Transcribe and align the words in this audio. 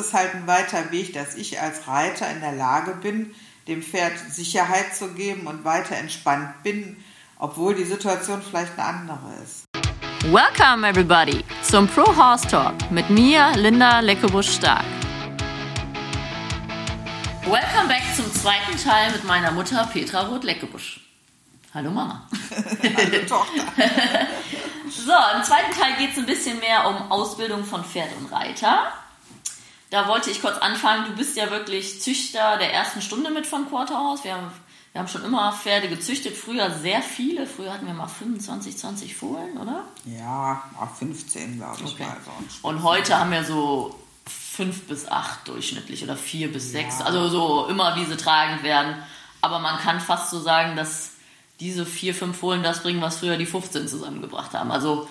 ist 0.00 0.14
halt 0.14 0.34
ein 0.34 0.46
weiter 0.46 0.90
Weg, 0.90 1.12
dass 1.12 1.34
ich 1.34 1.60
als 1.60 1.86
Reiter 1.86 2.28
in 2.30 2.40
der 2.40 2.52
Lage 2.52 2.92
bin, 2.92 3.34
dem 3.68 3.82
Pferd 3.82 4.18
Sicherheit 4.30 4.96
zu 4.96 5.12
geben 5.12 5.46
und 5.46 5.64
weiter 5.64 5.96
entspannt 5.96 6.62
bin, 6.62 6.96
obwohl 7.38 7.74
die 7.74 7.84
Situation 7.84 8.42
vielleicht 8.42 8.78
eine 8.78 8.84
andere 8.84 9.34
ist. 9.44 9.66
Welcome 10.32 10.88
everybody 10.88 11.44
zum 11.62 11.86
Pro 11.86 12.04
Horse 12.16 12.48
Talk 12.48 12.90
mit 12.90 13.10
mir, 13.10 13.52
Linda 13.56 14.00
Leckebusch-Stark. 14.00 14.84
Welcome 17.42 17.88
back 17.88 18.02
zum 18.16 18.32
zweiten 18.32 18.76
Teil 18.82 19.12
mit 19.12 19.24
meiner 19.24 19.50
Mutter 19.50 19.88
Petra 19.92 20.22
Roth-Leckebusch. 20.22 21.00
Hallo 21.74 21.90
Mama. 21.90 22.26
Hallo 22.82 23.26
Tochter. 23.28 23.62
so, 24.90 25.12
im 25.36 25.44
zweiten 25.44 25.72
Teil 25.78 25.96
geht 25.98 26.12
es 26.12 26.18
ein 26.18 26.26
bisschen 26.26 26.58
mehr 26.58 26.86
um 26.86 27.12
Ausbildung 27.12 27.64
von 27.64 27.84
Pferd 27.84 28.08
und 28.18 28.32
Reiter. 28.32 28.92
Da 29.90 30.06
wollte 30.08 30.30
ich 30.30 30.40
kurz 30.40 30.56
anfangen. 30.58 31.06
Du 31.06 31.12
bist 31.16 31.36
ja 31.36 31.50
wirklich 31.50 32.00
Züchter 32.00 32.56
der 32.58 32.72
ersten 32.72 33.02
Stunde 33.02 33.30
mit 33.30 33.46
von 33.46 33.68
Quarterhaus. 33.68 34.22
Wir 34.24 34.34
haben, 34.34 34.50
wir 34.92 35.00
haben 35.00 35.08
schon 35.08 35.24
immer 35.24 35.52
Pferde 35.52 35.88
gezüchtet. 35.88 36.36
Früher 36.36 36.70
sehr 36.70 37.02
viele. 37.02 37.46
Früher 37.46 37.72
hatten 37.72 37.86
wir 37.86 37.94
mal 37.94 38.06
25, 38.06 38.76
20 38.76 39.16
Fohlen, 39.16 39.56
oder? 39.58 39.84
Ja, 40.04 40.62
auch 40.80 40.94
15, 40.94 41.56
glaube 41.56 41.78
ich. 41.84 41.92
Okay. 41.92 42.04
Mal 42.04 42.16
so. 42.24 42.68
Und 42.68 42.82
heute 42.84 43.18
haben 43.18 43.32
wir 43.32 43.44
so 43.44 43.98
fünf 44.26 44.82
bis 44.86 45.08
acht 45.08 45.48
durchschnittlich 45.48 46.04
oder 46.04 46.16
vier 46.16 46.52
bis 46.52 46.72
Ja. 46.72 46.80
sechs. 46.80 47.00
Also 47.00 47.28
so 47.28 47.66
immer, 47.66 47.96
wie 47.96 48.04
sie 48.04 48.16
tragend 48.16 48.62
werden. 48.62 48.94
Aber 49.40 49.58
man 49.58 49.78
kann 49.78 49.98
fast 50.00 50.30
so 50.30 50.38
sagen, 50.38 50.76
dass 50.76 51.12
diese 51.58 51.84
vier, 51.84 52.14
fünf 52.14 52.38
Fohlen 52.38 52.62
das 52.62 52.82
bringen, 52.82 53.00
was 53.02 53.18
früher 53.18 53.36
die 53.36 53.46
15 53.46 53.88
zusammengebracht 53.88 54.54
haben. 54.54 54.70
Also 54.70 55.08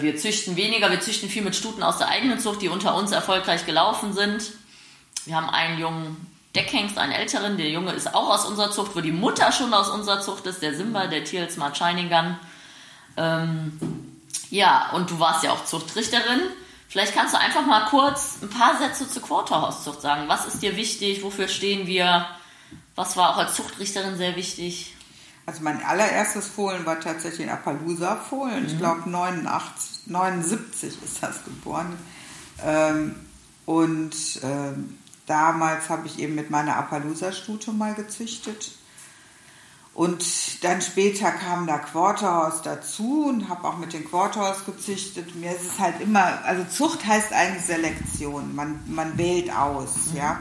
wir 0.00 0.16
züchten 0.16 0.56
weniger, 0.56 0.90
wir 0.90 1.00
züchten 1.00 1.28
viel 1.28 1.42
mit 1.42 1.56
Stuten 1.56 1.82
aus 1.82 1.98
der 1.98 2.08
eigenen 2.08 2.38
Zucht, 2.38 2.62
die 2.62 2.68
unter 2.68 2.94
uns 2.94 3.12
erfolgreich 3.12 3.66
gelaufen 3.66 4.12
sind. 4.12 4.52
Wir 5.24 5.36
haben 5.36 5.50
einen 5.50 5.78
jungen 5.78 6.32
Deckhengst, 6.54 6.98
einen 6.98 7.12
älteren. 7.12 7.56
Der 7.56 7.70
Junge 7.70 7.92
ist 7.92 8.14
auch 8.14 8.28
aus 8.28 8.44
unserer 8.44 8.70
Zucht, 8.70 8.94
wo 8.94 9.00
die 9.00 9.12
Mutter 9.12 9.52
schon 9.52 9.72
aus 9.72 9.88
unserer 9.88 10.20
Zucht 10.20 10.46
ist, 10.46 10.62
der 10.62 10.74
Simba, 10.74 11.06
der 11.06 11.24
Teal 11.24 11.50
Smart 11.50 11.76
Shining 11.76 12.10
Gun. 12.10 12.38
Ähm, 13.16 13.80
ja, 14.50 14.90
und 14.92 15.10
du 15.10 15.18
warst 15.18 15.44
ja 15.44 15.52
auch 15.52 15.64
Zuchtrichterin. 15.64 16.40
Vielleicht 16.88 17.14
kannst 17.14 17.32
du 17.32 17.40
einfach 17.40 17.64
mal 17.64 17.86
kurz 17.86 18.38
ein 18.42 18.50
paar 18.50 18.76
Sätze 18.76 19.08
zur 19.08 19.22
Quarterhauszucht 19.22 20.02
sagen. 20.02 20.28
Was 20.28 20.46
ist 20.46 20.62
dir 20.62 20.76
wichtig? 20.76 21.22
Wofür 21.22 21.48
stehen 21.48 21.86
wir? 21.86 22.26
Was 22.94 23.16
war 23.16 23.30
auch 23.30 23.38
als 23.38 23.54
Zuchtrichterin 23.54 24.18
sehr 24.18 24.36
wichtig? 24.36 24.94
Also 25.52 25.64
mein 25.64 25.84
allererstes 25.84 26.48
Fohlen 26.48 26.86
war 26.86 26.98
tatsächlich 26.98 27.46
ein 27.46 27.54
Appaloosa-Fohlen. 27.54 28.64
Ich 28.64 28.78
glaube 28.78 29.10
89, 29.10 30.06
79 30.06 31.02
ist 31.04 31.22
das 31.22 31.44
geboren. 31.44 31.94
Ähm, 32.64 33.16
und 33.66 34.14
ähm, 34.42 34.96
damals 35.26 35.90
habe 35.90 36.06
ich 36.06 36.18
eben 36.20 36.34
mit 36.36 36.48
meiner 36.48 36.76
Appaloosa-Stute 36.76 37.70
mal 37.72 37.92
gezüchtet. 37.92 38.72
Und 39.92 40.64
dann 40.64 40.80
später 40.80 41.30
kam 41.30 41.66
da 41.66 41.76
Quarterhaus 41.76 42.62
dazu 42.62 43.26
und 43.28 43.50
habe 43.50 43.68
auch 43.68 43.76
mit 43.76 43.92
den 43.92 44.06
Quarterhaus 44.06 44.64
gezüchtet. 44.64 45.34
Mir 45.34 45.52
ist 45.52 45.66
es 45.74 45.78
halt 45.78 46.00
immer, 46.00 46.42
also 46.46 46.64
Zucht 46.64 47.06
heißt 47.06 47.30
eigentlich 47.34 47.66
Selektion. 47.66 48.54
Man, 48.54 48.80
man 48.86 49.18
wählt 49.18 49.54
aus, 49.54 50.14
ja. 50.14 50.40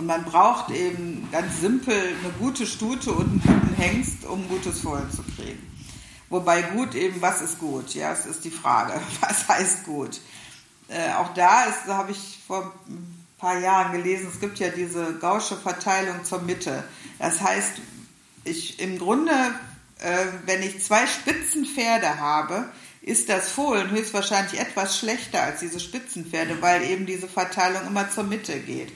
Und 0.00 0.06
man 0.06 0.24
braucht 0.24 0.70
eben 0.70 1.28
ganz 1.30 1.60
simpel 1.60 1.92
eine 1.94 2.32
gute 2.38 2.64
Stute 2.64 3.12
und 3.12 3.26
einen 3.26 3.42
guten 3.42 3.74
Hengst, 3.74 4.24
um 4.24 4.48
gutes 4.48 4.80
Fohlen 4.80 5.10
zu 5.10 5.22
kriegen. 5.36 5.60
Wobei 6.30 6.62
gut 6.62 6.94
eben, 6.94 7.20
was 7.20 7.42
ist 7.42 7.58
gut? 7.58 7.92
Ja, 7.92 8.10
es 8.10 8.24
ist 8.24 8.42
die 8.46 8.50
Frage, 8.50 8.98
was 9.20 9.46
heißt 9.46 9.84
gut? 9.84 10.18
Äh, 10.88 11.12
auch 11.12 11.34
da 11.34 11.64
ist, 11.64 11.80
da 11.86 11.98
habe 11.98 12.12
ich 12.12 12.38
vor 12.46 12.72
ein 12.88 13.26
paar 13.36 13.58
Jahren 13.58 13.92
gelesen, 13.92 14.28
es 14.32 14.40
gibt 14.40 14.58
ja 14.58 14.70
diese 14.70 15.18
gausche 15.18 15.58
Verteilung 15.58 16.24
zur 16.24 16.40
Mitte. 16.40 16.82
Das 17.18 17.42
heißt, 17.42 17.72
ich 18.44 18.80
im 18.80 18.98
Grunde, 18.98 19.34
äh, 19.98 20.24
wenn 20.46 20.62
ich 20.62 20.82
zwei 20.82 21.06
Spitzenpferde 21.06 22.18
habe, 22.18 22.70
ist 23.02 23.28
das 23.28 23.50
Fohlen 23.50 23.90
höchstwahrscheinlich 23.90 24.58
etwas 24.58 24.98
schlechter 24.98 25.42
als 25.42 25.60
diese 25.60 25.78
Spitzenpferde, 25.78 26.62
weil 26.62 26.84
eben 26.84 27.04
diese 27.04 27.28
Verteilung 27.28 27.86
immer 27.86 28.10
zur 28.10 28.24
Mitte 28.24 28.58
geht. 28.60 28.92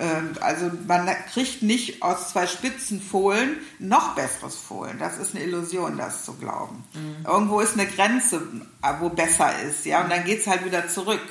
Ähm, 0.00 0.30
Also 0.40 0.70
man 0.86 1.08
kriegt 1.32 1.62
nicht 1.62 2.02
aus 2.02 2.30
zwei 2.30 2.46
Spitzenfohlen 2.46 3.56
noch 3.78 4.14
besseres 4.14 4.56
Fohlen. 4.56 4.98
Das 4.98 5.16
ist 5.18 5.34
eine 5.34 5.44
Illusion, 5.44 5.96
das 5.96 6.24
zu 6.24 6.34
glauben. 6.34 6.84
Irgendwo 7.26 7.60
ist 7.60 7.74
eine 7.74 7.86
Grenze, 7.86 8.42
äh, 8.82 8.92
wo 9.00 9.08
besser 9.10 9.52
ist, 9.62 9.84
ja, 9.86 10.02
und 10.02 10.10
dann 10.10 10.24
geht 10.24 10.40
es 10.40 10.46
halt 10.46 10.64
wieder 10.64 10.88
zurück 10.88 11.22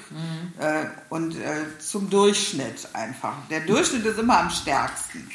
äh, 0.59 0.85
und 1.09 1.35
äh, 1.35 1.79
zum 1.79 2.09
Durchschnitt 2.09 2.87
einfach. 2.93 3.33
Der 3.49 3.61
Durchschnitt 3.61 4.05
ist 4.05 4.19
immer 4.19 4.39
am 4.39 4.49
stärksten. 4.49 5.29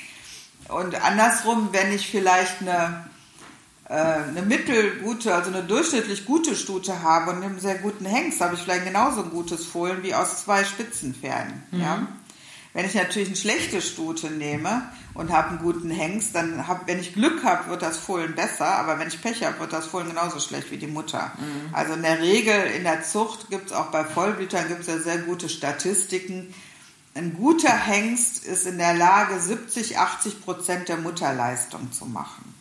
Und 0.69 0.95
andersrum, 1.03 1.69
wenn 1.73 1.93
ich 1.93 2.09
vielleicht 2.11 2.61
eine, 2.61 3.11
äh, 3.89 3.95
eine 3.95 4.43
mittelgute, 4.43 5.35
also 5.35 5.51
eine 5.51 5.63
durchschnittlich 5.65 6.25
gute 6.25 6.55
Stute 6.55 7.03
habe 7.03 7.33
und 7.33 7.43
einen 7.43 7.59
sehr 7.61 7.77
guten 7.77 8.07
Hengst, 8.07 8.41
habe 8.41 8.55
ich 8.55 8.63
vielleicht 8.63 8.85
genauso 8.85 9.25
ein 9.25 9.31
gutes 9.31 9.67
Fohlen 9.67 10.03
wie 10.03 10.15
aus 10.15 10.45
zwei 10.45 10.65
Spitzenpferden. 10.65 11.63
Ja? 11.73 12.07
Wenn 12.73 12.87
ich 12.87 12.95
natürlich 12.95 13.29
eine 13.29 13.37
schlechte 13.37 13.83
Stute 13.83 14.31
nehme 14.31 14.83
und 15.15 15.33
habe 15.33 15.49
einen 15.49 15.59
guten 15.59 15.91
Hengst, 15.91 16.37
dann 16.37 16.69
hab, 16.69 16.87
wenn 16.87 17.01
ich 17.01 17.15
Glück 17.15 17.43
habe, 17.43 17.69
wird 17.69 17.83
das 17.83 17.97
Fohlen 17.97 18.37
besser, 18.37 18.67
aber 18.67 18.99
wenn 19.01 19.09
ich 19.09 19.21
Pech 19.21 19.43
habe, 19.45 19.59
wird 19.59 19.73
das 19.73 19.87
Fohlen 19.87 20.09
genauso 20.09 20.39
schlecht 20.39 20.71
wie 20.71 20.77
die 20.77 20.87
Mutter. 20.87 21.33
Also 21.73 21.95
in 21.95 22.03
der 22.03 22.21
Regel 22.21 22.55
in 22.77 22.85
der 22.85 23.03
Zucht 23.03 23.51
gibt 23.51 23.67
es 23.67 23.73
auch 23.73 23.87
bei 23.87 24.05
Vollblütern 24.05 24.69
gibt 24.69 24.83
es 24.83 24.87
ja 24.87 24.99
sehr 24.99 25.19
gute 25.19 25.49
Statistiken. 25.49 26.55
Ein 27.17 27.35
guter 27.35 27.77
Hengst 27.77 28.45
ist 28.45 28.67
in 28.69 28.79
der 28.79 28.95
Lage, 28.95 29.41
70, 29.41 29.99
80 29.99 30.45
Prozent 30.45 30.89
der 30.89 30.97
Mutterleistung 30.99 31.91
zu 31.91 32.07
machen. 32.07 32.55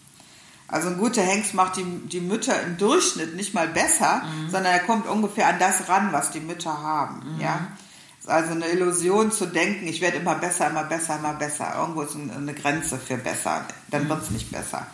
Also 0.67 0.87
ein 0.89 0.97
guter 0.97 1.21
Hengst 1.21 1.53
macht 1.53 1.77
die, 1.77 1.83
die 1.83 2.19
Mütter 2.19 2.59
im 2.63 2.77
Durchschnitt 2.77 3.35
nicht 3.35 3.53
mal 3.53 3.67
besser, 3.67 4.23
sondern 4.51 4.73
er 4.73 4.79
kommt 4.79 5.07
ungefähr 5.07 5.47
an 5.47 5.59
das 5.59 5.87
ran, 5.87 6.09
was 6.13 6.31
die 6.31 6.39
Mütter 6.39 6.81
haben. 6.81 7.37
Ja? 7.39 7.67
Also 8.29 8.51
eine 8.51 8.67
Illusion 8.69 9.31
zu 9.31 9.45
denken, 9.47 9.87
ich 9.87 10.01
werde 10.01 10.17
immer 10.17 10.35
besser, 10.35 10.69
immer 10.69 10.83
besser, 10.83 11.17
immer 11.17 11.33
besser. 11.33 11.73
Irgendwo 11.77 12.01
ist 12.03 12.15
ein- 12.15 12.31
eine 12.31 12.53
Grenze 12.53 12.97
für 12.97 13.17
besser, 13.17 13.65
dann 13.89 14.07
wird 14.07 14.21
es 14.23 14.29
nicht 14.31 14.51
besser. 14.51 14.85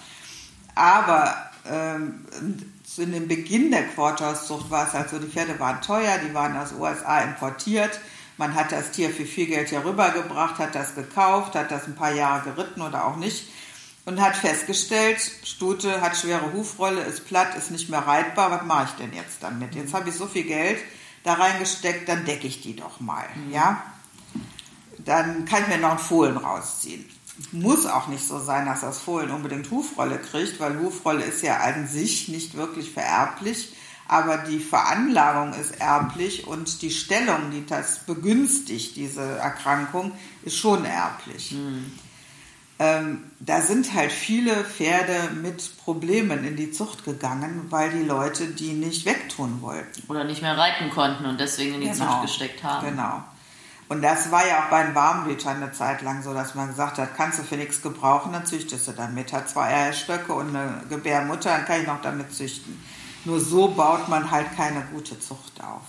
Aber 0.76 1.36
ähm, 1.68 2.26
zu 2.84 3.06
dem 3.06 3.28
Beginn 3.28 3.72
der 3.72 3.88
Quarterhauszucht 3.88 4.70
war 4.70 4.88
es 4.88 4.94
halt 4.94 5.10
so, 5.10 5.18
die 5.20 5.28
Pferde 5.28 5.60
waren 5.60 5.82
teuer, 5.82 6.18
die 6.20 6.34
waren 6.34 6.56
aus 6.58 6.74
USA 6.74 7.22
importiert. 7.22 8.00
Man 8.38 8.54
hat 8.54 8.72
das 8.72 8.92
Tier 8.92 9.10
für 9.10 9.26
viel 9.26 9.48
Geld 9.48 9.70
hier 9.70 9.84
rübergebracht, 9.84 10.60
hat 10.60 10.76
das 10.76 10.94
gekauft, 10.94 11.56
hat 11.56 11.72
das 11.72 11.86
ein 11.88 11.96
paar 11.96 12.12
Jahre 12.14 12.52
geritten 12.52 12.82
oder 12.82 13.06
auch 13.06 13.16
nicht 13.16 13.48
und 14.04 14.22
hat 14.22 14.36
festgestellt, 14.36 15.18
Stute 15.44 16.02
hat 16.02 16.16
schwere 16.18 16.52
Hufrolle, 16.54 17.02
ist 17.02 17.26
platt, 17.28 17.56
ist 17.58 17.72
nicht 17.72 17.90
mehr 17.90 18.06
reitbar, 18.06 18.52
was 18.52 18.64
mache 18.64 18.90
ich 18.90 19.04
denn 19.04 19.14
jetzt 19.14 19.38
damit? 19.42 19.74
Jetzt 19.74 19.94
habe 19.94 20.10
ich 20.10 20.16
so 20.16 20.28
viel 20.28 20.44
Geld 20.44 20.78
da 21.26 21.34
reingesteckt, 21.34 22.08
dann 22.08 22.24
decke 22.24 22.48
ich 22.48 22.62
die 22.62 22.76
doch 22.76 23.00
mal, 23.00 23.26
ja? 23.52 23.82
Dann 25.00 25.46
kann 25.46 25.64
ich 25.64 25.70
mir 25.70 25.78
noch 25.80 25.92
einen 25.92 26.00
Fohlen 26.00 26.38
rausziehen. 26.38 27.06
Muss 27.52 27.86
auch 27.86 28.08
nicht 28.08 28.26
so 28.26 28.40
sein, 28.40 28.66
dass 28.66 28.82
das 28.82 29.00
Fohlen 29.00 29.32
unbedingt 29.32 29.70
Hufrolle 29.70 30.20
kriegt, 30.20 30.60
weil 30.60 30.80
Hufrolle 30.80 31.24
ist 31.26 31.42
ja 31.42 31.58
an 31.58 31.88
sich 31.88 32.30
nicht 32.30 32.56
wirklich 32.56 32.92
vererblich, 32.92 33.76
aber 34.08 34.38
die 34.38 34.60
Veranlagung 34.60 35.60
ist 35.60 35.82
erblich 35.82 36.48
und 36.48 36.82
die 36.82 36.92
Stellung, 36.92 37.52
die 37.52 37.66
das 37.66 38.06
begünstigt, 38.06 38.96
diese 38.96 39.22
Erkrankung, 39.22 40.12
ist 40.44 40.58
schon 40.58 40.86
erblich. 40.86 41.56
Ähm, 42.78 43.32
da 43.40 43.62
sind 43.62 43.94
halt 43.94 44.12
viele 44.12 44.54
Pferde 44.66 45.32
mit 45.42 45.78
Problemen 45.78 46.44
in 46.44 46.58
die 46.58 46.72
Zucht 46.72 47.06
gegangen, 47.06 47.68
weil 47.70 47.90
die 47.92 48.04
Leute 48.04 48.48
die 48.48 48.74
nicht 48.74 49.06
wegtun 49.06 49.62
wollten. 49.62 50.04
Oder 50.10 50.26
nicht 50.26 50.42
mehr 50.42 50.58
reiten 50.58 50.90
konnten 50.90 51.26
und 51.26 51.40
deswegen 51.40 51.76
in 51.76 51.82
die 51.82 51.94
Zucht 51.94 52.24
gesteckt 52.24 52.64
haben. 52.64 52.88
Genau. 52.90 53.24
Und 53.88 54.02
das 54.02 54.32
war 54.32 54.46
ja 54.46 54.64
auch 54.64 54.70
bei 54.70 54.84
den 54.84 54.96
Warmblütern 54.96 55.58
eine 55.58 55.72
Zeit 55.72 56.02
lang 56.02 56.24
so, 56.24 56.34
dass 56.34 56.56
man 56.56 56.70
gesagt 56.70 56.98
hat, 56.98 57.16
kannst 57.16 57.40
du 57.40 57.44
für 57.44 57.56
nichts 57.56 57.82
gebrauchen, 57.82 58.34
dann 58.34 58.46
züchtest 58.46 58.88
du 58.88 58.92
damit. 58.92 59.32
Hat 59.32 59.48
zwei 59.48 59.68
Eierstöcke 59.68 60.34
und 60.34 60.50
eine 60.50 60.82
Gebärmutter, 60.90 61.52
dann 61.52 61.66
kann 61.66 61.82
ich 61.82 61.88
noch 61.88 62.02
damit 62.02 62.34
züchten. 62.34 62.84
Nur 63.26 63.40
so 63.40 63.70
baut 63.70 64.10
man 64.10 64.32
halt 64.32 64.56
keine 64.56 64.82
gute 64.92 65.20
Zucht 65.20 65.62
auf. 65.62 65.84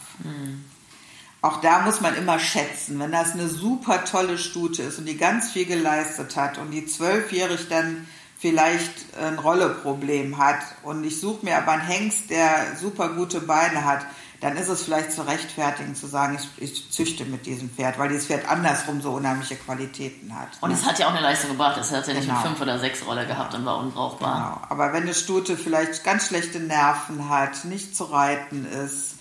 Auch 1.43 1.61
da 1.61 1.81
muss 1.81 2.01
man 2.01 2.17
immer 2.17 2.39
schätzen, 2.39 2.99
wenn 2.99 3.13
das 3.13 3.33
eine 3.33 3.49
super 3.49 4.05
tolle 4.05 4.39
Stute 4.39 4.83
ist 4.83 4.99
und 4.99 5.07
die 5.07 5.17
ganz 5.17 5.51
viel 5.53 5.67
geleistet 5.67 6.37
hat 6.37 6.59
und 6.59 6.71
die 6.71 6.87
zwölfjährig 6.87 7.69
dann 7.69 8.07
vielleicht 8.39 8.93
ein 9.21 9.39
Rolleproblem 9.39 10.39
hat 10.39 10.59
und 10.83 11.05
ich 11.05 11.21
suche 11.21 11.45
mir 11.45 11.57
aber 11.57 11.73
einen 11.73 11.83
Hengst, 11.83 12.31
der 12.31 12.77
super 12.81 13.11
gute 13.11 13.41
Beine 13.41 13.85
hat, 13.85 14.05
dann 14.41 14.57
ist 14.57 14.69
es 14.69 14.83
vielleicht 14.83 15.13
zu 15.13 15.27
rechtfertigen 15.27 15.95
zu 15.95 16.07
sagen, 16.07 16.39
ich, 16.39 16.63
ich 16.63 16.91
züchte 16.91 17.25
mit 17.25 17.47
diesem 17.47 17.71
Pferd, 17.71 17.99
weil 17.99 18.09
dieses 18.11 18.27
Pferd 18.27 18.47
andersrum 18.49 19.01
so 19.01 19.13
unheimliche 19.13 19.57
Qualitäten 19.57 20.39
hat. 20.39 20.49
Und 20.61 20.73
es 20.73 20.85
hat 20.85 20.99
ja 20.99 21.07
auch 21.07 21.13
eine 21.13 21.21
Leistung 21.21 21.51
gebracht. 21.51 21.79
Es 21.81 21.91
hat 21.91 22.07
ja 22.07 22.13
nicht 22.13 22.27
Genau. 22.27 22.41
eine 22.41 22.49
5 22.51 22.61
oder 22.61 22.79
6 22.79 23.07
Rolle 23.07 23.27
gehabt 23.27 23.55
und 23.55 23.65
war 23.65 23.79
unbrauchbar. 23.79 24.61
Genau. 24.61 24.67
Aber 24.69 24.93
wenn 24.93 25.05
eine 25.05 25.15
Stute 25.15 25.57
vielleicht 25.57 26.05
ganz 26.05 26.27
schlechte 26.27 26.61
Nerven 26.61 27.31
hat, 27.31 27.65
nicht 27.65 27.97
zu 27.97 28.05
reiten 28.05 28.67
ist, 28.67 29.16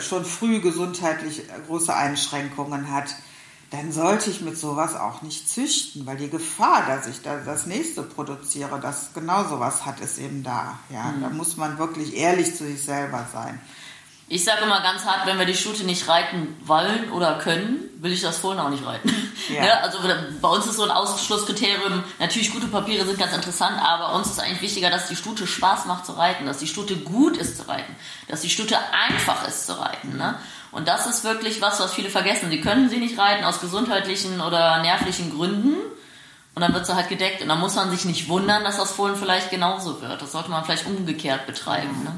schon 0.00 0.24
früh 0.24 0.60
gesundheitlich 0.60 1.42
große 1.66 1.94
Einschränkungen 1.94 2.90
hat, 2.90 3.14
dann 3.72 3.90
sollte 3.90 4.28
ich 4.28 4.42
mit 4.42 4.58
sowas 4.58 4.94
auch 4.94 5.22
nicht 5.22 5.48
züchten, 5.48 6.04
weil 6.04 6.18
die 6.18 6.28
Gefahr, 6.28 6.84
dass 6.86 7.06
ich 7.06 7.22
da 7.22 7.38
das 7.38 7.64
nächste 7.64 8.02
produziere, 8.02 8.78
das 8.78 9.14
genau 9.14 9.44
sowas 9.44 9.86
hat, 9.86 10.00
ist 10.00 10.18
eben 10.18 10.42
da. 10.42 10.78
Ja, 10.90 11.04
mhm. 11.04 11.22
da 11.22 11.30
muss 11.30 11.56
man 11.56 11.78
wirklich 11.78 12.14
ehrlich 12.14 12.54
zu 12.54 12.66
sich 12.66 12.82
selber 12.82 13.26
sein. 13.32 13.58
Ich 14.32 14.44
sage 14.44 14.64
immer 14.64 14.80
ganz 14.80 15.04
hart, 15.04 15.26
wenn 15.26 15.38
wir 15.38 15.44
die 15.44 15.54
Stute 15.54 15.84
nicht 15.84 16.08
reiten 16.08 16.56
wollen 16.64 17.12
oder 17.12 17.34
können, 17.34 17.90
will 17.98 18.12
ich 18.12 18.22
das 18.22 18.38
Fohlen 18.38 18.58
auch 18.58 18.70
nicht 18.70 18.82
reiten. 18.82 19.12
Ja. 19.50 19.62
ja. 19.62 19.74
also 19.82 19.98
bei 20.40 20.48
uns 20.48 20.64
ist 20.64 20.76
so 20.76 20.84
ein 20.84 20.90
Ausschlusskriterium, 20.90 22.02
natürlich 22.18 22.50
gute 22.50 22.66
Papiere 22.66 23.04
sind 23.04 23.18
ganz 23.18 23.34
interessant, 23.34 23.78
aber 23.78 24.14
uns 24.14 24.30
ist 24.30 24.40
eigentlich 24.40 24.62
wichtiger, 24.62 24.88
dass 24.88 25.08
die 25.08 25.16
Stute 25.16 25.46
Spaß 25.46 25.84
macht 25.84 26.06
zu 26.06 26.12
reiten, 26.12 26.46
dass 26.46 26.56
die 26.56 26.66
Stute 26.66 26.96
gut 26.96 27.36
ist 27.36 27.58
zu 27.58 27.68
reiten, 27.68 27.94
dass 28.28 28.40
die 28.40 28.48
Stute 28.48 28.78
einfach 29.06 29.46
ist 29.46 29.66
zu 29.66 29.78
reiten. 29.78 30.16
Ne? 30.16 30.34
Und 30.70 30.88
das 30.88 31.06
ist 31.06 31.24
wirklich 31.24 31.60
was, 31.60 31.78
was 31.80 31.92
viele 31.92 32.08
vergessen. 32.08 32.50
Die 32.50 32.62
können 32.62 32.88
sie 32.88 32.96
nicht 32.96 33.18
reiten 33.18 33.44
aus 33.44 33.60
gesundheitlichen 33.60 34.40
oder 34.40 34.80
nervlichen 34.80 35.36
Gründen. 35.36 35.74
Und 36.54 36.62
dann 36.62 36.72
wird 36.72 36.86
sie 36.86 36.94
halt 36.94 37.10
gedeckt. 37.10 37.42
Und 37.42 37.48
dann 37.48 37.60
muss 37.60 37.74
man 37.74 37.90
sich 37.90 38.06
nicht 38.06 38.30
wundern, 38.30 38.64
dass 38.64 38.78
das 38.78 38.92
Fohlen 38.92 39.16
vielleicht 39.16 39.50
genauso 39.50 40.00
wird. 40.00 40.22
Das 40.22 40.32
sollte 40.32 40.48
man 40.48 40.64
vielleicht 40.64 40.86
umgekehrt 40.86 41.46
betreiben. 41.46 42.02
Ne? 42.02 42.12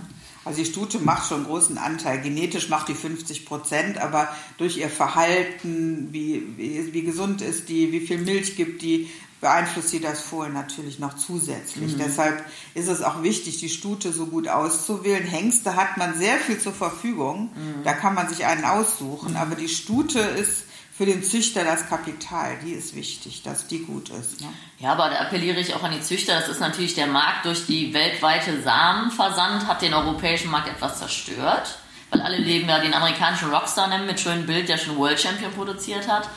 Also 0.44 0.58
die 0.58 0.70
Stute 0.70 0.98
macht 0.98 1.28
schon 1.28 1.38
einen 1.38 1.46
großen 1.46 1.78
Anteil. 1.78 2.20
Genetisch 2.20 2.68
macht 2.68 2.88
die 2.88 2.94
50 2.94 3.46
Prozent, 3.46 3.98
aber 3.98 4.28
durch 4.58 4.76
ihr 4.76 4.90
Verhalten, 4.90 6.08
wie, 6.12 6.42
wie, 6.56 6.92
wie, 6.92 7.02
gesund 7.02 7.40
ist 7.40 7.68
die, 7.68 7.92
wie 7.92 8.00
viel 8.00 8.18
Milch 8.18 8.56
gibt 8.56 8.82
die, 8.82 9.08
beeinflusst 9.40 9.90
sie 9.90 10.00
das 10.00 10.20
Fohlen 10.20 10.54
natürlich 10.54 10.98
noch 10.98 11.16
zusätzlich. 11.16 11.94
Mhm. 11.94 11.98
Deshalb 11.98 12.44
ist 12.74 12.88
es 12.88 13.02
auch 13.02 13.22
wichtig, 13.22 13.58
die 13.58 13.68
Stute 13.68 14.12
so 14.12 14.26
gut 14.26 14.48
auszuwählen. 14.48 15.24
Hengste 15.24 15.76
hat 15.76 15.96
man 15.96 16.16
sehr 16.16 16.38
viel 16.38 16.58
zur 16.58 16.72
Verfügung. 16.72 17.50
Mhm. 17.54 17.84
Da 17.84 17.92
kann 17.92 18.14
man 18.14 18.28
sich 18.28 18.46
einen 18.46 18.64
aussuchen. 18.64 19.36
Aber 19.36 19.54
die 19.54 19.68
Stute 19.68 20.18
ist 20.18 20.63
für 20.96 21.06
den 21.06 21.24
Züchter 21.24 21.64
das 21.64 21.88
Kapital. 21.88 22.56
Die 22.64 22.72
ist 22.72 22.94
wichtig, 22.94 23.42
dass 23.42 23.66
die 23.66 23.80
gut 23.80 24.10
ist. 24.10 24.40
Ne? 24.40 24.48
Ja, 24.78 24.92
aber 24.92 25.10
da 25.10 25.16
appelliere 25.16 25.58
ich 25.58 25.74
auch 25.74 25.82
an 25.82 25.90
die 25.90 26.00
Züchter. 26.00 26.34
Das 26.38 26.48
ist 26.48 26.60
natürlich 26.60 26.94
der 26.94 27.08
Markt 27.08 27.46
durch 27.46 27.66
die 27.66 27.92
weltweite 27.92 28.62
Samenversand 28.62 29.66
hat 29.66 29.82
den 29.82 29.92
europäischen 29.92 30.52
Markt 30.52 30.68
etwas 30.68 31.00
zerstört. 31.00 31.78
Weil 32.10 32.20
alle 32.22 32.36
leben 32.36 32.68
ja 32.68 32.78
den 32.78 32.94
amerikanischen 32.94 33.50
Rockstar 33.52 33.88
nennen 33.88 34.06
mit 34.06 34.20
schönem 34.20 34.46
Bild, 34.46 34.68
der 34.68 34.78
schon 34.78 34.96
World 34.96 35.20
Champion 35.20 35.52
produziert 35.52 36.06
hat. 36.06 36.28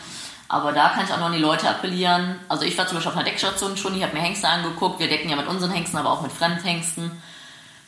Aber 0.48 0.72
da 0.72 0.90
kann 0.90 1.06
ich 1.06 1.14
auch 1.14 1.20
noch 1.20 1.28
an 1.28 1.34
die 1.34 1.40
Leute 1.40 1.70
appellieren. 1.70 2.40
Also 2.48 2.64
ich 2.64 2.76
war 2.78 2.88
zum 2.88 2.96
Beispiel 2.96 3.12
auf 3.12 3.18
einer 3.18 3.26
Deckstation 3.26 3.78
schon, 3.78 3.96
ich 3.96 4.02
habe 4.02 4.16
mir 4.16 4.24
Hengste 4.24 4.48
angeguckt. 4.48 5.00
Wir 5.00 5.08
decken 5.10 5.30
ja 5.30 5.36
mit 5.36 5.48
unseren 5.48 5.72
Hengsten, 5.72 6.00
aber 6.00 6.12
auch 6.12 6.22
mit 6.24 6.32
Fremdhengsten. 6.32 7.12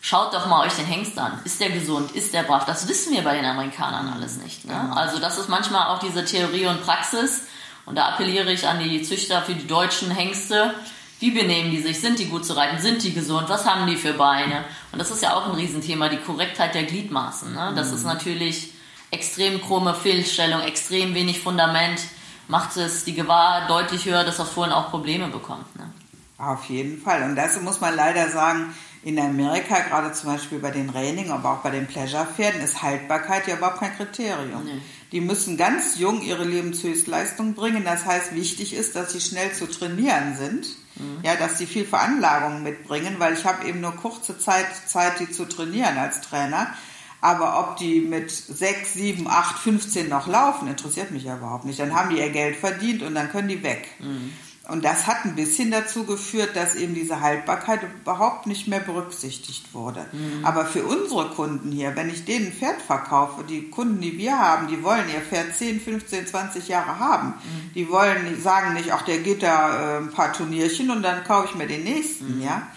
Schaut 0.02 0.34
doch 0.34 0.48
mal 0.48 0.66
euch 0.66 0.74
den 0.74 0.86
Hengst 0.86 1.18
an. 1.18 1.40
Ist 1.44 1.60
der 1.60 1.70
gesund? 1.70 2.12
Ist 2.12 2.34
der 2.34 2.44
brav? 2.44 2.66
Das 2.66 2.88
wissen 2.88 3.14
wir 3.14 3.22
bei 3.24 3.36
den 3.36 3.46
Amerikanern 3.46 4.14
alles 4.14 4.38
nicht. 4.38 4.66
Ne? 4.66 4.74
Genau. 4.74 4.96
Also 4.96 5.20
das 5.20 5.38
ist 5.38 5.50
manchmal 5.50 5.88
auch 5.88 6.00
diese 6.00 6.24
Theorie 6.24 6.68
und 6.68 6.84
Praxis. 6.84 7.44
Und 7.86 7.96
da 7.96 8.10
appelliere 8.10 8.52
ich 8.52 8.68
an 8.68 8.80
die 8.80 9.02
Züchter 9.02 9.42
für 9.42 9.56
die 9.56 9.68
deutschen 9.68 10.12
Hengste. 10.12 10.74
Wie 11.20 11.32
benehmen 11.32 11.72
die 11.72 11.82
sich? 11.82 12.00
Sind 12.00 12.18
die 12.18 12.28
gut 12.28 12.46
zu 12.46 12.56
reiten? 12.56 12.80
Sind 12.80 13.04
die 13.04 13.14
gesund? 13.14 13.50
Was 13.50 13.66
haben 13.66 13.88
die 13.88 13.98
für 13.98 14.14
Beine? 14.14 14.64
Und 14.92 15.00
das 15.00 15.12
ist 15.12 15.22
ja 15.22 15.36
auch 15.36 15.48
ein 15.48 15.56
Riesenthema, 15.56 16.08
die 16.08 16.18
Korrektheit 16.18 16.76
der 16.76 16.84
Gliedmaßen. 16.84 17.54
Ne? 17.54 17.74
Das 17.76 17.90
mhm. 17.90 17.96
ist 17.96 18.04
natürlich 18.06 18.74
extrem 19.12 19.62
krumme 19.62 19.94
Fehlstellung, 19.94 20.62
extrem 20.62 21.14
wenig 21.16 21.42
Fundament, 21.42 22.00
macht 22.48 22.78
es 22.78 23.04
die 23.04 23.14
Gewahr 23.14 23.68
deutlich 23.68 24.06
höher, 24.06 24.24
dass 24.24 24.38
das 24.38 24.50
Fohlen 24.50 24.72
auch 24.72 24.90
Probleme 24.92 25.28
bekommt. 25.28 25.76
Ne? 25.76 25.92
Auf 26.40 26.66
jeden 26.66 27.02
Fall. 27.02 27.24
Und 27.24 27.36
das 27.36 27.60
muss 27.62 27.82
man 27.82 27.96
leider 27.96 28.30
sagen, 28.30 28.74
in 29.04 29.20
Amerika, 29.20 29.80
gerade 29.80 30.12
zum 30.14 30.32
Beispiel 30.32 30.60
bei 30.60 30.72
den 30.72 30.90
Raining, 30.90 31.32
aber 31.32 31.52
auch 31.54 31.58
bei 31.60 31.70
den 31.70 31.88
Pleasure-Pferden, 31.88 32.62
ist 32.62 32.82
Haltbarkeit 32.82 33.48
ja 33.48 33.56
überhaupt 33.56 33.80
kein 33.80 33.96
Kriterium. 33.96 34.66
Nee. 34.66 34.82
Die 35.12 35.22
müssen 35.22 35.58
ganz 35.58 35.98
jung 35.98 36.22
ihre 36.22 36.44
Lebenshöchstleistung 36.44 37.56
bringen. 37.56 37.84
Das 37.84 38.06
heißt, 38.06 38.36
wichtig 38.36 38.74
ist, 38.74 38.96
dass 38.96 39.14
sie 39.14 39.22
schnell 39.22 39.54
zu 39.54 39.68
trainieren 39.68 40.36
sind. 40.38 40.68
Mhm. 40.96 41.20
Ja, 41.24 41.36
dass 41.36 41.58
sie 41.58 41.66
viel 41.66 41.86
Veranlagung 41.86 42.64
mitbringen, 42.64 43.16
weil 43.20 43.34
ich 43.34 43.46
habe 43.46 43.66
eben 43.68 43.82
nur 43.82 43.96
kurze 43.96 44.38
Zeit, 44.38 44.68
Zeit, 44.88 45.20
die 45.20 45.32
zu 45.32 45.46
trainieren 45.46 45.98
als 45.98 46.22
Trainer. 46.22 46.74
Aber 47.22 47.60
ob 47.60 47.78
die 47.78 48.00
mit 48.00 48.32
6, 48.32 48.94
7, 48.94 49.28
8, 49.28 49.58
15 49.58 50.08
noch 50.08 50.28
laufen, 50.28 50.70
interessiert 50.70 51.12
mich 51.12 51.24
ja 51.24 51.36
überhaupt 51.36 51.66
nicht. 51.66 51.80
Dann 51.80 51.94
haben 51.94 52.10
die 52.10 52.20
ihr 52.20 52.30
Geld 52.30 52.56
verdient 52.56 53.02
und 53.02 53.16
dann 53.16 53.30
können 53.30 53.50
die 53.50 53.62
weg. 53.64 53.90
Mhm. 54.00 54.34
Und 54.70 54.86
das 54.86 55.08
hat 55.08 55.26
ein 55.26 55.36
bisschen 55.36 55.72
dazu 55.72 56.04
geführt, 56.04 56.56
dass 56.56 56.76
eben 56.76 56.94
diese 56.94 57.22
Haltbarkeit 57.22 57.82
überhaupt 58.02 58.48
nicht 58.48 58.68
mehr 58.68 58.80
berücksichtigt 58.80 59.74
wurde. 59.74 60.06
Mhm. 60.12 60.46
Aber 60.46 60.66
für 60.66 60.84
unsere 60.84 61.30
Kunden 61.30 61.72
hier, 61.72 61.96
wenn 61.96 62.10
ich 62.10 62.26
denen 62.26 62.48
ein 62.48 62.54
Pferd 62.54 62.82
verkaufe, 62.82 63.44
die 63.44 63.70
Kunden, 63.70 64.00
die 64.02 64.18
wir 64.18 64.38
haben, 64.38 64.68
die 64.68 64.84
wollen 64.84 65.10
ihr 65.14 65.22
Pferd 65.22 65.56
10, 65.56 65.82
15, 65.82 66.28
20 66.28 66.68
Jahre 66.68 67.00
haben. 67.00 67.30
Mhm. 67.30 67.74
Die 67.74 67.90
wollen, 67.90 68.42
sagen 68.42 68.74
nicht, 68.74 68.92
ach, 68.92 69.02
der 69.02 69.20
geht 69.20 69.44
da 69.44 69.98
äh, 69.98 69.98
ein 69.98 70.12
paar 70.12 70.34
Turnierchen 70.34 70.92
und 70.92 71.02
dann 71.02 71.24
kaufe 71.24 71.50
ich 71.50 71.56
mir 71.56 71.68
den 71.68 71.84
nächsten, 71.84 72.38
mhm. 72.38 72.44
ja. 72.44 72.68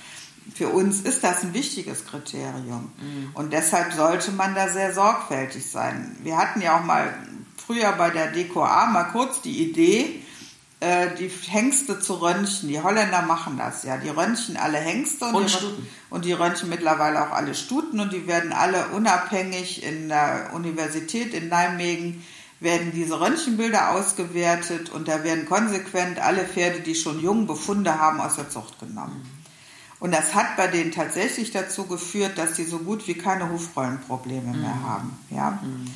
Für 0.54 0.68
uns 0.68 1.00
ist 1.00 1.22
das 1.22 1.44
ein 1.44 1.54
wichtiges 1.54 2.04
Kriterium. 2.04 2.90
Mhm. 2.98 3.30
Und 3.34 3.52
deshalb 3.52 3.92
sollte 3.92 4.32
man 4.32 4.54
da 4.54 4.68
sehr 4.68 4.92
sorgfältig 4.92 5.64
sein. 5.64 6.16
Wir 6.22 6.36
hatten 6.36 6.60
ja 6.60 6.78
auch 6.78 6.84
mal 6.84 7.14
früher 7.64 7.92
bei 7.92 8.10
der 8.10 8.32
DKA 8.32 8.86
mal 8.86 9.04
kurz 9.04 9.40
die 9.40 9.62
Idee, 9.62 10.20
äh, 10.82 11.14
die 11.14 11.28
Hengste 11.28 12.00
zu 12.00 12.14
röntgen. 12.14 12.68
Die 12.68 12.80
Holländer 12.80 13.22
machen 13.22 13.56
das 13.56 13.84
ja. 13.84 13.98
Die 13.98 14.08
röntgen 14.08 14.56
alle 14.56 14.78
Hengste 14.78 15.26
und, 15.26 15.34
und, 15.36 15.44
die, 15.44 15.52
Stuten. 15.52 15.88
und 16.10 16.24
die 16.24 16.32
röntgen 16.32 16.68
mittlerweile 16.68 17.22
auch 17.22 17.30
alle 17.30 17.54
Stuten 17.54 18.00
und 18.00 18.12
die 18.12 18.26
werden 18.26 18.52
alle 18.52 18.88
unabhängig 18.88 19.84
in 19.84 20.08
der 20.08 20.50
Universität 20.52 21.34
in 21.34 21.48
Nijmegen 21.48 22.24
werden 22.58 22.92
diese 22.92 23.20
Röntgenbilder 23.20 23.90
ausgewertet 23.90 24.90
und 24.90 25.08
da 25.08 25.24
werden 25.24 25.46
konsequent 25.46 26.20
alle 26.20 26.44
Pferde, 26.44 26.80
die 26.80 26.94
schon 26.94 27.20
jung 27.20 27.46
Befunde 27.46 27.98
haben, 27.98 28.20
aus 28.20 28.36
der 28.36 28.50
Zucht 28.50 28.78
genommen. 28.78 29.24
Und 29.98 30.12
das 30.12 30.34
hat 30.34 30.56
bei 30.56 30.66
denen 30.66 30.90
tatsächlich 30.90 31.52
dazu 31.52 31.86
geführt, 31.86 32.38
dass 32.38 32.56
sie 32.56 32.64
so 32.64 32.78
gut 32.78 33.06
wie 33.06 33.14
keine 33.14 33.50
Hufrollenprobleme 33.50 34.52
mhm. 34.52 34.60
mehr 34.60 34.82
haben. 34.82 35.16
Ja? 35.30 35.60
Mhm. 35.62 35.86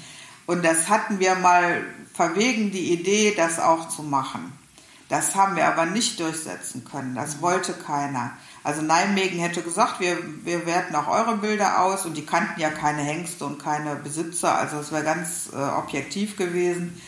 Und 0.47 0.65
das 0.65 0.89
hatten 0.89 1.19
wir 1.19 1.35
mal 1.35 1.85
verwegen, 2.15 2.71
die 2.71 2.93
Idee, 2.93 3.35
das 3.37 3.59
auch 3.59 3.89
zu 3.89 4.05
machen. 4.05 4.53
Das 5.09 5.37
haben 5.37 5.55
wir 5.55 5.67
aber 5.69 5.87
nicht 5.87 6.19
durchsetzen 6.19 6.85
können. 6.85 7.15
Das 7.15 7.37
mhm. 7.37 7.43
wollte 7.43 7.73
keiner. 7.73 8.33
Also 8.65 8.83
Nijmegen 8.83 9.39
hätte 9.39 9.63
gesagt, 9.63 10.01
wir, 10.01 10.19
wir 10.45 10.67
werten 10.67 10.97
auch 10.97 11.07
eure 11.07 11.37
Bilder 11.37 11.83
aus 11.83 12.05
und 12.05 12.17
die 12.17 12.27
kannten 12.27 12.61
ja 12.61 12.71
keine 12.71 13.03
Hengste 13.03 13.45
und 13.45 13.63
keine 13.63 13.95
Besitzer. 13.95 14.59
Also 14.59 14.79
es 14.79 14.91
wäre 14.91 15.05
ganz 15.05 15.51
äh, 15.53 15.57
objektiv 15.57 16.37
gewesen. 16.37 17.01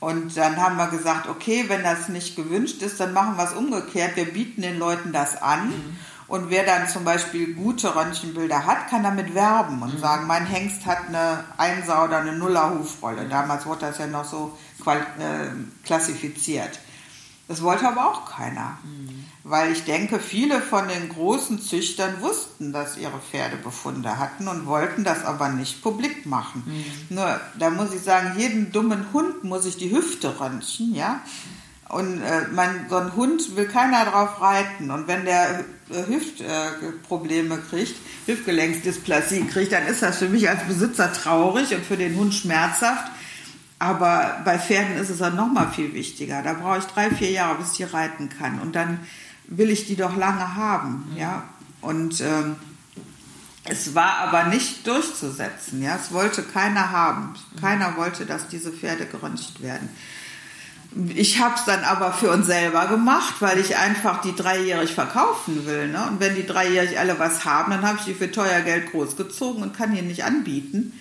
Und 0.00 0.36
dann 0.36 0.56
haben 0.56 0.76
wir 0.76 0.88
gesagt, 0.88 1.28
okay, 1.28 1.64
wenn 1.68 1.82
das 1.82 2.08
nicht 2.08 2.36
gewünscht 2.36 2.82
ist, 2.82 3.00
dann 3.00 3.12
machen 3.12 3.36
wir 3.36 3.44
es 3.44 3.52
umgekehrt. 3.52 4.16
Wir 4.16 4.26
bieten 4.26 4.62
den 4.62 4.78
Leuten 4.78 5.12
das 5.12 5.40
an. 5.40 5.68
Mhm. 5.68 5.96
Und 6.28 6.50
wer 6.50 6.64
dann 6.64 6.88
zum 6.88 7.04
Beispiel 7.04 7.54
gute 7.54 7.94
Röntgenbilder 7.94 8.66
hat, 8.66 8.88
kann 8.90 9.02
damit 9.02 9.34
werben 9.34 9.80
und 9.82 9.94
mhm. 9.94 9.98
sagen, 9.98 10.26
mein 10.26 10.46
Hengst 10.46 10.84
hat 10.84 11.08
eine 11.08 11.44
Einser- 11.56 12.04
oder 12.04 12.18
eine 12.18 12.32
Nuller-Hufrolle. 12.32 13.22
Mhm. 13.22 13.30
Damals 13.30 13.64
wurde 13.66 13.86
das 13.86 13.98
ja 13.98 14.06
noch 14.06 14.24
so 14.24 14.58
äh, 14.86 15.46
klassifiziert. 15.84 16.78
Das 17.48 17.62
wollte 17.62 17.88
aber 17.88 18.06
auch 18.06 18.30
keiner. 18.30 18.78
Mhm. 18.84 19.24
Weil 19.42 19.72
ich 19.72 19.84
denke, 19.84 20.20
viele 20.20 20.60
von 20.60 20.86
den 20.86 21.08
großen 21.08 21.60
Züchtern 21.60 22.20
wussten, 22.20 22.72
dass 22.72 22.98
ihre 22.98 23.18
Pferde 23.18 23.56
Befunde 23.56 24.18
hatten 24.18 24.46
und 24.46 24.66
wollten 24.66 25.02
das 25.02 25.24
aber 25.24 25.48
nicht 25.48 25.82
publik 25.82 26.26
machen. 26.26 26.62
Mhm. 26.66 27.16
Nur, 27.16 27.40
da 27.58 27.70
muss 27.70 27.94
ich 27.94 28.02
sagen, 28.02 28.38
jeden 28.38 28.70
dummen 28.70 29.06
Hund 29.14 29.44
muss 29.44 29.64
ich 29.64 29.78
die 29.78 29.90
Hüfte 29.90 30.38
röntgen, 30.38 30.94
ja. 30.94 31.22
Und 31.88 32.20
äh, 32.20 32.48
man, 32.52 32.86
so 32.90 32.96
ein 32.96 33.16
Hund 33.16 33.56
will 33.56 33.66
keiner 33.66 34.04
drauf 34.04 34.42
reiten. 34.42 34.90
Und 34.90 35.08
wenn 35.08 35.24
der 35.24 35.60
äh, 35.88 36.06
Hüftprobleme 36.06 37.54
äh, 37.54 37.58
kriegt, 37.70 37.94
Hüftgelenksdysplasie 38.26 39.46
kriegt, 39.46 39.72
dann 39.72 39.86
ist 39.86 40.02
das 40.02 40.18
für 40.18 40.28
mich 40.28 40.50
als 40.50 40.64
Besitzer 40.64 41.10
traurig 41.14 41.74
und 41.74 41.86
für 41.86 41.96
den 41.96 42.14
Hund 42.16 42.34
schmerzhaft. 42.34 43.10
Aber 43.78 44.40
bei 44.44 44.58
Pferden 44.58 44.96
ist 44.96 45.10
es 45.10 45.18
dann 45.18 45.36
nochmal 45.36 45.70
viel 45.70 45.94
wichtiger. 45.94 46.42
Da 46.42 46.54
brauche 46.54 46.78
ich 46.78 46.84
drei, 46.84 47.10
vier 47.10 47.30
Jahre, 47.30 47.58
bis 47.58 47.72
ich 47.72 47.76
die 47.78 47.84
reiten 47.84 48.28
kann. 48.28 48.60
Und 48.60 48.74
dann 48.74 49.00
will 49.46 49.70
ich 49.70 49.86
die 49.86 49.96
doch 49.96 50.16
lange 50.16 50.56
haben. 50.56 51.12
Ja? 51.16 51.44
Und 51.80 52.20
ähm, 52.20 52.56
es 53.64 53.94
war 53.94 54.18
aber 54.18 54.44
nicht 54.44 54.86
durchzusetzen. 54.86 55.80
Ja? 55.80 55.96
Es 55.96 56.12
wollte 56.12 56.42
keiner 56.42 56.90
haben. 56.90 57.34
Keiner 57.60 57.96
wollte, 57.96 58.26
dass 58.26 58.48
diese 58.48 58.72
Pferde 58.72 59.06
geröntgt 59.06 59.62
werden. 59.62 59.88
Ich 61.14 61.38
habe 61.38 61.54
es 61.54 61.64
dann 61.64 61.84
aber 61.84 62.12
für 62.12 62.30
uns 62.30 62.46
selber 62.46 62.86
gemacht, 62.86 63.34
weil 63.40 63.58
ich 63.58 63.76
einfach 63.76 64.22
die 64.22 64.34
dreijährig 64.34 64.92
verkaufen 64.92 65.66
will. 65.66 65.88
Ne? 65.88 66.04
Und 66.08 66.18
wenn 66.18 66.34
die 66.34 66.46
dreijährig 66.46 66.98
alle 66.98 67.18
was 67.18 67.44
haben, 67.44 67.70
dann 67.70 67.82
habe 67.82 67.98
ich 67.98 68.06
die 68.06 68.14
für 68.14 68.32
teuer 68.32 68.62
Geld 68.62 68.90
großgezogen 68.90 69.62
und 69.62 69.76
kann 69.76 69.94
die 69.94 70.02
nicht 70.02 70.24
anbieten. 70.24 70.98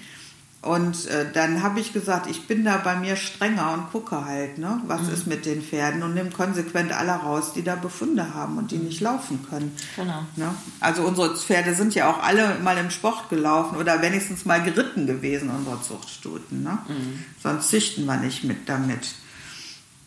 Und 0.64 1.06
äh, 1.08 1.32
dann 1.32 1.62
habe 1.62 1.80
ich 1.80 1.94
gesagt, 1.94 2.28
ich 2.28 2.48
bin 2.48 2.66
da 2.66 2.78
bei 2.78 2.96
mir 2.96 3.16
strenger 3.16 3.74
und 3.74 3.92
gucke 3.92 4.26
halt, 4.26 4.58
ne, 4.58 4.82
was 4.88 5.04
mhm. 5.04 5.14
ist 5.14 5.28
mit 5.28 5.46
den 5.46 5.62
Pferden 5.62 6.02
und 6.02 6.16
nehme 6.16 6.32
konsequent 6.32 6.92
alle 6.92 7.12
raus, 7.12 7.54
die 7.54 7.64
da 7.64 7.76
Befunde 7.76 8.34
haben 8.34 8.58
und 8.58 8.72
die 8.72 8.78
nicht 8.78 9.00
laufen 9.00 9.46
können. 9.48 9.76
Genau. 9.96 10.26
Ne? 10.36 10.54
Also 10.80 11.04
unsere 11.04 11.36
Pferde 11.36 11.76
sind 11.76 11.94
ja 11.94 12.10
auch 12.10 12.24
alle 12.24 12.58
mal 12.64 12.78
im 12.78 12.90
Sport 12.90 13.30
gelaufen 13.30 13.78
oder 13.78 14.02
wenigstens 14.02 14.46
mal 14.46 14.62
geritten 14.62 15.06
gewesen, 15.06 15.52
unsere 15.52 15.82
Zuchtstuten. 15.82 16.64
Ne? 16.64 16.80
Mhm. 16.88 17.24
Sonst 17.42 17.70
züchten 17.70 18.06
wir 18.06 18.18
nicht 18.18 18.44
mit 18.44 18.68
damit. 18.68 19.10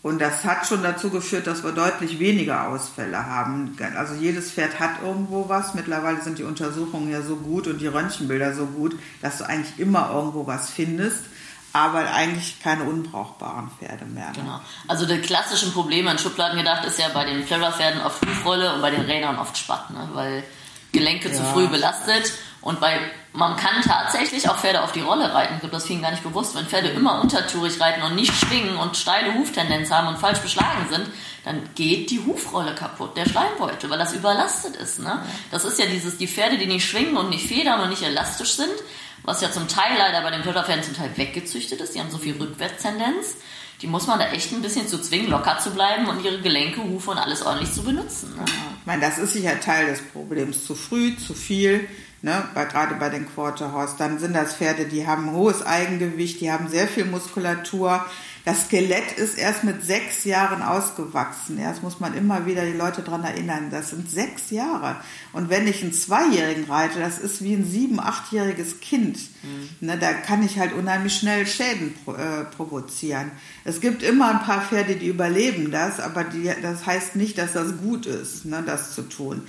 Und 0.03 0.19
das 0.19 0.45
hat 0.45 0.67
schon 0.67 0.83
dazu 0.83 1.11
geführt, 1.11 1.47
dass 1.47 1.63
wir 1.63 1.73
deutlich 1.73 2.19
weniger 2.19 2.69
Ausfälle 2.69 3.27
haben. 3.27 3.77
Also 3.97 4.15
jedes 4.15 4.51
Pferd 4.51 4.81
hat 4.81 5.03
irgendwo 5.03 5.49
was. 5.51 5.75
Mittlerweile 5.75 6.23
sind 6.23 6.39
die 6.39 6.43
Untersuchungen 6.43 7.11
ja 7.11 7.21
so 7.21 7.37
gut 7.37 7.67
und 7.67 7.81
die 7.81 7.87
Röntgenbilder 7.87 8.55
so 8.55 8.65
gut, 8.65 8.99
dass 9.21 9.39
du 9.39 9.45
eigentlich 9.45 9.79
immer 9.79 10.11
irgendwo 10.11 10.47
was 10.47 10.71
findest. 10.71 11.25
Aber 11.73 12.11
eigentlich 12.13 12.61
keine 12.63 12.85
unbrauchbaren 12.85 13.71
Pferde 13.79 14.05
mehr. 14.07 14.29
Ne? 14.29 14.37
Genau. 14.37 14.61
Also 14.89 15.07
die 15.07 15.19
klassischen 15.19 15.73
Probleme 15.73 16.11
in 16.11 16.19
Schubladen 16.19 16.59
gedacht 16.59 16.85
ist 16.85 16.99
ja 16.99 17.09
bei 17.15 17.25
den 17.25 17.45
Pleasure-Pferden 17.45 18.01
oft 18.01 18.25
Hufrolle 18.27 18.75
und 18.75 18.81
bei 18.81 18.91
den 18.91 19.03
Rädern 19.03 19.39
oft 19.39 19.57
Spatt, 19.57 19.91
ne? 19.91 20.09
weil 20.15 20.43
Gelenke 20.93 21.29
ja. 21.29 21.35
zu 21.35 21.45
früh 21.45 21.69
belastet 21.69 22.33
und 22.63 22.79
bei, 22.79 22.99
man 23.33 23.57
kann 23.57 23.81
tatsächlich 23.83 24.49
auch 24.49 24.59
Pferde 24.59 24.83
auf 24.83 24.93
die 24.93 25.01
Rolle 25.01 25.33
reiten. 25.33 25.55
Ich 25.55 25.61
glaube, 25.61 25.75
das 25.75 25.87
vielen 25.87 26.03
gar 26.03 26.11
nicht 26.11 26.23
bewusst. 26.23 26.55
Wenn 26.55 26.67
Pferde 26.67 26.89
immer 26.89 27.21
untertourig 27.21 27.81
reiten 27.81 28.03
und 28.03 28.17
nicht 28.17 28.35
schwingen 28.35 28.77
und 28.77 28.99
steile 28.99 29.35
Huftendenz 29.35 29.91
haben 29.91 30.09
und 30.09 30.19
falsch 30.19 30.41
beschlagen 30.41 30.87
sind, 30.91 31.07
dann 31.45 31.63
geht 31.75 32.11
die 32.11 32.21
Hufrolle 32.21 32.75
kaputt, 32.75 33.17
der 33.17 33.25
Schleimbeutel, 33.27 33.89
weil 33.89 33.99
das 33.99 34.13
überlastet 34.13 34.77
ist. 34.77 35.01
Ne? 35.01 35.25
Das 35.51 35.65
ist 35.65 35.79
ja 35.79 35.87
dieses, 35.87 36.19
die 36.19 36.29
Pferde, 36.29 36.59
die 36.59 36.67
nicht 36.67 36.87
schwingen 36.87 37.17
und 37.17 37.31
nicht 37.31 37.47
federn 37.47 37.81
und 37.81 37.89
nicht 37.89 38.03
elastisch 38.03 38.53
sind, 38.53 38.75
was 39.23 39.41
ja 39.41 39.51
zum 39.51 39.67
Teil 39.67 39.97
leider 39.97 40.21
bei 40.21 40.31
den 40.31 40.43
Plotterpferden 40.43 40.85
zum 40.85 40.95
Teil 40.95 41.11
weggezüchtet 41.17 41.81
ist. 41.81 41.95
Die 41.95 42.01
haben 42.01 42.11
so 42.11 42.19
viel 42.19 42.37
Rückwärtstendenz. 42.37 43.37
Die 43.81 43.87
muss 43.87 44.07
man 44.07 44.19
da 44.19 44.29
echt 44.33 44.53
ein 44.53 44.61
bisschen 44.61 44.87
zu 44.87 45.01
zwingen, 45.01 45.31
locker 45.31 45.59
zu 45.59 45.71
bleiben 45.71 46.07
und 46.07 46.23
ihre 46.23 46.43
Gelenke, 46.43 46.83
Hufe 46.83 47.13
und 47.13 47.19
alles 47.19 47.41
ordentlich 47.41 47.73
zu 47.73 47.83
benutzen. 47.83 48.37
Ne? 48.37 48.45
Ich 48.45 48.87
meine, 48.87 49.01
das 49.01 49.17
ist 49.17 49.33
sicher 49.33 49.59
Teil 49.59 49.87
des 49.87 50.03
Problems. 50.03 50.67
Zu 50.67 50.75
früh, 50.75 51.17
zu 51.17 51.33
viel 51.33 51.89
ne, 52.23 52.45
bei, 52.55 52.65
gerade 52.65 52.95
bei 52.97 53.09
den 53.09 53.29
Quarterhorse. 53.29 53.95
Dann 53.99 54.19
sind 54.19 54.35
das 54.35 54.55
Pferde, 54.55 54.87
die 54.87 55.07
haben 55.07 55.33
hohes 55.33 55.65
Eigengewicht, 55.65 56.41
die 56.41 56.51
haben 56.51 56.69
sehr 56.69 56.89
viel 56.89 57.05
Muskulatur. 57.05 58.05
Das 58.47 58.65
Skelett 58.65 59.13
ist 59.19 59.37
erst 59.37 59.65
mit 59.65 59.85
sechs 59.85 60.25
Jahren 60.25 60.63
ausgewachsen. 60.63 61.61
Das 61.63 61.83
muss 61.83 62.01
man 62.01 62.15
immer 62.15 62.47
wieder 62.47 62.65
die 62.65 62.77
Leute 62.77 63.03
daran 63.03 63.23
erinnern. 63.23 63.69
Das 63.71 63.91
sind 63.91 64.11
sechs 64.11 64.51
Jahre. 64.51 64.97
Und 65.35 65.51
wenn 65.51 65.69
ich 65.69 65.83
einen 65.83 65.93
Zweijährigen 65.93 66.65
reite, 66.65 67.01
das 67.01 67.19
ist 67.19 67.43
wie 67.43 67.53
ein 67.53 67.67
sieben-, 67.67 68.01
achtjähriges 68.01 68.81
Kind. 68.81 69.19
Mhm. 69.43 69.87
Ne, 69.87 69.99
da 69.99 70.15
kann 70.15 70.43
ich 70.43 70.59
halt 70.59 70.73
unheimlich 70.73 71.15
schnell 71.17 71.47
Schäden 71.47 71.95
äh, 72.07 72.45
provozieren. 72.45 73.31
Es 73.65 73.83
gibt 73.83 74.03
immer 74.03 74.31
ein 74.31 74.43
paar 74.43 74.63
Pferde, 74.63 74.97
die 74.97 75.09
überleben 75.09 75.71
das, 75.71 76.01
aber 76.01 76.25
die, 76.25 76.51
das 76.63 76.87
heißt 76.87 77.17
nicht, 77.17 77.37
dass 77.37 77.53
das 77.53 77.77
gut 77.77 78.07
ist, 78.07 78.47
ne, 78.47 78.63
das 78.65 78.95
zu 78.95 79.03
tun 79.03 79.43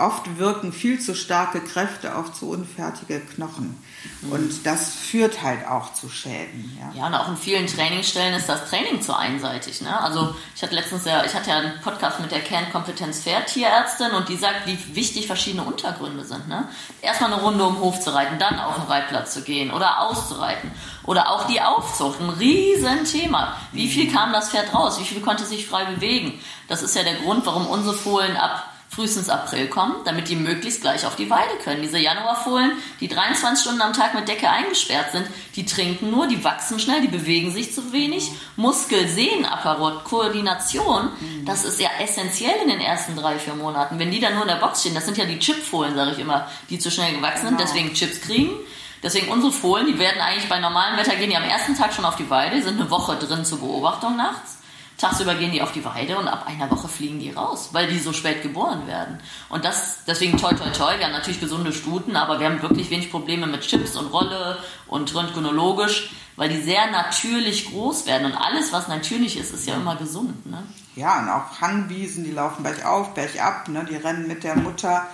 oft 0.00 0.38
wirken 0.38 0.72
viel 0.72 1.00
zu 1.00 1.14
starke 1.14 1.60
Kräfte 1.60 2.16
auf 2.16 2.32
zu 2.32 2.50
unfertige 2.50 3.20
Knochen. 3.20 3.80
Mhm. 4.22 4.32
Und 4.32 4.66
das 4.66 4.94
führt 4.94 5.42
halt 5.42 5.66
auch 5.66 5.92
zu 5.92 6.08
Schäden. 6.08 6.78
Ja. 6.80 7.00
ja, 7.00 7.06
und 7.06 7.14
auch 7.14 7.28
in 7.28 7.36
vielen 7.36 7.66
Trainingsstellen 7.66 8.34
ist 8.34 8.48
das 8.48 8.68
Training 8.68 9.02
zu 9.02 9.16
einseitig. 9.16 9.80
Ne? 9.82 10.00
Also 10.00 10.34
ich 10.54 10.62
hatte 10.62 10.74
letztens 10.74 11.04
ja, 11.04 11.24
ich 11.24 11.34
hatte 11.34 11.50
ja 11.50 11.58
einen 11.58 11.80
Podcast 11.82 12.20
mit 12.20 12.30
der 12.30 12.40
Kernkompetenz 12.40 13.20
Pferdtierärztin 13.20 14.12
und 14.12 14.28
die 14.28 14.36
sagt, 14.36 14.66
wie 14.66 14.78
wichtig 14.94 15.26
verschiedene 15.26 15.64
Untergründe 15.64 16.24
sind. 16.24 16.48
Ne? 16.48 16.68
Erstmal 17.02 17.32
eine 17.32 17.42
Runde 17.42 17.64
um 17.64 17.74
den 17.74 17.82
Hof 17.82 18.00
zu 18.00 18.14
reiten, 18.14 18.38
dann 18.38 18.58
auf 18.58 18.76
den 18.76 18.84
Reitplatz 18.84 19.34
zu 19.34 19.42
gehen 19.42 19.70
oder 19.70 20.00
auszureiten. 20.00 20.70
Oder 21.04 21.30
auch 21.30 21.46
die 21.46 21.60
Aufzucht, 21.60 22.20
ein 22.20 22.30
Riesenthema. 22.30 23.56
Wie 23.72 23.88
viel 23.88 24.12
kam 24.12 24.32
das 24.32 24.50
Pferd 24.50 24.72
raus? 24.74 25.00
Wie 25.00 25.04
viel 25.04 25.20
konnte 25.20 25.44
sich 25.44 25.66
frei 25.66 25.84
bewegen? 25.84 26.40
Das 26.68 26.82
ist 26.82 26.94
ja 26.94 27.02
der 27.02 27.16
Grund, 27.16 27.46
warum 27.46 27.66
unsere 27.66 27.94
Fohlen 27.94 28.36
ab 28.36 28.70
frühestens 28.90 29.28
April 29.28 29.68
kommen, 29.68 29.94
damit 30.04 30.28
die 30.28 30.34
möglichst 30.34 30.80
gleich 30.80 31.06
auf 31.06 31.14
die 31.14 31.30
Weide 31.30 31.54
können. 31.62 31.80
Diese 31.80 31.98
Januarfohlen, 31.98 32.72
die 32.98 33.06
23 33.06 33.62
Stunden 33.62 33.82
am 33.82 33.92
Tag 33.92 34.14
mit 34.14 34.26
Decke 34.26 34.50
eingesperrt 34.50 35.12
sind, 35.12 35.28
die 35.54 35.64
trinken 35.64 36.10
nur, 36.10 36.26
die 36.26 36.42
wachsen 36.42 36.80
schnell, 36.80 37.00
die 37.00 37.08
bewegen 37.08 37.52
sich 37.52 37.72
zu 37.72 37.92
wenig. 37.92 38.32
Muskel, 38.56 39.06
Sehnenapparat, 39.06 40.04
Koordination, 40.04 41.08
das 41.44 41.64
ist 41.64 41.80
ja 41.80 41.88
essentiell 42.00 42.56
in 42.62 42.68
den 42.68 42.80
ersten 42.80 43.14
drei, 43.14 43.38
vier 43.38 43.54
Monaten. 43.54 44.00
Wenn 44.00 44.10
die 44.10 44.20
dann 44.20 44.34
nur 44.34 44.42
in 44.42 44.48
der 44.48 44.56
Box 44.56 44.80
stehen, 44.80 44.94
das 44.94 45.04
sind 45.04 45.16
ja 45.16 45.24
die 45.24 45.38
Chipfohlen, 45.38 45.94
sage 45.94 46.10
ich 46.10 46.18
immer, 46.18 46.48
die 46.68 46.80
zu 46.80 46.90
schnell 46.90 47.14
gewachsen 47.14 47.46
sind, 47.46 47.58
genau. 47.58 47.70
deswegen 47.70 47.94
Chips 47.94 48.20
kriegen. 48.20 48.50
Deswegen 49.02 49.28
unsere 49.28 49.52
Fohlen, 49.52 49.86
die 49.86 49.98
werden 49.98 50.20
eigentlich 50.20 50.48
bei 50.48 50.58
normalem 50.58 50.98
Wetter 50.98 51.16
gehen 51.16 51.30
die 51.30 51.36
am 51.36 51.44
ersten 51.44 51.74
Tag 51.74 51.94
schon 51.94 52.04
auf 52.04 52.16
die 52.16 52.28
Weide, 52.28 52.60
sind 52.60 52.78
eine 52.78 52.90
Woche 52.90 53.16
drin 53.16 53.46
zur 53.46 53.60
Beobachtung 53.60 54.16
nachts 54.16 54.59
Tagsüber 55.00 55.34
gehen 55.34 55.52
die 55.52 55.62
auf 55.62 55.72
die 55.72 55.84
Weide 55.84 56.18
und 56.18 56.28
ab 56.28 56.46
einer 56.46 56.70
Woche 56.70 56.88
fliegen 56.88 57.18
die 57.18 57.30
raus, 57.30 57.70
weil 57.72 57.88
die 57.88 57.98
so 57.98 58.12
spät 58.12 58.42
geboren 58.42 58.86
werden. 58.86 59.18
Und 59.48 59.64
das, 59.64 60.04
deswegen 60.06 60.36
toi 60.36 60.52
toi 60.52 60.70
toi, 60.70 60.98
wir 60.98 61.06
haben 61.06 61.12
natürlich 61.12 61.40
gesunde 61.40 61.72
Stuten, 61.72 62.16
aber 62.16 62.38
wir 62.38 62.46
haben 62.46 62.60
wirklich 62.60 62.90
wenig 62.90 63.10
Probleme 63.10 63.46
mit 63.46 63.62
Chips 63.62 63.96
und 63.96 64.08
Rolle 64.08 64.58
und 64.86 65.14
röntgenologisch, 65.14 66.10
weil 66.36 66.50
die 66.50 66.60
sehr 66.60 66.90
natürlich 66.90 67.70
groß 67.70 68.06
werden. 68.06 68.26
Und 68.26 68.36
alles, 68.36 68.72
was 68.72 68.88
natürlich 68.88 69.38
ist, 69.38 69.54
ist 69.54 69.66
ja 69.66 69.74
immer 69.74 69.96
gesund. 69.96 70.46
Ne? 70.46 70.62
Ja, 70.96 71.20
und 71.20 71.28
auch 71.30 71.60
Hangwiesen, 71.60 72.24
die 72.24 72.32
laufen 72.32 72.62
bergauf, 72.62 73.14
bergab, 73.14 73.68
ne? 73.68 73.86
die 73.88 73.96
rennen 73.96 74.28
mit 74.28 74.44
der 74.44 74.56
Mutter. 74.56 75.06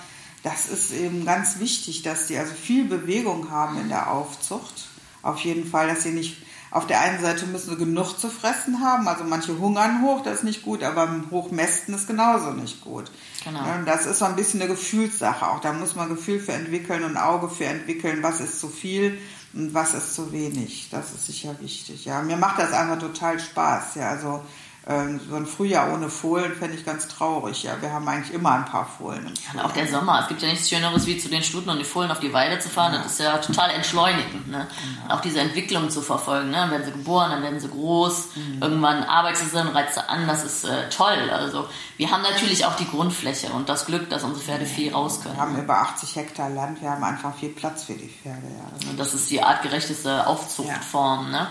Das 0.43 0.67
ist 0.67 0.93
eben 0.93 1.25
ganz 1.25 1.59
wichtig, 1.61 2.03
dass 2.03 2.27
die 2.27 2.39
also 2.39 2.53
viel 2.55 2.85
Bewegung 2.85 3.51
haben 3.51 3.81
in 3.81 3.89
der 3.89 4.11
Aufzucht. 4.11 4.89
Auf 5.23 5.41
jeden 5.41 5.67
Fall, 5.67 5.89
dass 5.89 6.03
sie 6.03 6.13
nicht 6.13 6.37
auf 6.71 6.87
der 6.87 7.01
einen 7.01 7.21
Seite 7.21 7.47
müssen 7.47 7.71
sie 7.71 7.77
genug 7.77 8.19
zu 8.19 8.29
fressen 8.29 8.81
haben, 8.81 9.09
also 9.09 9.25
manche 9.25 9.59
hungern 9.59 10.03
hoch, 10.03 10.23
das 10.23 10.39
ist 10.39 10.45
nicht 10.45 10.63
gut, 10.63 10.83
aber 10.83 11.09
Hochmästen 11.31 11.95
ist 11.95 12.07
genauso 12.07 12.51
nicht 12.51 12.81
gut. 12.83 13.11
Genau. 13.45 13.61
Das 13.85 14.07
ist 14.07 14.19
so 14.19 14.25
ein 14.25 14.37
bisschen 14.37 14.61
eine 14.61 14.71
Gefühlssache 14.71 15.47
auch. 15.47 15.61
Da 15.61 15.73
muss 15.73 15.95
man 15.95 16.09
Gefühl 16.09 16.41
für 16.41 16.53
entwickeln 16.53 17.05
und 17.05 17.17
Auge 17.17 17.49
für 17.49 17.67
entwickeln, 17.67 18.23
was 18.23 18.41
ist 18.41 18.61
zu 18.61 18.69
viel 18.69 19.19
und 19.53 19.73
was 19.73 19.95
ist 19.95 20.15
zu 20.15 20.33
wenig. 20.33 20.89
Das 20.91 21.13
ist 21.13 21.27
sicher 21.27 21.55
wichtig. 21.61 22.05
Ja, 22.05 22.23
mir 22.23 22.37
macht 22.37 22.59
das 22.59 22.73
einfach 22.73 22.99
total 22.99 23.39
Spaß. 23.39 23.95
Ja, 23.95 24.11
also 24.11 24.43
so 24.89 25.35
ein 25.35 25.47
Frühjahr 25.47 25.93
ohne 25.93 26.09
Fohlen 26.09 26.55
fände 26.55 26.77
ich 26.77 26.87
ganz 26.87 27.09
traurig. 27.09 27.65
Ja, 27.65 27.73
wir 27.81 27.93
haben 27.93 28.07
eigentlich 28.07 28.33
immer 28.33 28.53
ein 28.53 28.67
paar 28.67 28.87
Fohlen. 28.87 29.35
Ja, 29.53 29.65
auch 29.65 29.73
der 29.73 29.89
Sommer. 29.89 30.21
Es 30.23 30.29
gibt 30.29 30.43
ja 30.43 30.49
nichts 30.49 30.69
Schöneres, 30.69 31.07
wie 31.07 31.19
zu 31.19 31.29
den 31.29 31.43
Stuten 31.43 31.71
und 31.71 31.81
die 31.81 31.85
Fohlen 31.85 32.09
auf 32.13 32.21
die 32.21 32.33
Weide 32.33 32.61
zu 32.61 32.69
fahren. 32.69 32.93
Ja. 32.93 33.03
Das 33.03 33.13
ist 33.13 33.19
ja 33.19 33.37
total 33.39 33.71
entschleunigend. 33.71 34.47
Ne? 34.47 34.69
Genau. 35.01 35.15
Auch 35.15 35.21
diese 35.21 35.41
Entwicklung 35.41 35.91
zu 35.91 36.03
verfolgen. 36.03 36.51
Ne? 36.51 36.59
Dann 36.59 36.71
werden 36.71 36.85
sie 36.85 36.93
geboren, 36.93 37.33
dann 37.33 37.43
werden 37.43 37.59
sie 37.59 37.69
groß. 37.69 38.37
Mhm. 38.37 38.63
Irgendwann 38.63 39.03
arbeitet 39.03 39.51
sie 39.51 39.61
und 39.61 39.75
reizt 39.75 39.95
sie 39.95 40.09
an. 40.09 40.29
Das 40.29 40.45
ist 40.45 40.63
äh, 40.63 40.89
toll. 40.89 41.31
Also 41.33 41.67
wir 41.97 42.13
haben 42.13 42.23
natürlich 42.23 42.65
auch 42.65 42.77
die 42.77 42.89
Grundfläche 42.89 43.49
und 43.49 43.69
das 43.69 43.87
Glück, 43.87 44.09
dass 44.09 44.23
unsere 44.23 44.45
Pferde 44.45 44.67
viel 44.67 44.93
raus 44.93 45.21
können. 45.21 45.35
Wir 45.35 45.43
haben 45.43 45.59
über 45.59 45.81
80 45.81 46.15
Hektar 46.15 46.49
Land. 46.51 46.81
Wir 46.81 46.91
haben 46.91 47.03
einfach 47.03 47.35
viel 47.35 47.49
Platz 47.49 47.83
für 47.83 47.95
die 47.95 48.09
Pferde. 48.09 48.47
Ja. 48.47 48.89
Und 48.89 49.01
das 49.01 49.15
ist 49.15 49.29
die 49.33 49.43
artgerechteste 49.43 50.29
Aufzuchtform. 50.29 51.33
Ne? 51.33 51.49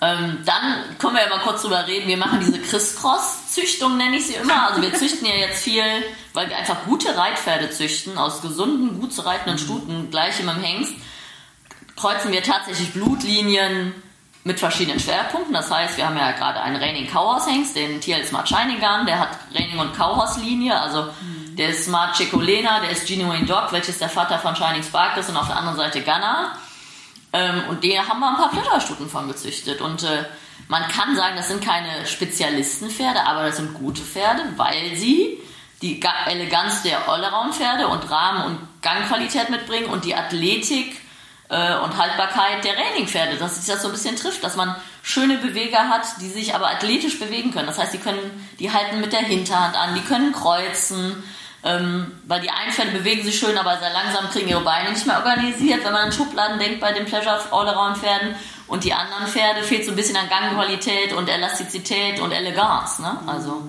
Ähm, 0.00 0.38
dann 0.44 0.98
können 0.98 1.14
wir 1.14 1.22
ja 1.22 1.28
mal 1.28 1.40
kurz 1.40 1.62
drüber 1.62 1.86
reden. 1.86 2.06
Wir 2.06 2.18
machen 2.18 2.40
diese 2.40 2.58
Criss-Cross-Züchtung, 2.60 3.96
nenne 3.96 4.16
ich 4.16 4.26
sie 4.26 4.34
immer. 4.34 4.68
Also 4.68 4.82
wir 4.82 4.92
züchten 4.92 5.26
ja 5.26 5.34
jetzt 5.34 5.62
viel, 5.62 5.84
weil 6.34 6.48
wir 6.50 6.56
einfach 6.56 6.84
gute 6.84 7.16
Reitpferde 7.16 7.70
züchten, 7.70 8.18
aus 8.18 8.42
gesunden, 8.42 9.00
gut 9.00 9.14
zu 9.14 9.22
reitenden 9.22 9.58
Stuten, 9.58 10.10
gleich 10.10 10.38
im 10.40 10.50
Hengst, 10.50 10.92
kreuzen 11.96 12.30
wir 12.30 12.42
tatsächlich 12.42 12.92
Blutlinien 12.92 13.94
mit 14.44 14.60
verschiedenen 14.60 15.00
Schwerpunkten. 15.00 15.54
Das 15.54 15.70
heißt, 15.70 15.96
wir 15.96 16.06
haben 16.06 16.16
ja 16.16 16.32
gerade 16.32 16.60
einen 16.60 16.76
Raining 16.76 17.06
Cowhorse 17.06 17.50
Hengst, 17.50 17.74
den 17.74 18.00
TL 18.00 18.24
Smart 18.24 18.48
Shining 18.48 18.78
Gun, 18.78 19.06
der 19.06 19.18
hat 19.18 19.30
Raining 19.54 19.78
und 19.78 19.94
Cowhorse 19.94 20.40
Linie, 20.40 20.78
also 20.78 21.08
der 21.56 21.70
ist 21.70 21.86
Smart 21.86 22.16
Chicolena, 22.16 22.80
der 22.80 22.90
ist 22.90 23.06
Genuine 23.06 23.46
Dog, 23.46 23.72
welches 23.72 23.98
der 23.98 24.10
Vater 24.10 24.38
von 24.38 24.54
Shining 24.54 24.82
Spark 24.82 25.16
ist 25.16 25.30
und 25.30 25.36
auf 25.36 25.48
der 25.48 25.56
anderen 25.56 25.76
Seite 25.76 26.02
Gunner. 26.02 26.52
Ähm, 27.36 27.64
und 27.68 27.84
der 27.84 28.08
haben 28.08 28.20
wir 28.20 28.30
ein 28.30 28.36
paar 28.36 28.50
Plüscherstuten 28.50 29.08
von 29.08 29.28
gezüchtet. 29.28 29.80
Und 29.80 30.02
äh, 30.02 30.24
man 30.68 30.88
kann 30.88 31.14
sagen, 31.14 31.36
das 31.36 31.48
sind 31.48 31.62
keine 31.62 32.06
Spezialistenpferde, 32.06 33.26
aber 33.26 33.44
das 33.44 33.56
sind 33.56 33.74
gute 33.74 34.00
Pferde, 34.00 34.42
weil 34.56 34.96
sie 34.96 35.38
die 35.82 36.00
Eleganz 36.26 36.82
der 36.82 37.06
Allround-Pferde 37.08 37.88
und 37.88 38.10
Rahmen- 38.10 38.44
und 38.44 38.58
Gangqualität 38.80 39.50
mitbringen 39.50 39.90
und 39.90 40.06
die 40.06 40.14
Athletik 40.14 40.96
äh, 41.50 41.76
und 41.78 41.98
Haltbarkeit 41.98 42.64
der 42.64 42.76
Raining-Pferde, 42.78 43.36
dass 43.36 43.56
sich 43.56 43.66
das 43.66 43.82
so 43.82 43.88
ein 43.88 43.92
bisschen 43.92 44.16
trifft, 44.16 44.42
dass 44.42 44.56
man 44.56 44.74
schöne 45.02 45.36
Beweger 45.36 45.90
hat, 45.90 46.06
die 46.20 46.30
sich 46.30 46.54
aber 46.54 46.70
athletisch 46.70 47.18
bewegen 47.18 47.52
können. 47.52 47.66
Das 47.66 47.78
heißt, 47.78 47.92
die 47.92 47.98
können, 47.98 48.48
die 48.58 48.72
halten 48.72 49.00
mit 49.00 49.12
der 49.12 49.20
Hinterhand 49.20 49.76
an, 49.76 49.94
die 49.94 50.00
können 50.00 50.32
kreuzen, 50.32 51.22
ähm, 51.66 52.12
weil 52.26 52.40
die 52.40 52.50
einen 52.50 52.72
Pferde 52.72 52.92
bewegen 52.92 53.24
sich 53.24 53.38
schön, 53.38 53.58
aber 53.58 53.78
sehr 53.78 53.92
langsam 53.92 54.30
kriegen 54.30 54.48
ihre 54.48 54.62
Beine 54.62 54.90
nicht 54.90 55.06
mehr 55.06 55.18
organisiert, 55.18 55.84
wenn 55.84 55.92
man 55.92 56.06
an 56.06 56.12
Schubladen 56.12 56.58
denkt 56.58 56.80
bei 56.80 56.92
den 56.92 57.06
Pleasure 57.06 57.40
All-Around 57.50 57.98
Pferden. 57.98 58.36
Und 58.68 58.84
die 58.84 58.92
anderen 58.92 59.26
Pferde 59.26 59.62
fehlt 59.62 59.84
so 59.84 59.92
ein 59.92 59.96
bisschen 59.96 60.16
an 60.16 60.28
Gangqualität 60.28 61.12
und 61.12 61.28
Elastizität 61.28 62.20
und 62.20 62.32
Eleganz. 62.32 62.98
Ne? 63.00 63.18
Also. 63.26 63.62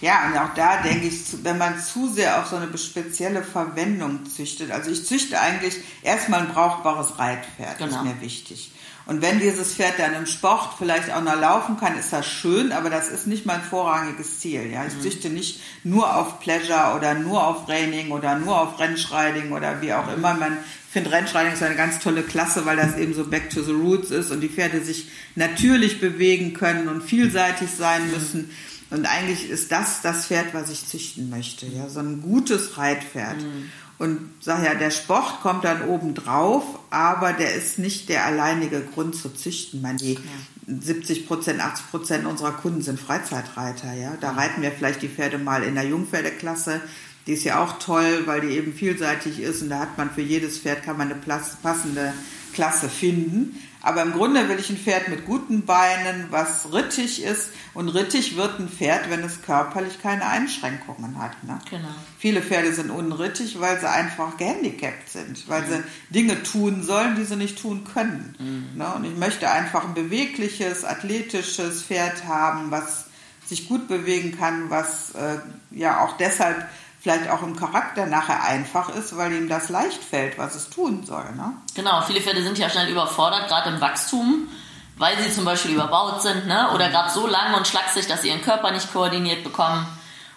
Ja, 0.00 0.26
und 0.26 0.38
auch 0.38 0.54
da 0.54 0.82
denke 0.82 1.06
ich, 1.06 1.42
wenn 1.42 1.58
man 1.58 1.78
zu 1.78 2.12
sehr 2.12 2.40
auf 2.40 2.48
so 2.48 2.56
eine 2.56 2.76
spezielle 2.76 3.42
Verwendung 3.42 4.26
züchtet. 4.26 4.70
Also 4.70 4.90
ich 4.90 5.06
züchte 5.06 5.40
eigentlich 5.40 5.76
erstmal 6.02 6.40
ein 6.40 6.48
brauchbares 6.48 7.18
Reitpferd, 7.18 7.78
genau. 7.78 7.96
ist 7.96 8.04
mir 8.04 8.20
wichtig. 8.20 8.72
Und 9.06 9.22
wenn 9.22 9.38
dieses 9.38 9.74
Pferd 9.74 9.94
dann 9.98 10.14
im 10.14 10.26
Sport 10.26 10.74
vielleicht 10.78 11.12
auch 11.12 11.22
noch 11.22 11.38
laufen 11.40 11.76
kann, 11.76 11.96
ist 11.96 12.12
das 12.12 12.26
schön, 12.26 12.72
aber 12.72 12.90
das 12.90 13.08
ist 13.08 13.28
nicht 13.28 13.46
mein 13.46 13.62
vorrangiges 13.62 14.40
Ziel. 14.40 14.68
Ja, 14.70 14.84
ich 14.84 14.94
mhm. 14.94 15.00
züchte 15.00 15.30
nicht 15.30 15.60
nur 15.84 16.16
auf 16.16 16.40
Pleasure 16.40 16.96
oder 16.96 17.14
nur 17.14 17.46
auf 17.46 17.66
Training 17.66 18.10
oder 18.10 18.36
nur 18.36 18.60
auf 18.60 18.80
Rennschreiding 18.80 19.52
oder 19.52 19.80
wie 19.80 19.92
auch 19.92 20.12
immer. 20.12 20.34
Man 20.34 20.58
finde 20.90 21.12
Rennschreiding 21.12 21.52
ist 21.52 21.62
eine 21.62 21.76
ganz 21.76 22.00
tolle 22.00 22.24
Klasse, 22.24 22.66
weil 22.66 22.76
das 22.76 22.96
eben 22.96 23.14
so 23.14 23.24
back 23.24 23.48
to 23.48 23.62
the 23.62 23.72
roots 23.72 24.10
ist 24.10 24.32
und 24.32 24.40
die 24.40 24.48
Pferde 24.48 24.80
sich 24.82 25.08
natürlich 25.36 26.00
bewegen 26.00 26.52
können 26.52 26.88
und 26.88 27.02
vielseitig 27.02 27.70
sein 27.70 28.06
mhm. 28.06 28.10
müssen. 28.10 28.50
Und 28.90 29.06
eigentlich 29.06 29.48
ist 29.50 29.70
das 29.70 30.00
das 30.00 30.26
Pferd, 30.26 30.52
was 30.52 30.70
ich 30.70 30.86
züchten 30.86 31.30
möchte. 31.30 31.66
Ja, 31.66 31.88
so 31.88 32.00
ein 32.00 32.22
gutes 32.22 32.76
Reitpferd. 32.76 33.36
Mhm. 33.36 33.70
Und 33.98 34.18
sag 34.40 34.62
ja, 34.62 34.74
der 34.74 34.90
Sport 34.90 35.40
kommt 35.40 35.64
dann 35.64 35.88
oben 35.88 36.14
drauf, 36.14 36.64
aber 36.90 37.32
der 37.32 37.54
ist 37.54 37.78
nicht 37.78 38.08
der 38.10 38.26
alleinige 38.26 38.82
Grund 38.82 39.16
zu 39.16 39.30
züchten. 39.30 39.80
Man, 39.80 39.96
die 39.96 40.14
ja. 40.14 40.20
70 40.66 41.26
Prozent, 41.26 41.60
80 41.60 41.90
Prozent 41.90 42.26
unserer 42.26 42.52
Kunden 42.52 42.82
sind 42.82 43.00
Freizeitreiter. 43.00 43.94
Ja, 43.94 44.14
da 44.20 44.32
reiten 44.32 44.60
wir 44.62 44.70
vielleicht 44.70 45.00
die 45.00 45.08
Pferde 45.08 45.38
mal 45.38 45.62
in 45.62 45.76
der 45.76 45.84
Jungpferdeklasse. 45.84 46.82
Die 47.26 47.32
ist 47.32 47.44
ja 47.44 47.62
auch 47.62 47.78
toll, 47.78 48.22
weil 48.26 48.42
die 48.42 48.48
eben 48.48 48.72
vielseitig 48.72 49.40
ist 49.40 49.62
und 49.62 49.70
da 49.70 49.80
hat 49.80 49.98
man 49.98 50.10
für 50.10 50.22
jedes 50.22 50.58
Pferd 50.58 50.84
kann 50.84 50.98
man 50.98 51.10
eine 51.10 51.20
passende 51.62 52.12
Klasse 52.52 52.88
finden. 52.88 53.60
Aber 53.86 54.02
im 54.02 54.14
Grunde 54.14 54.48
will 54.48 54.58
ich 54.58 54.68
ein 54.68 54.76
Pferd 54.76 55.06
mit 55.06 55.26
guten 55.26 55.64
Beinen, 55.64 56.26
was 56.30 56.72
rittig 56.72 57.22
ist. 57.22 57.50
Und 57.72 57.88
rittig 57.88 58.36
wird 58.36 58.58
ein 58.58 58.68
Pferd, 58.68 59.08
wenn 59.10 59.22
es 59.22 59.42
körperlich 59.42 60.02
keine 60.02 60.26
Einschränkungen 60.26 61.22
hat. 61.22 61.44
Ne? 61.44 61.60
Genau. 61.70 61.86
Viele 62.18 62.42
Pferde 62.42 62.72
sind 62.72 62.90
unrittig, 62.90 63.60
weil 63.60 63.78
sie 63.78 63.88
einfach 63.88 64.36
gehandicapt 64.38 65.08
sind, 65.08 65.48
weil 65.48 65.62
mhm. 65.62 65.66
sie 65.68 65.82
Dinge 66.10 66.42
tun 66.42 66.82
sollen, 66.82 67.14
die 67.14 67.22
sie 67.22 67.36
nicht 67.36 67.62
tun 67.62 67.84
können. 67.84 68.34
Mhm. 68.40 68.78
Ne? 68.78 68.92
Und 68.96 69.04
ich 69.04 69.16
möchte 69.16 69.48
einfach 69.48 69.84
ein 69.84 69.94
bewegliches, 69.94 70.84
athletisches 70.84 71.84
Pferd 71.84 72.24
haben, 72.24 72.72
was 72.72 73.04
sich 73.46 73.68
gut 73.68 73.86
bewegen 73.86 74.36
kann, 74.36 74.68
was 74.68 75.14
äh, 75.14 75.38
ja 75.70 76.04
auch 76.04 76.16
deshalb 76.16 76.66
vielleicht 77.06 77.30
auch 77.30 77.42
im 77.42 77.54
Charakter 77.54 78.06
nachher 78.06 78.42
einfach 78.42 78.88
ist, 78.88 79.16
weil 79.16 79.32
ihm 79.32 79.48
das 79.48 79.68
leicht 79.68 80.02
fällt, 80.02 80.38
was 80.38 80.56
es 80.56 80.70
tun 80.70 81.06
soll. 81.06 81.22
Ne? 81.36 81.52
Genau, 81.76 82.00
viele 82.00 82.20
Pferde 82.20 82.42
sind 82.42 82.58
ja 82.58 82.68
schnell 82.68 82.88
überfordert, 82.88 83.46
gerade 83.46 83.70
im 83.70 83.80
Wachstum, 83.80 84.48
weil 84.96 85.16
sie 85.18 85.32
zum 85.32 85.44
Beispiel 85.44 85.74
überbaut 85.74 86.20
sind 86.20 86.48
ne? 86.48 86.68
oder 86.74 86.88
gerade 86.88 87.10
so 87.10 87.28
lang 87.28 87.54
und 87.54 87.68
schlaksig, 87.68 88.08
dass 88.08 88.22
sie 88.22 88.30
ihren 88.30 88.42
Körper 88.42 88.72
nicht 88.72 88.92
koordiniert 88.92 89.44
bekommen. 89.44 89.86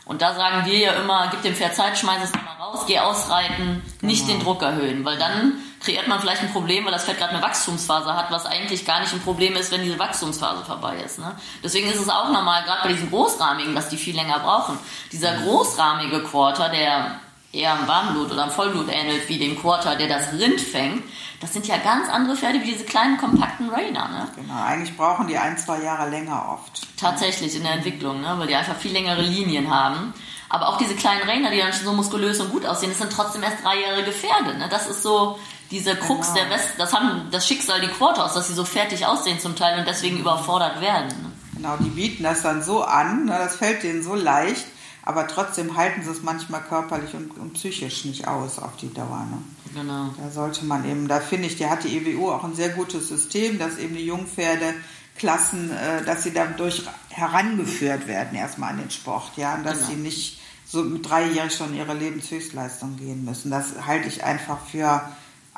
Und 0.05 0.21
da 0.21 0.35
sagen 0.35 0.67
wir 0.67 0.77
ja 0.77 0.93
immer, 0.93 1.29
gib 1.31 1.41
dem 1.41 1.55
Pferd 1.55 1.75
Zeit, 1.75 1.97
schmeiß 1.97 2.23
es 2.23 2.33
mal 2.33 2.53
raus, 2.59 2.83
geh 2.85 2.99
ausreiten, 2.99 3.81
nicht 4.01 4.27
genau. 4.27 4.37
den 4.37 4.45
Druck 4.45 4.61
erhöhen, 4.61 5.03
weil 5.05 5.17
dann 5.17 5.57
kreiert 5.79 6.07
man 6.07 6.19
vielleicht 6.19 6.41
ein 6.41 6.51
Problem, 6.51 6.85
weil 6.85 6.91
das 6.91 7.05
Pferd 7.05 7.17
gerade 7.17 7.33
eine 7.33 7.41
Wachstumsphase 7.41 8.13
hat, 8.13 8.31
was 8.31 8.45
eigentlich 8.45 8.85
gar 8.85 8.99
nicht 8.99 9.13
ein 9.13 9.21
Problem 9.21 9.55
ist, 9.55 9.71
wenn 9.71 9.83
diese 9.83 9.99
Wachstumsphase 9.99 10.65
vorbei 10.65 10.97
ist. 11.05 11.19
Ne? 11.19 11.35
Deswegen 11.63 11.89
ist 11.89 11.99
es 11.99 12.09
auch 12.09 12.31
normal, 12.31 12.63
gerade 12.63 12.83
bei 12.83 12.93
diesen 12.93 13.09
Großrahmigen, 13.09 13.75
dass 13.75 13.89
die 13.89 13.97
viel 13.97 14.15
länger 14.15 14.39
brauchen. 14.39 14.77
Dieser 15.11 15.37
großrahmige 15.37 16.23
Quarter, 16.23 16.69
der 16.69 17.19
eher 17.51 17.73
am 17.73 17.87
Warmblut 17.87 18.31
oder 18.31 18.43
am 18.43 18.51
Vollblut 18.51 18.89
ähnelt 18.89 19.27
wie 19.27 19.39
dem 19.39 19.59
Quarter, 19.59 19.95
der 19.95 20.07
das 20.07 20.33
Rind 20.33 20.61
fängt, 20.61 21.03
das 21.39 21.53
sind 21.53 21.67
ja 21.67 21.77
ganz 21.77 22.09
andere 22.09 22.35
Pferde 22.35 22.61
wie 22.61 22.71
diese 22.71 22.83
kleinen 22.83 23.17
kompakten 23.17 23.69
Rainer. 23.69 24.07
Ne? 24.09 24.27
Genau, 24.35 24.61
eigentlich 24.61 24.95
brauchen 24.95 25.27
die 25.27 25.37
ein, 25.37 25.57
zwei 25.57 25.81
Jahre 25.81 26.09
länger 26.09 26.49
oft. 26.49 26.87
Tatsächlich 26.97 27.55
in 27.55 27.63
der 27.63 27.73
Entwicklung, 27.73 28.21
ne? 28.21 28.35
weil 28.37 28.47
die 28.47 28.55
einfach 28.55 28.75
viel 28.75 28.91
längere 28.91 29.21
Linien 29.21 29.73
haben. 29.73 30.13
Aber 30.49 30.69
auch 30.69 30.77
diese 30.77 30.95
kleinen 30.95 31.29
Rainer, 31.29 31.51
die 31.51 31.59
dann 31.59 31.71
schon 31.73 31.85
so 31.85 31.93
muskulös 31.93 32.39
und 32.39 32.51
gut 32.51 32.65
aussehen, 32.65 32.89
das 32.89 32.97
sind 32.97 33.13
trotzdem 33.13 33.43
erst 33.43 33.63
dreijährige 33.63 34.11
Pferde. 34.11 34.57
Ne? 34.57 34.67
Das 34.69 34.87
ist 34.87 35.03
so, 35.03 35.37
diese 35.71 35.95
Krux 35.95 36.33
genau. 36.33 36.39
der 36.39 36.49
West, 36.49 36.69
das 36.77 36.93
haben 36.93 37.27
das 37.31 37.47
Schicksal 37.47 37.81
die 37.81 37.87
Quarters, 37.87 38.33
dass 38.33 38.47
sie 38.47 38.53
so 38.53 38.65
fertig 38.65 39.05
aussehen 39.05 39.39
zum 39.39 39.55
Teil 39.55 39.79
und 39.79 39.87
deswegen 39.87 40.17
überfordert 40.17 40.81
werden. 40.81 41.33
Genau, 41.55 41.77
die 41.77 41.89
bieten 41.89 42.23
das 42.23 42.41
dann 42.41 42.63
so 42.63 42.83
an, 42.83 43.25
ne, 43.25 43.37
das 43.37 43.57
fällt 43.57 43.83
denen 43.83 44.01
so 44.01 44.15
leicht, 44.15 44.65
aber 45.03 45.27
trotzdem 45.27 45.75
halten 45.77 46.03
sie 46.03 46.11
es 46.11 46.23
manchmal 46.23 46.61
körperlich 46.61 47.13
und, 47.13 47.37
und 47.37 47.53
psychisch 47.53 48.05
nicht 48.05 48.27
aus 48.27 48.59
auf 48.59 48.77
die 48.77 48.91
Dauer. 48.93 49.27
Ne? 49.29 49.37
Genau. 49.75 50.09
Da 50.17 50.31
sollte 50.31 50.65
man 50.65 50.89
eben, 50.89 51.07
da 51.07 51.19
finde 51.19 51.47
ich, 51.47 51.57
der 51.57 51.69
hat 51.69 51.83
die 51.83 51.97
EWU 51.97 52.31
auch 52.31 52.43
ein 52.43 52.55
sehr 52.55 52.69
gutes 52.69 53.07
System, 53.07 53.59
dass 53.59 53.77
eben 53.77 53.95
die 53.95 54.05
Jungpferde 54.05 54.73
Klassen, 55.17 55.69
äh, 55.71 56.03
dass 56.05 56.23
sie 56.23 56.33
dadurch 56.33 56.83
herangeführt 57.19 58.07
werden 58.07 58.37
erstmal 58.37 58.71
an 58.71 58.77
den 58.77 58.91
Sport, 58.91 59.31
ja, 59.35 59.55
und 59.55 59.63
dass 59.65 59.79
genau. 59.79 59.89
sie 59.89 59.95
nicht 59.95 60.39
so 60.65 60.83
mit 60.83 61.09
dreijährig 61.09 61.55
schon 61.55 61.75
ihre 61.75 61.93
Lebenshöchstleistung 61.93 62.97
gehen 62.97 63.25
müssen. 63.25 63.49
Das 63.49 63.85
halte 63.85 64.07
ich 64.07 64.23
einfach 64.23 64.59
für 64.71 65.01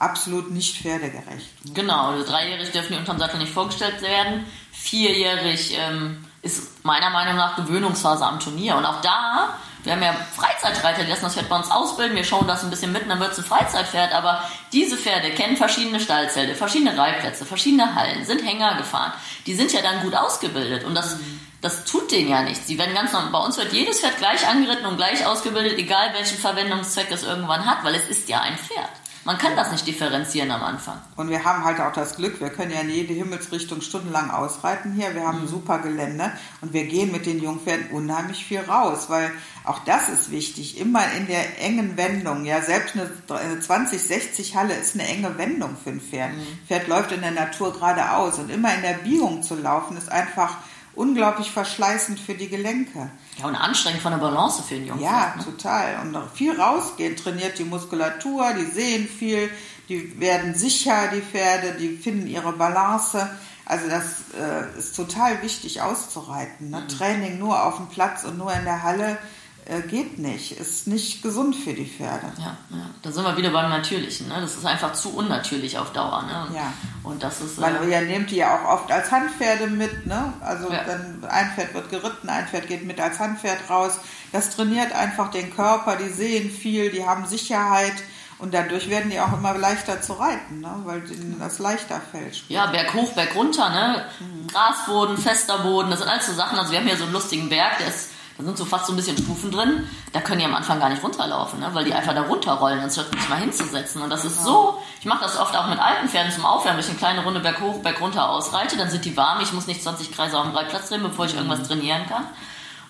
absolut 0.01 0.51
nicht 0.51 0.77
pferdegerecht. 0.77 1.49
Genau, 1.73 2.09
also 2.09 2.25
dreijährig 2.25 2.71
dürfen 2.71 2.93
die 2.93 2.99
unterm 2.99 3.19
Sattel 3.19 3.39
nicht 3.39 3.53
vorgestellt 3.53 4.01
werden. 4.01 4.45
Vierjährig 4.71 5.77
ähm, 5.77 6.25
ist 6.41 6.83
meiner 6.83 7.11
Meinung 7.11 7.35
nach 7.35 7.55
Gewöhnungsphase 7.55 8.25
am 8.25 8.39
Turnier. 8.39 8.77
Und 8.77 8.85
auch 8.85 9.01
da, 9.01 9.55
wir 9.83 9.93
haben 9.93 10.01
ja 10.01 10.13
Freizeitreiter, 10.13 11.03
die 11.03 11.09
lassen 11.09 11.23
das 11.23 11.35
Pferd 11.35 11.49
bei 11.49 11.55
uns 11.55 11.69
ausbilden, 11.69 12.15
wir 12.15 12.23
schauen 12.23 12.47
das 12.47 12.63
ein 12.63 12.71
bisschen 12.71 12.91
mit, 12.91 13.07
dann 13.09 13.19
wird 13.19 13.33
es 13.33 13.37
ein 13.37 13.45
Freizeitpferd. 13.45 14.13
Aber 14.13 14.43
diese 14.73 14.97
Pferde 14.97 15.31
kennen 15.31 15.55
verschiedene 15.55 15.99
Stallzelte, 15.99 16.55
verschiedene 16.55 16.97
Reitplätze, 16.97 17.45
verschiedene 17.45 17.93
Hallen, 17.93 18.25
sind 18.25 18.43
Hänger 18.43 18.75
gefahren. 18.77 19.13
Die 19.45 19.53
sind 19.53 19.71
ja 19.71 19.81
dann 19.81 20.01
gut 20.01 20.15
ausgebildet. 20.15 20.83
Und 20.83 20.95
das, 20.95 21.17
das 21.61 21.85
tut 21.85 22.11
denen 22.11 22.29
ja 22.29 22.41
nichts. 22.41 22.67
Sie 22.67 22.77
werden 22.77 22.95
ganz 22.95 23.13
normal, 23.13 23.31
bei 23.31 23.45
uns 23.45 23.57
wird 23.57 23.71
jedes 23.71 23.99
Pferd 23.99 24.17
gleich 24.17 24.47
angeritten 24.47 24.85
und 24.85 24.97
gleich 24.97 25.25
ausgebildet, 25.25 25.77
egal 25.77 26.13
welchen 26.13 26.37
Verwendungszweck 26.37 27.11
es 27.11 27.23
irgendwann 27.23 27.65
hat, 27.65 27.83
weil 27.83 27.95
es 27.95 28.07
ist 28.09 28.27
ja 28.29 28.41
ein 28.41 28.57
Pferd. 28.57 28.89
Man 29.23 29.37
kann 29.37 29.55
das 29.55 29.71
nicht 29.71 29.85
differenzieren 29.85 30.49
am 30.49 30.63
Anfang. 30.63 30.99
Und 31.15 31.29
wir 31.29 31.43
haben 31.43 31.63
halt 31.63 31.79
auch 31.79 31.93
das 31.93 32.15
Glück, 32.15 32.41
wir 32.41 32.49
können 32.49 32.71
ja 32.71 32.79
in 32.79 32.89
jede 32.89 33.13
Himmelsrichtung 33.13 33.81
stundenlang 33.81 34.31
ausreiten 34.31 34.93
hier. 34.93 35.13
Wir 35.13 35.27
haben 35.27 35.37
mhm. 35.37 35.43
ein 35.43 35.47
super 35.47 35.77
Gelände 35.77 36.31
und 36.61 36.73
wir 36.73 36.85
gehen 36.85 37.11
mit 37.11 37.27
den 37.27 37.39
Jungpferden 37.39 37.91
unheimlich 37.91 38.43
viel 38.43 38.61
raus, 38.61 39.09
weil 39.09 39.31
auch 39.63 39.77
das 39.85 40.09
ist 40.09 40.31
wichtig. 40.31 40.79
Immer 40.79 41.03
in 41.13 41.27
der 41.27 41.61
engen 41.61 41.97
Wendung. 41.97 42.45
Ja, 42.45 42.61
selbst 42.61 42.95
eine 42.95 43.59
20, 43.59 44.01
60 44.01 44.55
Halle 44.55 44.73
ist 44.73 44.95
eine 44.95 45.07
enge 45.07 45.37
Wendung 45.37 45.77
für 45.81 45.91
ein 45.91 46.01
Pferd. 46.01 46.33
Mhm. 46.33 46.47
Pferd 46.67 46.87
läuft 46.87 47.11
in 47.11 47.21
der 47.21 47.29
Natur 47.29 47.73
geradeaus 47.73 48.39
und 48.39 48.49
immer 48.49 48.73
in 48.73 48.81
der 48.81 48.93
Biegung 48.93 49.43
zu 49.43 49.53
laufen 49.53 49.97
ist 49.97 50.11
einfach 50.11 50.57
unglaublich 50.95 51.51
verschleißend 51.51 52.19
für 52.19 52.33
die 52.33 52.49
Gelenke. 52.49 53.09
Ja, 53.37 53.45
und 53.45 53.55
anstrengend 53.55 54.01
von 54.01 54.11
der 54.11 54.19
Balance 54.19 54.63
für 54.63 54.75
den 54.75 54.87
Jungen. 54.87 55.01
Ja, 55.01 55.35
ne? 55.37 55.43
total. 55.43 55.99
Und 56.01 56.17
viel 56.33 56.59
rausgehen, 56.59 57.15
trainiert 57.15 57.57
die 57.57 57.63
Muskulatur, 57.63 58.53
die 58.53 58.65
sehen 58.65 59.07
viel, 59.07 59.49
die 59.89 60.19
werden 60.19 60.55
sicher, 60.55 61.09
die 61.13 61.21
Pferde, 61.21 61.77
die 61.79 61.97
finden 61.97 62.27
ihre 62.27 62.53
Balance. 62.53 63.29
Also 63.65 63.87
das 63.87 64.25
äh, 64.37 64.77
ist 64.77 64.95
total 64.95 65.41
wichtig 65.41 65.81
auszureiten. 65.81 66.69
Ne? 66.69 66.81
Mhm. 66.81 66.87
Training 66.89 67.39
nur 67.39 67.63
auf 67.63 67.77
dem 67.77 67.87
Platz 67.87 68.23
und 68.23 68.37
nur 68.37 68.53
in 68.53 68.65
der 68.65 68.83
Halle 68.83 69.17
äh, 69.65 69.81
geht 69.81 70.17
nicht, 70.17 70.59
ist 70.59 70.87
nicht 70.87 71.21
gesund 71.21 71.55
für 71.55 71.73
die 71.73 71.85
Pferde. 71.85 72.31
Ja, 72.37 72.57
ja. 72.69 72.89
da 73.01 73.11
sind 73.11 73.23
wir 73.23 73.37
wieder 73.37 73.51
beim 73.51 73.69
Natürlichen. 73.69 74.27
Ne? 74.27 74.35
Das 74.41 74.55
ist 74.55 74.65
einfach 74.65 74.93
zu 74.93 75.15
unnatürlich 75.15 75.77
auf 75.77 75.93
Dauer. 75.93 76.23
Ne? 76.23 76.45
Und, 76.47 76.55
ja. 76.55 76.73
Und 77.03 77.23
das 77.23 77.41
ist. 77.41 77.61
Weil 77.61 77.87
ihr 77.87 78.01
nehmt 78.01 78.31
die 78.31 78.37
ja 78.37 78.57
auch 78.57 78.79
oft 78.79 78.91
als 78.91 79.11
Handpferde 79.11 79.67
mit. 79.67 80.07
Ne? 80.07 80.33
Also 80.41 80.71
ja. 80.71 80.83
dann 80.83 81.23
ein 81.29 81.51
Pferd 81.51 81.73
wird 81.73 81.89
geritten, 81.89 82.29
ein 82.29 82.47
Pferd 82.47 82.67
geht 82.67 82.85
mit 82.85 82.99
als 82.99 83.19
Handpferd 83.19 83.69
raus. 83.69 83.99
Das 84.31 84.55
trainiert 84.55 84.93
einfach 84.93 85.29
den 85.31 85.55
Körper. 85.55 85.95
Die 85.95 86.09
sehen 86.09 86.49
viel, 86.49 86.91
die 86.91 87.05
haben 87.05 87.25
Sicherheit. 87.25 87.95
Und 88.39 88.55
dadurch 88.55 88.89
werden 88.89 89.11
die 89.11 89.19
auch 89.19 89.33
immer 89.33 89.55
leichter 89.55 90.01
zu 90.01 90.13
reiten, 90.13 90.61
ne? 90.61 90.81
weil 90.85 91.03
ihnen 91.11 91.37
das 91.39 91.59
leichter 91.59 92.01
fällt. 92.11 92.41
Ja, 92.47 92.65
Berg 92.65 92.91
hoch, 92.95 93.13
Berg 93.13 93.35
runter, 93.35 93.69
ne? 93.69 94.05
Mhm. 94.19 94.47
Grasboden, 94.47 95.15
fester 95.15 95.59
Boden, 95.59 95.91
das 95.91 95.99
sind 95.99 96.09
alles 96.09 96.25
so 96.25 96.33
Sachen. 96.33 96.57
Also 96.57 96.71
wir 96.71 96.79
haben 96.79 96.87
hier 96.87 96.97
so 96.97 97.03
einen 97.03 97.13
lustigen 97.13 97.49
Berg, 97.49 97.77
der 97.77 97.89
ist 97.89 98.09
da 98.37 98.43
sind 98.43 98.57
so 98.57 98.65
fast 98.65 98.87
so 98.87 98.93
ein 98.93 98.95
bisschen 98.95 99.17
Stufen 99.17 99.51
drin. 99.51 99.87
Da 100.13 100.21
können 100.21 100.39
die 100.39 100.45
am 100.45 100.55
Anfang 100.55 100.79
gar 100.79 100.89
nicht 100.89 101.03
runterlaufen, 101.03 101.59
ne? 101.59 101.69
weil 101.73 101.85
die 101.85 101.93
einfach 101.93 102.13
da 102.13 102.23
runterrollen, 102.23 102.79
anstatt 102.79 103.11
sich 103.11 103.29
mal 103.29 103.39
hinzusetzen. 103.39 104.01
Und 104.01 104.09
das 104.09 104.25
ist 104.25 104.43
so, 104.43 104.81
ich 104.99 105.05
mache 105.05 105.23
das 105.23 105.37
oft 105.37 105.55
auch 105.55 105.67
mit 105.67 105.79
alten 105.79 106.09
Pferden 106.09 106.31
zum 106.31 106.45
Aufwärmen, 106.45 106.77
wenn 106.77 106.85
ich 106.85 106.89
eine 106.89 106.99
kleine 106.99 107.23
Runde 107.23 107.39
berg 107.39 107.61
hoch, 107.61 107.81
berg 107.81 108.01
runter 108.01 108.29
ausreite, 108.29 108.77
dann 108.77 108.89
sind 108.89 109.05
die 109.05 109.15
warm, 109.15 109.41
ich 109.41 109.53
muss 109.53 109.67
nicht 109.67 109.83
20 109.83 110.11
Kreise 110.11 110.37
auf 110.37 110.45
dem 110.45 110.55
Reitplatz 110.55 110.89
drehen, 110.89 111.03
bevor 111.03 111.25
ich 111.25 111.35
irgendwas 111.35 111.67
trainieren 111.67 112.05
kann. 112.07 112.25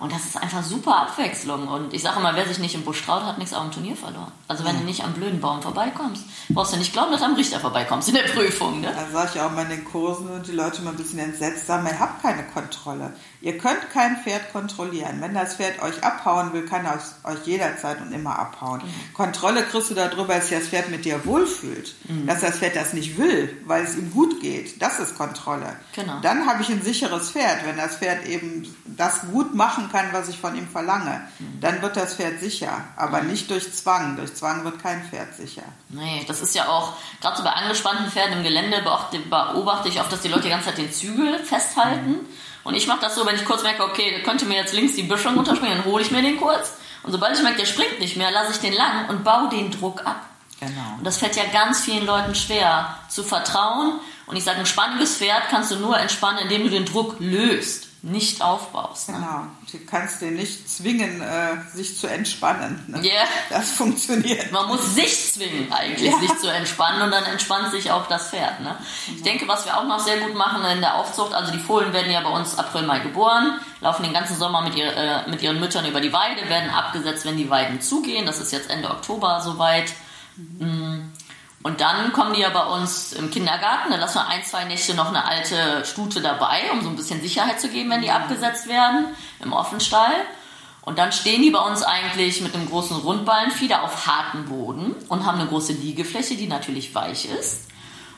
Und 0.02 0.12
das 0.12 0.26
ist 0.26 0.42
einfach 0.42 0.64
super 0.64 1.04
Abwechslung. 1.04 1.68
Und 1.68 1.94
ich 1.94 2.02
sage 2.02 2.20
immer, 2.20 2.36
wer 2.36 2.48
sich 2.48 2.58
nicht 2.58 2.74
im 2.74 2.84
Busch 2.84 3.06
traut, 3.06 3.24
hat 3.24 3.38
nichts 3.38 3.54
auf 3.54 3.62
dem 3.62 3.72
Turnier 3.72 3.96
verloren. 3.96 4.32
Also 4.48 4.66
wenn 4.66 4.76
du 4.80 4.84
nicht 4.84 5.04
am 5.04 5.14
blöden 5.14 5.40
Baum 5.40 5.62
vorbeikommst, 5.62 6.26
brauchst 6.50 6.74
du 6.74 6.78
nicht 6.78 6.92
glauben, 6.92 7.12
dass 7.12 7.22
du 7.22 7.28
am 7.28 7.36
Richter 7.36 7.60
vorbeikommst 7.60 8.08
in 8.10 8.16
der 8.16 8.24
Prüfung. 8.24 8.82
Ne? 8.82 8.92
Da 8.92 9.12
sage 9.12 9.34
ich 9.36 9.42
auch 9.42 9.52
mal 9.52 9.62
in 9.66 9.70
den 9.70 9.86
Kursen 9.86 10.28
und 10.32 10.48
die 10.48 10.54
Leute 10.54 10.82
mal 10.82 10.90
ein 10.90 10.98
bisschen 10.98 11.20
entsetzt 11.20 11.68
sagen, 11.68 11.86
ihr 11.86 12.00
habt 12.00 12.20
keine 12.24 12.48
Kontrolle. 12.48 13.14
Ihr 13.42 13.58
könnt 13.58 13.90
kein 13.92 14.18
Pferd 14.18 14.52
kontrollieren. 14.52 15.20
Wenn 15.20 15.34
das 15.34 15.56
Pferd 15.56 15.82
euch 15.82 16.04
abhauen 16.04 16.54
will, 16.54 16.66
kann 16.66 16.86
es 16.86 17.16
euch 17.24 17.48
jederzeit 17.48 18.00
und 18.00 18.12
immer 18.12 18.38
abhauen. 18.38 18.82
Mhm. 18.84 19.14
Kontrolle 19.14 19.64
kriegst 19.64 19.90
du 19.90 19.96
darüber, 19.96 20.36
dass 20.36 20.50
das 20.50 20.68
Pferd 20.68 20.90
mit 20.90 21.06
dir 21.06 21.26
wohlfühlt. 21.26 21.96
Mhm. 22.08 22.28
Dass 22.28 22.42
das 22.42 22.60
Pferd 22.60 22.76
das 22.76 22.94
nicht 22.94 23.18
will, 23.18 23.58
weil 23.66 23.84
es 23.84 23.96
ihm 23.96 24.12
gut 24.12 24.42
geht. 24.42 24.80
Das 24.80 25.00
ist 25.00 25.18
Kontrolle. 25.18 25.76
Genau. 25.94 26.20
Dann 26.22 26.46
habe 26.46 26.62
ich 26.62 26.70
ein 26.70 26.84
sicheres 26.84 27.32
Pferd. 27.32 27.66
Wenn 27.66 27.78
das 27.78 27.96
Pferd 27.96 28.28
eben 28.28 28.76
das 28.86 29.22
gut 29.32 29.56
machen 29.56 29.90
kann, 29.92 30.14
was 30.14 30.30
ich 30.30 30.38
von 30.38 30.56
ihm 30.56 30.68
verlange, 30.68 31.22
dann 31.60 31.82
wird 31.82 31.98
das 31.98 32.14
Pferd 32.16 32.40
sicher. 32.40 32.84
Aber 32.96 33.22
nicht 33.22 33.50
durch 33.50 33.74
Zwang. 33.74 34.18
Durch 34.18 34.36
Zwang 34.36 34.64
wird 34.64 34.82
kein 34.84 35.04
Pferd 35.04 35.36
sicher. 35.36 35.64
Nee, 35.90 36.24
das 36.28 36.42
ist 36.42 36.54
ja 36.54 36.68
auch, 36.68 36.94
gerade 37.22 37.38
so 37.38 37.44
bei 37.44 37.52
angespannten 37.52 38.12
Pferden 38.12 38.38
im 38.38 38.44
Gelände 38.44 38.82
beobachte, 38.84 39.20
beobachte 39.20 39.90
ich 39.90 40.00
oft, 40.00 40.12
dass 40.12 40.22
die 40.22 40.28
Leute 40.28 40.44
die 40.44 40.50
ganze 40.50 40.68
Zeit 40.68 40.78
den 40.78 40.92
Zügel 40.92 41.40
festhalten. 41.44 42.20
Und 42.64 42.76
ich 42.76 42.88
mache 42.88 43.02
das 43.02 43.16
so, 43.16 43.26
wenn 43.26 43.36
ich 43.36 43.46
kurz 43.46 43.64
merke, 43.64 43.84
okay, 43.84 44.22
könnte 44.24 44.46
mir 44.46 44.56
jetzt 44.56 44.74
links 44.74 44.96
die 44.96 45.04
Böschung 45.04 45.36
runterspringen, 45.36 45.78
dann 45.78 45.86
hole 45.86 46.04
ich 46.04 46.12
mir 46.12 46.22
den 46.22 46.38
kurz. 46.38 46.74
Und 47.04 47.12
sobald 47.12 47.36
ich 47.36 47.42
merke, 47.44 47.60
der 47.60 47.66
springt 47.66 48.00
nicht 48.00 48.18
mehr, 48.18 48.32
lasse 48.32 48.52
ich 48.52 48.60
den 48.60 48.74
lang 48.74 49.10
und 49.10 49.24
baue 49.24 49.50
den 49.50 49.72
Druck 49.72 50.06
ab. 50.06 50.26
Genau. 50.60 50.98
Und 50.98 51.04
das 51.04 51.18
fällt 51.18 51.36
ja 51.36 51.46
ganz 51.52 51.84
vielen 51.84 52.06
Leuten 52.06 52.36
schwer, 52.36 52.96
zu 53.10 53.24
vertrauen. 53.24 53.94
Und 54.28 54.36
ich 54.36 54.44
sage, 54.44 54.60
ein 54.60 54.68
spannendes 54.68 55.18
Pferd 55.18 55.50
kannst 55.50 55.72
du 55.72 55.78
nur 55.78 55.98
entspannen, 55.98 56.44
indem 56.44 56.64
du 56.64 56.70
den 56.70 56.86
Druck 56.86 57.16
löst, 57.20 57.88
nicht 58.04 58.42
aufbaust. 58.42 59.10
Ne? 59.10 59.16
Genau. 59.16 59.46
Du 59.72 59.86
kannst 59.86 60.22
den 60.22 60.34
nicht 60.34 60.68
zwingen, 60.70 61.22
äh, 61.22 61.58
sich 61.72 62.00
zu 62.00 62.08
entspannen. 62.08 62.84
Ne? 62.88 63.00
Yeah. 63.04 63.26
Das 63.50 63.72
funktioniert. 63.72 64.52
Man 64.52 64.68
muss 64.68 64.96
sich 64.96 65.34
zwingen, 65.34 65.72
eigentlich, 65.72 66.12
Ja. 66.12 66.20
sich 66.20 66.36
zu 66.40 66.48
entspannen 66.48 67.04
und 67.04 67.12
dann 67.12 67.26
entspannt 67.26 67.72
sich 67.72 67.92
auch 67.92 68.08
das 68.08 68.30
Pferd. 68.30 68.60
Ne? 68.62 68.76
Ich 69.16 69.22
denke, 69.22 69.48
was 69.48 69.66
wir 69.66 69.78
auch 69.78 69.86
noch 69.86 70.00
sehr 70.00 70.18
gut 70.20 70.34
machen 70.36 70.66
in 70.66 70.82
der 70.82 70.96
Aufzucht, 70.96 71.34
also 71.34 71.52
die 71.52 71.60
Fohlen 71.60 71.94
werden 71.94 72.12
ja 72.12 72.22
bei 72.22 72.30
uns 72.30 72.58
April, 72.58 72.88
Mai 72.88 73.00
geboren, 73.00 73.60
laufen 73.82 74.02
den 74.02 74.14
ganzen 74.14 74.36
Sommer 74.36 74.62
mit, 74.64 74.76
ihr, 74.76 74.92
äh, 74.96 75.30
mit 75.30 75.44
ihren 75.44 75.60
Müttern 75.60 75.86
über 75.86 76.02
die 76.02 76.12
Weide, 76.12 76.50
werden 76.50 76.72
abgesetzt, 76.72 77.26
wenn 77.26 77.38
die 77.38 77.52
Weiden 77.52 77.82
zugehen. 77.82 78.26
Das 78.26 78.40
ist 78.40 78.52
jetzt 78.52 78.72
Ende 78.72 78.90
Oktober 78.90 79.42
soweit. 79.44 79.94
Mm. 80.38 81.11
Und 81.64 81.80
dann 81.80 82.12
kommen 82.12 82.34
die 82.34 82.42
ja 82.42 82.50
bei 82.50 82.66
uns 82.66 83.14
im 83.14 83.30
Kindergarten. 83.30 83.92
Dann 83.92 84.00
lassen 84.00 84.16
wir 84.16 84.28
ein, 84.28 84.44
zwei 84.44 84.66
Nächte 84.66 84.96
noch 84.96 85.10
eine 85.10 85.26
alte 85.26 85.86
Stute 85.86 86.22
dabei, 86.22 86.72
um 86.72 86.82
so 86.82 86.90
ein 86.90 86.96
bisschen 86.96 87.22
Sicherheit 87.22 87.62
zu 87.62 87.70
geben, 87.70 87.92
wenn 87.92 88.02
die 88.02 88.12
abgesetzt 88.12 88.68
werden 88.68 89.06
im 89.40 89.54
Offenstall. 89.54 90.14
Und 90.82 90.98
dann 90.98 91.12
stehen 91.12 91.44
die 91.44 91.52
bei 91.52 91.60
uns 91.60 91.84
eigentlich 91.84 92.42
mit 92.42 92.56
einem 92.56 92.68
großen 92.68 92.98
Rundballenfieder 92.98 93.84
auf 93.84 94.08
hartem 94.08 94.46
Boden 94.46 94.96
und 95.10 95.26
haben 95.26 95.40
eine 95.40 95.50
große 95.50 95.74
Liegefläche, 95.74 96.36
die 96.36 96.48
natürlich 96.48 96.96
weich 96.96 97.26
ist. 97.26 97.68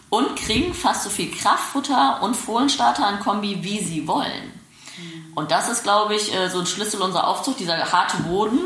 Und 0.10 0.38
kriegen 0.38 0.74
fast 0.74 1.04
so 1.04 1.10
viel 1.10 1.32
Kraftfutter 1.32 2.20
und 2.22 2.36
Fohlenstarter 2.36 3.06
an 3.06 3.20
Kombi, 3.20 3.64
wie 3.64 3.80
sie 3.80 4.08
wollen. 4.08 4.54
Und 5.36 5.52
das 5.52 5.70
ist, 5.70 5.84
glaube 5.84 6.16
ich, 6.16 6.34
äh, 6.34 6.50
so 6.50 6.60
ein 6.60 6.66
Schlüssel 6.66 7.02
unserer 7.02 7.28
Aufzucht, 7.28 7.60
dieser 7.60 7.92
harte 7.92 8.18
Boden, 8.18 8.60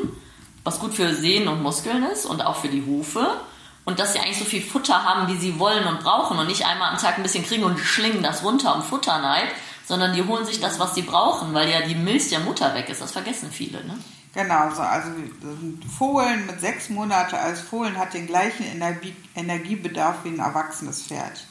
was 0.64 0.80
gut 0.80 0.94
für 0.94 1.14
Sehnen 1.14 1.48
und 1.48 1.64
Muskeln 1.64 2.04
ist 2.04 2.26
und 2.26 2.46
auch 2.46 2.58
für 2.58 2.68
die 2.68 2.86
Hufe. 2.86 3.40
Und 3.88 4.00
dass 4.00 4.12
sie 4.12 4.20
eigentlich 4.20 4.38
so 4.38 4.44
viel 4.44 4.62
Futter 4.62 5.02
haben, 5.06 5.30
wie 5.30 5.38
sie 5.38 5.60
wollen 5.60 5.88
und 5.88 6.02
brauchen 6.02 6.38
und 6.38 6.48
nicht 6.48 6.66
einmal 6.66 6.92
am 6.92 6.98
Tag 6.98 7.16
ein 7.16 7.24
bisschen 7.24 7.46
kriegen 7.46 7.64
und 7.64 7.80
schlingen 7.80 8.22
das 8.22 8.44
runter 8.44 8.76
um 8.76 8.84
Futterneid, 8.84 9.48
sondern 9.86 10.14
die 10.14 10.24
holen 10.26 10.46
sich 10.46 10.60
das, 10.60 10.78
was 10.78 10.94
sie 10.94 11.04
brauchen, 11.04 11.54
weil 11.54 11.70
ja 11.70 11.80
die 11.88 11.96
Milch 11.96 12.28
der 12.28 12.42
Mutter 12.42 12.76
weg 12.76 12.90
ist. 12.90 13.00
Das 13.02 13.14
vergessen 13.14 13.50
viele. 13.50 13.86
Ne? 13.86 13.98
Genau, 14.34 14.70
so, 14.76 14.82
also 14.82 15.08
ein 15.08 15.82
Fohlen 15.98 16.46
mit 16.48 16.60
sechs 16.60 16.90
Monate 16.90 17.40
als 17.40 17.62
Fohlen 17.62 17.98
hat 17.98 18.14
den 18.14 18.28
gleichen 18.28 18.66
Energie, 18.66 19.16
Energiebedarf 19.36 20.18
wie 20.26 20.30
ein 20.32 20.40
erwachsenes 20.40 21.04
Pferd. 21.04 21.46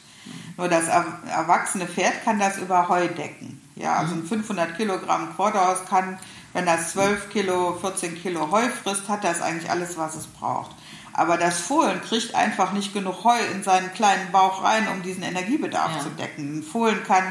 Nur 0.57 0.67
das 0.69 0.87
er- 0.87 1.19
erwachsene 1.27 1.87
Pferd 1.87 2.23
kann 2.23 2.37
das 2.37 2.57
über 2.59 2.87
Heu 2.87 3.07
decken. 3.07 3.59
Ja, 3.75 3.95
also 3.95 4.13
ein 4.13 4.27
500 4.27 4.77
Kilogramm 4.77 5.35
Quarterhaus 5.35 5.85
kann, 5.89 6.19
wenn 6.53 6.67
das 6.67 6.91
12 6.91 7.29
Kilo, 7.29 7.77
14 7.81 8.21
Kilo 8.21 8.51
Heu 8.51 8.67
frisst, 8.69 9.09
hat 9.09 9.23
das 9.23 9.41
eigentlich 9.41 9.71
alles, 9.71 9.97
was 9.97 10.15
es 10.15 10.27
braucht. 10.27 10.75
Aber 11.17 11.35
das 11.37 11.59
Fohlen 11.59 11.99
kriegt 12.01 12.33
einfach 12.35 12.71
nicht 12.73 12.93
genug 12.93 13.23
Heu 13.25 13.37
in 13.53 13.63
seinen 13.63 13.91
kleinen 13.93 14.31
Bauch 14.31 14.63
rein, 14.63 14.87
um 14.87 15.01
diesen 15.01 15.23
Energiebedarf 15.23 15.97
Ja. 15.97 16.03
zu 16.03 16.09
decken. 16.11 16.59
Ein 16.59 16.63
Fohlen 16.63 17.03
kann 17.03 17.23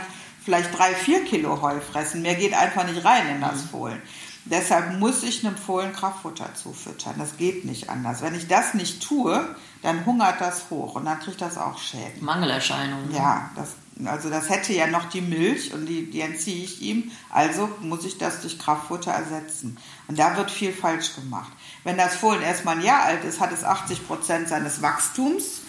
vielleicht 0.44 0.76
drei, 0.76 0.92
vier 0.94 1.24
Kilo 1.24 1.62
Heu 1.62 1.80
fressen. 1.80 2.20
Mehr 2.22 2.34
geht 2.34 2.52
einfach 2.52 2.84
nicht 2.84 3.04
rein 3.04 3.28
in 3.28 3.40
das 3.40 3.62
Fohlen. 3.62 4.02
Deshalb 4.44 4.98
muss 4.98 5.22
ich 5.22 5.44
einem 5.46 5.56
Fohlen 5.56 5.92
Kraftfutter 5.92 6.54
zufüttern. 6.54 7.14
Das 7.18 7.36
geht 7.36 7.64
nicht 7.64 7.88
anders. 7.88 8.22
Wenn 8.22 8.34
ich 8.34 8.46
das 8.46 8.74
nicht 8.74 9.02
tue, 9.02 9.44
dann 9.82 10.04
hungert 10.06 10.40
das 10.40 10.64
hoch 10.70 10.94
und 10.96 11.04
dann 11.04 11.18
kriegt 11.20 11.40
das 11.40 11.56
auch 11.56 11.78
Schäden. 11.78 12.24
Mangelerscheinungen. 12.24 13.12
Ja, 13.12 13.50
das, 13.56 13.70
also 14.04 14.30
das 14.30 14.48
hätte 14.48 14.72
ja 14.72 14.86
noch 14.86 15.06
die 15.06 15.20
Milch 15.20 15.72
und 15.74 15.86
die, 15.86 16.10
die 16.10 16.20
entziehe 16.20 16.62
ich 16.64 16.80
ihm. 16.82 17.10
Also 17.30 17.68
muss 17.80 18.04
ich 18.04 18.18
das 18.18 18.40
durch 18.40 18.56
Kraftfutter 18.58 19.10
ersetzen. 19.12 19.78
Und 20.06 20.16
da 20.18 20.36
wird 20.36 20.50
viel 20.52 20.72
falsch 20.72 21.14
gemacht. 21.16 21.50
Wenn 21.86 21.96
das 21.96 22.16
Fohlen 22.16 22.42
erstmal 22.42 22.78
ein 22.78 22.82
Jahr 22.82 23.04
alt 23.04 23.22
ist, 23.22 23.38
hat 23.38 23.52
es 23.52 23.62
80 23.62 24.08
Prozent 24.08 24.48
seines 24.48 24.82
Wachstums 24.82 25.60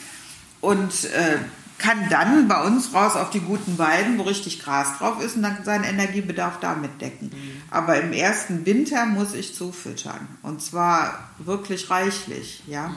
und 0.62 1.04
äh, 1.04 1.38
kann 1.78 2.10
dann 2.10 2.48
bei 2.48 2.60
uns 2.64 2.92
raus 2.92 3.16
auf 3.16 3.30
die 3.30 3.40
guten 3.40 3.78
Weiden, 3.78 4.18
wo 4.18 4.24
richtig 4.24 4.60
Gras 4.60 4.98
drauf 4.98 5.22
ist 5.22 5.36
und 5.36 5.44
dann 5.44 5.64
seinen 5.64 5.84
Energiebedarf 5.84 6.60
damit 6.60 7.02
decken. 7.02 7.32
Aber 7.70 8.02
im 8.02 8.14
ersten 8.14 8.66
Winter 8.66 9.06
muss 9.06 9.36
ich 9.36 9.54
zufüttern 9.54 10.28
und 10.42 10.60
zwar 10.60 11.30
wirklich 11.38 11.92
reichlich, 11.92 12.64
ja. 12.66 12.90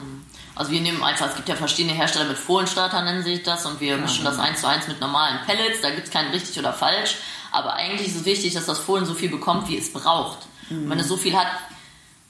Also 0.55 0.71
wir 0.71 0.81
nehmen 0.81 1.03
einfach, 1.03 1.29
es 1.29 1.35
gibt 1.35 1.47
ja 1.47 1.55
verschiedene 1.55 1.93
Hersteller 1.93 2.27
mit 2.27 2.39
Fohlenstarter, 2.39 3.03
nennen 3.03 3.21
sich 3.23 3.43
das, 3.43 3.67
und 3.67 3.79
wir 3.79 3.97
mischen 3.97 4.25
das 4.25 4.39
eins 4.39 4.61
zu 4.61 4.67
eins 4.67 4.87
mit 4.87 4.99
normalen 4.99 5.45
Pellets. 5.45 5.81
Da 5.81 5.91
gibt 5.91 6.07
es 6.07 6.11
kein 6.11 6.29
richtig 6.29 6.57
oder 6.57 6.73
falsch. 6.73 7.17
Aber 7.51 7.73
eigentlich 7.73 8.07
ist 8.07 8.15
es 8.15 8.25
wichtig, 8.25 8.55
dass 8.55 8.65
das 8.65 8.79
Fohlen 8.79 9.05
so 9.05 9.13
viel 9.13 9.29
bekommt, 9.29 9.69
wie 9.69 9.77
es 9.77 9.93
braucht. 9.93 10.47
Und 10.71 10.89
wenn 10.89 10.99
es 10.99 11.07
so 11.07 11.17
viel 11.17 11.37
hat, 11.37 11.47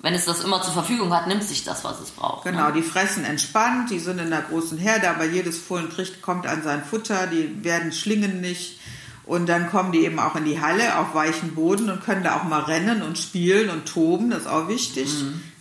wenn 0.01 0.13
es 0.13 0.25
das 0.25 0.43
immer 0.43 0.61
zur 0.61 0.73
Verfügung 0.73 1.13
hat, 1.13 1.27
nimmt 1.27 1.43
sich 1.43 1.63
das, 1.63 1.83
was 1.83 1.99
es 1.99 2.11
braucht. 2.11 2.45
Ne? 2.45 2.51
Genau, 2.51 2.71
die 2.71 2.81
fressen 2.81 3.23
entspannt, 3.23 3.91
die 3.91 3.99
sind 3.99 4.19
in 4.19 4.31
der 4.31 4.41
großen 4.41 4.77
Herde, 4.77 5.09
aber 5.09 5.25
jedes 5.25 5.59
Fohlen 5.59 5.89
kriegt, 5.89 6.21
kommt 6.21 6.47
an 6.47 6.63
sein 6.63 6.83
Futter, 6.83 7.27
die 7.27 7.63
werden 7.63 7.91
schlingen 7.91 8.41
nicht. 8.41 8.79
Und 9.25 9.47
dann 9.47 9.69
kommen 9.69 9.91
die 9.91 10.03
eben 10.03 10.19
auch 10.19 10.35
in 10.35 10.45
die 10.45 10.59
Halle 10.59 10.97
auf 10.97 11.13
weichen 11.13 11.53
Boden 11.53 11.89
und 11.89 12.03
können 12.03 12.23
da 12.23 12.37
auch 12.37 12.43
mal 12.43 12.61
rennen 12.61 13.01
und 13.03 13.17
spielen 13.17 13.69
und 13.69 13.85
toben, 13.85 14.31
das 14.31 14.41
ist 14.41 14.47
auch 14.47 14.67
wichtig, 14.67 15.09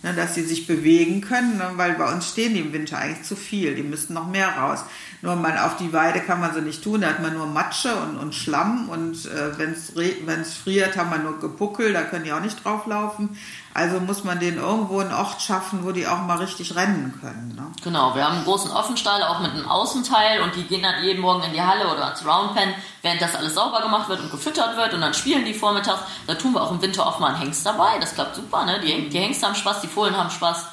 ne, 0.03 0.13
dass 0.13 0.35
sie 0.35 0.43
sich 0.43 0.67
bewegen 0.67 1.21
können, 1.21 1.57
ne, 1.57 1.71
weil 1.75 1.93
bei 1.95 2.11
uns 2.11 2.29
stehen 2.29 2.53
die 2.53 2.59
im 2.59 2.73
Winter 2.73 2.97
eigentlich 2.97 3.23
zu 3.27 3.35
viel, 3.35 3.75
die 3.75 3.83
müssten 3.83 4.13
noch 4.13 4.27
mehr 4.27 4.57
raus. 4.57 4.83
Nur 5.21 5.35
man 5.35 5.57
auf 5.57 5.77
die 5.77 5.93
Weide 5.93 6.19
kann 6.21 6.39
man 6.39 6.53
sie 6.53 6.61
nicht 6.61 6.83
tun, 6.83 7.01
da 7.01 7.07
hat 7.07 7.21
man 7.21 7.33
nur 7.33 7.45
Matsche 7.45 7.95
und, 7.95 8.17
und 8.17 8.33
Schlamm 8.33 8.89
und 8.89 9.25
äh, 9.25 9.57
wenn 9.57 10.41
es 10.41 10.57
friert, 10.57 10.97
haben 10.97 11.11
wir 11.11 11.19
nur 11.19 11.39
Gepuckel, 11.39 11.93
da 11.93 12.01
können 12.01 12.23
die 12.23 12.33
auch 12.33 12.41
nicht 12.41 12.63
drauflaufen. 12.63 13.37
Also 13.73 14.01
muss 14.01 14.25
man 14.25 14.39
denen 14.39 14.57
irgendwo 14.57 14.99
einen 14.99 15.13
Ort 15.13 15.41
schaffen, 15.41 15.85
wo 15.85 15.91
die 15.91 16.05
auch 16.05 16.21
mal 16.23 16.37
richtig 16.37 16.75
rennen 16.75 17.17
können. 17.21 17.53
Ne? 17.55 17.67
Genau, 17.83 18.13
wir 18.15 18.25
haben 18.25 18.37
einen 18.37 18.43
großen 18.43 18.69
Offenstall, 18.69 19.23
auch 19.23 19.39
mit 19.39 19.51
einem 19.51 19.65
Außenteil 19.65 20.41
und 20.41 20.55
die 20.55 20.63
gehen 20.63 20.83
dann 20.83 21.01
jeden 21.03 21.21
Morgen 21.21 21.41
in 21.43 21.53
die 21.53 21.61
Halle 21.61 21.85
oder 21.87 22.05
ans 22.05 22.25
Roundpen, 22.25 22.73
während 23.01 23.21
das 23.21 23.33
alles 23.33 23.53
sauber 23.53 23.81
gemacht 23.81 24.09
wird 24.09 24.19
und 24.19 24.29
gefüttert 24.29 24.75
wird 24.75 24.93
und 24.93 24.99
dann 24.99 25.13
spielen 25.13 25.45
die 25.45 25.53
vormittags. 25.53 26.01
Da 26.27 26.33
tun 26.33 26.53
wir 26.53 26.61
auch 26.61 26.71
im 26.71 26.81
Winter 26.81 27.07
oft 27.07 27.21
mal 27.21 27.27
einen 27.27 27.37
Hengst 27.37 27.65
dabei, 27.65 27.97
das 27.99 28.13
klappt 28.13 28.35
super, 28.35 28.65
ne? 28.65 28.81
Die, 28.81 29.07
die 29.07 29.19
Hengste 29.19 29.45
haben 29.45 29.55
Spaß, 29.55 29.81
die 29.81 29.87
Fohlen 29.91 30.17
haben 30.17 30.29
Spaß, 30.29 30.65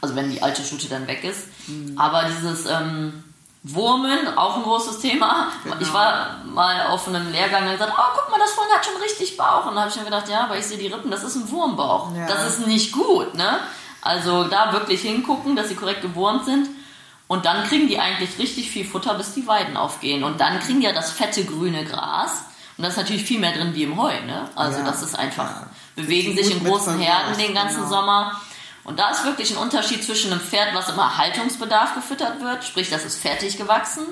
also 0.00 0.14
wenn 0.16 0.30
die 0.30 0.42
alte 0.42 0.62
Stute 0.62 0.88
dann 0.88 1.06
weg 1.06 1.24
ist. 1.24 1.46
Aber 1.96 2.24
dieses 2.24 2.66
ähm, 2.66 3.24
Wurmen, 3.62 4.36
auch 4.36 4.56
ein 4.56 4.62
großes 4.62 4.98
Thema. 4.98 5.48
Genau. 5.64 5.76
Ich 5.80 5.92
war 5.94 6.42
mal 6.44 6.86
auf 6.88 7.08
einem 7.08 7.32
Lehrgang 7.32 7.64
und 7.64 7.72
gesagt, 7.72 7.94
oh, 7.96 8.02
guck 8.14 8.30
mal, 8.30 8.38
das 8.38 8.50
Fohlen 8.50 8.68
hat 8.76 8.84
schon 8.84 9.00
richtig 9.00 9.38
Bauch. 9.38 9.64
Und 9.66 9.74
da 9.74 9.82
habe 9.82 9.90
ich 9.90 9.96
mir 9.96 10.04
gedacht, 10.04 10.28
ja, 10.28 10.44
aber 10.44 10.58
ich 10.58 10.66
sehe 10.66 10.76
die 10.76 10.88
Rippen, 10.88 11.10
das 11.10 11.24
ist 11.24 11.36
ein 11.36 11.50
Wurmbauch. 11.50 12.14
Ja. 12.14 12.26
Das 12.26 12.46
ist 12.46 12.66
nicht 12.66 12.92
gut, 12.92 13.34
ne? 13.34 13.60
Also 14.02 14.44
da 14.44 14.74
wirklich 14.74 15.00
hingucken, 15.00 15.56
dass 15.56 15.68
sie 15.68 15.76
korrekt 15.76 16.02
gewurmt 16.02 16.44
sind. 16.44 16.68
Und 17.26 17.46
dann 17.46 17.66
kriegen 17.66 17.88
die 17.88 17.98
eigentlich 17.98 18.38
richtig 18.38 18.70
viel 18.70 18.84
Futter, 18.84 19.14
bis 19.14 19.32
die 19.32 19.46
Weiden 19.46 19.78
aufgehen. 19.78 20.24
Und 20.24 20.40
dann 20.42 20.60
kriegen 20.60 20.80
die 20.80 20.86
ja 20.86 20.92
das 20.92 21.10
fette 21.10 21.42
grüne 21.46 21.86
Gras. 21.86 22.42
Und 22.76 22.82
da 22.82 22.88
ist 22.88 22.98
natürlich 22.98 23.24
viel 23.24 23.40
mehr 23.40 23.52
drin 23.52 23.74
wie 23.74 23.84
im 23.84 23.96
Heu, 23.96 24.12
ne? 24.26 24.50
Also 24.56 24.80
Ja, 24.80 24.84
das 24.84 25.02
ist 25.02 25.18
einfach, 25.18 25.48
ja. 25.48 25.66
bewegen 25.96 26.36
sich 26.36 26.50
in 26.50 26.62
großen 26.62 26.98
Herden 26.98 27.38
den 27.38 27.54
ganzen 27.54 27.84
genau. 27.84 27.88
Sommer. 27.88 28.40
Und 28.84 28.98
da 28.98 29.10
ist 29.10 29.24
wirklich 29.24 29.50
ein 29.50 29.56
Unterschied 29.56 30.04
zwischen 30.04 30.30
einem 30.30 30.40
Pferd, 30.40 30.74
was 30.74 30.90
immer 30.90 31.16
Haltungsbedarf 31.16 31.94
gefüttert 31.94 32.40
wird, 32.40 32.64
sprich, 32.64 32.90
das 32.90 33.04
ist 33.04 33.20
fertig 33.20 33.56
gewachsen, 33.56 34.04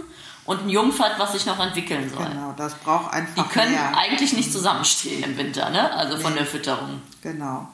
und 0.45 0.63
ein 0.63 0.69
Jungpferd, 0.69 1.19
was 1.19 1.33
sich 1.33 1.47
noch 1.47 1.61
entwickeln 1.61 2.11
soll. 2.11 2.27
Genau, 2.27 2.53
das 2.57 2.75
braucht 2.75 3.13
einfach 3.13 3.45
Die 3.45 3.49
können 3.49 3.73
mehr. 3.73 3.97
eigentlich 3.97 4.33
nicht 4.33 4.53
zusammenstehen 4.53 5.23
im 5.23 5.37
Winter, 5.37 5.71
ne? 5.71 5.93
Also 5.93 6.17
von 6.17 6.35
der 6.35 6.47
Fütterung. 6.47 7.01
Genau. 7.23 7.69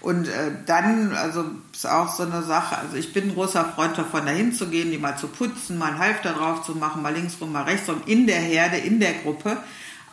Und 0.00 0.28
äh, 0.28 0.52
dann, 0.66 1.14
also 1.14 1.44
ist 1.72 1.86
auch 1.86 2.12
so 2.12 2.24
eine 2.24 2.42
Sache, 2.42 2.76
also 2.76 2.96
ich 2.96 3.12
bin 3.12 3.28
ein 3.28 3.34
großer 3.34 3.64
Freund 3.64 3.96
davon, 3.96 4.26
dahin 4.26 4.52
zu 4.52 4.66
gehen, 4.66 4.90
die 4.90 4.98
mal 4.98 5.16
zu 5.16 5.28
putzen, 5.28 5.78
mal 5.78 5.90
einen 5.90 5.98
Halfter 5.98 6.32
drauf 6.32 6.64
zu 6.64 6.72
machen, 6.74 7.02
mal 7.02 7.14
links 7.14 7.36
rum, 7.40 7.52
mal 7.52 7.62
rechts 7.62 7.88
rum, 7.88 8.02
in 8.06 8.26
der 8.26 8.40
Herde, 8.40 8.78
in 8.78 8.98
der 8.98 9.14
Gruppe. 9.14 9.58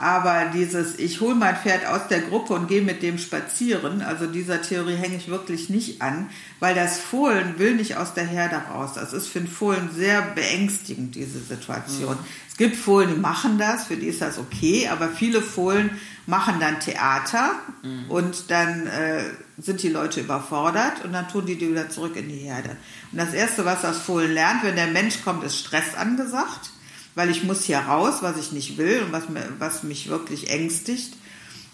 Aber 0.02 0.46
dieses, 0.54 0.98
ich 0.98 1.20
hole 1.20 1.36
mein 1.36 1.58
Pferd 1.58 1.86
aus 1.86 2.08
der 2.08 2.22
Gruppe 2.22 2.54
und 2.54 2.70
gehe 2.70 2.82
mit 2.82 3.04
dem 3.04 3.18
spazieren, 3.18 4.02
also 4.02 4.28
dieser 4.28 4.62
Theorie 4.62 4.96
hänge 4.96 5.18
ich 5.18 5.28
wirklich 5.28 5.70
nicht 5.70 6.02
an, 6.02 6.30
weil 6.62 6.74
das 6.74 7.00
Fohlen 7.00 7.60
will 7.60 7.76
nicht 7.76 7.98
aus 7.98 8.14
der 8.14 8.24
Herde 8.24 8.56
raus. 8.72 8.92
Das 8.96 9.12
ist 9.12 9.28
für 9.28 9.40
ein 9.40 9.48
Fohlen 9.48 9.90
sehr 9.94 10.22
beängstigend, 10.22 11.16
diese 11.16 11.42
Situation. 11.42 12.18
Es 12.48 12.56
gibt 12.56 12.78
Fohlen, 12.78 13.14
die 13.14 13.20
machen 13.20 13.58
das, 13.58 13.88
für 13.88 13.98
die 13.98 14.08
ist 14.08 14.22
das 14.22 14.38
okay, 14.38 14.88
aber 14.88 15.10
viele 15.10 15.42
Fohlen 15.42 15.90
machen 16.28 16.62
dann 16.62 16.80
Theater 16.80 17.56
und 18.08 18.50
dann 18.52 18.88
äh, 18.88 19.24
sind 19.58 19.84
die 19.84 19.90
Leute 19.90 20.22
überfordert 20.22 21.04
und 21.04 21.12
dann 21.12 21.28
tun 21.28 21.46
die 21.46 21.58
die 21.58 21.70
wieder 21.72 21.90
zurück 21.90 22.16
in 22.16 22.30
die 22.30 22.38
Herde. 22.38 22.78
Und 23.12 23.18
das 23.18 23.34
Erste, 23.34 23.66
was 23.66 23.82
das 23.82 23.98
Fohlen 23.98 24.34
lernt, 24.34 24.64
wenn 24.64 24.78
der 24.78 24.88
Mensch 24.88 25.24
kommt, 25.26 25.44
ist 25.44 25.58
Stress 25.58 25.94
angesagt, 25.98 26.70
weil 27.16 27.30
ich 27.30 27.44
muss 27.44 27.64
hier 27.64 27.80
raus, 27.80 28.18
was 28.22 28.38
ich 28.38 28.52
nicht 28.52 28.78
will 28.78 29.04
und 29.04 29.12
was, 29.12 29.30
mir, 29.30 29.48
was 29.60 29.84
mich 29.84 30.10
wirklich 30.10 30.50
ängstigt. 30.50 31.16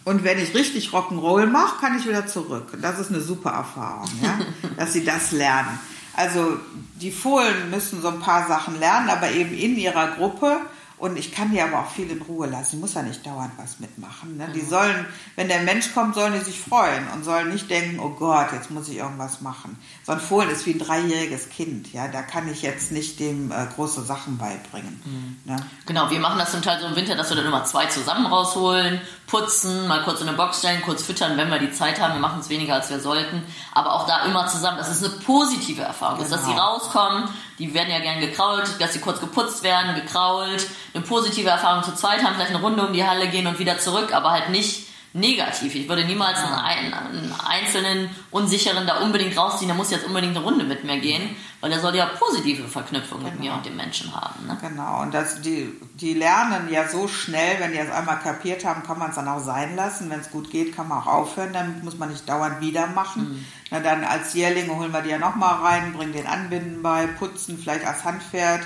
Und 0.04 0.24
wenn 0.24 0.40
ich 0.40 0.54
richtig 0.54 0.90
Rock'n'Roll 0.90 1.48
mache, 1.48 1.80
kann 1.82 1.98
ich 1.98 2.08
wieder 2.08 2.28
zurück. 2.28 2.68
Das 2.82 3.00
ist 3.00 3.10
eine 3.10 3.22
super 3.22 3.52
Erfahrung, 3.52 4.10
ja? 4.22 4.40
dass 4.78 4.94
sie 4.94 5.04
das 5.04 5.32
lernen. 5.32 5.80
Also 6.14 6.58
die 7.02 7.12
Fohlen 7.12 7.70
müssen 7.72 8.02
so 8.02 8.08
ein 8.08 8.20
paar 8.20 8.48
Sachen 8.48 8.80
lernen, 8.80 9.10
aber 9.10 9.32
eben 9.32 9.54
in 9.54 9.76
ihrer 9.78 10.12
Gruppe 10.12 10.62
und 10.98 11.18
ich 11.18 11.34
kann 11.34 11.52
die 11.52 11.62
aber 11.62 11.80
auch 11.80 11.90
viel 11.90 12.10
in 12.10 12.22
Ruhe 12.22 12.48
lassen. 12.48 12.80
Muss 12.80 12.94
ja 12.94 13.02
nicht 13.02 13.26
dauernd 13.26 13.52
was 13.58 13.80
mitmachen. 13.80 14.38
Ne? 14.38 14.48
Die 14.56 14.62
mhm. 14.62 14.70
sollen, 14.70 15.06
wenn 15.36 15.50
der 15.50 15.62
Mensch 15.62 15.94
kommt, 15.94 16.16
sollen 16.16 16.34
die 16.34 16.40
sich 16.40 16.60
freuen 16.60 17.08
und 17.14 17.26
sollen 17.26 17.50
nicht 17.50 17.70
denken, 17.70 18.00
oh 18.00 18.12
Gott, 18.12 18.54
jetzt 18.54 18.72
muss 18.72 18.88
ich 18.88 18.98
irgendwas 18.98 19.42
machen. 19.42 19.78
So 20.04 20.14
ein 20.14 20.22
Fohlen 20.22 20.50
ist 20.50 20.66
wie 20.66 20.72
ein 20.72 20.80
dreijähriges 20.80 21.50
Kind. 21.50 21.92
Ja, 21.92 22.08
da 22.08 22.22
kann 22.22 22.50
ich 22.50 22.62
jetzt 22.62 22.94
nicht 22.94 23.20
dem 23.20 23.52
äh, 23.52 23.66
große 23.76 24.04
Sachen 24.04 24.38
beibringen. 24.38 25.02
Mhm. 25.04 25.52
Ne? 25.52 25.58
Genau, 25.86 26.10
wir 26.10 26.20
machen 26.20 26.40
das 26.40 26.52
zum 26.52 26.62
Teil 26.62 26.80
so 26.80 26.88
im 26.88 26.96
Winter, 26.96 27.16
dass 27.16 27.30
wir 27.30 27.36
dann 27.36 27.46
immer 27.46 27.66
zwei 27.66 27.88
zusammen 27.88 28.26
rausholen, 28.28 29.02
putzen, 29.28 29.88
mal 29.88 30.04
kurz 30.04 30.22
in 30.22 30.28
eine 30.28 30.38
Box 30.38 30.60
stellen, 30.60 30.82
kurz 30.84 31.04
füttern, 31.04 31.38
wenn 31.38 31.50
wir 31.50 31.60
die 31.60 31.72
Zeit 31.72 32.00
haben. 32.00 32.14
Wir 32.14 32.20
machen 32.20 32.40
es 32.40 32.50
weniger, 32.50 32.76
als 32.76 32.90
wir 32.90 33.00
sollten. 33.00 33.44
Aber 33.74 33.94
auch 33.94 34.06
da 34.06 34.26
immer 34.26 34.48
zusammen. 34.48 34.78
Das 34.78 34.90
ist 34.90 35.04
eine 35.04 35.14
positive 35.24 35.82
Erfahrung. 35.82 36.20
Genau. 36.20 36.30
Dass 36.30 36.46
sie 36.46 36.52
rauskommen, 36.52 37.30
die 37.60 37.74
werden 37.74 37.90
ja 37.90 38.00
gern 38.00 38.20
gekrault, 38.20 38.80
dass 38.80 38.94
sie 38.94 39.00
kurz 39.00 39.20
geputzt 39.20 39.64
werden, 39.64 39.96
gekrault, 39.96 40.68
eine 40.94 41.04
positive 41.04 41.50
Erfahrung 41.50 41.84
zu 41.84 41.96
zweit 41.96 42.24
haben, 42.24 42.36
vielleicht 42.36 42.52
eine 42.52 42.62
Runde 42.62 42.86
um 42.86 42.94
die 42.94 43.06
Halle 43.06 43.28
gehen 43.28 43.48
und 43.48 43.60
wieder 43.60 43.80
zurück, 43.80 44.14
aber 44.14 44.32
halt 44.32 44.50
nicht 44.50 44.88
negativ. 45.16 45.74
Ich 45.76 45.88
würde 45.88 46.04
niemals 46.04 46.38
einen, 46.40 46.94
einen, 46.94 47.34
einzelnen 47.40 48.10
Unsicheren 48.32 48.86
da 48.86 49.00
unbedingt 49.00 49.38
rausziehen, 49.38 49.70
der 49.70 49.76
muss 49.78 49.90
jetzt 49.90 50.06
unbedingt 50.06 50.36
eine 50.36 50.46
Runde 50.46 50.66
mit 50.66 50.84
mir 50.84 51.00
gehen, 51.00 51.36
weil 51.62 51.70
der 51.70 51.80
soll 51.80 51.96
ja 51.96 52.06
positive 52.06 52.68
Verknüpfung 52.68 53.20
genau. 53.20 53.32
mit 53.32 53.40
mir 53.40 53.54
und 53.54 53.66
dem 53.66 53.78
Menschen 53.78 54.14
haben. 54.14 54.46
Ne? 54.46 54.58
Genau, 54.60 55.02
und 55.02 55.14
das, 55.14 55.42
die, 55.42 55.72
die 55.94 56.16
lernen 56.16 56.70
ja 56.70 56.90
so 56.90 57.08
schnell, 57.08 57.60
wenn 57.60 57.72
die 57.72 57.78
es 57.78 57.90
einmal 57.90 58.20
kapiert 58.20 58.66
haben, 58.66 58.84
kann 58.84 59.00
man 59.00 59.12
es 59.12 59.16
dann 59.16 59.30
auch 59.30 59.40
sein 59.40 59.78
lassen. 59.78 60.10
Wenn 60.10 60.20
es 60.20 60.32
gut 60.32 60.52
geht, 60.52 60.76
kann 60.76 60.90
man 60.90 61.00
auch 61.00 61.08
aufhören, 61.08 61.54
damit 61.54 61.82
muss 61.82 61.98
man 61.98 62.10
nicht 62.10 62.28
dauernd 62.28 62.60
wieder 62.60 62.88
machen. 62.88 63.24
Mhm. 63.24 63.46
Na 63.72 63.80
dann 63.80 64.04
als 64.04 64.34
Jährlinge 64.34 64.76
holen 64.76 64.92
wir 64.92 65.02
die 65.02 65.12
ja 65.12 65.18
nochmal 65.18 65.62
rein, 65.64 65.94
bringen 65.94 66.14
den 66.14 66.28
Anbinden 66.28 66.84
bei, 66.84 67.08
putzen, 67.08 67.58
vielleicht 67.58 67.88
als 67.88 68.04
Handpferd 68.04 68.62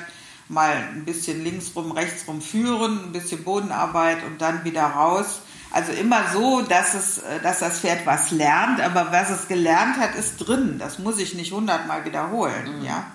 mal 0.48 0.72
ein 0.72 1.06
bisschen 1.06 1.44
linksrum, 1.44 1.92
rechtsrum 1.92 2.42
führen, 2.42 3.04
ein 3.04 3.12
bisschen 3.12 3.44
Bodenarbeit 3.44 4.26
und 4.26 4.42
dann 4.42 4.64
wieder 4.64 4.84
raus 4.84 5.42
also 5.72 5.92
immer 5.92 6.30
so, 6.34 6.62
dass, 6.62 6.94
es, 6.94 7.20
äh, 7.20 7.40
dass 7.42 7.60
das 7.60 7.80
Pferd 7.80 8.06
was 8.06 8.32
lernt, 8.32 8.82
aber 8.82 9.12
was 9.12 9.30
es 9.30 9.48
gelernt 9.48 9.98
hat, 9.98 10.16
ist 10.16 10.38
drin. 10.38 10.80
Das 10.80 11.00
muss 11.00 11.20
ich 11.20 11.34
nicht 11.36 11.52
hundertmal 11.52 12.06
wiederholen. 12.06 12.80
Mhm. 12.80 12.86
Ja? 12.86 13.06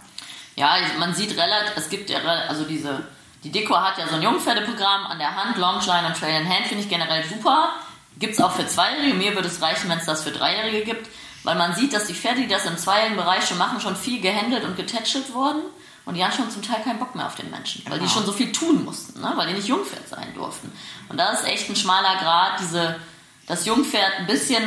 ja, 0.56 0.76
man 0.98 1.14
sieht 1.14 1.36
relativ, 1.36 1.76
es 1.76 1.88
gibt 1.88 2.10
ja, 2.10 2.18
also 2.48 2.64
diese, 2.64 3.04
die 3.42 3.50
Deko 3.50 3.76
hat 3.76 3.98
ja 3.98 4.06
so 4.06 4.14
ein 4.16 4.22
Jungpferdeprogramm 4.22 5.06
an 5.06 5.18
der 5.18 5.34
Hand, 5.34 5.58
Longline 5.58 6.06
und 6.06 6.16
Trail 6.16 6.40
in 6.40 6.48
Hand 6.48 6.66
finde 6.66 6.84
ich 6.84 6.88
generell 6.88 7.24
super. 7.24 7.70
Gibt 8.18 8.34
es 8.34 8.40
auch 8.40 8.52
für 8.52 8.66
Zweijährige. 8.66 9.14
Mir 9.14 9.34
würde 9.34 9.48
es 9.48 9.60
reichen, 9.60 9.90
wenn 9.90 9.98
es 9.98 10.06
das 10.06 10.22
für 10.22 10.30
Dreijährige 10.30 10.84
gibt, 10.84 11.08
weil 11.42 11.56
man 11.56 11.74
sieht, 11.74 11.92
dass 11.92 12.06
die 12.06 12.14
Pferde, 12.14 12.42
die 12.42 12.48
das 12.48 12.64
im 12.64 12.78
zweijährigen 12.78 13.16
Bereich 13.16 13.46
schon 13.46 13.58
machen, 13.58 13.80
schon 13.80 13.96
viel 13.96 14.20
gehandelt 14.20 14.64
und 14.64 14.76
getätschelt 14.76 15.34
wurden. 15.34 15.62
Und 16.04 16.14
die 16.14 16.24
haben 16.24 16.32
schon 16.32 16.50
zum 16.50 16.62
Teil 16.62 16.82
keinen 16.82 16.98
Bock 16.98 17.14
mehr 17.14 17.26
auf 17.26 17.34
den 17.34 17.50
Menschen, 17.50 17.82
weil 17.86 17.98
genau. 17.98 18.04
die 18.04 18.12
schon 18.12 18.26
so 18.26 18.32
viel 18.32 18.52
tun 18.52 18.84
mussten, 18.84 19.20
ne? 19.20 19.32
weil 19.36 19.48
die 19.48 19.54
nicht 19.54 19.68
Jungpferd 19.68 20.06
sein 20.08 20.34
durften. 20.34 20.70
Und 21.08 21.16
da 21.16 21.30
ist 21.30 21.46
echt 21.46 21.70
ein 21.70 21.76
schmaler 21.76 22.18
Grad, 22.18 22.60
diese, 22.60 22.96
das 23.46 23.64
Jungpferd 23.64 24.18
ein 24.18 24.26
bisschen 24.26 24.62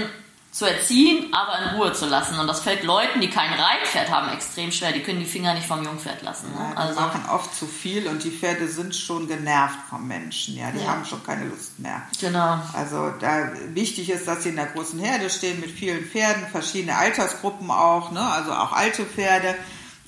zu 0.58 0.66
erziehen, 0.66 1.32
aber 1.34 1.60
in 1.60 1.78
Ruhe 1.78 1.94
zu 1.94 2.08
lassen. 2.08 2.40
Und 2.40 2.48
das 2.48 2.62
fällt 2.62 2.84
Leuten, 2.84 3.22
die 3.22 3.30
kein 3.30 3.54
Reitpferd 3.54 4.10
haben, 4.10 4.30
extrem 4.34 4.72
schwer. 4.72 4.92
Die 4.92 5.04
können 5.04 5.20
die 5.20 5.26
Finger 5.26 5.54
nicht 5.54 5.68
vom 5.68 5.84
Jungpferd 5.84 6.24
lassen. 6.24 6.50
Ne? 6.50 6.60
Ja, 6.60 6.72
die 6.72 6.78
also, 6.78 7.00
machen 7.00 7.26
oft 7.30 7.54
zu 7.54 7.68
viel 7.68 8.08
und 8.08 8.24
die 8.24 8.32
Pferde 8.32 8.68
sind 8.68 8.96
schon 8.96 9.28
genervt 9.28 9.78
vom 9.88 10.08
Menschen. 10.08 10.58
Ja, 10.58 10.72
die 10.72 10.80
ja. 10.80 10.88
haben 10.88 11.06
schon 11.06 11.24
keine 11.24 11.46
Lust 11.46 11.78
mehr. 11.78 12.02
Genau. 12.20 12.60
Also 12.74 13.12
da 13.20 13.52
wichtig 13.68 14.10
ist, 14.10 14.28
dass 14.28 14.42
sie 14.42 14.50
in 14.50 14.56
der 14.56 14.66
großen 14.66 14.98
Herde 14.98 15.30
stehen 15.30 15.60
mit 15.60 15.70
vielen 15.70 16.04
Pferden, 16.04 16.48
verschiedene 16.48 16.98
Altersgruppen 16.98 17.70
auch, 17.70 18.10
ne? 18.10 18.22
also 18.22 18.52
auch 18.52 18.72
alte 18.72 19.06
Pferde 19.06 19.54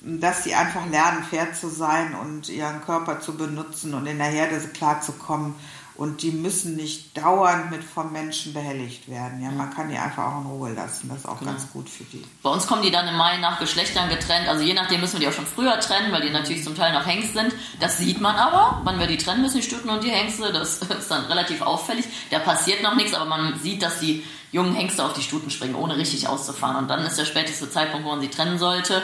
dass 0.02 0.44
sie 0.44 0.54
einfach 0.54 0.86
lernen, 0.86 1.24
fair 1.24 1.52
zu 1.52 1.68
sein 1.68 2.14
und 2.14 2.48
ihren 2.48 2.80
Körper 2.82 3.20
zu 3.20 3.36
benutzen 3.36 3.94
und 3.94 4.06
in 4.06 4.18
der 4.18 4.28
Herde 4.28 4.58
klarzukommen. 4.68 5.54
Und 5.96 6.22
die 6.22 6.30
müssen 6.30 6.76
nicht 6.76 7.14
dauernd 7.18 7.70
mit 7.70 7.84
vom 7.84 8.10
Menschen 8.10 8.54
behelligt 8.54 9.10
werden. 9.10 9.42
Ja, 9.42 9.50
man 9.50 9.74
kann 9.74 9.90
die 9.90 9.98
einfach 9.98 10.32
auch 10.32 10.40
in 10.40 10.46
Ruhe 10.46 10.72
lassen. 10.72 11.10
Das 11.10 11.18
ist 11.18 11.28
auch 11.28 11.38
genau. 11.38 11.50
ganz 11.50 11.70
gut 11.70 11.90
für 11.90 12.04
die. 12.04 12.24
Bei 12.42 12.48
uns 12.48 12.66
kommen 12.66 12.80
die 12.80 12.90
dann 12.90 13.06
im 13.06 13.18
Mai 13.18 13.36
nach 13.36 13.58
Geschlechtern 13.58 14.08
getrennt. 14.08 14.48
Also 14.48 14.64
je 14.64 14.72
nachdem 14.72 15.02
müssen 15.02 15.14
wir 15.14 15.20
die 15.20 15.28
auch 15.28 15.36
schon 15.36 15.44
früher 15.44 15.78
trennen, 15.78 16.10
weil 16.10 16.22
die 16.22 16.30
natürlich 16.30 16.64
zum 16.64 16.74
Teil 16.74 16.94
noch 16.94 17.06
Hengst 17.06 17.34
sind. 17.34 17.54
Das 17.80 17.98
sieht 17.98 18.18
man 18.18 18.34
aber, 18.36 18.80
wann 18.84 18.98
wir 18.98 19.08
die 19.08 19.18
trennen 19.18 19.42
müssen, 19.42 19.58
die 19.58 19.62
Stücken 19.62 19.90
und 19.90 20.02
die 20.02 20.10
Hengste. 20.10 20.50
Das 20.54 20.78
ist 20.98 21.10
dann 21.10 21.26
relativ 21.26 21.60
auffällig. 21.60 22.06
Da 22.30 22.38
passiert 22.38 22.82
noch 22.82 22.94
nichts, 22.94 23.12
aber 23.12 23.26
man 23.26 23.58
sieht, 23.58 23.82
dass 23.82 24.00
die 24.00 24.24
jungen 24.52 24.74
Hengste 24.74 25.04
auf 25.04 25.12
die 25.12 25.22
Stuten 25.22 25.50
springen, 25.50 25.74
ohne 25.74 25.98
richtig 25.98 26.28
auszufahren. 26.28 26.76
Und 26.76 26.88
dann 26.88 27.04
ist 27.04 27.18
der 27.18 27.26
späteste 27.26 27.70
Zeitpunkt, 27.70 28.06
wo 28.06 28.10
man 28.10 28.22
sie 28.22 28.28
trennen 28.28 28.58
sollte. 28.58 29.02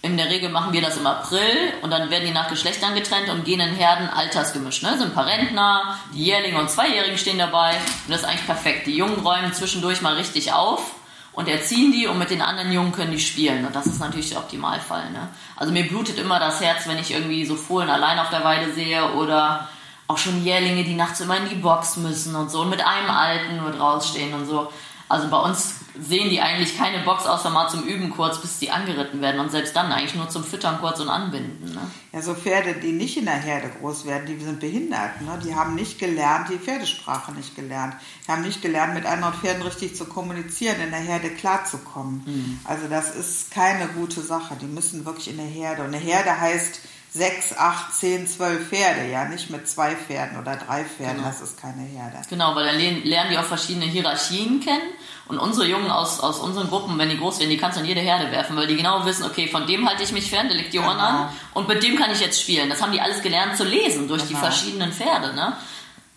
In 0.00 0.16
der 0.16 0.30
Regel 0.30 0.48
machen 0.48 0.72
wir 0.72 0.80
das 0.80 0.96
im 0.96 1.06
April 1.08 1.72
und 1.82 1.90
dann 1.90 2.08
werden 2.08 2.24
die 2.24 2.32
nach 2.32 2.48
Geschlechtern 2.48 2.94
getrennt 2.94 3.30
und 3.30 3.44
gehen 3.44 3.58
in 3.58 3.74
Herden 3.74 4.08
altersgemischt. 4.08 4.84
Ne? 4.84 4.96
Sind 4.96 5.08
ein 5.08 5.14
paar 5.14 5.26
Rentner, 5.26 5.98
die 6.14 6.24
Jährlinge 6.24 6.60
und 6.60 6.70
Zweijährigen 6.70 7.18
stehen 7.18 7.38
dabei 7.38 7.72
und 7.72 8.12
das 8.12 8.20
ist 8.20 8.24
eigentlich 8.24 8.46
perfekt. 8.46 8.86
Die 8.86 8.96
Jungen 8.96 9.18
räumen 9.18 9.52
zwischendurch 9.52 10.00
mal 10.00 10.14
richtig 10.14 10.52
auf 10.52 10.94
und 11.32 11.48
erziehen 11.48 11.90
die 11.90 12.06
und 12.06 12.16
mit 12.16 12.30
den 12.30 12.42
anderen 12.42 12.70
Jungen 12.72 12.92
können 12.92 13.10
die 13.10 13.18
spielen. 13.18 13.66
Und 13.66 13.74
das 13.74 13.86
ist 13.86 13.98
natürlich 13.98 14.30
der 14.30 14.38
Optimalfall. 14.38 15.10
Ne? 15.10 15.28
Also 15.56 15.72
mir 15.72 15.88
blutet 15.88 16.16
immer 16.18 16.38
das 16.38 16.60
Herz, 16.60 16.86
wenn 16.86 16.98
ich 16.98 17.10
irgendwie 17.10 17.44
so 17.44 17.56
Fohlen 17.56 17.90
allein 17.90 18.20
auf 18.20 18.30
der 18.30 18.44
Weide 18.44 18.72
sehe 18.72 19.14
oder 19.14 19.68
auch 20.06 20.18
schon 20.18 20.44
Jährlinge, 20.44 20.84
die 20.84 20.94
nachts 20.94 21.20
immer 21.20 21.38
in 21.38 21.48
die 21.48 21.56
Box 21.56 21.96
müssen 21.96 22.36
und 22.36 22.52
so 22.52 22.60
und 22.60 22.70
mit 22.70 22.86
einem 22.86 23.10
Alten 23.10 23.56
nur 23.56 23.72
draußen 23.72 24.10
stehen 24.14 24.32
und 24.32 24.46
so. 24.46 24.72
Also 25.08 25.28
bei 25.28 25.38
uns 25.38 25.77
sehen 26.00 26.30
die 26.30 26.40
eigentlich 26.40 26.76
keine 26.78 27.02
Box 27.04 27.26
außer 27.26 27.50
mal 27.50 27.68
zum 27.68 27.84
Üben 27.84 28.10
kurz, 28.10 28.40
bis 28.40 28.58
die 28.58 28.70
angeritten 28.70 29.20
werden 29.20 29.40
und 29.40 29.50
selbst 29.50 29.74
dann 29.74 29.92
eigentlich 29.92 30.14
nur 30.14 30.28
zum 30.28 30.44
Füttern 30.44 30.78
kurz 30.80 31.00
und 31.00 31.08
Anbinden. 31.08 31.72
Ne? 31.72 31.80
Ja, 32.12 32.22
so 32.22 32.34
Pferde, 32.34 32.74
die 32.74 32.92
nicht 32.92 33.16
in 33.16 33.24
der 33.24 33.34
Herde 33.34 33.70
groß 33.80 34.06
werden, 34.06 34.26
die 34.26 34.42
sind 34.42 34.60
behindert. 34.60 35.20
Ne? 35.20 35.38
Die 35.44 35.54
haben 35.54 35.74
nicht 35.74 35.98
gelernt, 35.98 36.48
die 36.50 36.58
Pferdesprache 36.58 37.32
nicht 37.32 37.56
gelernt. 37.56 37.96
Die 38.26 38.32
haben 38.32 38.42
nicht 38.42 38.62
gelernt, 38.62 38.94
mit 38.94 39.06
anderen 39.06 39.34
Pferden 39.34 39.62
richtig 39.62 39.96
zu 39.96 40.04
kommunizieren, 40.04 40.80
in 40.80 40.90
der 40.90 41.00
Herde 41.00 41.30
klarzukommen. 41.30 42.22
Mhm. 42.24 42.60
Also 42.64 42.88
das 42.88 43.14
ist 43.14 43.50
keine 43.50 43.88
gute 43.88 44.20
Sache. 44.20 44.56
Die 44.60 44.66
müssen 44.66 45.04
wirklich 45.04 45.28
in 45.28 45.36
der 45.36 45.46
Herde. 45.46 45.82
Und 45.82 45.88
eine 45.88 45.98
Herde 45.98 46.40
heißt 46.40 46.80
sechs, 47.12 47.56
acht, 47.56 47.94
zehn, 47.94 48.26
zwölf 48.26 48.68
Pferde, 48.68 49.10
ja, 49.10 49.24
nicht 49.24 49.50
mit 49.50 49.68
zwei 49.68 49.96
Pferden 49.96 50.38
oder 50.38 50.56
drei 50.56 50.84
Pferden, 50.84 51.16
genau. 51.16 51.28
das 51.28 51.40
ist 51.40 51.60
keine 51.60 51.82
Herde. 51.82 52.18
Genau, 52.28 52.54
weil 52.54 52.66
dann 52.66 52.78
lernen 53.04 53.30
die 53.30 53.38
auch 53.38 53.44
verschiedene 53.44 53.86
Hierarchien 53.86 54.60
kennen 54.60 54.92
und 55.26 55.38
unsere 55.38 55.66
Jungen 55.66 55.90
aus, 55.90 56.20
aus 56.20 56.38
unseren 56.38 56.68
Gruppen, 56.68 56.98
wenn 56.98 57.08
die 57.08 57.18
groß 57.18 57.38
werden, 57.38 57.50
die 57.50 57.56
kannst 57.56 57.76
du 57.76 57.82
in 57.82 57.88
jede 57.88 58.00
Herde 58.00 58.30
werfen, 58.30 58.56
weil 58.56 58.66
die 58.66 58.76
genau 58.76 59.04
wissen, 59.04 59.24
okay, 59.24 59.48
von 59.48 59.66
dem 59.66 59.88
halte 59.88 60.02
ich 60.02 60.12
mich 60.12 60.30
fern, 60.30 60.48
der 60.48 60.56
legt 60.56 60.72
die 60.72 60.78
Ohren 60.78 60.96
genau. 60.96 61.08
an 61.08 61.28
und 61.54 61.68
mit 61.68 61.82
dem 61.82 61.96
kann 61.96 62.10
ich 62.10 62.20
jetzt 62.20 62.40
spielen. 62.40 62.68
Das 62.68 62.82
haben 62.82 62.92
die 62.92 63.00
alles 63.00 63.22
gelernt 63.22 63.56
zu 63.56 63.64
lesen 63.64 64.08
durch 64.08 64.22
genau. 64.22 64.38
die 64.38 64.44
verschiedenen 64.44 64.92
Pferde, 64.92 65.34
ne? 65.34 65.56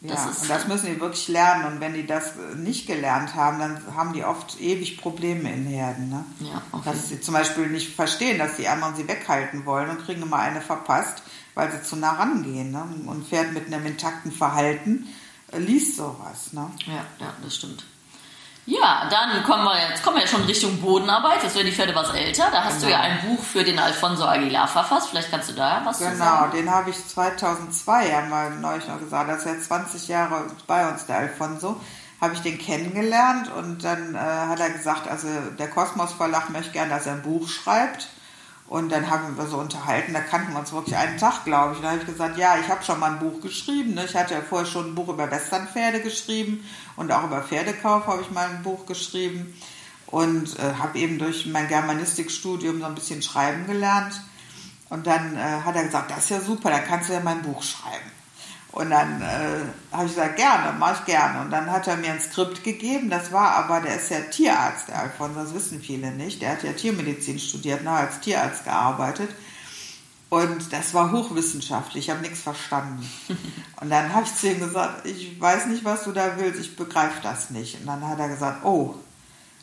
Das 0.03 0.25
ja, 0.25 0.41
und 0.41 0.49
das 0.49 0.67
müssen 0.67 0.87
die 0.87 0.99
wirklich 0.99 1.27
lernen. 1.27 1.65
Und 1.65 1.79
wenn 1.79 1.93
die 1.93 2.07
das 2.07 2.33
nicht 2.55 2.87
gelernt 2.87 3.35
haben, 3.35 3.59
dann 3.59 3.95
haben 3.95 4.13
die 4.13 4.23
oft 4.23 4.59
ewig 4.59 4.97
Probleme 4.97 5.53
in 5.53 5.67
Herden. 5.67 6.09
Ne? 6.09 6.25
Ja, 6.39 6.61
okay. 6.71 6.81
Dass 6.85 7.09
sie 7.09 7.21
zum 7.21 7.35
Beispiel 7.35 7.67
nicht 7.67 7.95
verstehen, 7.95 8.39
dass 8.39 8.55
die 8.55 8.67
anderen 8.67 8.95
sie 8.95 9.07
weghalten 9.07 9.63
wollen 9.65 9.91
und 9.91 10.03
kriegen 10.03 10.23
immer 10.23 10.39
eine 10.39 10.59
verpasst, 10.59 11.21
weil 11.53 11.71
sie 11.71 11.83
zu 11.83 11.97
nah 11.97 12.13
rangehen. 12.13 12.71
Ne? 12.71 12.83
Und 13.05 13.27
Pferd 13.27 13.53
mit 13.53 13.67
einem 13.67 13.85
intakten 13.85 14.31
Verhalten 14.31 15.07
äh, 15.51 15.59
liest 15.59 15.97
sowas. 15.97 16.51
Ne? 16.53 16.71
Ja, 16.87 17.05
ja, 17.19 17.33
das 17.43 17.57
stimmt. 17.57 17.85
Ja, 18.65 19.07
dann 19.09 19.43
kommen 19.43 19.63
wir 19.63 19.89
jetzt 19.89 20.03
kommen 20.03 20.17
wir 20.17 20.23
ja 20.23 20.27
schon 20.27 20.43
Richtung 20.43 20.79
Bodenarbeit. 20.79 21.41
Jetzt 21.43 21.55
werden 21.55 21.67
die 21.67 21.73
Pferde 21.73 21.95
was 21.95 22.11
älter. 22.11 22.49
Da 22.51 22.63
hast 22.63 22.81
genau. 22.81 22.85
du 22.85 22.91
ja 22.91 23.01
genau. 23.01 23.21
ein 23.21 23.27
Buch 23.27 23.43
für 23.43 23.63
den 23.63 23.79
Alfonso 23.79 24.25
Aguilar 24.25 24.67
verfasst. 24.67 25.09
Vielleicht 25.09 25.31
kannst 25.31 25.49
du 25.49 25.53
da 25.53 25.81
was 25.83 25.97
genau, 25.97 26.15
sagen. 26.15 26.51
Genau, 26.51 26.63
den 26.63 26.71
habe 26.71 26.91
ich 26.91 27.07
2002 27.07 28.09
ja 28.09 28.21
mal 28.21 28.51
neulich 28.51 28.87
noch 28.87 28.99
gesagt. 28.99 29.29
Das 29.29 29.39
ist 29.39 29.45
ja 29.45 29.59
20 29.59 30.07
Jahre 30.07 30.45
bei 30.67 30.87
uns, 30.87 31.05
der 31.07 31.17
Alfonso. 31.17 31.81
Habe 32.19 32.35
ich 32.35 32.41
den 32.41 32.59
kennengelernt 32.59 33.51
und 33.51 33.83
dann 33.83 34.13
äh, 34.13 34.19
hat 34.19 34.59
er 34.59 34.69
gesagt, 34.69 35.09
also 35.09 35.27
der 35.57 35.67
Kosmos 35.67 36.13
Verlag 36.13 36.51
möchte 36.51 36.71
gerne, 36.71 36.91
dass 36.91 37.07
er 37.07 37.13
ein 37.13 37.23
Buch 37.23 37.49
schreibt. 37.49 38.09
Und 38.67 38.89
dann 38.89 39.09
haben 39.09 39.37
wir 39.37 39.47
so 39.47 39.57
unterhalten, 39.57 40.13
da 40.13 40.21
kannten 40.21 40.53
wir 40.53 40.59
uns 40.59 40.71
wirklich 40.71 40.95
einen 40.95 41.17
Tag, 41.17 41.43
glaube 41.43 41.73
ich. 41.73 41.77
Und 41.79 41.83
da 41.83 41.91
habe 41.91 41.99
ich 41.99 42.05
gesagt, 42.05 42.37
ja, 42.37 42.57
ich 42.57 42.69
habe 42.69 42.83
schon 42.83 42.99
mal 42.99 43.11
ein 43.11 43.19
Buch 43.19 43.41
geschrieben. 43.41 43.95
Ne? 43.95 44.05
Ich 44.05 44.15
hatte 44.15 44.33
ja 44.33 44.41
vorher 44.41 44.65
schon 44.65 44.91
ein 44.91 44.95
Buch 44.95 45.09
über 45.09 45.29
Westernpferde 45.29 46.01
geschrieben 46.01 46.65
und 46.95 47.11
auch 47.11 47.25
über 47.25 47.41
Pferdekauf 47.41 48.07
habe 48.07 48.21
ich 48.21 48.31
mal 48.31 48.47
ein 48.47 48.63
Buch 48.63 48.85
geschrieben. 48.85 49.53
Und 50.07 50.59
äh, 50.59 50.73
habe 50.73 50.99
eben 50.99 51.19
durch 51.19 51.45
mein 51.45 51.69
Germanistikstudium 51.69 52.79
so 52.79 52.85
ein 52.85 52.95
bisschen 52.95 53.21
schreiben 53.21 53.65
gelernt. 53.65 54.13
Und 54.89 55.07
dann 55.07 55.37
äh, 55.37 55.39
hat 55.39 55.75
er 55.75 55.85
gesagt, 55.85 56.11
das 56.11 56.25
ist 56.25 56.29
ja 56.29 56.41
super, 56.41 56.69
da 56.69 56.79
kannst 56.79 57.09
du 57.09 57.13
ja 57.13 57.21
mein 57.21 57.41
Buch 57.41 57.63
schreiben. 57.63 58.11
Und 58.71 58.89
dann 58.89 59.21
äh, 59.21 59.95
habe 59.95 60.05
ich 60.05 60.15
gesagt, 60.15 60.37
gerne, 60.37 60.77
mache 60.77 60.99
ich 60.99 61.05
gerne. 61.05 61.41
Und 61.41 61.51
dann 61.51 61.69
hat 61.69 61.87
er 61.87 61.97
mir 61.97 62.11
ein 62.11 62.21
Skript 62.21 62.63
gegeben, 62.63 63.09
das 63.09 63.31
war 63.31 63.55
aber, 63.55 63.81
der 63.81 63.97
ist 63.97 64.09
ja 64.09 64.21
Tierarzt, 64.21 64.87
der 64.87 64.99
Alfons, 64.99 65.35
das 65.35 65.53
wissen 65.53 65.81
viele 65.81 66.11
nicht. 66.11 66.41
Der 66.41 66.51
hat 66.51 66.63
ja 66.63 66.71
Tiermedizin 66.71 67.37
studiert, 67.37 67.83
noch 67.83 67.93
als 67.93 68.21
Tierarzt 68.21 68.63
gearbeitet. 68.63 69.29
Und 70.29 70.71
das 70.71 70.93
war 70.93 71.11
hochwissenschaftlich, 71.11 72.05
ich 72.05 72.09
habe 72.09 72.21
nichts 72.21 72.39
verstanden. 72.39 73.05
Und 73.81 73.89
dann 73.89 74.13
habe 74.13 74.25
ich 74.25 74.33
zu 74.33 74.49
ihm 74.49 74.61
gesagt, 74.61 75.05
ich 75.05 75.39
weiß 75.41 75.65
nicht, 75.65 75.83
was 75.83 76.05
du 76.05 76.13
da 76.13 76.37
willst, 76.37 76.61
ich 76.61 76.77
begreife 76.77 77.19
das 77.21 77.49
nicht. 77.49 77.81
Und 77.81 77.87
dann 77.87 78.07
hat 78.07 78.17
er 78.17 78.29
gesagt, 78.29 78.63
oh, 78.63 78.95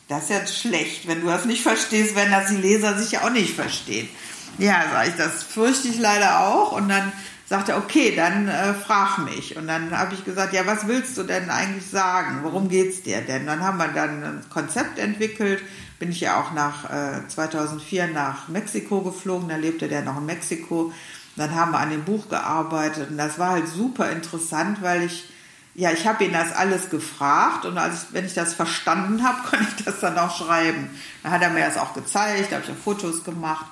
das 0.09 0.25
ist 0.25 0.31
jetzt 0.31 0.59
schlecht, 0.59 1.09
wenn 1.09 1.23
du 1.23 1.29
das 1.29 1.47
nicht 1.47 1.63
verstehst, 1.63 2.15
wenn 2.15 2.31
das 2.31 2.49
die 2.49 2.57
Leser 2.57 2.99
sich 2.99 3.19
auch 3.19 3.31
nicht 3.31 3.55
verstehen. 3.55 4.11
Ja, 4.59 4.85
sage 4.93 5.09
ich, 5.09 5.17
das 5.17 5.43
fürchte 5.43 5.89
ich 5.89 5.99
leider 5.99 6.41
auch. 6.41 6.73
Und 6.73 6.91
dann 6.91 7.13
sagte 7.49 7.77
okay, 7.77 8.15
dann 8.15 8.49
äh, 8.49 8.75
frag 8.75 9.19
mich. 9.19 9.57
Und 9.57 9.67
dann 9.67 9.97
habe 9.97 10.15
ich 10.15 10.25
gesagt, 10.25 10.53
ja, 10.53 10.67
was 10.67 10.87
willst 10.87 11.17
du 11.17 11.23
denn 11.23 11.49
eigentlich 11.51 11.87
sagen? 11.87 12.41
Worum 12.43 12.69
geht's 12.69 13.03
dir 13.03 13.23
denn? 13.23 13.47
Dann 13.47 13.63
haben 13.63 13.79
wir 13.79 13.89
dann 13.89 14.23
ein 14.23 14.41
Konzept 14.51 14.99
entwickelt. 14.99 15.63
Bin 15.99 16.11
ich 16.11 16.21
ja 16.21 16.41
auch 16.41 16.53
nach 16.53 16.91
äh, 16.91 17.27
2004 17.27 18.09
nach 18.09 18.49
Mexiko 18.49 19.01
geflogen. 19.01 19.49
Da 19.49 19.57
lebte 19.57 19.89
der 19.89 20.03
noch 20.03 20.19
in 20.19 20.27
Mexiko. 20.27 20.93
Dann 21.37 21.55
haben 21.55 21.73
wir 21.73 21.79
an 21.79 21.91
dem 21.91 22.05
Buch 22.05 22.29
gearbeitet. 22.29 23.11
Und 23.11 23.17
das 23.17 23.39
war 23.39 23.51
halt 23.51 23.69
super 23.69 24.11
interessant, 24.11 24.83
weil 24.83 25.05
ich 25.05 25.31
ja, 25.75 25.93
ich 25.93 26.09
habe 26.09 26.25
ihn 26.25 26.33
das 26.33 26.53
alles 26.57 26.91
gefragt 26.91 27.65
und 27.65 27.79
als 27.79 28.09
wenn 28.11 28.25
ich 28.25 28.35
das 28.35 28.53
verstanden 28.53 29.23
habe, 29.23 29.39
konnte 29.49 29.67
ich 29.77 29.85
das 29.85 30.01
dann 30.01 30.19
auch 30.19 30.37
schreiben. 30.37 30.91
Dann 31.23 31.31
hat 31.31 31.41
er 31.41 31.51
mir 31.51 31.65
das 31.65 31.77
auch 31.77 31.95
gezeigt, 31.95 32.53
habe 32.53 32.65
ich 32.65 32.71
auch 32.73 32.83
Fotos 32.83 33.23
gemacht. 33.23 33.67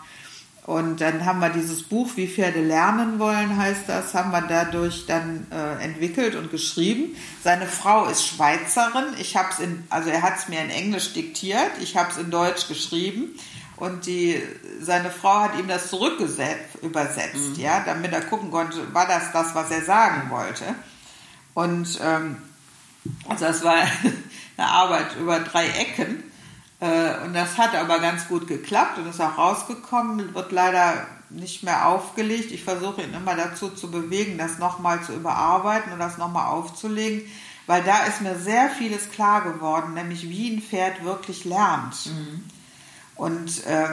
Und 0.66 1.00
dann 1.00 1.24
haben 1.24 1.38
wir 1.38 1.50
dieses 1.50 1.84
Buch, 1.84 2.10
wie 2.16 2.26
Pferde 2.26 2.60
lernen 2.60 3.20
wollen, 3.20 3.56
heißt 3.56 3.82
das, 3.86 4.14
haben 4.14 4.32
wir 4.32 4.42
dadurch 4.42 5.06
dann 5.06 5.46
äh, 5.52 5.84
entwickelt 5.84 6.34
und 6.34 6.50
geschrieben. 6.50 7.14
Seine 7.44 7.66
Frau 7.66 8.06
ist 8.06 8.26
Schweizerin. 8.26 9.04
Ich 9.20 9.36
habe 9.36 9.48
es 9.52 9.60
in, 9.60 9.84
also 9.90 10.10
er 10.10 10.22
hat 10.22 10.38
es 10.38 10.48
mir 10.48 10.60
in 10.60 10.70
Englisch 10.70 11.12
diktiert. 11.12 11.70
Ich 11.80 11.96
habe 11.96 12.10
es 12.10 12.18
in 12.18 12.32
Deutsch 12.32 12.66
geschrieben. 12.66 13.38
Und 13.76 14.06
die, 14.06 14.42
seine 14.80 15.10
Frau 15.10 15.40
hat 15.40 15.56
ihm 15.56 15.68
das 15.68 15.88
zurückgesetzt, 15.88 16.82
übersetzt, 16.82 17.56
mhm. 17.56 17.62
ja, 17.62 17.84
damit 17.84 18.12
er 18.12 18.22
gucken 18.22 18.50
konnte, 18.50 18.92
war 18.92 19.06
das 19.06 19.32
das, 19.32 19.54
was 19.54 19.70
er 19.70 19.82
sagen 19.82 20.30
wollte. 20.30 20.64
Und 21.54 22.00
ähm, 22.02 22.38
also 23.28 23.44
das 23.44 23.62
war 23.62 23.76
eine 24.56 24.66
Arbeit 24.66 25.14
über 25.20 25.38
drei 25.40 25.68
Ecken. 25.68 26.24
Äh, 26.80 27.24
und 27.24 27.34
das 27.34 27.58
hat 27.58 27.74
aber 27.74 27.98
ganz 28.00 28.28
gut 28.28 28.46
geklappt 28.46 28.98
und 28.98 29.08
ist 29.08 29.20
auch 29.20 29.38
rausgekommen, 29.38 30.34
wird 30.34 30.52
leider 30.52 31.06
nicht 31.30 31.62
mehr 31.62 31.88
aufgelegt. 31.88 32.52
Ich 32.52 32.64
versuche 32.64 33.02
ihn 33.02 33.14
immer 33.14 33.34
dazu 33.34 33.70
zu 33.70 33.90
bewegen, 33.90 34.38
das 34.38 34.58
nochmal 34.58 35.02
zu 35.02 35.12
überarbeiten 35.12 35.92
und 35.92 35.98
das 35.98 36.18
nochmal 36.18 36.46
aufzulegen, 36.46 37.22
weil 37.66 37.82
da 37.82 38.04
ist 38.04 38.20
mir 38.20 38.38
sehr 38.38 38.70
vieles 38.70 39.10
klar 39.10 39.42
geworden, 39.42 39.94
nämlich 39.94 40.28
wie 40.28 40.54
ein 40.54 40.62
Pferd 40.62 41.02
wirklich 41.02 41.44
lernt. 41.44 42.06
Mhm. 42.06 42.44
Und 43.16 43.66
äh, 43.66 43.88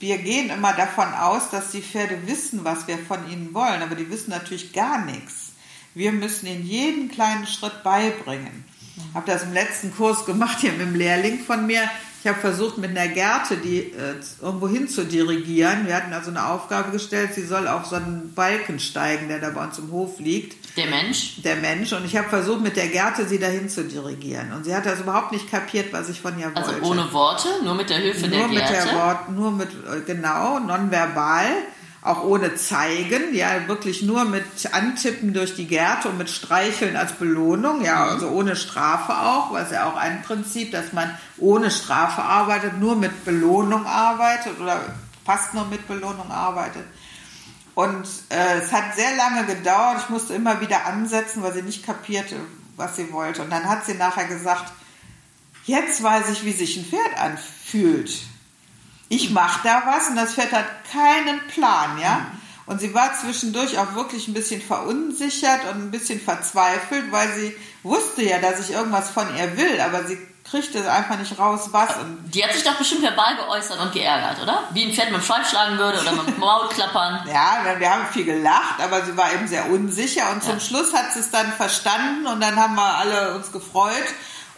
wir 0.00 0.18
gehen 0.18 0.50
immer 0.50 0.72
davon 0.72 1.12
aus, 1.14 1.50
dass 1.50 1.70
die 1.70 1.82
Pferde 1.82 2.26
wissen, 2.26 2.64
was 2.64 2.88
wir 2.88 2.98
von 2.98 3.30
ihnen 3.30 3.54
wollen, 3.54 3.82
aber 3.82 3.94
die 3.94 4.10
wissen 4.10 4.30
natürlich 4.30 4.72
gar 4.72 5.04
nichts. 5.04 5.52
Wir 5.94 6.12
müssen 6.12 6.46
ihnen 6.46 6.66
jeden 6.66 7.10
kleinen 7.10 7.46
Schritt 7.46 7.82
beibringen. 7.82 8.64
Ich 8.96 9.14
habe 9.14 9.30
das 9.30 9.42
im 9.42 9.52
letzten 9.52 9.94
Kurs 9.94 10.24
gemacht 10.24 10.58
hier 10.60 10.72
mit 10.72 10.80
dem 10.80 10.94
Lehrling 10.94 11.40
von 11.40 11.66
mir. 11.66 11.82
Ich 12.22 12.28
habe 12.28 12.40
versucht, 12.40 12.78
mit 12.78 12.90
einer 12.90 13.06
Gerte 13.06 13.56
die 13.56 13.78
äh, 13.78 14.14
irgendwo 14.42 14.66
hin 14.66 14.88
zu 14.88 15.04
dirigieren. 15.04 15.86
Wir 15.86 15.94
hatten 15.94 16.12
also 16.12 16.30
eine 16.30 16.48
Aufgabe 16.48 16.90
gestellt, 16.90 17.34
sie 17.34 17.46
soll 17.46 17.68
auf 17.68 17.86
so 17.86 17.94
einen 17.96 18.32
Balken 18.34 18.80
steigen, 18.80 19.28
der 19.28 19.38
da 19.38 19.50
bei 19.50 19.62
uns 19.62 19.78
im 19.78 19.92
Hof 19.92 20.18
liegt. 20.18 20.76
Der 20.76 20.86
Mensch? 20.86 21.40
Der 21.44 21.54
Mensch. 21.56 21.92
Und 21.92 22.04
ich 22.04 22.16
habe 22.16 22.28
versucht, 22.28 22.62
mit 22.62 22.76
der 22.76 22.88
Gerte 22.88 23.26
sie 23.26 23.38
dahin 23.38 23.68
zu 23.68 23.84
dirigieren. 23.84 24.52
Und 24.52 24.64
sie 24.64 24.74
hat 24.74 24.86
also 24.88 25.04
überhaupt 25.04 25.30
nicht 25.30 25.48
kapiert, 25.48 25.92
was 25.92 26.08
ich 26.08 26.20
von 26.20 26.36
ihr 26.38 26.50
also 26.52 26.72
wollte. 26.72 26.82
Also 26.82 26.90
ohne 26.90 27.12
Worte, 27.12 27.48
nur 27.62 27.74
mit 27.74 27.90
der 27.90 27.98
Hilfe 27.98 28.26
nur 28.26 28.48
der 28.48 28.48
Gerte? 28.48 28.72
Mit 28.72 28.92
der 28.92 28.98
Wort, 28.98 29.30
nur 29.30 29.50
mit, 29.52 29.68
äh, 29.68 30.00
genau, 30.04 30.58
nonverbal 30.58 31.46
auch 32.06 32.22
ohne 32.22 32.54
Zeigen, 32.54 33.34
ja, 33.34 33.66
wirklich 33.66 34.02
nur 34.02 34.24
mit 34.24 34.44
Antippen 34.72 35.34
durch 35.34 35.56
die 35.56 35.66
Gärte 35.66 36.08
und 36.08 36.18
mit 36.18 36.30
Streicheln 36.30 36.96
als 36.96 37.12
Belohnung, 37.12 37.84
ja, 37.84 38.04
mhm. 38.04 38.10
also 38.12 38.28
ohne 38.28 38.54
Strafe 38.54 39.12
auch, 39.12 39.56
es 39.56 39.72
ja 39.72 39.90
auch 39.90 39.96
ein 39.96 40.22
Prinzip, 40.22 40.70
dass 40.70 40.92
man 40.92 41.12
ohne 41.38 41.70
Strafe 41.70 42.22
arbeitet, 42.22 42.78
nur 42.78 42.94
mit 42.94 43.24
Belohnung 43.24 43.86
arbeitet 43.86 44.60
oder 44.60 44.80
fast 45.24 45.52
nur 45.52 45.66
mit 45.66 45.88
Belohnung 45.88 46.30
arbeitet. 46.30 46.84
Und 47.74 48.06
äh, 48.28 48.60
es 48.60 48.72
hat 48.72 48.94
sehr 48.94 49.16
lange 49.16 49.44
gedauert, 49.44 49.98
ich 50.04 50.08
musste 50.08 50.34
immer 50.34 50.60
wieder 50.60 50.86
ansetzen, 50.86 51.42
weil 51.42 51.54
sie 51.54 51.62
nicht 51.62 51.84
kapierte, 51.84 52.36
was 52.76 52.94
sie 52.94 53.12
wollte. 53.12 53.42
Und 53.42 53.50
dann 53.50 53.68
hat 53.68 53.84
sie 53.84 53.94
nachher 53.94 54.28
gesagt, 54.28 54.72
jetzt 55.64 56.02
weiß 56.02 56.30
ich, 56.30 56.44
wie 56.44 56.52
sich 56.52 56.76
ein 56.76 56.84
Pferd 56.84 57.18
anfühlt 57.18 58.12
ich 59.08 59.30
mache 59.30 59.60
da 59.64 59.82
was 59.86 60.08
und 60.08 60.16
das 60.16 60.34
Pferd 60.34 60.52
hat 60.52 60.66
keinen 60.90 61.40
Plan, 61.48 61.98
ja. 62.00 62.18
Mhm. 62.18 62.46
Und 62.66 62.80
sie 62.80 62.92
war 62.94 63.14
zwischendurch 63.14 63.78
auch 63.78 63.94
wirklich 63.94 64.26
ein 64.26 64.34
bisschen 64.34 64.60
verunsichert 64.60 65.60
und 65.70 65.82
ein 65.82 65.90
bisschen 65.92 66.20
verzweifelt, 66.20 67.12
weil 67.12 67.32
sie 67.34 67.56
wusste 67.84 68.22
ja, 68.22 68.40
dass 68.40 68.58
ich 68.60 68.74
irgendwas 68.74 69.10
von 69.10 69.24
ihr 69.36 69.56
will, 69.56 69.80
aber 69.80 70.04
sie 70.04 70.18
kriegte 70.50 70.90
einfach 70.90 71.16
nicht 71.18 71.38
raus, 71.38 71.68
was. 71.70 71.96
Und 71.96 72.30
die 72.32 72.44
hat 72.44 72.52
sich 72.52 72.64
doch 72.64 72.74
bestimmt 72.74 73.02
verbal 73.02 73.36
geäußert 73.36 73.80
und 73.80 73.92
geärgert, 73.92 74.42
oder? 74.42 74.64
Wie 74.72 74.84
ein 74.84 74.92
Pferd 74.92 75.10
mit 75.10 75.20
dem 75.20 75.24
Schweif 75.24 75.48
schlagen 75.48 75.78
würde 75.78 76.00
oder 76.00 76.12
mit 76.12 76.26
dem 76.26 76.38
Maul 76.38 76.68
klappern. 76.68 77.20
ja, 77.26 77.58
wir 77.78 77.90
haben 77.90 78.06
viel 78.12 78.24
gelacht, 78.24 78.80
aber 78.80 79.04
sie 79.04 79.16
war 79.16 79.32
eben 79.32 79.46
sehr 79.46 79.70
unsicher 79.70 80.30
und 80.32 80.42
zum 80.42 80.54
ja. 80.54 80.60
Schluss 80.60 80.92
hat 80.92 81.12
sie 81.12 81.20
es 81.20 81.30
dann 81.30 81.52
verstanden 81.52 82.26
und 82.26 82.40
dann 82.40 82.56
haben 82.56 82.74
wir 82.74 82.96
alle 82.96 83.34
uns 83.36 83.52
gefreut 83.52 84.06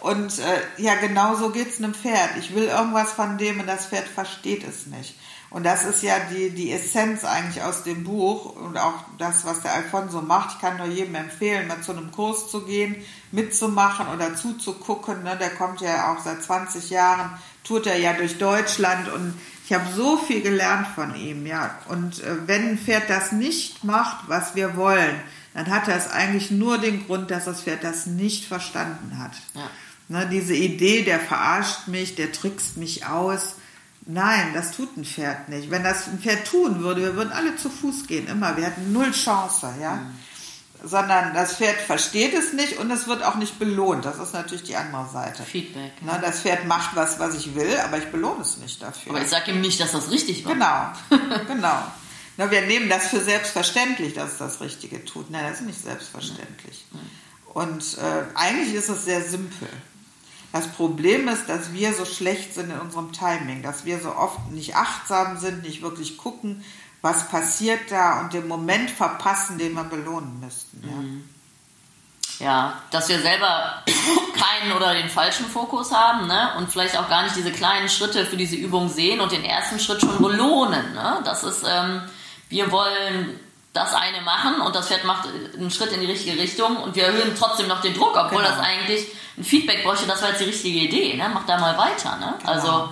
und 0.00 0.38
äh, 0.38 0.82
ja, 0.82 0.94
genau 0.96 1.34
so 1.34 1.50
geht 1.50 1.68
es 1.68 1.78
einem 1.78 1.94
Pferd. 1.94 2.36
Ich 2.38 2.54
will 2.54 2.64
irgendwas 2.64 3.12
von 3.12 3.38
dem 3.38 3.60
und 3.60 3.66
das 3.66 3.86
Pferd 3.86 4.06
versteht 4.06 4.66
es 4.66 4.86
nicht. 4.86 5.14
Und 5.50 5.64
das 5.64 5.84
ist 5.84 6.02
ja 6.02 6.14
die, 6.30 6.50
die 6.50 6.70
Essenz 6.72 7.24
eigentlich 7.24 7.62
aus 7.62 7.82
dem 7.82 8.04
Buch 8.04 8.54
und 8.56 8.76
auch 8.76 9.04
das, 9.16 9.46
was 9.46 9.62
der 9.62 9.72
Alfonso 9.74 10.20
macht. 10.20 10.56
Ich 10.56 10.60
kann 10.60 10.76
nur 10.76 10.86
jedem 10.86 11.14
empfehlen, 11.14 11.66
mal 11.68 11.80
zu 11.80 11.92
einem 11.92 12.12
Kurs 12.12 12.50
zu 12.50 12.66
gehen, 12.66 12.96
mitzumachen 13.32 14.08
oder 14.08 14.36
zuzugucken. 14.36 15.22
Ne? 15.22 15.36
Der 15.40 15.50
kommt 15.50 15.80
ja 15.80 16.12
auch 16.12 16.22
seit 16.22 16.42
20 16.42 16.90
Jahren, 16.90 17.30
tut 17.64 17.86
er 17.86 17.98
ja 17.98 18.12
durch 18.12 18.36
Deutschland 18.36 19.08
und 19.08 19.34
ich 19.64 19.72
habe 19.72 19.90
so 19.94 20.18
viel 20.18 20.42
gelernt 20.42 20.86
von 20.88 21.14
ihm. 21.14 21.46
Ja. 21.46 21.78
Und 21.88 22.22
äh, 22.22 22.46
wenn 22.46 22.70
ein 22.70 22.78
Pferd 22.78 23.08
das 23.08 23.32
nicht 23.32 23.84
macht, 23.84 24.28
was 24.28 24.54
wir 24.54 24.76
wollen, 24.76 25.18
dann 25.54 25.70
hat 25.70 25.88
er 25.88 25.96
es 25.96 26.10
eigentlich 26.10 26.50
nur 26.50 26.76
den 26.76 27.06
Grund, 27.06 27.30
dass 27.30 27.46
das 27.46 27.62
Pferd 27.62 27.84
das 27.84 28.04
nicht 28.04 28.44
verstanden 28.44 29.18
hat. 29.18 29.32
Ja. 29.54 29.62
Ne, 30.08 30.26
diese 30.30 30.54
Idee, 30.54 31.02
der 31.02 31.20
verarscht 31.20 31.86
mich, 31.86 32.14
der 32.14 32.32
trickst 32.32 32.78
mich 32.78 33.06
aus. 33.06 33.56
Nein, 34.06 34.54
das 34.54 34.70
tut 34.70 34.96
ein 34.96 35.04
Pferd 35.04 35.50
nicht. 35.50 35.70
Wenn 35.70 35.84
das 35.84 36.06
ein 36.06 36.18
Pferd 36.18 36.46
tun 36.46 36.80
würde, 36.80 37.02
wir 37.02 37.14
würden 37.14 37.30
alle 37.30 37.56
zu 37.56 37.68
Fuß 37.68 38.06
gehen, 38.06 38.26
immer. 38.26 38.56
Wir 38.56 38.64
hätten 38.64 38.90
null 38.92 39.12
Chance, 39.12 39.74
ja. 39.82 39.96
Mhm. 39.96 40.18
Sondern 40.82 41.34
das 41.34 41.56
Pferd 41.56 41.78
versteht 41.80 42.32
es 42.32 42.54
nicht 42.54 42.78
und 42.78 42.90
es 42.90 43.06
wird 43.06 43.22
auch 43.22 43.34
nicht 43.34 43.58
belohnt. 43.58 44.06
Das 44.06 44.18
ist 44.18 44.32
natürlich 44.32 44.62
die 44.62 44.76
andere 44.76 45.08
Seite. 45.12 45.42
Feedback. 45.42 46.00
Ne, 46.00 46.18
das 46.22 46.40
Pferd 46.40 46.66
macht 46.66 46.96
was, 46.96 47.18
was 47.18 47.34
ich 47.34 47.54
will, 47.54 47.76
aber 47.84 47.98
ich 47.98 48.06
belohne 48.06 48.40
es 48.40 48.56
nicht 48.56 48.80
dafür. 48.80 49.12
Aber 49.12 49.20
ich 49.20 49.28
sage 49.28 49.50
ihm 49.50 49.60
nicht, 49.60 49.78
dass 49.78 49.92
das 49.92 50.10
richtig 50.10 50.46
war. 50.46 50.96
Genau, 51.10 51.38
genau. 51.46 51.82
Na, 52.38 52.50
wir 52.50 52.62
nehmen 52.62 52.88
das 52.88 53.08
für 53.08 53.20
selbstverständlich, 53.20 54.14
dass 54.14 54.32
es 54.32 54.38
das 54.38 54.60
Richtige 54.62 55.04
tut. 55.04 55.30
Nein, 55.30 55.44
das 55.50 55.60
ist 55.60 55.66
nicht 55.66 55.82
selbstverständlich. 55.82 56.86
Und 57.52 57.98
äh, 57.98 58.24
eigentlich 58.36 58.72
ist 58.74 58.88
es 58.88 59.04
sehr 59.04 59.22
simpel. 59.22 59.68
Das 60.52 60.68
Problem 60.68 61.28
ist, 61.28 61.48
dass 61.48 61.72
wir 61.72 61.92
so 61.92 62.04
schlecht 62.04 62.54
sind 62.54 62.70
in 62.70 62.78
unserem 62.78 63.12
Timing, 63.12 63.62
dass 63.62 63.84
wir 63.84 64.00
so 64.00 64.14
oft 64.14 64.50
nicht 64.50 64.76
achtsam 64.76 65.38
sind, 65.38 65.62
nicht 65.62 65.82
wirklich 65.82 66.16
gucken, 66.16 66.64
was 67.02 67.28
passiert 67.28 67.90
da 67.90 68.20
und 68.20 68.32
den 68.32 68.48
Moment 68.48 68.90
verpassen, 68.90 69.58
den 69.58 69.74
wir 69.74 69.84
belohnen 69.84 70.40
müssten. 70.40 70.82
Ja. 70.88 70.96
Mhm. 70.96 71.28
Ja, 72.40 72.82
dass 72.92 73.08
wir 73.08 73.20
selber 73.20 73.82
keinen 74.38 74.72
oder 74.72 74.94
den 74.94 75.08
falschen 75.08 75.46
Fokus 75.46 75.92
haben 75.92 76.28
ne? 76.28 76.52
und 76.56 76.70
vielleicht 76.70 76.96
auch 76.96 77.08
gar 77.08 77.24
nicht 77.24 77.34
diese 77.34 77.50
kleinen 77.50 77.88
Schritte 77.88 78.24
für 78.24 78.36
diese 78.36 78.54
Übung 78.54 78.88
sehen 78.88 79.20
und 79.20 79.32
den 79.32 79.44
ersten 79.44 79.80
Schritt 79.80 80.00
schon 80.00 80.18
belohnen. 80.18 80.94
Ne? 80.94 81.20
Das 81.24 81.42
ist, 81.42 81.64
ähm, 81.68 82.02
wir 82.48 82.70
wollen 82.70 83.40
das 83.78 83.94
eine 83.94 84.20
machen 84.22 84.60
und 84.60 84.74
das 84.74 84.88
Pferd 84.88 85.04
macht 85.04 85.28
einen 85.54 85.70
Schritt 85.70 85.92
in 85.92 86.00
die 86.00 86.06
richtige 86.06 86.38
Richtung 86.38 86.76
und 86.76 86.96
wir 86.96 87.04
erhöhen 87.04 87.34
trotzdem 87.38 87.68
noch 87.68 87.80
den 87.80 87.94
Druck, 87.94 88.16
obwohl 88.16 88.42
genau. 88.42 88.54
das 88.54 88.58
eigentlich 88.58 89.06
ein 89.36 89.44
Feedback 89.44 89.84
bräuchte, 89.84 90.06
das 90.06 90.20
war 90.20 90.30
jetzt 90.30 90.40
die 90.40 90.46
richtige 90.46 90.78
Idee, 90.78 91.16
ne? 91.16 91.30
mach 91.32 91.46
da 91.46 91.58
mal 91.58 91.78
weiter. 91.78 92.16
Ne? 92.16 92.34
Genau. 92.40 92.52
Also 92.52 92.88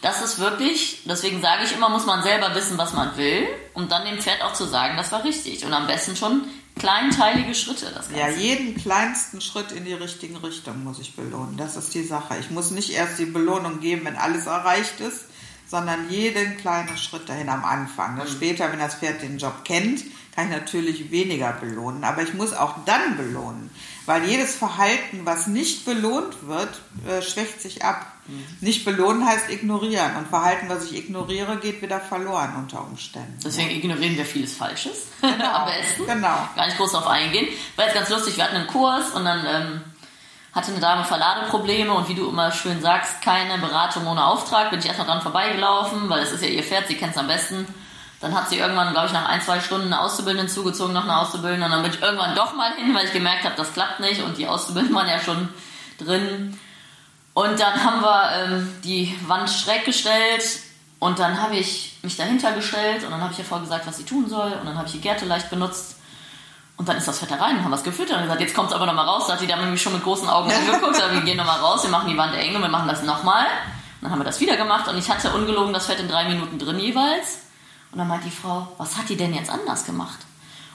das 0.00 0.22
ist 0.22 0.38
wirklich, 0.38 1.02
deswegen 1.06 1.42
sage 1.42 1.64
ich 1.64 1.74
immer, 1.74 1.88
muss 1.88 2.06
man 2.06 2.22
selber 2.22 2.54
wissen, 2.54 2.78
was 2.78 2.92
man 2.92 3.16
will, 3.16 3.48
um 3.74 3.88
dann 3.88 4.04
dem 4.04 4.18
Pferd 4.18 4.42
auch 4.42 4.52
zu 4.52 4.64
sagen, 4.64 4.96
das 4.96 5.10
war 5.10 5.24
richtig. 5.24 5.64
Und 5.64 5.72
am 5.74 5.88
besten 5.88 6.14
schon 6.14 6.44
kleinteilige 6.78 7.54
Schritte. 7.54 7.86
Das 7.86 8.08
Ganze. 8.08 8.20
Ja, 8.20 8.28
jeden 8.28 8.76
kleinsten 8.76 9.40
Schritt 9.40 9.72
in 9.72 9.84
die 9.84 9.94
richtige 9.94 10.40
Richtung 10.40 10.84
muss 10.84 11.00
ich 11.00 11.16
belohnen. 11.16 11.56
Das 11.56 11.76
ist 11.76 11.92
die 11.94 12.04
Sache. 12.04 12.36
Ich 12.38 12.50
muss 12.50 12.70
nicht 12.70 12.90
erst 12.90 13.18
die 13.18 13.24
Belohnung 13.24 13.80
geben, 13.80 14.04
wenn 14.04 14.16
alles 14.16 14.46
erreicht 14.46 15.00
ist, 15.00 15.24
sondern 15.66 16.08
jeden 16.08 16.56
kleinen 16.58 16.96
Schritt 16.96 17.28
dahin 17.28 17.48
am 17.48 17.64
Anfang. 17.64 18.16
Mhm. 18.16 18.28
Später, 18.28 18.70
wenn 18.70 18.78
das 18.78 18.94
Pferd 18.94 19.22
den 19.22 19.38
Job 19.38 19.64
kennt, 19.64 20.04
kann 20.38 20.52
ich 20.52 20.56
natürlich 20.56 21.10
weniger 21.10 21.52
belohnen. 21.52 22.04
Aber 22.04 22.22
ich 22.22 22.32
muss 22.32 22.52
auch 22.52 22.76
dann 22.86 23.16
belohnen. 23.16 23.70
Weil 24.06 24.24
jedes 24.24 24.54
Verhalten, 24.54 25.22
was 25.24 25.48
nicht 25.48 25.84
belohnt 25.84 26.46
wird, 26.46 26.80
äh, 27.08 27.20
schwächt 27.22 27.60
sich 27.60 27.84
ab. 27.84 28.06
Mhm. 28.28 28.46
Nicht 28.60 28.84
belohnen 28.84 29.26
heißt 29.26 29.50
ignorieren. 29.50 30.14
Und 30.16 30.28
Verhalten, 30.28 30.68
was 30.68 30.84
ich 30.84 30.96
ignoriere, 30.96 31.56
geht 31.56 31.82
wieder 31.82 31.98
verloren 31.98 32.54
unter 32.56 32.86
Umständen. 32.86 33.36
Deswegen 33.44 33.70
ignorieren 33.70 34.16
wir 34.16 34.24
vieles 34.24 34.54
Falsches. 34.54 35.08
Genau. 35.20 35.52
Am 35.52 35.66
besten. 35.66 36.06
Genau. 36.06 36.48
Gar 36.54 36.66
nicht 36.66 36.76
groß 36.76 36.92
darauf 36.92 37.08
eingehen. 37.08 37.48
War 37.74 37.86
jetzt 37.86 37.94
ganz 37.94 38.08
lustig, 38.08 38.36
wir 38.36 38.44
hatten 38.44 38.56
einen 38.56 38.68
Kurs 38.68 39.10
und 39.10 39.24
dann 39.24 39.44
ähm, 39.44 39.80
hatte 40.52 40.70
eine 40.70 40.80
Dame 40.80 41.04
Verladeprobleme 41.04 41.92
und 41.92 42.08
wie 42.08 42.14
du 42.14 42.28
immer 42.28 42.52
schön 42.52 42.80
sagst, 42.80 43.20
keine 43.22 43.58
Beratung 43.58 44.06
ohne 44.06 44.24
Auftrag. 44.24 44.70
Bin 44.70 44.78
ich 44.78 44.86
erstmal 44.86 45.08
dran 45.08 45.20
vorbeigelaufen, 45.20 46.08
weil 46.08 46.22
es 46.22 46.30
ist 46.30 46.42
ja 46.44 46.48
ihr 46.48 46.62
Pferd, 46.62 46.86
sie 46.86 46.94
kennt 46.94 47.12
es 47.12 47.18
am 47.18 47.26
besten. 47.26 47.66
Dann 48.20 48.34
hat 48.34 48.48
sie 48.48 48.58
irgendwann, 48.58 48.92
glaube 48.92 49.06
ich, 49.06 49.12
nach 49.12 49.28
ein, 49.28 49.40
zwei 49.40 49.60
Stunden 49.60 49.86
eine 49.86 50.00
Auszubildende 50.00 50.50
zugezogen, 50.50 50.92
noch 50.92 51.04
eine 51.04 51.18
Auszubildende. 51.18 51.66
Und 51.66 51.72
dann 51.72 51.82
bin 51.82 51.92
ich 51.92 52.02
irgendwann 52.02 52.34
doch 52.34 52.54
mal 52.54 52.74
hin, 52.74 52.92
weil 52.94 53.06
ich 53.06 53.12
gemerkt 53.12 53.44
habe, 53.44 53.54
das 53.56 53.72
klappt 53.72 54.00
nicht 54.00 54.22
und 54.22 54.38
die 54.38 54.48
Auszubildenden 54.48 54.96
waren 54.96 55.08
ja 55.08 55.20
schon 55.20 55.48
drin. 55.98 56.58
Und 57.34 57.60
dann 57.60 57.84
haben 57.84 58.00
wir 58.00 58.30
ähm, 58.34 58.74
die 58.82 59.16
Wand 59.28 59.48
schräg 59.48 59.84
gestellt 59.84 60.42
und 60.98 61.20
dann 61.20 61.40
habe 61.40 61.56
ich 61.56 61.96
mich 62.02 62.16
dahinter 62.16 62.52
gestellt 62.52 63.04
und 63.04 63.12
dann 63.12 63.20
habe 63.20 63.32
ich 63.32 63.38
ihr 63.38 63.44
vorgesagt, 63.44 63.86
was 63.86 63.98
sie 63.98 64.04
tun 64.04 64.28
soll. 64.28 64.50
Und 64.52 64.66
dann 64.66 64.76
habe 64.76 64.86
ich 64.86 64.92
die 64.92 65.00
Gärte 65.00 65.24
leicht 65.24 65.48
benutzt. 65.48 65.96
Und 66.76 66.88
dann 66.88 66.96
ist 66.96 67.06
das 67.06 67.18
Fett 67.18 67.30
da 67.30 67.36
rein, 67.36 67.62
haben 67.62 67.70
wir 67.70 67.76
es 67.76 67.82
gefüttert 67.82 68.16
und 68.16 68.22
gesagt, 68.22 68.40
jetzt 68.40 68.54
kommt 68.54 68.70
es 68.70 68.74
aber 68.74 68.86
nochmal 68.86 69.06
raus. 69.06 69.26
Da 69.26 69.34
hat 69.34 69.40
die 69.40 69.46
Dame 69.46 69.66
mich 69.66 69.82
schon 69.82 69.92
mit 69.92 70.02
großen 70.02 70.28
Augen 70.28 70.50
angeguckt, 70.50 71.00
aber 71.02 71.12
wir 71.12 71.22
gehen 71.22 71.36
nochmal 71.36 71.58
raus, 71.58 71.82
wir 71.82 71.90
machen 71.90 72.08
die 72.08 72.16
Wand 72.16 72.34
eng 72.34 72.54
und 72.56 72.62
wir 72.62 72.68
machen 72.68 72.88
das 72.88 73.02
nochmal. 73.02 73.46
Dann 74.00 74.10
haben 74.10 74.20
wir 74.20 74.24
das 74.24 74.40
wieder 74.40 74.56
gemacht 74.56 74.88
und 74.88 74.96
ich 74.96 75.08
hatte 75.10 75.30
ungelogen 75.30 75.72
das 75.72 75.86
Fett 75.86 75.98
in 75.98 76.08
drei 76.08 76.28
Minuten 76.28 76.58
drin 76.58 76.78
jeweils. 76.78 77.47
Und 77.92 77.98
dann 77.98 78.08
meint 78.08 78.24
die 78.24 78.30
Frau, 78.30 78.68
was 78.78 78.96
hat 78.96 79.08
die 79.08 79.16
denn 79.16 79.34
jetzt 79.34 79.50
anders 79.50 79.84
gemacht? 79.84 80.18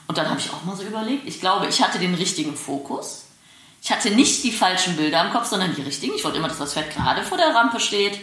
Und 0.06 0.18
dann 0.18 0.28
habe 0.28 0.40
ich 0.40 0.50
auch 0.50 0.64
mal 0.64 0.76
so 0.76 0.82
überlegt, 0.82 1.26
ich 1.26 1.40
glaube, 1.40 1.66
ich 1.66 1.82
hatte 1.82 1.98
den 1.98 2.14
richtigen 2.14 2.56
Fokus. 2.56 3.26
Ich 3.82 3.90
hatte 3.92 4.10
nicht 4.10 4.42
die 4.44 4.52
falschen 4.52 4.96
Bilder 4.96 5.24
im 5.24 5.32
Kopf, 5.32 5.46
sondern 5.46 5.74
die 5.74 5.82
richtigen. 5.82 6.14
Ich 6.14 6.24
wollte 6.24 6.38
immer, 6.38 6.48
dass 6.48 6.58
das 6.58 6.72
Pferd 6.72 6.94
gerade 6.94 7.22
vor 7.22 7.38
der 7.38 7.54
Rampe 7.54 7.80
steht. 7.80 8.18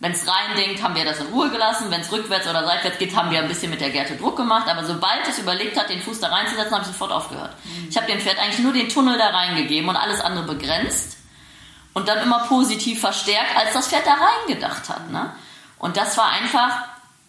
Wenn 0.00 0.12
es 0.12 0.26
reindenkt, 0.26 0.82
haben 0.82 0.94
wir 0.96 1.04
das 1.04 1.20
in 1.20 1.26
Ruhe 1.28 1.50
gelassen. 1.50 1.90
Wenn 1.90 2.00
es 2.00 2.10
rückwärts 2.10 2.48
oder 2.48 2.66
seitwärts 2.66 2.98
geht, 2.98 3.14
haben 3.14 3.30
wir 3.30 3.38
ein 3.38 3.46
bisschen 3.46 3.70
mit 3.70 3.80
der 3.80 3.90
Gerte 3.90 4.16
Druck 4.16 4.36
gemacht. 4.36 4.68
Aber 4.68 4.84
sobald 4.84 5.28
es 5.28 5.38
überlegt 5.38 5.78
hat, 5.78 5.90
den 5.90 6.02
Fuß 6.02 6.18
da 6.18 6.28
reinzusetzen, 6.28 6.72
habe 6.72 6.82
ich 6.82 6.88
sofort 6.88 7.12
aufgehört. 7.12 7.54
Mhm. 7.62 7.88
Ich 7.88 7.96
habe 7.96 8.06
dem 8.06 8.20
Pferd 8.20 8.38
eigentlich 8.38 8.58
nur 8.58 8.72
den 8.72 8.88
Tunnel 8.88 9.16
da 9.16 9.28
reingegeben 9.28 9.88
und 9.88 9.96
alles 9.96 10.20
andere 10.20 10.44
begrenzt. 10.44 11.18
Und 11.92 12.08
dann 12.08 12.18
immer 12.18 12.40
positiv 12.46 13.00
verstärkt, 13.00 13.54
als 13.56 13.74
das 13.74 13.88
Pferd 13.88 14.06
da 14.06 14.14
reingedacht 14.14 14.88
hat. 14.88 15.10
Ne? 15.10 15.30
Und 15.78 15.96
das 15.96 16.16
war 16.16 16.30
einfach 16.30 16.84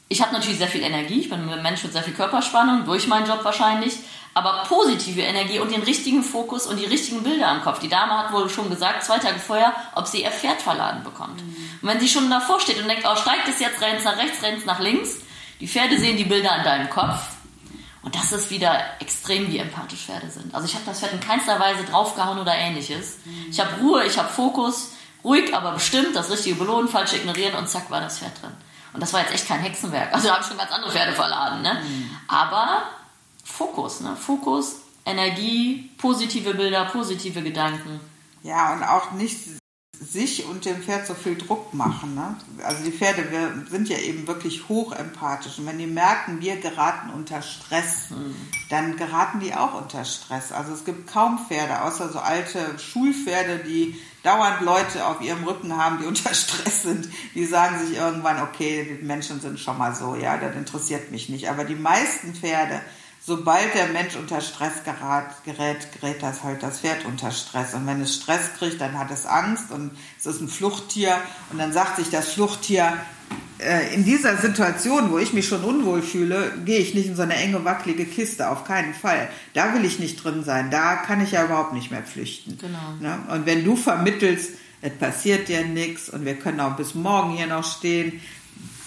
ich 0.10 0.22
habe 0.22 0.34
natürlich 0.34 0.58
sehr 0.58 0.68
viel 0.68 0.84
Energie, 0.84 1.22
ich 1.22 1.30
bin 1.30 1.50
ein 1.50 1.64
Mensch 1.64 1.84
mit 1.84 1.94
sehr 1.94 2.04
viel 2.04 2.14
Körperspannung, 2.14 2.86
durch 2.86 3.08
meinen 3.08 3.28
Job 3.28 3.44
wahrscheinlich, 3.44 3.94
aber 4.34 4.64
positive 4.68 5.22
Energie 5.22 5.60
und 5.60 5.72
den 5.72 5.84
richtigen 5.84 6.24
Fokus 6.24 6.66
und 6.66 6.80
die 6.80 6.86
richtigen 6.86 7.24
Bilder 7.24 7.48
am 7.48 7.62
Kopf. 7.62 7.80
Die 7.80 7.90
Dame 7.90 8.18
hat 8.18 8.34
wohl 8.34 8.50
schon 8.50 8.70
gesagt, 8.70 9.04
zwei 9.04 9.20
Tage 9.20 9.40
vorher, 9.40 9.74
ob 9.96 10.08
sie 10.08 10.24
ihr 10.24 10.32
Pferd 10.32 10.62
verladen 10.62 11.04
bekommt. 11.04 11.42
Mhm. 11.42 11.56
Und 11.82 11.90
wenn 11.90 12.00
sie 12.00 12.10
schon 12.10 12.30
davor 12.30 12.60
steht 12.60 12.82
und 12.82 12.88
denkt, 12.88 13.06
oh, 13.08 13.16
steigt 13.16 13.48
es 13.48 13.60
jetzt, 13.60 13.82
rennt 13.82 14.04
nach 14.04 14.18
rechts, 14.18 14.42
rennt 14.42 14.66
nach 14.66 14.80
links, 14.80 15.18
die 15.60 15.68
Pferde 15.68 15.98
sehen 15.98 16.18
die 16.18 16.26
Bilder 16.26 16.52
an 16.52 16.64
deinem 16.64 16.90
Kopf. 16.90 17.20
Und 18.02 18.16
das 18.16 18.34
ist 18.34 18.50
wieder 18.50 18.82
extrem, 19.00 19.50
wie 19.50 19.60
empathisch 19.60 20.02
Pferde 20.06 20.30
sind. 20.30 20.54
Also 20.54 20.68
ich 20.68 20.74
habe 20.74 20.84
das 20.86 21.00
Pferd 21.00 21.14
in 21.14 21.20
keinster 21.22 21.60
Weise 21.60 21.84
draufgehauen 21.86 22.40
oder 22.40 22.54
ähnliches. 22.54 23.20
Mhm. 23.24 23.48
Ich 23.50 23.60
habe 23.60 23.80
Ruhe, 23.82 24.04
ich 24.06 24.18
habe 24.18 24.30
Fokus, 24.30 24.92
ruhig, 25.24 25.56
aber 25.56 25.72
bestimmt, 25.72 26.16
das 26.16 26.30
richtige 26.30 26.56
belohnen, 26.56 26.90
falsch 26.90 27.14
ignorieren 27.14 27.56
und 27.56 27.70
zack 27.70 27.90
war 27.90 28.02
das 28.02 28.20
Pferd 28.20 28.42
drin. 28.42 28.52
Und 28.94 29.02
das 29.02 29.14
war 29.14 29.22
jetzt 29.22 29.34
echt 29.34 29.48
kein 29.48 29.60
Hexenwerk. 29.60 30.14
Also 30.14 30.28
da 30.28 30.36
habe 30.36 30.44
ich 30.44 30.48
schon 30.48 30.58
ganz 30.58 30.72
andere 30.72 30.92
Pferde 30.92 31.14
verladen. 31.14 31.62
Ne? 31.62 31.82
Mhm. 31.84 32.10
Aber 32.28 32.84
Fokus, 33.44 34.02
ne? 34.02 34.16
Fokus, 34.16 34.78
Energie, 35.06 35.92
positive 35.98 36.54
Bilder, 36.54 36.86
positive 36.86 37.42
Gedanken. 37.42 38.00
Ja, 38.44 38.74
und 38.74 38.84
auch 38.84 39.12
nicht 39.12 39.38
sich 40.00 40.46
und 40.46 40.66
dem 40.66 40.82
Pferd 40.82 41.08
so 41.08 41.14
viel 41.14 41.38
Druck 41.38 41.74
machen. 41.74 42.16
Ne? 42.16 42.36
Also 42.64 42.84
die 42.84 42.92
Pferde 42.92 43.32
wir 43.32 43.66
sind 43.70 43.90
ja 43.90 43.98
eben 43.98 44.28
wirklich 44.28 44.68
hochempathisch. 44.68 45.60
Und 45.60 45.68
wenn 45.68 45.78
die 45.78 45.88
merken, 45.88 46.42
wir 46.42 46.58
geraten 46.58 47.12
unter 47.12 47.42
Stress, 47.42 48.10
mhm. 48.10 48.36
dann 48.70 48.98
geraten 48.98 49.40
die 49.40 49.54
auch 49.54 49.80
unter 49.80 50.04
Stress. 50.04 50.52
Also 50.52 50.74
es 50.74 50.84
gibt 50.84 51.08
kaum 51.08 51.40
Pferde, 51.48 51.84
außer 51.84 52.10
so 52.10 52.20
alte 52.20 52.78
Schulpferde, 52.80 53.64
die 53.64 53.96
dauernd 54.24 54.62
Leute 54.62 55.06
auf 55.06 55.22
ihrem 55.22 55.44
Rücken 55.44 55.78
haben, 55.78 56.00
die 56.00 56.06
unter 56.08 56.34
Stress 56.34 56.84
sind. 56.84 57.08
Die 57.36 57.46
sagen 57.46 57.86
sich 57.86 57.96
irgendwann, 57.96 58.42
okay, 58.42 58.98
die 59.00 59.06
Menschen 59.06 59.42
sind 59.42 59.60
schon 59.60 59.78
mal 59.78 59.96
so, 59.96 60.16
ja, 60.16 60.38
das 60.38 60.56
interessiert 60.56 61.12
mich 61.12 61.30
nicht. 61.30 61.50
Aber 61.50 61.66
die 61.66 61.76
meisten 61.76 62.34
Pferde, 62.34 62.82
sobald 63.26 63.74
der 63.74 63.88
Mensch 63.88 64.16
unter 64.16 64.42
Stress 64.42 64.84
gerät, 64.84 65.26
gerät, 65.46 65.88
gerät 65.94 66.22
das 66.22 66.44
halt 66.44 66.62
das 66.62 66.80
Pferd 66.80 67.06
unter 67.06 67.32
Stress. 67.32 67.74
Und 67.74 67.88
wenn 67.88 68.02
es 68.02 68.16
Stress 68.16 68.54
kriegt, 68.58 68.82
dann 68.82 69.00
hat 69.00 69.12
es 69.12 69.26
Angst 69.26 69.72
und 69.72 69.92
es 70.20 70.26
ist 70.26 70.42
ein 70.42 70.50
Fluchttier. 70.50 71.18
Und 71.52 71.60
dann 71.60 71.72
sagt 71.72 71.98
sich 71.98 72.10
das 72.10 72.30
Fluchttier, 72.30 72.94
äh, 73.60 73.94
in 73.94 74.04
dieser 74.04 74.36
Situation, 74.38 75.12
wo 75.12 75.18
ich 75.18 75.32
mich 75.32 75.48
schon 75.48 75.64
unwohl 75.64 76.02
fühle, 76.02 76.52
gehe 76.66 76.80
ich 76.80 76.94
nicht 76.94 77.08
in 77.08 77.16
so 77.16 77.22
eine 77.22 77.36
enge, 77.36 77.64
wackelige 77.64 78.06
Kiste, 78.06 78.50
auf 78.50 78.66
keinen 78.66 78.94
Fall. 78.94 79.30
Da 79.54 79.74
will 79.74 79.86
ich 79.86 80.00
nicht 80.00 80.22
drin 80.22 80.44
sein, 80.44 80.70
da 80.70 80.98
kann 80.98 81.24
ich 81.24 81.32
ja 81.32 81.46
überhaupt 81.46 81.74
nicht 81.74 81.92
mehr 81.92 82.04
flüchten. 82.04 82.58
Genau. 82.58 82.94
Ne? 83.00 83.20
Und 83.30 83.46
wenn 83.46 83.64
du 83.64 83.76
vermittelst, 83.78 84.52
es 84.82 84.94
passiert 84.98 85.48
dir 85.48 85.66
nichts 85.66 86.10
und 86.10 86.26
wir 86.26 86.36
können 86.36 86.60
auch 86.60 86.76
bis 86.76 86.94
morgen 86.94 87.38
hier 87.38 87.48
noch 87.48 87.64
stehen, 87.64 88.20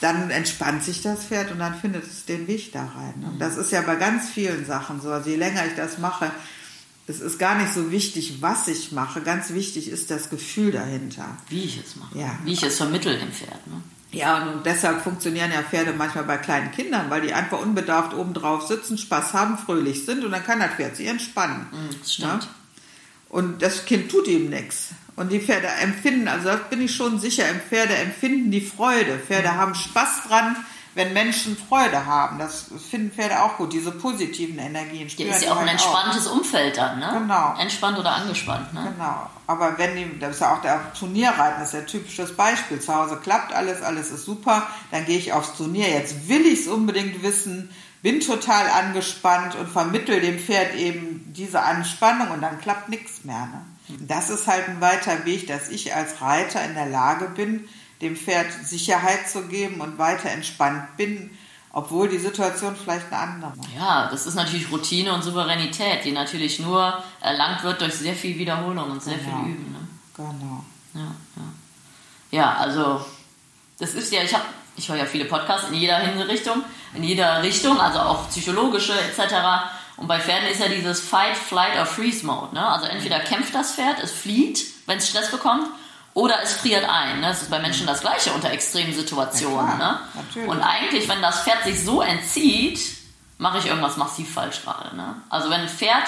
dann 0.01 0.31
entspannt 0.31 0.83
sich 0.83 1.03
das 1.03 1.25
Pferd 1.25 1.51
und 1.51 1.59
dann 1.59 1.75
findet 1.75 2.05
es 2.05 2.25
den 2.25 2.47
Weg 2.47 2.73
da 2.73 2.85
rein. 2.85 3.15
Und 3.25 3.39
das 3.39 3.57
ist 3.57 3.73
ja 3.73 3.81
bei 3.83 3.97
ganz 3.97 4.29
vielen 4.29 4.67
Sachen 4.67 5.01
so. 5.01 5.11
Also 5.11 5.31
je 5.31 5.37
länger 5.37 5.67
ich 5.67 5.75
das 5.75 5.99
mache, 5.99 6.31
es 7.07 7.21
ist 7.21 7.39
gar 7.39 7.57
nicht 7.57 7.73
so 7.73 7.91
wichtig, 7.91 8.43
was 8.43 8.69
ich 8.69 8.93
mache. 8.93 9.21
Ganz 9.21 9.51
wichtig 9.51 9.89
ist 9.89 10.11
das 10.11 10.29
Gefühl 10.29 10.73
dahinter. 10.73 11.37
Wie 11.49 11.65
ich 11.65 11.79
es 11.79 11.97
mache. 11.97 12.19
Ja. 12.19 12.39
Wie 12.45 12.53
ich 12.53 12.63
es 12.63 12.77
vermittle 12.77 13.17
dem 13.17 13.33
Pferd. 13.33 13.67
Ne? 13.67 13.81
Ja, 14.13 14.51
und 14.51 14.67
deshalb 14.67 15.03
funktionieren 15.03 15.53
ja 15.53 15.63
Pferde 15.63 15.93
manchmal 15.93 16.25
bei 16.25 16.37
kleinen 16.37 16.73
Kindern, 16.73 17.11
weil 17.11 17.23
die 17.23 17.33
einfach 17.33 17.61
unbedarft 17.61 18.15
oben 18.15 18.35
drauf 18.35 18.67
sitzen, 18.67 18.99
Spaß 18.99 19.35
haben, 19.35 19.59
fröhlich 19.59 20.05
sind 20.05 20.25
und 20.25 20.33
dann 20.33 20.45
kann 20.45 20.61
das 20.61 20.75
Pferd 20.75 20.97
sich 20.97 21.07
entspannen. 21.07 21.67
Mhm, 21.71 21.97
das 22.01 22.15
stimmt. 22.15 22.45
Ja? 22.45 22.49
Und 23.29 23.63
das 23.63 23.85
Kind 23.85 24.11
tut 24.11 24.29
ihm 24.29 24.51
nichts. 24.51 24.91
Und 25.17 25.33
die 25.33 25.41
Pferde 25.41 25.67
empfinden, 25.67 26.29
also 26.29 26.49
da 26.49 26.57
bin 26.57 26.83
ich 26.83 26.95
schon 26.95 27.19
sicher, 27.19 27.45
Pferde 27.69 27.97
empfinden 27.97 28.51
die 28.51 28.61
Freude. 28.61 29.19
Pferde 29.19 29.55
haben 29.55 29.75
Spaß 29.75 30.29
dran, 30.29 30.57
wenn 30.95 31.15
Menschen 31.15 31.57
Freude 31.57 32.05
haben. 32.05 32.39
Das 32.39 32.67
finden 32.91 33.11
Pferde 33.11 33.43
auch 33.43 33.57
gut, 33.57 33.73
diese 33.73 33.93
positiven 33.93 34.59
Energien. 34.59 35.09
Ja, 35.17 35.35
ist 35.35 35.45
ja 35.45 35.53
auch 35.53 35.57
ein 35.57 35.61
halt 35.61 35.73
entspanntes 35.73 36.27
auch. 36.27 36.37
Umfeld 36.37 36.77
dann, 36.77 36.99
ne? 36.99 37.17
Genau. 37.19 37.55
Entspannt 37.59 37.99
oder 37.99 38.13
angespannt, 38.13 38.75
ne? 38.75 38.93
Genau. 38.93 39.31
Aber 39.47 39.79
wenn 39.79 39.97
die, 39.97 40.19
das 40.19 40.37
ist 40.37 40.41
ja 40.41 40.55
auch 40.55 40.61
der 40.63 40.93
Turnierreiten, 40.93 41.61
das 41.61 41.69
ist 41.69 41.75
ja 41.75 41.81
ein 41.81 41.87
typisches 41.87 42.37
Beispiel. 42.37 42.81
Zu 42.81 42.95
Hause 42.95 43.19
klappt 43.23 43.55
alles, 43.55 43.83
alles 43.83 44.11
ist 44.11 44.25
super, 44.25 44.67
dann 44.91 45.07
gehe 45.07 45.19
ich 45.19 45.33
aufs 45.33 45.57
Turnier. 45.57 45.89
Jetzt 45.89 46.29
will 46.29 46.45
ich 46.47 46.61
es 46.61 46.67
unbedingt 46.67 47.23
wissen, 47.23 47.71
bin 48.03 48.21
total 48.21 48.69
angespannt 48.69 49.55
und 49.55 49.69
vermittel 49.69 50.21
dem 50.21 50.39
Pferd 50.39 50.75
eben 50.75 51.33
diese 51.35 51.63
Anspannung 51.63 52.31
und 52.31 52.41
dann 52.41 52.61
klappt 52.61 52.89
nichts 52.89 53.25
mehr. 53.25 53.47
Ne? 53.47 53.63
Das 53.89 54.31
ist 54.31 54.47
halt 54.47 54.69
ein 54.69 54.81
weiter 54.81 55.25
Weg, 55.25 55.47
dass 55.47 55.69
ich 55.69 55.95
als 55.95 56.21
Reiter 56.21 56.65
in 56.65 56.75
der 56.75 56.87
Lage 56.87 57.29
bin, 57.29 57.69
dem 58.01 58.17
Pferd 58.17 58.53
Sicherheit 58.65 59.29
zu 59.29 59.47
geben 59.47 59.81
und 59.81 59.99
weiter 59.99 60.31
entspannt 60.31 60.97
bin, 60.97 61.31
obwohl 61.73 62.09
die 62.09 62.19
Situation 62.19 62.75
vielleicht 62.75 63.13
eine 63.13 63.19
andere 63.19 63.53
ist. 63.53 63.69
Ja, 63.77 64.09
das 64.11 64.27
ist 64.27 64.35
natürlich 64.35 64.71
Routine 64.71 65.13
und 65.13 65.23
Souveränität, 65.23 66.05
die 66.05 66.13
natürlich 66.13 66.59
nur 66.59 67.03
erlangt 67.21 67.63
wird 67.63 67.81
durch 67.81 67.95
sehr 67.95 68.15
viel 68.15 68.39
Wiederholung 68.39 68.91
und 68.91 69.03
sehr 69.03 69.19
genau. 69.19 69.43
viel 69.43 69.53
Üben. 69.53 69.73
Ne? 69.73 69.89
Genau. 70.17 70.65
Ja, 70.95 71.15
ja. 71.37 72.39
ja, 72.39 72.55
also 72.55 73.05
das 73.79 73.95
ist 73.95 74.13
ja, 74.13 74.23
ich 74.23 74.33
habe, 74.33 74.45
ich 74.77 74.89
höre 74.89 74.97
ja 74.97 75.05
viele 75.05 75.27
Podcasts 75.27 75.69
in 75.69 75.75
jeder 75.75 75.99
Hinrichtung, 75.99 76.65
in 76.95 77.03
jeder 77.03 77.43
Richtung, 77.43 77.79
also 77.79 77.99
auch 77.99 78.29
psychologische 78.31 78.95
etc. 78.95 79.35
Und 79.97 80.09
bei 80.09 80.21
Pferden 80.21 80.49
ist 80.49 80.61
ja 80.61 80.69
dieses 80.69 81.01
Fight, 81.01 81.37
Flight 81.37 81.79
or 81.79 81.87
Freeze 81.87 82.25
Mode. 82.25 82.55
Ne? 82.55 82.67
Also 82.67 82.87
entweder 82.87 83.21
kämpft 83.21 83.55
das 83.55 83.75
Pferd, 83.75 84.03
es 84.03 84.13
flieht, 84.13 84.65
wenn 84.87 84.99
es 84.99 85.09
Stress 85.09 85.31
bekommt, 85.31 85.67
oder 86.13 86.43
es 86.43 86.55
friert 86.55 86.89
ein. 86.89 87.21
Ne? 87.21 87.29
Das 87.29 87.43
ist 87.43 87.51
bei 87.51 87.59
Menschen 87.59 87.87
das 87.87 88.01
Gleiche 88.01 88.33
unter 88.33 88.51
extremen 88.51 88.95
Situationen. 88.95 89.79
Ja, 89.79 90.01
ne? 90.35 90.47
Und 90.47 90.63
eigentlich, 90.63 91.09
wenn 91.09 91.21
das 91.21 91.43
Pferd 91.43 91.65
sich 91.65 91.85
so 91.85 92.01
entzieht, 92.01 92.81
mache 93.39 93.59
ich 93.59 93.67
irgendwas 93.67 93.97
massiv 93.97 94.33
falsch 94.33 94.63
gerade. 94.63 94.97
Ne? 94.97 95.15
Also 95.29 95.51
wenn 95.51 95.61
ein 95.61 95.69
Pferd, 95.69 96.05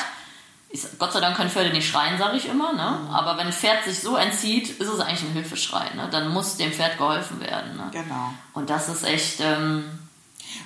ist, 0.70 0.98
Gott 0.98 1.12
sei 1.12 1.20
Dank 1.20 1.36
können 1.36 1.50
Pferde 1.50 1.70
nicht 1.70 1.88
schreien, 1.88 2.18
sage 2.18 2.36
ich 2.36 2.46
immer, 2.46 2.74
ne? 2.74 2.98
Mhm. 3.00 3.14
aber 3.14 3.38
wenn 3.38 3.46
ein 3.46 3.52
Pferd 3.52 3.84
sich 3.84 4.00
so 4.00 4.16
entzieht, 4.16 4.68
ist 4.68 4.88
es 4.88 5.00
eigentlich 5.00 5.22
ein 5.22 5.32
Hilfeschrei. 5.32 5.90
Ne? 5.94 6.08
Dann 6.10 6.28
muss 6.28 6.56
dem 6.56 6.72
Pferd 6.72 6.98
geholfen 6.98 7.40
werden. 7.40 7.76
Ne? 7.76 7.88
Genau. 7.92 8.34
Und 8.52 8.68
das 8.70 8.88
ist 8.88 9.04
echt... 9.04 9.40
Ähm, 9.40 9.84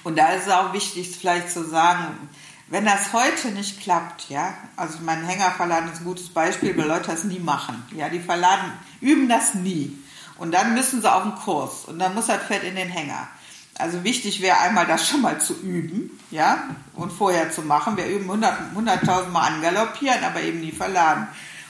und 0.05 0.17
da 0.17 0.29
ist 0.31 0.47
es 0.47 0.53
auch 0.53 0.73
wichtig, 0.73 1.17
vielleicht 1.17 1.51
zu 1.51 1.69
sagen, 1.69 2.29
wenn 2.73 2.87
das 2.87 3.13
heute 3.13 3.49
nicht 3.51 3.83
klappt, 3.83 4.31
ja, 4.31 4.55
also 4.77 4.97
mein 5.03 5.23
Hängerverladen 5.25 5.93
ist 5.93 6.01
ein 6.01 6.07
gutes 6.07 6.31
Beispiel, 6.31 6.75
weil 6.75 6.89
Leute 6.89 7.11
das 7.11 7.25
nie 7.25 7.39
machen. 7.39 7.83
Ja, 7.95 8.09
die 8.09 8.19
verladen, 8.19 8.73
üben 9.03 9.29
das 9.29 9.53
nie. 9.53 9.99
Und 10.39 10.53
dann 10.53 10.73
müssen 10.73 11.03
sie 11.03 11.13
auf 11.13 11.23
den 11.23 11.35
Kurs 11.35 11.85
und 11.85 11.99
dann 11.99 12.15
muss 12.15 12.29
das 12.29 12.43
Pferd 12.45 12.65
in 12.65 12.75
den 12.75 12.89
Hänger. 12.89 13.29
Also 13.77 14.05
wichtig 14.05 14.41
wäre 14.41 14.59
einmal 14.59 14.87
das 14.87 15.07
schon 15.07 15.21
mal 15.21 15.39
zu 15.39 15.53
üben, 15.61 16.19
ja, 16.31 16.65
und 16.95 17.13
vorher 17.13 17.53
zu 17.53 17.61
machen. 17.61 17.99
Wir 17.99 18.07
üben 18.07 18.31
100.000 18.31 18.71
100 18.71 19.31
Mal 19.31 19.49
angaloppieren, 19.49 20.25
aber 20.25 20.41
eben 20.41 20.61
nie 20.61 20.73
verladen. 20.73 21.27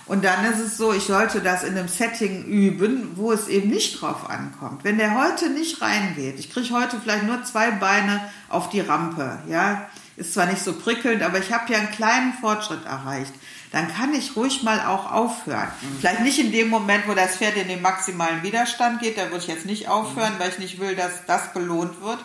Und 0.06 0.24
dann 0.24 0.44
ist 0.44 0.60
es 0.60 0.76
so, 0.76 0.92
ich 0.92 1.02
sollte 1.02 1.40
das 1.40 1.64
in 1.64 1.76
einem 1.76 1.88
Setting 1.88 2.44
üben, 2.44 3.16
wo 3.16 3.32
es 3.32 3.48
eben 3.48 3.70
nicht 3.70 4.00
drauf 4.00 4.30
ankommt. 4.30 4.84
Wenn 4.84 4.98
der 4.98 5.20
heute 5.20 5.50
nicht 5.50 5.82
reingeht, 5.82 6.38
ich 6.38 6.52
kriege 6.52 6.72
heute 6.72 7.00
vielleicht 7.00 7.24
nur 7.24 7.42
zwei 7.42 7.72
Beine 7.72 8.20
auf 8.48 8.68
die 8.68 8.80
Rampe, 8.80 9.40
ja, 9.48 9.88
ist 10.16 10.34
zwar 10.34 10.46
nicht 10.46 10.62
so 10.62 10.74
prickelnd, 10.74 11.22
aber 11.22 11.38
ich 11.38 11.52
habe 11.52 11.72
ja 11.72 11.78
einen 11.78 11.90
kleinen 11.90 12.32
Fortschritt 12.34 12.84
erreicht. 12.84 13.32
Dann 13.70 13.92
kann 13.92 14.12
ich 14.12 14.36
ruhig 14.36 14.62
mal 14.62 14.80
auch 14.86 15.10
aufhören. 15.10 15.68
Mhm. 15.80 15.98
Vielleicht 16.00 16.20
nicht 16.20 16.38
in 16.38 16.52
dem 16.52 16.68
Moment, 16.68 17.08
wo 17.08 17.14
das 17.14 17.36
Pferd 17.36 17.56
in 17.56 17.68
den 17.68 17.80
maximalen 17.80 18.42
Widerstand 18.42 19.00
geht, 19.00 19.16
da 19.16 19.24
würde 19.30 19.38
ich 19.38 19.46
jetzt 19.46 19.64
nicht 19.64 19.88
aufhören, 19.88 20.34
mhm. 20.34 20.38
weil 20.38 20.50
ich 20.50 20.58
nicht 20.58 20.78
will, 20.78 20.94
dass 20.94 21.24
das 21.26 21.52
belohnt 21.54 22.00
wird. 22.02 22.18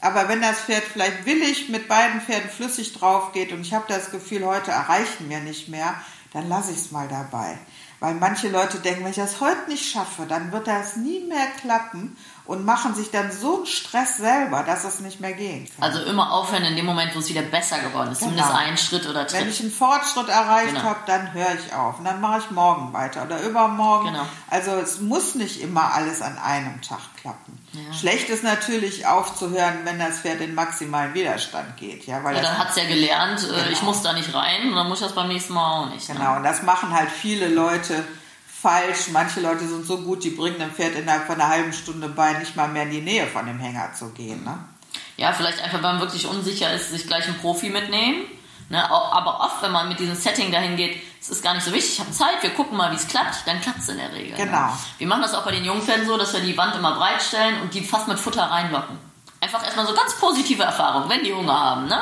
Aber 0.00 0.28
wenn 0.28 0.40
das 0.40 0.60
Pferd 0.60 0.82
vielleicht 0.82 1.26
willig 1.26 1.68
mit 1.68 1.86
beiden 1.86 2.20
Pferden 2.20 2.50
flüssig 2.50 2.94
drauf 2.94 3.32
geht 3.32 3.52
und 3.52 3.60
ich 3.60 3.74
habe 3.74 3.84
das 3.86 4.10
Gefühl, 4.10 4.44
heute 4.46 4.70
erreichen 4.70 5.28
wir 5.28 5.40
nicht 5.40 5.68
mehr, 5.68 5.94
dann 6.32 6.48
lasse 6.48 6.72
ich 6.72 6.78
es 6.78 6.90
mal 6.90 7.06
dabei. 7.08 7.58
Weil 8.00 8.14
manche 8.14 8.48
Leute 8.48 8.78
denken, 8.78 9.04
wenn 9.04 9.10
ich 9.10 9.16
das 9.16 9.40
heute 9.40 9.68
nicht 9.68 9.90
schaffe, 9.90 10.24
dann 10.26 10.52
wird 10.52 10.66
das 10.66 10.96
nie 10.96 11.20
mehr 11.20 11.46
klappen 11.60 12.16
und 12.50 12.64
machen 12.64 12.96
sich 12.96 13.12
dann 13.12 13.30
so 13.30 13.58
einen 13.58 13.66
Stress 13.66 14.16
selber, 14.16 14.64
dass 14.64 14.82
es 14.82 14.98
nicht 14.98 15.20
mehr 15.20 15.34
gehen 15.34 15.70
kann. 15.72 15.84
Also 15.84 16.02
immer 16.02 16.32
aufhören 16.32 16.64
in 16.64 16.74
dem 16.74 16.84
Moment, 16.84 17.14
wo 17.14 17.20
es 17.20 17.28
wieder 17.28 17.42
besser 17.42 17.78
geworden 17.78 18.10
ist. 18.10 18.18
Genau. 18.18 18.32
Zumindest 18.32 18.52
einen 18.52 18.76
Schritt 18.76 19.08
oder 19.08 19.24
Tritt. 19.24 19.42
Wenn 19.42 19.50
ich 19.50 19.60
einen 19.60 19.70
Fortschritt 19.70 20.28
erreicht 20.28 20.74
genau. 20.74 20.82
habe, 20.82 20.98
dann 21.06 21.32
höre 21.32 21.54
ich 21.54 21.72
auf. 21.72 22.00
Und 22.00 22.06
dann 22.06 22.20
mache 22.20 22.40
ich 22.40 22.50
morgen 22.50 22.92
weiter 22.92 23.22
oder 23.22 23.40
übermorgen. 23.42 24.06
Genau. 24.08 24.26
Also 24.48 24.72
es 24.72 25.00
muss 25.00 25.36
nicht 25.36 25.60
immer 25.60 25.94
alles 25.94 26.22
an 26.22 26.38
einem 26.38 26.82
Tag 26.82 26.98
klappen. 27.20 27.56
Ja. 27.72 27.94
Schlecht 27.94 28.28
ist 28.30 28.42
natürlich 28.42 29.06
aufzuhören, 29.06 29.84
wenn 29.84 30.00
das 30.00 30.18
Pferd 30.18 30.40
in 30.40 30.56
maximalen 30.56 31.14
Widerstand 31.14 31.76
geht. 31.76 32.08
Ja, 32.08 32.24
weil 32.24 32.34
ja 32.34 32.42
dann 32.42 32.58
hat 32.58 32.70
es 32.70 32.76
ja 32.76 32.84
gelernt, 32.84 33.44
äh, 33.44 33.46
genau. 33.46 33.70
ich 33.70 33.82
muss 33.82 34.02
da 34.02 34.12
nicht 34.12 34.34
rein 34.34 34.70
und 34.70 34.74
dann 34.74 34.88
muss 34.88 35.00
ich 35.00 35.06
das 35.06 35.14
beim 35.14 35.28
nächsten 35.28 35.52
Mal 35.52 35.84
auch 35.84 35.94
nicht. 35.94 36.08
Ne? 36.08 36.16
Genau, 36.16 36.32
ne? 36.32 36.36
und 36.38 36.42
das 36.42 36.64
machen 36.64 36.92
halt 36.92 37.12
viele 37.12 37.46
Leute 37.46 38.02
falsch. 38.60 39.08
Manche 39.12 39.40
Leute 39.40 39.66
sind 39.66 39.86
so 39.86 39.98
gut, 39.98 40.24
die 40.24 40.30
bringen 40.30 40.58
dem 40.58 40.70
Pferd 40.70 40.94
innerhalb 40.94 41.26
von 41.26 41.36
einer 41.36 41.48
halben 41.48 41.72
Stunde 41.72 42.08
bei, 42.08 42.34
nicht 42.34 42.56
mal 42.56 42.68
mehr 42.68 42.84
in 42.84 42.90
die 42.90 43.00
Nähe 43.00 43.26
von 43.26 43.46
dem 43.46 43.58
Hänger 43.58 43.92
zu 43.94 44.10
gehen. 44.10 44.44
Ne? 44.44 44.58
Ja, 45.16 45.32
vielleicht 45.32 45.62
einfach, 45.62 45.78
wenn 45.78 45.82
man 45.82 46.00
wirklich 46.00 46.26
unsicher 46.26 46.72
ist, 46.72 46.90
sich 46.90 47.06
gleich 47.06 47.26
einen 47.26 47.38
Profi 47.38 47.70
mitnehmen. 47.70 48.24
Ne? 48.68 48.90
Aber 48.90 49.40
oft, 49.40 49.62
wenn 49.62 49.72
man 49.72 49.88
mit 49.88 49.98
diesem 49.98 50.14
Setting 50.14 50.52
dahin 50.52 50.76
geht, 50.76 51.02
es 51.20 51.28
ist 51.28 51.42
gar 51.42 51.54
nicht 51.54 51.64
so 51.64 51.72
wichtig, 51.72 51.94
ich 51.94 52.00
habe 52.00 52.10
Zeit, 52.12 52.42
wir 52.42 52.50
gucken 52.50 52.76
mal, 52.76 52.90
wie 52.92 52.96
es 52.96 53.06
klappt, 53.06 53.46
dann 53.46 53.60
klappt 53.60 53.80
es 53.80 53.88
in 53.88 53.98
der 53.98 54.12
Regel. 54.12 54.38
Ne? 54.38 54.44
Genau. 54.44 54.66
Ne? 54.66 54.72
Wir 54.98 55.06
machen 55.06 55.22
das 55.22 55.34
auch 55.34 55.44
bei 55.44 55.52
den 55.52 55.64
Jungpferden 55.64 56.06
so, 56.06 56.16
dass 56.16 56.32
wir 56.32 56.40
die 56.40 56.56
Wand 56.56 56.76
immer 56.76 56.94
breit 56.94 57.22
stellen 57.22 57.60
und 57.62 57.74
die 57.74 57.82
fast 57.82 58.08
mit 58.08 58.18
Futter 58.18 58.44
reinlocken. 58.44 58.96
Einfach 59.40 59.64
erstmal 59.64 59.86
so 59.86 59.94
ganz 59.94 60.14
positive 60.16 60.62
Erfahrungen, 60.62 61.08
wenn 61.08 61.24
die 61.24 61.32
Hunger 61.32 61.58
haben. 61.58 61.86
Ne? 61.86 62.00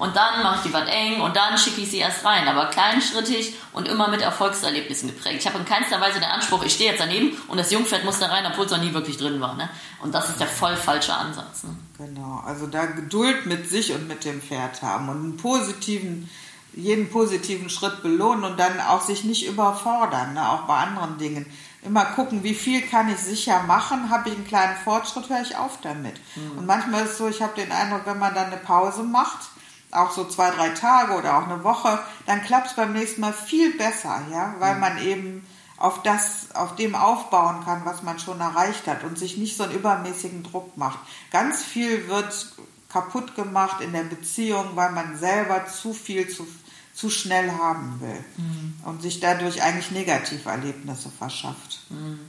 Und 0.00 0.16
dann 0.16 0.42
mache 0.42 0.56
ich 0.56 0.62
die 0.62 0.72
was 0.72 0.88
eng 0.88 1.20
und 1.20 1.36
dann 1.36 1.58
schicke 1.58 1.82
ich 1.82 1.90
sie 1.90 1.98
erst 1.98 2.24
rein. 2.24 2.48
Aber 2.48 2.66
kleinschrittig 2.70 3.54
und 3.74 3.86
immer 3.86 4.08
mit 4.08 4.22
Erfolgserlebnissen 4.22 5.10
geprägt. 5.10 5.36
Ich 5.40 5.46
habe 5.46 5.58
in 5.58 5.66
keinster 5.66 6.00
Weise 6.00 6.18
den 6.18 6.30
Anspruch, 6.30 6.64
ich 6.64 6.72
stehe 6.72 6.90
jetzt 6.90 7.00
daneben 7.00 7.36
und 7.48 7.58
das 7.58 7.70
Jungpferd 7.70 8.04
muss 8.04 8.18
da 8.18 8.28
rein, 8.28 8.46
obwohl 8.50 8.64
es 8.64 8.70
noch 8.72 8.80
nie 8.80 8.94
wirklich 8.94 9.18
drin 9.18 9.42
war. 9.42 9.56
Ne? 9.56 9.68
Und 10.02 10.14
das 10.14 10.30
ist 10.30 10.40
der 10.40 10.46
voll 10.46 10.74
falsche 10.74 11.12
Ansatz. 11.12 11.64
Ne? 11.64 11.76
Genau, 11.98 12.42
also 12.46 12.66
da 12.66 12.86
Geduld 12.86 13.44
mit 13.44 13.68
sich 13.68 13.92
und 13.92 14.08
mit 14.08 14.24
dem 14.24 14.40
Pferd 14.40 14.80
haben 14.80 15.10
und 15.10 15.16
einen 15.16 15.36
positiven, 15.36 16.30
jeden 16.72 17.10
positiven 17.10 17.68
Schritt 17.68 18.02
belohnen 18.02 18.44
und 18.44 18.58
dann 18.58 18.80
auch 18.80 19.02
sich 19.02 19.24
nicht 19.24 19.46
überfordern, 19.46 20.32
ne? 20.32 20.48
auch 20.48 20.62
bei 20.62 20.78
anderen 20.78 21.18
Dingen 21.18 21.44
immer 21.82 22.06
gucken, 22.06 22.42
wie 22.42 22.54
viel 22.54 22.80
kann 22.82 23.10
ich 23.10 23.18
sicher 23.18 23.62
machen, 23.64 24.08
habe 24.08 24.30
ich 24.30 24.34
einen 24.34 24.46
kleinen 24.46 24.76
Fortschritt, 24.76 25.28
höre 25.28 25.42
ich 25.42 25.56
auf 25.56 25.78
damit. 25.82 26.14
Mhm. 26.36 26.58
Und 26.58 26.66
manchmal 26.66 27.04
ist 27.04 27.12
es 27.12 27.18
so, 27.18 27.28
ich 27.28 27.42
habe 27.42 27.54
den 27.54 27.70
Eindruck, 27.70 28.02
wenn 28.06 28.18
man 28.18 28.34
dann 28.34 28.46
eine 28.46 28.58
Pause 28.58 29.02
macht, 29.02 29.50
auch 29.92 30.10
so 30.10 30.24
zwei, 30.24 30.50
drei 30.50 30.70
Tage 30.70 31.14
oder 31.14 31.38
auch 31.38 31.48
eine 31.48 31.64
Woche, 31.64 31.98
dann 32.26 32.42
klappt 32.42 32.68
es 32.68 32.76
beim 32.76 32.92
nächsten 32.92 33.20
Mal 33.20 33.32
viel 33.32 33.76
besser, 33.76 34.22
ja, 34.30 34.54
weil 34.58 34.74
mhm. 34.74 34.80
man 34.80 34.98
eben 34.98 35.46
auf 35.76 36.02
das, 36.02 36.54
auf 36.54 36.76
dem 36.76 36.94
aufbauen 36.94 37.64
kann, 37.64 37.84
was 37.84 38.02
man 38.02 38.18
schon 38.18 38.40
erreicht 38.40 38.86
hat 38.86 39.02
und 39.02 39.18
sich 39.18 39.38
nicht 39.38 39.56
so 39.56 39.64
einen 39.64 39.72
übermäßigen 39.72 40.42
Druck 40.42 40.76
macht. 40.76 40.98
Ganz 41.30 41.62
viel 41.62 42.06
wird 42.06 42.54
kaputt 42.90 43.34
gemacht 43.34 43.80
in 43.80 43.92
der 43.92 44.02
Beziehung, 44.02 44.70
weil 44.74 44.92
man 44.92 45.16
selber 45.16 45.66
zu 45.66 45.94
viel 45.94 46.28
zu, 46.28 46.46
zu 46.92 47.08
schnell 47.08 47.50
haben 47.52 47.98
will 48.00 48.24
mhm. 48.36 48.74
und 48.84 49.00
sich 49.00 49.20
dadurch 49.20 49.62
eigentlich 49.62 49.90
Negativerlebnisse 49.90 51.10
verschafft. 51.10 51.80
Mhm. 51.88 52.20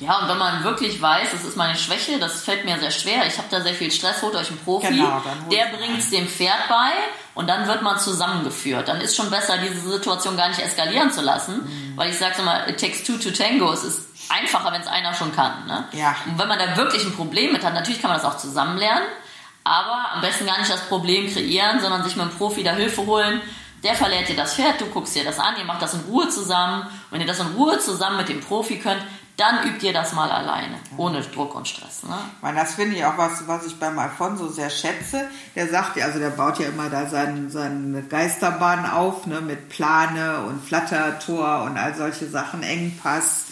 Ja, 0.00 0.18
und 0.18 0.28
wenn 0.28 0.38
man 0.38 0.64
wirklich 0.64 1.00
weiß, 1.00 1.30
das 1.30 1.44
ist 1.44 1.56
meine 1.56 1.76
Schwäche, 1.76 2.18
das 2.18 2.42
fällt 2.42 2.64
mir 2.64 2.78
sehr 2.78 2.90
schwer, 2.90 3.26
ich 3.26 3.36
habe 3.36 3.48
da 3.50 3.60
sehr 3.60 3.74
viel 3.74 3.90
Stress, 3.90 4.22
holt 4.22 4.34
euch 4.34 4.48
einen 4.48 4.58
Profi, 4.58 4.88
genau, 4.88 5.22
der 5.50 5.66
bringt 5.66 5.98
es 5.98 6.08
dem 6.08 6.26
Pferd 6.26 6.68
bei 6.70 6.90
und 7.34 7.48
dann 7.48 7.66
wird 7.66 7.82
man 7.82 7.98
zusammengeführt. 7.98 8.88
Dann 8.88 9.02
ist 9.02 9.14
schon 9.14 9.30
besser, 9.30 9.58
diese 9.58 9.90
Situation 9.90 10.38
gar 10.38 10.48
nicht 10.48 10.60
eskalieren 10.60 11.12
zu 11.12 11.20
lassen, 11.20 11.64
mhm. 11.64 11.96
weil 11.96 12.08
ich 12.08 12.18
sage 12.18 12.40
immer, 12.40 12.66
it 12.66 12.80
takes 12.80 13.04
two 13.04 13.18
to 13.18 13.30
tango, 13.30 13.70
es 13.72 13.84
ist 13.84 14.08
einfacher, 14.30 14.72
wenn 14.72 14.80
es 14.80 14.86
einer 14.86 15.12
schon 15.12 15.34
kann. 15.34 15.66
Ne? 15.66 15.84
Ja. 15.92 16.16
Und 16.26 16.38
wenn 16.38 16.48
man 16.48 16.58
da 16.58 16.78
wirklich 16.78 17.04
ein 17.04 17.14
Problem 17.14 17.52
mit 17.52 17.62
hat, 17.62 17.74
natürlich 17.74 18.00
kann 18.00 18.10
man 18.10 18.18
das 18.18 18.26
auch 18.26 18.38
zusammen 18.38 18.78
lernen, 18.78 19.06
aber 19.64 20.12
am 20.14 20.22
besten 20.22 20.46
gar 20.46 20.58
nicht 20.58 20.70
das 20.70 20.80
Problem 20.88 21.30
kreieren, 21.30 21.80
sondern 21.80 22.02
sich 22.04 22.16
mit 22.16 22.24
einem 22.24 22.34
Profi 22.36 22.62
da 22.62 22.72
Hilfe 22.72 23.04
holen, 23.04 23.42
der 23.82 23.94
verleiht 23.94 24.28
dir 24.28 24.36
das 24.36 24.54
Pferd, 24.54 24.80
du 24.80 24.86
guckst 24.86 25.14
dir 25.14 25.24
das 25.24 25.38
an, 25.38 25.54
ihr 25.58 25.64
macht 25.64 25.80
das 25.80 25.94
in 25.94 26.00
Ruhe 26.00 26.28
zusammen. 26.28 26.82
Und 26.82 26.90
wenn 27.10 27.20
ihr 27.20 27.26
das 27.26 27.40
in 27.40 27.46
Ruhe 27.56 27.78
zusammen 27.78 28.18
mit 28.18 28.28
dem 28.28 28.40
Profi 28.40 28.78
könnt, 28.78 29.02
dann 29.40 29.66
übt 29.66 29.86
ihr 29.86 29.94
das 29.94 30.12
mal 30.12 30.30
alleine, 30.30 30.78
ohne 30.98 31.22
Druck 31.22 31.54
und 31.54 31.66
Stress. 31.66 32.02
Ne? 32.02 32.16
Meine, 32.42 32.60
das 32.60 32.74
finde 32.74 32.96
ich 32.96 33.04
auch 33.04 33.16
was, 33.16 33.48
was 33.48 33.64
ich 33.64 33.78
beim 33.78 33.98
Alfonso 33.98 34.48
sehr 34.48 34.68
schätze. 34.68 35.28
Der 35.56 35.68
sagt 35.68 35.96
ja, 35.96 36.04
also 36.04 36.18
der 36.18 36.30
baut 36.30 36.58
ja 36.58 36.68
immer 36.68 36.90
da 36.90 37.06
seine, 37.06 37.48
seine 37.48 38.02
Geisterbahn 38.02 38.84
auf, 38.84 39.26
ne, 39.26 39.40
mit 39.40 39.70
Plane 39.70 40.44
und 40.46 40.62
Flattertor 40.62 41.62
und 41.62 41.78
all 41.78 41.94
solche 41.94 42.28
Sachen, 42.28 42.62
Engpass. 42.62 43.46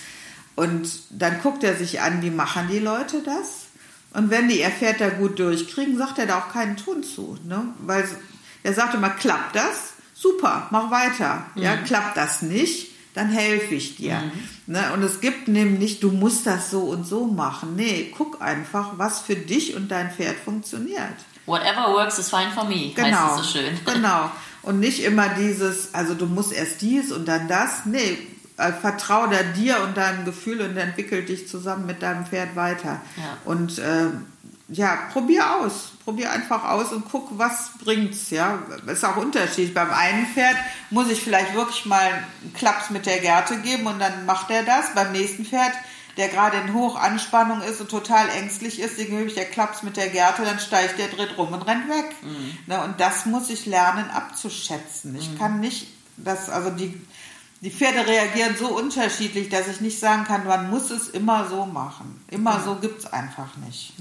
Und 0.57 0.91
dann 1.11 1.41
guckt 1.41 1.65
er 1.65 1.75
sich 1.75 2.03
an, 2.03 2.21
wie 2.21 2.31
machen 2.31 2.69
die 2.69 2.81
Leute 2.81 3.23
das? 3.23 3.69
Und 4.13 4.31
wenn 4.31 4.49
die 4.49 4.65
Pferd 4.65 5.01
da 5.01 5.09
gut 5.09 5.39
durchkriegen, 5.39 5.97
sagt 5.97 6.19
er 6.19 6.27
da 6.27 6.39
auch 6.39 6.53
keinen 6.53 6.77
Ton 6.77 7.03
zu. 7.03 7.39
Ne? 7.45 7.63
Weil 7.79 8.07
er 8.63 8.75
sagt 8.75 8.95
immer, 8.95 9.11
klappt 9.11 9.57
das? 9.57 9.93
Super, 10.15 10.67
mach 10.71 10.91
weiter. 10.91 11.45
Mhm. 11.55 11.63
Ja, 11.63 11.77
klappt 11.77 12.17
das 12.17 12.43
nicht? 12.43 12.98
Dann 13.15 13.29
helfe 13.31 13.75
ich 13.75 13.97
dir. 13.97 14.17
Mhm. 14.17 14.75
Ne? 14.75 14.93
Und 14.93 15.03
es 15.03 15.21
gibt 15.21 15.49
nämlich, 15.49 16.01
du 16.01 16.11
musst 16.11 16.47
das 16.47 16.71
so 16.71 16.81
und 16.83 17.07
so 17.07 17.27
machen. 17.27 17.75
Nee, 17.77 18.13
guck 18.17 18.41
einfach, 18.41 18.93
was 18.97 19.21
für 19.21 19.37
dich 19.37 19.75
und 19.75 19.91
dein 19.91 20.11
Pferd 20.11 20.37
funktioniert. 20.37 21.15
Whatever 21.47 21.95
works 21.95 22.19
is 22.19 22.29
fine 22.29 22.51
for 22.55 22.65
me, 22.65 22.93
genau, 22.95 23.09
heißt 23.09 23.41
es 23.41 23.53
so 23.53 23.59
schön. 23.59 23.79
Genau. 23.95 24.31
Und 24.63 24.81
nicht 24.81 25.03
immer 25.03 25.29
dieses, 25.31 25.95
also 25.95 26.15
du 26.15 26.27
musst 26.27 26.53
erst 26.53 26.83
dies 26.83 27.11
und 27.11 27.27
dann 27.27 27.49
das. 27.49 27.87
Nee, 27.87 28.19
äh, 28.59 28.73
vertraue 28.73 29.29
da 29.31 29.43
dir 29.43 29.83
und 29.83 29.97
deinem 29.97 30.25
Gefühl 30.25 30.61
und 30.61 30.77
entwickel 30.77 31.25
dich 31.25 31.49
zusammen 31.49 31.87
mit 31.87 32.03
deinem 32.03 32.27
Pferd 32.27 32.57
weiter. 32.57 33.01
Ja. 33.17 33.39
Und 33.45 33.79
äh, 33.79 34.09
ja, 34.69 34.99
probier 35.13 35.57
aus. 35.57 35.93
Probier 36.05 36.31
einfach 36.31 36.65
aus 36.65 36.93
und 36.93 37.05
guck, 37.11 37.39
was 37.39 37.71
bringt's, 37.83 38.31
ja. 38.31 38.59
Ist 38.87 39.05
auch 39.05 39.17
unterschiedlich. 39.17 39.75
Beim 39.75 39.91
einen 39.91 40.27
Pferd 40.27 40.57
muss 40.91 41.11
ich 41.11 41.23
vielleicht 41.23 41.55
wirklich 41.55 41.87
mal 41.87 42.03
einen 42.03 42.53
Klaps 42.55 42.91
mit 42.91 43.07
der 43.07 43.19
Gerte 43.19 43.59
geben 43.59 43.87
und 43.87 43.99
dann 43.99 44.27
macht 44.27 44.51
er 44.51 44.65
das. 44.65 44.95
Beim 44.95 45.13
nächsten 45.13 45.47
Pferd, 45.47 45.73
der 46.19 46.29
gerade 46.29 46.59
in 46.59 46.75
Hochanspannung 46.75 47.63
ist 47.63 47.81
und 47.81 47.91
total 47.91 48.29
ängstlich 48.29 48.79
ist, 48.81 48.99
den 48.99 49.09
gebe 49.09 49.25
ich 49.25 49.35
der 49.35 49.47
Klaps 49.47 49.83
mit 49.83 49.97
der 49.97 50.09
Gerte, 50.09 50.43
dann 50.43 50.59
steigt 50.59 50.99
der, 50.99 51.09
dreht 51.09 51.39
rum 51.39 51.53
und 51.53 51.63
rennt 51.63 51.89
weg. 51.89 52.15
Mhm. 52.23 52.59
Ne, 52.67 52.83
und 52.85 53.01
das 53.01 53.25
muss 53.25 53.49
ich 53.49 53.65
lernen 53.65 54.11
abzuschätzen. 54.11 55.17
Ich 55.17 55.31
mhm. 55.31 55.39
kann 55.39 55.61
nicht, 55.61 55.89
das, 56.19 56.51
also 56.51 56.71
die, 56.71 57.01
die 57.63 57.71
Pferde 57.71 58.07
reagieren 58.07 58.55
so 58.59 58.69
unterschiedlich, 58.69 59.49
dass 59.49 59.67
ich 59.67 59.81
nicht 59.81 59.99
sagen 59.99 60.25
kann, 60.25 60.47
man 60.47 60.69
muss 60.69 60.91
es 60.91 61.09
immer 61.09 61.49
so 61.49 61.65
machen. 61.65 62.23
Immer 62.29 62.59
mhm. 62.59 62.65
so 62.65 62.75
gibt 62.75 62.99
es 62.99 63.13
einfach 63.13 63.57
nicht. 63.57 63.95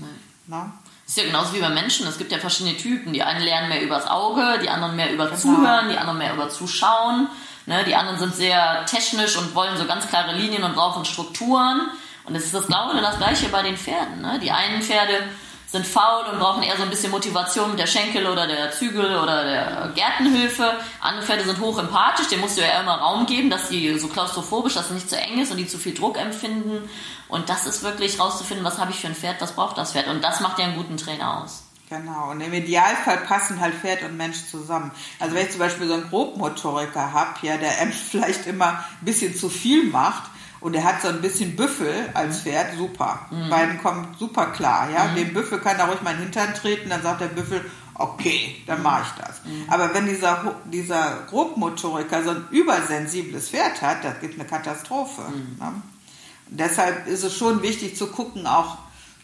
Na? 0.47 0.73
ist 1.07 1.17
ja 1.17 1.23
genauso 1.23 1.53
wie 1.53 1.61
bei 1.61 1.69
Menschen. 1.69 2.05
Es 2.05 2.17
gibt 2.17 2.31
ja 2.31 2.37
verschiedene 2.37 2.75
Typen. 2.75 3.13
Die 3.13 3.23
einen 3.23 3.41
lernen 3.41 3.69
mehr 3.69 3.81
übers 3.81 4.07
Auge, 4.07 4.59
die 4.61 4.69
anderen 4.69 4.95
mehr 4.95 5.11
über 5.11 5.25
genau. 5.25 5.37
Zuhören, 5.37 5.89
die 5.89 5.97
anderen 5.97 6.17
mehr 6.17 6.33
über 6.33 6.49
Zuschauen. 6.49 7.29
Ne? 7.65 7.83
Die 7.85 7.95
anderen 7.95 8.19
sind 8.19 8.35
sehr 8.35 8.85
technisch 8.85 9.37
und 9.37 9.55
wollen 9.55 9.77
so 9.77 9.85
ganz 9.85 10.07
klare 10.07 10.35
Linien 10.35 10.63
und 10.63 10.75
brauchen 10.75 11.05
Strukturen. 11.05 11.87
Und 12.25 12.35
es 12.35 12.45
ist 12.45 12.53
das 12.53 12.67
Blaue 12.67 12.99
das 13.01 13.17
Gleiche 13.17 13.47
bei 13.47 13.63
den 13.63 13.77
Pferden. 13.77 14.21
Ne? 14.21 14.37
Die 14.39 14.51
einen 14.51 14.81
Pferde 14.81 15.29
sind 15.67 15.85
faul 15.85 16.25
und 16.31 16.39
brauchen 16.39 16.63
eher 16.63 16.77
so 16.77 16.83
ein 16.83 16.89
bisschen 16.89 17.11
Motivation 17.11 17.71
mit 17.71 17.79
der 17.79 17.87
Schenkel 17.87 18.25
oder 18.25 18.47
der 18.47 18.71
Zügel 18.71 19.17
oder 19.17 19.43
der 19.43 19.91
Gärtenhilfe. 19.95 20.73
Andere 21.01 21.25
Pferde 21.25 21.43
sind 21.43 21.59
hoch 21.59 21.77
empathisch, 21.77 22.27
denen 22.27 22.41
musst 22.41 22.57
du 22.57 22.61
ja 22.61 22.79
immer 22.79 22.95
Raum 22.95 23.25
geben, 23.25 23.49
dass 23.49 23.67
sie 23.67 23.99
so 23.99 24.07
klaustrophobisch, 24.07 24.75
dass 24.75 24.85
es 24.85 24.91
nicht 24.91 25.09
zu 25.09 25.17
eng 25.17 25.39
ist 25.39 25.51
und 25.51 25.57
die 25.57 25.67
zu 25.67 25.77
viel 25.77 25.93
Druck 25.93 26.17
empfinden. 26.17 26.89
Und 27.27 27.49
das 27.49 27.65
ist 27.65 27.83
wirklich 27.83 28.17
rauszufinden, 28.19 28.65
was 28.65 28.77
habe 28.77 28.91
ich 28.91 28.97
für 28.97 29.07
ein 29.07 29.15
Pferd, 29.15 29.41
was 29.41 29.53
braucht 29.53 29.77
das 29.77 29.91
Pferd. 29.91 30.07
Und 30.07 30.23
das 30.23 30.39
macht 30.39 30.57
ja 30.57 30.65
einen 30.65 30.77
guten 30.77 30.95
Trainer 30.95 31.43
aus. 31.43 31.63
Genau, 31.89 32.31
und 32.31 32.41
im 32.41 32.53
Idealfall 32.53 33.17
passen 33.19 33.61
halt 33.61 33.73
Pferd 33.73 34.03
und 34.03 34.17
Mensch 34.17 34.45
zusammen. 34.51 34.91
Also 35.19 35.35
wenn 35.35 35.45
ich 35.45 35.51
zum 35.51 35.59
Beispiel 35.59 35.87
so 35.87 35.93
einen 35.93 36.09
Grobmotoriker 36.09 37.13
habe, 37.13 37.33
ja, 37.43 37.57
der 37.57 37.71
vielleicht 38.11 38.45
immer 38.45 38.83
ein 39.01 39.05
bisschen 39.05 39.35
zu 39.35 39.49
viel 39.49 39.85
macht, 39.85 40.29
und 40.59 40.75
er 40.75 40.83
hat 40.83 41.01
so 41.01 41.07
ein 41.07 41.21
bisschen 41.21 41.55
Büffel 41.55 42.09
als 42.13 42.37
mhm. 42.37 42.41
Pferd, 42.41 42.77
super. 42.77 43.27
Mhm. 43.29 43.49
Beiden 43.49 43.77
kommen 43.81 44.15
super 44.17 44.47
klar. 44.47 44.89
Ja? 44.89 45.05
Mhm. 45.05 45.15
Dem 45.15 45.33
Büffel 45.33 45.59
kann 45.59 45.77
er 45.77 45.87
ruhig 45.87 46.01
mal 46.01 46.11
in 46.11 46.17
den 46.17 46.23
Hintern 46.23 46.53
treten, 46.53 46.89
dann 46.89 47.01
sagt 47.01 47.21
der 47.21 47.27
Büffel, 47.27 47.63
okay, 47.95 48.61
dann 48.67 48.83
mache 48.83 49.03
ich 49.03 49.23
das. 49.23 49.41
Aber 49.67 49.93
wenn 49.93 50.05
dieser, 50.05 50.55
dieser 50.65 51.23
Grobmotoriker 51.29 52.23
so 52.23 52.29
ein 52.29 52.45
übersensibles 52.51 53.49
Pferd 53.49 53.81
hat, 53.81 54.03
das 54.03 54.19
gibt 54.19 54.39
eine 54.39 54.47
Katastrophe. 54.47 55.23
Ne? 55.59 55.81
deshalb 56.49 57.07
ist 57.07 57.23
es 57.23 57.35
schon 57.35 57.61
wichtig 57.61 57.97
zu 57.97 58.07
gucken, 58.07 58.47
auch 58.47 58.77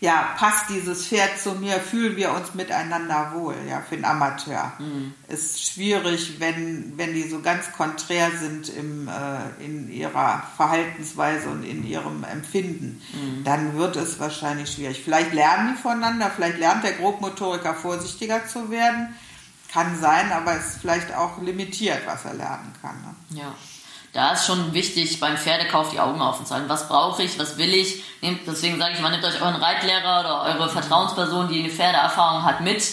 ja, 0.03 0.35
passt 0.37 0.67
dieses 0.67 1.07
Pferd 1.07 1.39
zu 1.39 1.53
mir, 1.53 1.79
fühlen 1.79 2.17
wir 2.17 2.33
uns 2.33 2.53
miteinander 2.55 3.31
wohl, 3.35 3.55
ja, 3.69 3.79
für 3.79 3.95
den 3.95 4.03
Amateur. 4.03 4.73
Mhm. 4.77 5.13
Ist 5.29 5.65
schwierig, 5.65 6.41
wenn, 6.41 6.97
wenn 6.97 7.13
die 7.13 7.23
so 7.29 7.39
ganz 7.39 7.71
konträr 7.71 8.29
sind 8.31 8.67
im, 8.67 9.07
äh, 9.07 9.63
in 9.65 9.89
ihrer 9.89 10.43
Verhaltensweise 10.57 11.47
und 11.47 11.63
in 11.63 11.87
ihrem 11.87 12.25
Empfinden. 12.25 13.01
Mhm. 13.13 13.45
Dann 13.45 13.77
wird 13.77 13.95
es 13.95 14.19
wahrscheinlich 14.19 14.73
schwierig. 14.73 15.01
Vielleicht 15.01 15.31
lernen 15.31 15.73
die 15.73 15.81
voneinander, 15.81 16.29
vielleicht 16.35 16.59
lernt 16.59 16.83
der 16.83 16.95
Grobmotoriker 16.95 17.73
vorsichtiger 17.73 18.45
zu 18.45 18.69
werden. 18.69 19.15
Kann 19.71 19.97
sein, 20.01 20.33
aber 20.33 20.57
es 20.57 20.65
ist 20.65 20.81
vielleicht 20.81 21.15
auch 21.15 21.41
limitiert, 21.41 22.01
was 22.05 22.25
er 22.25 22.33
lernen 22.33 22.73
kann. 22.81 23.01
Ne? 23.01 23.39
Ja 23.39 23.55
da 24.13 24.33
ist 24.33 24.45
schon 24.45 24.73
wichtig, 24.73 25.19
beim 25.19 25.37
Pferdekauf 25.37 25.89
die 25.89 25.99
Augen 25.99 26.21
offen 26.21 26.45
zu 26.45 26.53
halten. 26.53 26.69
Was 26.69 26.87
brauche 26.87 27.23
ich, 27.23 27.39
was 27.39 27.57
will 27.57 27.73
ich? 27.73 28.03
Nehmt, 28.21 28.41
deswegen 28.45 28.77
sage 28.77 28.93
ich 28.93 29.01
mal, 29.01 29.09
nehmt 29.09 29.25
euch 29.25 29.41
euren 29.41 29.55
Reitlehrer 29.55 30.19
oder 30.19 30.43
eure 30.43 30.69
Vertrauensperson, 30.69 31.49
die 31.49 31.59
eine 31.59 31.69
Pferdeerfahrung 31.69 32.45
hat, 32.45 32.61
mit. 32.61 32.83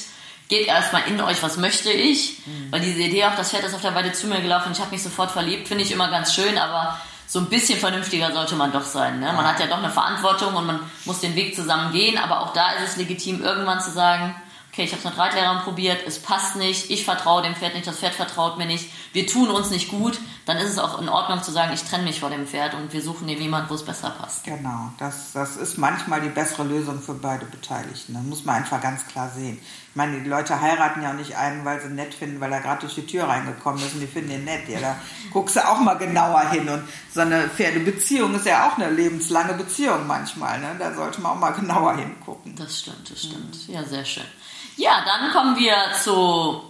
Geht 0.48 0.66
erstmal 0.66 1.02
in 1.06 1.20
euch, 1.20 1.42
was 1.42 1.58
möchte 1.58 1.90
ich? 1.92 2.38
Mhm. 2.46 2.72
Weil 2.72 2.80
diese 2.80 3.00
Idee 3.02 3.26
auch, 3.26 3.36
das 3.36 3.50
Pferd 3.50 3.64
ist 3.64 3.74
auf 3.74 3.82
der 3.82 3.94
Weide 3.94 4.12
zu 4.12 4.26
mir 4.26 4.40
gelaufen, 4.40 4.72
ich 4.72 4.80
habe 4.80 4.90
mich 4.90 5.02
sofort 5.02 5.30
verliebt, 5.30 5.68
finde 5.68 5.84
ich 5.84 5.92
immer 5.92 6.10
ganz 6.10 6.34
schön, 6.34 6.56
aber 6.56 6.98
so 7.26 7.38
ein 7.38 7.46
bisschen 7.46 7.78
vernünftiger 7.78 8.32
sollte 8.32 8.56
man 8.56 8.72
doch 8.72 8.82
sein. 8.82 9.20
Ne? 9.20 9.32
Man 9.32 9.46
hat 9.46 9.60
ja 9.60 9.66
doch 9.66 9.78
eine 9.78 9.90
Verantwortung 9.90 10.54
und 10.56 10.66
man 10.66 10.80
muss 11.04 11.20
den 11.20 11.36
Weg 11.36 11.54
zusammen 11.54 11.92
gehen, 11.92 12.18
aber 12.18 12.40
auch 12.40 12.52
da 12.54 12.72
ist 12.72 12.88
es 12.88 12.96
legitim, 12.96 13.44
irgendwann 13.44 13.80
zu 13.80 13.90
sagen, 13.90 14.34
okay, 14.72 14.84
ich 14.84 14.92
habe 14.92 15.00
es 15.00 15.04
mit 15.04 15.18
Reitlehrerin 15.18 15.62
probiert, 15.62 16.06
es 16.06 16.20
passt 16.20 16.56
nicht, 16.56 16.90
ich 16.90 17.04
vertraue 17.04 17.42
dem 17.42 17.54
Pferd 17.54 17.74
nicht, 17.74 17.86
das 17.86 17.98
Pferd 17.98 18.14
vertraut 18.14 18.56
mir 18.56 18.66
nicht, 18.66 18.90
wir 19.12 19.26
tun 19.26 19.50
uns 19.50 19.70
nicht 19.70 19.88
gut, 19.88 20.18
dann 20.46 20.58
ist 20.58 20.70
es 20.70 20.78
auch 20.78 21.00
in 21.00 21.08
Ordnung 21.08 21.42
zu 21.42 21.50
sagen, 21.50 21.72
ich 21.72 21.82
trenne 21.82 22.04
mich 22.04 22.20
vor 22.20 22.30
dem 22.30 22.46
Pferd 22.46 22.74
und 22.74 22.92
wir 22.92 23.02
suchen 23.02 23.26
dem 23.26 23.40
jemand, 23.40 23.68
wo 23.68 23.74
es 23.74 23.84
besser 23.84 24.10
passt. 24.10 24.44
Genau, 24.44 24.92
das, 24.98 25.32
das 25.32 25.56
ist 25.56 25.78
manchmal 25.78 26.20
die 26.20 26.28
bessere 26.28 26.64
Lösung 26.64 27.00
für 27.00 27.14
beide 27.14 27.46
Beteiligten. 27.46 28.14
Das 28.14 28.22
muss 28.22 28.44
man 28.44 28.56
einfach 28.56 28.80
ganz 28.80 29.06
klar 29.06 29.30
sehen. 29.34 29.60
Ich 29.90 29.96
meine, 29.96 30.20
die 30.20 30.28
Leute 30.28 30.60
heiraten 30.60 31.02
ja 31.02 31.10
auch 31.10 31.14
nicht 31.14 31.36
einen, 31.36 31.64
weil 31.64 31.80
sie 31.80 31.88
ihn 31.88 31.96
nett 31.96 32.14
finden, 32.14 32.40
weil 32.40 32.52
er 32.52 32.60
gerade 32.60 32.82
durch 32.82 32.94
die 32.94 33.06
Tür 33.06 33.24
reingekommen 33.24 33.84
ist 33.84 33.94
und 33.94 34.00
die 34.00 34.06
finden 34.06 34.30
ihn 34.30 34.44
nett. 34.44 34.68
Ja, 34.68 34.78
da 34.78 34.96
guckst 35.32 35.56
du 35.56 35.68
auch 35.68 35.80
mal 35.80 35.94
genauer 35.94 36.48
hin. 36.48 36.68
Und 36.68 36.84
so 37.12 37.22
eine 37.22 37.48
Pferdebeziehung 37.48 38.32
ist 38.36 38.46
ja 38.46 38.68
auch 38.68 38.78
eine 38.78 38.88
lebenslange 38.88 39.54
Beziehung 39.54 40.06
manchmal. 40.06 40.60
Ne? 40.60 40.76
Da 40.78 40.94
sollte 40.94 41.20
man 41.20 41.32
auch 41.32 41.40
mal 41.40 41.50
genauer 41.50 41.96
hingucken. 41.96 42.54
Das 42.54 42.78
stimmt, 42.78 43.10
das 43.10 43.24
stimmt. 43.24 43.66
Ja, 43.66 43.82
sehr 43.82 44.04
schön. 44.04 44.22
Ja, 44.80 45.04
dann 45.04 45.30
kommen 45.30 45.58
wir 45.58 45.76
zu 46.02 46.64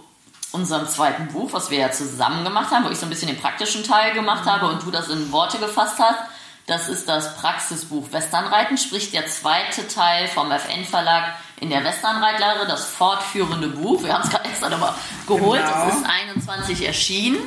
unserem 0.51 0.85
zweiten 0.85 1.29
Buch, 1.29 1.53
was 1.53 1.71
wir 1.71 1.79
ja 1.79 1.91
zusammen 1.91 2.43
gemacht 2.43 2.69
haben, 2.69 2.83
wo 2.83 2.89
ich 2.89 2.99
so 2.99 3.05
ein 3.05 3.09
bisschen 3.09 3.29
den 3.29 3.39
praktischen 3.39 3.85
Teil 3.85 4.13
gemacht 4.13 4.45
habe 4.45 4.67
und 4.67 4.83
du 4.83 4.91
das 4.91 5.07
in 5.07 5.31
Worte 5.31 5.59
gefasst 5.59 5.97
hast. 5.97 6.19
Das 6.67 6.89
ist 6.89 7.07
das 7.07 7.37
Praxisbuch 7.37 8.11
Westernreiten, 8.11 8.77
sprich 8.77 9.11
der 9.11 9.27
zweite 9.27 9.87
Teil 9.87 10.27
vom 10.27 10.51
FN 10.51 10.83
Verlag 10.83 11.35
in 11.61 11.69
der 11.69 11.85
Westernreitlehre, 11.85 12.67
das 12.67 12.85
fortführende 12.85 13.69
Buch. 13.69 14.03
Wir 14.03 14.13
haben 14.13 14.23
es 14.25 14.29
gerade 14.29 14.43
extra 14.43 14.67
nochmal 14.67 14.93
geholt. 15.25 15.63
Genau. 15.65 15.87
Es 15.87 15.95
ist 15.95 16.05
21 16.05 16.85
erschienen. 16.85 17.37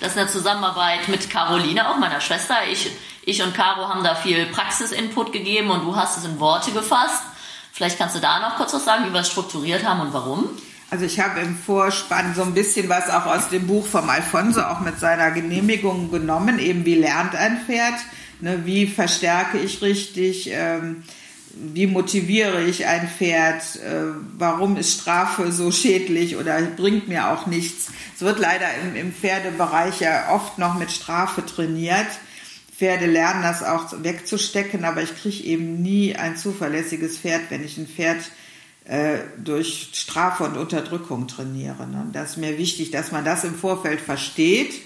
Das 0.00 0.12
ist 0.12 0.18
eine 0.18 0.28
Zusammenarbeit 0.28 1.06
mit 1.06 1.30
Caroline, 1.30 1.88
auch 1.88 1.96
meiner 1.96 2.20
Schwester. 2.20 2.56
Ich, 2.72 2.90
ich 3.22 3.40
und 3.44 3.54
Caro 3.54 3.88
haben 3.88 4.02
da 4.02 4.16
viel 4.16 4.46
Praxisinput 4.46 5.32
gegeben 5.32 5.70
und 5.70 5.84
du 5.84 5.94
hast 5.94 6.18
es 6.18 6.24
in 6.24 6.40
Worte 6.40 6.72
gefasst. 6.72 7.22
Vielleicht 7.78 7.96
kannst 7.96 8.16
du 8.16 8.20
da 8.20 8.40
noch 8.40 8.56
kurz 8.56 8.74
was 8.74 8.84
sagen, 8.84 9.04
wie 9.06 9.12
wir 9.12 9.20
es 9.20 9.28
strukturiert 9.28 9.84
haben 9.84 10.00
und 10.00 10.12
warum? 10.12 10.48
Also 10.90 11.04
ich 11.04 11.20
habe 11.20 11.38
im 11.38 11.56
Vorspann 11.56 12.34
so 12.34 12.42
ein 12.42 12.52
bisschen 12.52 12.88
was 12.88 13.08
auch 13.08 13.24
aus 13.26 13.50
dem 13.50 13.68
Buch 13.68 13.86
vom 13.86 14.10
Alfonso 14.10 14.62
auch 14.62 14.80
mit 14.80 14.98
seiner 14.98 15.30
Genehmigung 15.30 16.10
genommen, 16.10 16.58
eben 16.58 16.84
wie 16.84 16.96
lernt 16.96 17.36
ein 17.36 17.60
Pferd, 17.64 17.94
ne, 18.40 18.62
wie 18.64 18.88
verstärke 18.88 19.58
ich 19.58 19.80
richtig, 19.80 20.50
ähm, 20.52 21.04
wie 21.54 21.86
motiviere 21.86 22.64
ich 22.64 22.84
ein 22.84 23.08
Pferd, 23.08 23.62
äh, 23.76 24.12
warum 24.36 24.76
ist 24.76 25.00
Strafe 25.00 25.52
so 25.52 25.70
schädlich 25.70 26.36
oder 26.36 26.60
bringt 26.60 27.06
mir 27.06 27.28
auch 27.30 27.46
nichts. 27.46 27.92
Es 28.16 28.22
wird 28.22 28.40
leider 28.40 28.66
im, 28.82 28.96
im 28.96 29.12
Pferdebereich 29.12 30.00
ja 30.00 30.32
oft 30.32 30.58
noch 30.58 30.74
mit 30.74 30.90
Strafe 30.90 31.46
trainiert. 31.46 32.08
Pferde 32.78 33.06
lernen 33.06 33.42
das 33.42 33.64
auch 33.64 33.92
wegzustecken, 34.04 34.84
aber 34.84 35.02
ich 35.02 35.20
kriege 35.20 35.42
eben 35.42 35.82
nie 35.82 36.14
ein 36.14 36.36
zuverlässiges 36.36 37.18
Pferd, 37.18 37.42
wenn 37.48 37.64
ich 37.64 37.76
ein 37.76 37.88
Pferd 37.88 38.18
äh, 38.84 39.18
durch 39.36 39.90
Strafe 39.94 40.44
und 40.44 40.56
Unterdrückung 40.56 41.26
trainiere. 41.26 41.88
Ne? 41.88 42.06
Das 42.12 42.30
ist 42.30 42.36
mir 42.36 42.56
wichtig, 42.56 42.92
dass 42.92 43.10
man 43.10 43.24
das 43.24 43.42
im 43.42 43.56
Vorfeld 43.56 44.00
versteht. 44.00 44.80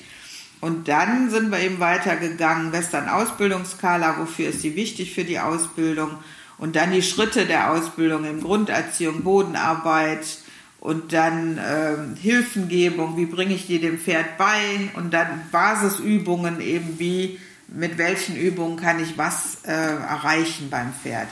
Und 0.63 0.89
dann 0.89 1.29
sind 1.29 1.51
wir 1.51 1.61
eben 1.61 1.81
weitergegangen, 1.81 2.73
Western 2.73 3.11
Ausbildungskala, 3.11 4.19
wofür 4.21 4.49
ist 4.49 4.63
sie 4.63 4.75
wichtig 4.75 5.13
für 5.13 5.25
die 5.25 5.39
Ausbildung? 5.39 6.13
Und 6.57 6.77
dann 6.77 6.93
die 6.93 7.03
Schritte 7.03 7.45
der 7.45 7.73
Ausbildung 7.73 8.25
in 8.25 8.41
Grunderziehung, 8.41 9.23
Bodenarbeit 9.23 10.39
und 10.81 11.13
dann 11.13 11.59
äh, 11.59 12.19
Hilfengebung, 12.19 13.19
wie 13.19 13.27
bringe 13.27 13.55
ich 13.55 13.67
die 13.67 13.81
dem 13.81 13.99
Pferd 13.99 14.39
bei? 14.39 14.91
Und 14.95 15.13
dann 15.13 15.43
Basisübungen 15.51 16.61
eben, 16.61 16.99
wie 16.99 17.39
mit 17.75 17.99
welchen 17.99 18.37
Übungen 18.37 18.77
kann 18.77 19.03
ich 19.03 19.19
was 19.19 19.59
äh, 19.65 19.73
erreichen 19.73 20.69
beim 20.71 20.93
Pferd. 20.93 21.29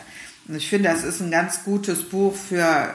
Und 0.48 0.56
ich 0.56 0.68
finde, 0.68 0.88
das 0.88 1.04
ist 1.04 1.20
ein 1.20 1.30
ganz 1.30 1.64
gutes 1.64 2.02
Buch 2.02 2.34
für, 2.34 2.94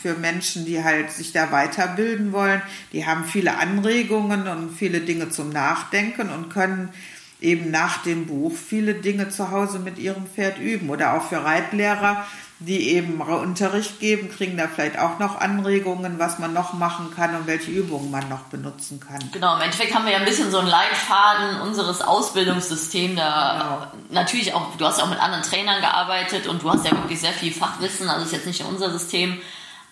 für 0.00 0.14
Menschen, 0.14 0.64
die 0.64 0.82
halt 0.82 1.10
sich 1.10 1.32
da 1.32 1.52
weiterbilden 1.52 2.32
wollen. 2.32 2.62
Die 2.92 3.06
haben 3.06 3.24
viele 3.24 3.58
Anregungen 3.58 4.46
und 4.46 4.70
viele 4.76 5.00
Dinge 5.00 5.28
zum 5.30 5.50
Nachdenken 5.50 6.30
und 6.30 6.50
können 6.50 6.88
eben 7.40 7.70
nach 7.70 8.02
dem 8.02 8.26
Buch 8.26 8.52
viele 8.56 8.94
Dinge 8.94 9.28
zu 9.28 9.50
Hause 9.50 9.78
mit 9.78 9.98
ihrem 9.98 10.26
Pferd 10.26 10.58
üben. 10.58 10.88
Oder 10.88 11.14
auch 11.14 11.28
für 11.28 11.44
Reitlehrer, 11.44 12.26
die 12.64 12.90
eben 12.90 13.20
Unterricht 13.20 14.00
geben, 14.00 14.30
kriegen 14.30 14.56
da 14.56 14.68
vielleicht 14.68 14.98
auch 14.98 15.18
noch 15.18 15.40
Anregungen, 15.40 16.18
was 16.18 16.38
man 16.38 16.52
noch 16.52 16.72
machen 16.72 17.12
kann 17.14 17.34
und 17.34 17.46
welche 17.46 17.70
Übungen 17.70 18.10
man 18.10 18.28
noch 18.28 18.44
benutzen 18.44 19.00
kann. 19.00 19.18
Genau, 19.32 19.56
im 19.56 19.62
Endeffekt 19.62 19.94
haben 19.94 20.04
wir 20.04 20.12
ja 20.12 20.18
ein 20.18 20.24
bisschen 20.24 20.50
so 20.50 20.58
einen 20.58 20.68
Leitfaden 20.68 21.60
unseres 21.60 22.00
Ausbildungssystems. 22.00 23.16
Da 23.16 23.90
genau. 24.08 24.22
natürlich 24.22 24.54
auch, 24.54 24.76
du 24.76 24.84
hast 24.84 24.98
ja 24.98 25.04
auch 25.04 25.10
mit 25.10 25.20
anderen 25.20 25.42
Trainern 25.42 25.80
gearbeitet 25.80 26.46
und 26.46 26.62
du 26.62 26.70
hast 26.70 26.84
ja 26.84 26.92
wirklich 26.92 27.20
sehr 27.20 27.32
viel 27.32 27.52
Fachwissen, 27.52 28.08
also 28.08 28.24
ist 28.24 28.32
jetzt 28.32 28.46
nicht 28.46 28.64
unser 28.64 28.90
System. 28.90 29.40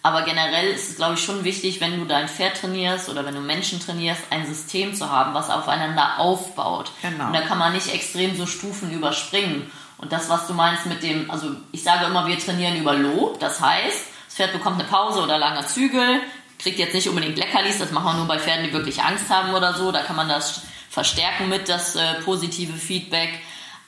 Aber 0.04 0.22
generell 0.22 0.72
ist 0.72 0.90
es, 0.90 0.96
glaube 0.96 1.14
ich, 1.14 1.22
schon 1.22 1.44
wichtig, 1.44 1.80
wenn 1.80 2.00
du 2.00 2.04
dein 2.06 2.28
Pferd 2.28 2.56
trainierst 2.60 3.08
oder 3.08 3.24
wenn 3.24 3.36
du 3.36 3.40
Menschen 3.40 3.78
trainierst, 3.78 4.22
ein 4.30 4.46
System 4.46 4.94
zu 4.94 5.10
haben, 5.10 5.32
was 5.32 5.48
aufeinander 5.48 6.18
aufbaut. 6.18 6.90
Genau. 7.02 7.28
Und 7.28 7.32
da 7.34 7.42
kann 7.42 7.58
man 7.58 7.72
nicht 7.72 7.94
extrem 7.94 8.36
so 8.36 8.46
Stufen 8.46 8.90
überspringen. 8.90 9.70
Und 10.02 10.12
das, 10.12 10.28
was 10.28 10.48
du 10.48 10.52
meinst 10.52 10.84
mit 10.86 11.00
dem, 11.04 11.30
also 11.30 11.54
ich 11.70 11.84
sage 11.84 12.06
immer, 12.06 12.26
wir 12.26 12.36
trainieren 12.36 12.76
über 12.76 12.92
Lob. 12.94 13.38
Das 13.38 13.60
heißt, 13.60 14.04
das 14.26 14.34
Pferd 14.34 14.52
bekommt 14.52 14.80
eine 14.80 14.88
Pause 14.88 15.22
oder 15.22 15.38
lange 15.38 15.64
Zügel, 15.64 16.20
kriegt 16.58 16.80
jetzt 16.80 16.92
nicht 16.92 17.08
unbedingt 17.08 17.38
Leckerlis, 17.38 17.78
das 17.78 17.92
machen 17.92 18.06
wir 18.06 18.14
nur 18.14 18.26
bei 18.26 18.40
Pferden, 18.40 18.64
die 18.64 18.72
wirklich 18.72 19.00
Angst 19.00 19.30
haben 19.30 19.54
oder 19.54 19.74
so. 19.74 19.92
Da 19.92 20.02
kann 20.02 20.16
man 20.16 20.28
das 20.28 20.62
verstärken 20.90 21.48
mit, 21.48 21.68
das 21.68 21.94
äh, 21.94 22.14
positive 22.24 22.72
Feedback. 22.72 23.30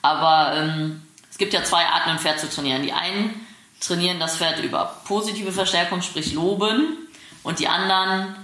Aber 0.01 0.55
ähm, 0.55 1.03
es 1.29 1.37
gibt 1.37 1.51
ja 1.51 1.65
zwei 1.65 1.85
Arten, 1.85 2.11
ein 2.11 2.19
Pferd 2.19 2.39
zu 2.39 2.49
trainieren. 2.49 2.83
Die 2.83 2.93
einen 2.93 3.45
trainieren 3.81 4.17
das 4.17 4.37
Pferd 4.37 4.63
über 4.63 4.95
positive 5.03 5.51
Verstärkung, 5.51 6.01
sprich 6.01 6.31
Loben. 6.31 7.09
Und 7.43 7.59
die 7.59 7.67
anderen 7.67 8.35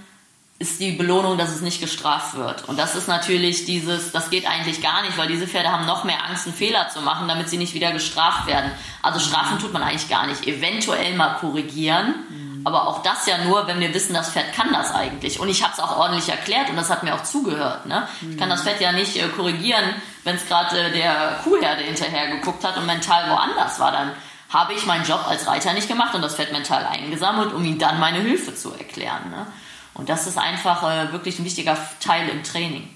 ist 0.62 0.78
die 0.78 0.92
Belohnung, 0.92 1.36
dass 1.38 1.50
es 1.50 1.60
nicht 1.60 1.80
gestraft 1.80 2.36
wird. 2.36 2.68
Und 2.68 2.78
das 2.78 2.94
ist 2.94 3.08
natürlich 3.08 3.64
dieses, 3.64 4.12
das 4.12 4.30
geht 4.30 4.46
eigentlich 4.46 4.80
gar 4.80 5.02
nicht, 5.02 5.18
weil 5.18 5.26
diese 5.26 5.48
Pferde 5.48 5.72
haben 5.72 5.86
noch 5.86 6.04
mehr 6.04 6.24
Angst, 6.24 6.46
einen 6.46 6.54
Fehler 6.54 6.88
zu 6.88 7.00
machen, 7.00 7.26
damit 7.26 7.48
sie 7.48 7.56
nicht 7.56 7.74
wieder 7.74 7.90
gestraft 7.90 8.46
werden. 8.46 8.70
Also 9.02 9.18
strafen 9.18 9.58
tut 9.58 9.72
man 9.72 9.82
eigentlich 9.82 10.08
gar 10.08 10.28
nicht. 10.28 10.46
Eventuell 10.46 11.16
mal 11.16 11.34
korrigieren, 11.40 12.14
mhm. 12.28 12.60
aber 12.64 12.86
auch 12.86 13.02
das 13.02 13.26
ja 13.26 13.38
nur, 13.38 13.66
wenn 13.66 13.80
wir 13.80 13.92
wissen, 13.92 14.14
das 14.14 14.30
Pferd 14.30 14.54
kann 14.54 14.72
das 14.72 14.94
eigentlich. 14.94 15.40
Und 15.40 15.48
ich 15.48 15.64
habe 15.64 15.72
es 15.72 15.80
auch 15.80 15.98
ordentlich 15.98 16.28
erklärt 16.28 16.70
und 16.70 16.76
das 16.76 16.90
hat 16.90 17.02
mir 17.02 17.16
auch 17.16 17.24
zugehört. 17.24 17.86
Ne? 17.86 18.06
Ich 18.30 18.38
kann 18.38 18.48
das 18.48 18.62
Pferd 18.62 18.80
ja 18.80 18.92
nicht 18.92 19.16
äh, 19.16 19.26
korrigieren, 19.30 19.96
wenn 20.22 20.36
es 20.36 20.46
gerade 20.46 20.78
äh, 20.78 20.92
der 20.92 21.40
Kuhherde 21.42 21.82
hinterher 21.82 22.36
geguckt 22.36 22.62
hat 22.62 22.76
und 22.76 22.86
mental 22.86 23.28
woanders 23.30 23.80
war. 23.80 23.90
Dann 23.90 24.12
habe 24.50 24.74
ich 24.74 24.86
meinen 24.86 25.04
Job 25.04 25.26
als 25.26 25.48
Reiter 25.48 25.72
nicht 25.72 25.88
gemacht 25.88 26.14
und 26.14 26.22
das 26.22 26.36
Pferd 26.36 26.52
mental 26.52 26.86
eingesammelt, 26.86 27.52
um 27.52 27.64
ihm 27.64 27.80
dann 27.80 27.98
meine 27.98 28.20
Hilfe 28.20 28.54
zu 28.54 28.72
erklären. 28.72 29.28
Ne? 29.28 29.46
Und 29.94 30.08
das 30.08 30.26
ist 30.26 30.38
einfach 30.38 30.82
äh, 30.82 31.12
wirklich 31.12 31.38
ein 31.38 31.44
wichtiger 31.44 31.76
Teil 32.00 32.28
im 32.28 32.42
Training. 32.42 32.88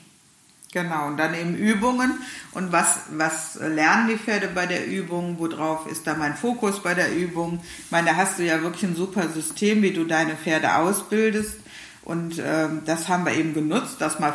Genau, 0.73 1.07
und 1.07 1.17
dann 1.17 1.33
eben 1.35 1.55
Übungen. 1.55 2.19
Und 2.53 2.73
was, 2.73 2.99
was 3.13 3.55
lernen 3.55 4.09
die 4.09 4.19
Pferde 4.19 4.49
bei 4.49 4.67
der 4.67 4.87
Übung? 4.87 5.39
Worauf 5.39 5.87
ist 5.87 6.07
da 6.07 6.15
mein 6.15 6.37
Fokus 6.37 6.83
bei 6.83 6.95
der 6.95 7.15
Übung? 7.15 7.61
Ich 7.85 7.91
meine, 7.91 8.11
da 8.11 8.17
hast 8.17 8.39
du 8.39 8.45
ja 8.45 8.61
wirklich 8.61 8.83
ein 8.83 8.97
super 8.97 9.29
System, 9.29 9.81
wie 9.83 9.93
du 9.93 10.05
deine 10.05 10.37
Pferde 10.37 10.75
ausbildest. 10.77 11.55
Und 12.03 12.39
äh, 12.39 12.69
das 12.85 13.09
haben 13.09 13.25
wir 13.25 13.33
eben 13.33 13.55
genutzt, 13.55 13.97
das 14.01 14.21
mal 14.21 14.35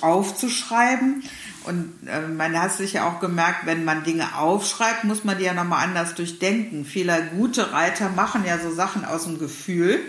aufzuschreiben. 0.00 1.22
Und 1.64 1.92
äh, 2.08 2.20
man 2.28 2.60
hast 2.60 2.78
sich 2.78 2.94
ja 2.94 3.08
auch 3.08 3.20
gemerkt, 3.20 3.64
wenn 3.64 3.84
man 3.84 4.04
Dinge 4.04 4.36
aufschreibt, 4.36 5.04
muss 5.04 5.22
man 5.22 5.38
die 5.38 5.44
ja 5.44 5.54
nochmal 5.54 5.84
anders 5.84 6.14
durchdenken. 6.14 6.84
Viele 6.84 7.30
gute 7.36 7.72
Reiter 7.72 8.08
machen 8.08 8.44
ja 8.44 8.58
so 8.58 8.74
Sachen 8.74 9.04
aus 9.04 9.24
dem 9.24 9.38
Gefühl 9.38 10.00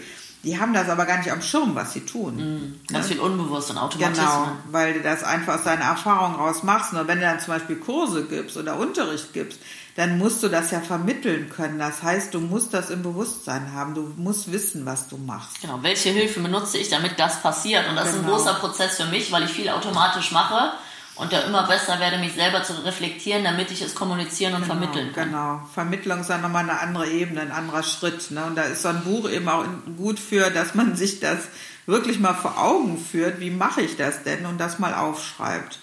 die 0.44 0.60
haben 0.60 0.74
das 0.74 0.90
aber 0.90 1.06
gar 1.06 1.18
nicht 1.20 1.32
am 1.32 1.42
Schirm, 1.42 1.74
was 1.74 1.94
sie 1.94 2.02
tun. 2.02 2.36
Mhm. 2.36 2.80
Ganz 2.92 3.08
viel 3.08 3.20
unbewusst 3.20 3.72
und 3.72 3.78
automatisch. 3.78 4.18
Genau, 4.18 4.48
weil 4.72 4.96
du 4.96 5.02
das 5.02 5.24
einfach 5.24 5.56
aus 5.56 5.64
deiner 5.64 5.86
Erfahrung 5.86 6.36
raus 6.36 6.64
machst. 6.64 6.94
Und 6.94 7.08
wenn 7.08 7.20
du 7.20 7.26
dann 7.26 7.40
zum 7.40 7.54
Beispiel 7.54 7.78
Kurse 7.78 8.26
gibst 8.26 8.58
oder 8.58 8.78
Unterricht 8.78 9.32
gibst, 9.32 9.60
dann 9.96 10.18
musst 10.18 10.44
du 10.44 10.50
das 10.50 10.72
ja 10.72 10.82
vermitteln 10.82 11.50
können. 11.50 11.80
Das 11.80 12.04
heißt, 12.04 12.34
du 12.34 12.42
musst 12.42 12.74
das 12.74 12.90
im 12.90 13.04
Bewusstsein 13.04 13.74
haben. 13.74 13.94
Du 13.94 14.12
musst 14.18 14.52
wissen, 14.52 14.86
was 14.86 15.08
du 15.08 15.18
machst. 15.18 15.62
Genau, 15.62 15.80
welche 15.82 16.10
Hilfe 16.10 16.42
benutze 16.42 16.78
ich, 16.78 16.90
damit 16.90 17.18
das 17.20 17.42
passiert? 17.42 17.88
Und 17.88 17.96
das 17.96 18.06
genau. 18.06 18.16
ist 18.16 18.20
ein 18.20 18.26
genau. 18.26 18.38
großer 18.38 18.54
Prozess 18.56 18.98
für 18.98 19.06
mich, 19.06 19.32
weil 19.32 19.44
ich 19.44 19.52
viel 19.52 19.70
automatisch 19.70 20.32
mache 20.32 20.74
und 21.16 21.32
da 21.32 21.42
immer 21.42 21.68
besser 21.68 22.00
werde, 22.00 22.18
mich 22.18 22.34
selber 22.34 22.64
zu 22.64 22.74
reflektieren, 22.84 23.44
damit 23.44 23.70
ich 23.70 23.82
es 23.82 23.94
kommunizieren 23.94 24.56
und 24.56 24.64
genau, 24.64 24.74
vermitteln 24.74 25.14
kann. 25.14 25.30
Genau, 25.30 25.62
Vermittlung 25.74 26.22
ist 26.22 26.30
dann 26.30 26.42
nochmal 26.42 26.64
eine 26.64 26.80
andere 26.80 27.08
Ebene, 27.08 27.42
ein 27.42 27.52
anderer 27.52 27.84
Schritt. 27.84 28.32
Ne? 28.32 28.44
Und 28.46 28.56
da 28.56 28.64
ist 28.64 28.82
so 28.82 28.90
ein 28.90 29.04
Buch 29.04 29.30
eben 29.30 29.48
auch 29.48 29.64
gut 29.96 30.20
für, 30.20 30.50
dass 30.50 30.74
man 30.74 30.96
sich 30.96 31.20
das 31.20 31.40
wirklich 31.86 32.20
mal 32.20 32.34
vor 32.34 32.58
Augen 32.58 32.98
führt, 32.98 33.40
wie 33.40 33.52
mache 33.52 33.82
ich 33.82 33.96
das 33.96 34.24
denn 34.24 34.46
und 34.46 34.58
das 34.58 34.80
mal 34.80 34.94
aufschreibt. 34.94 35.80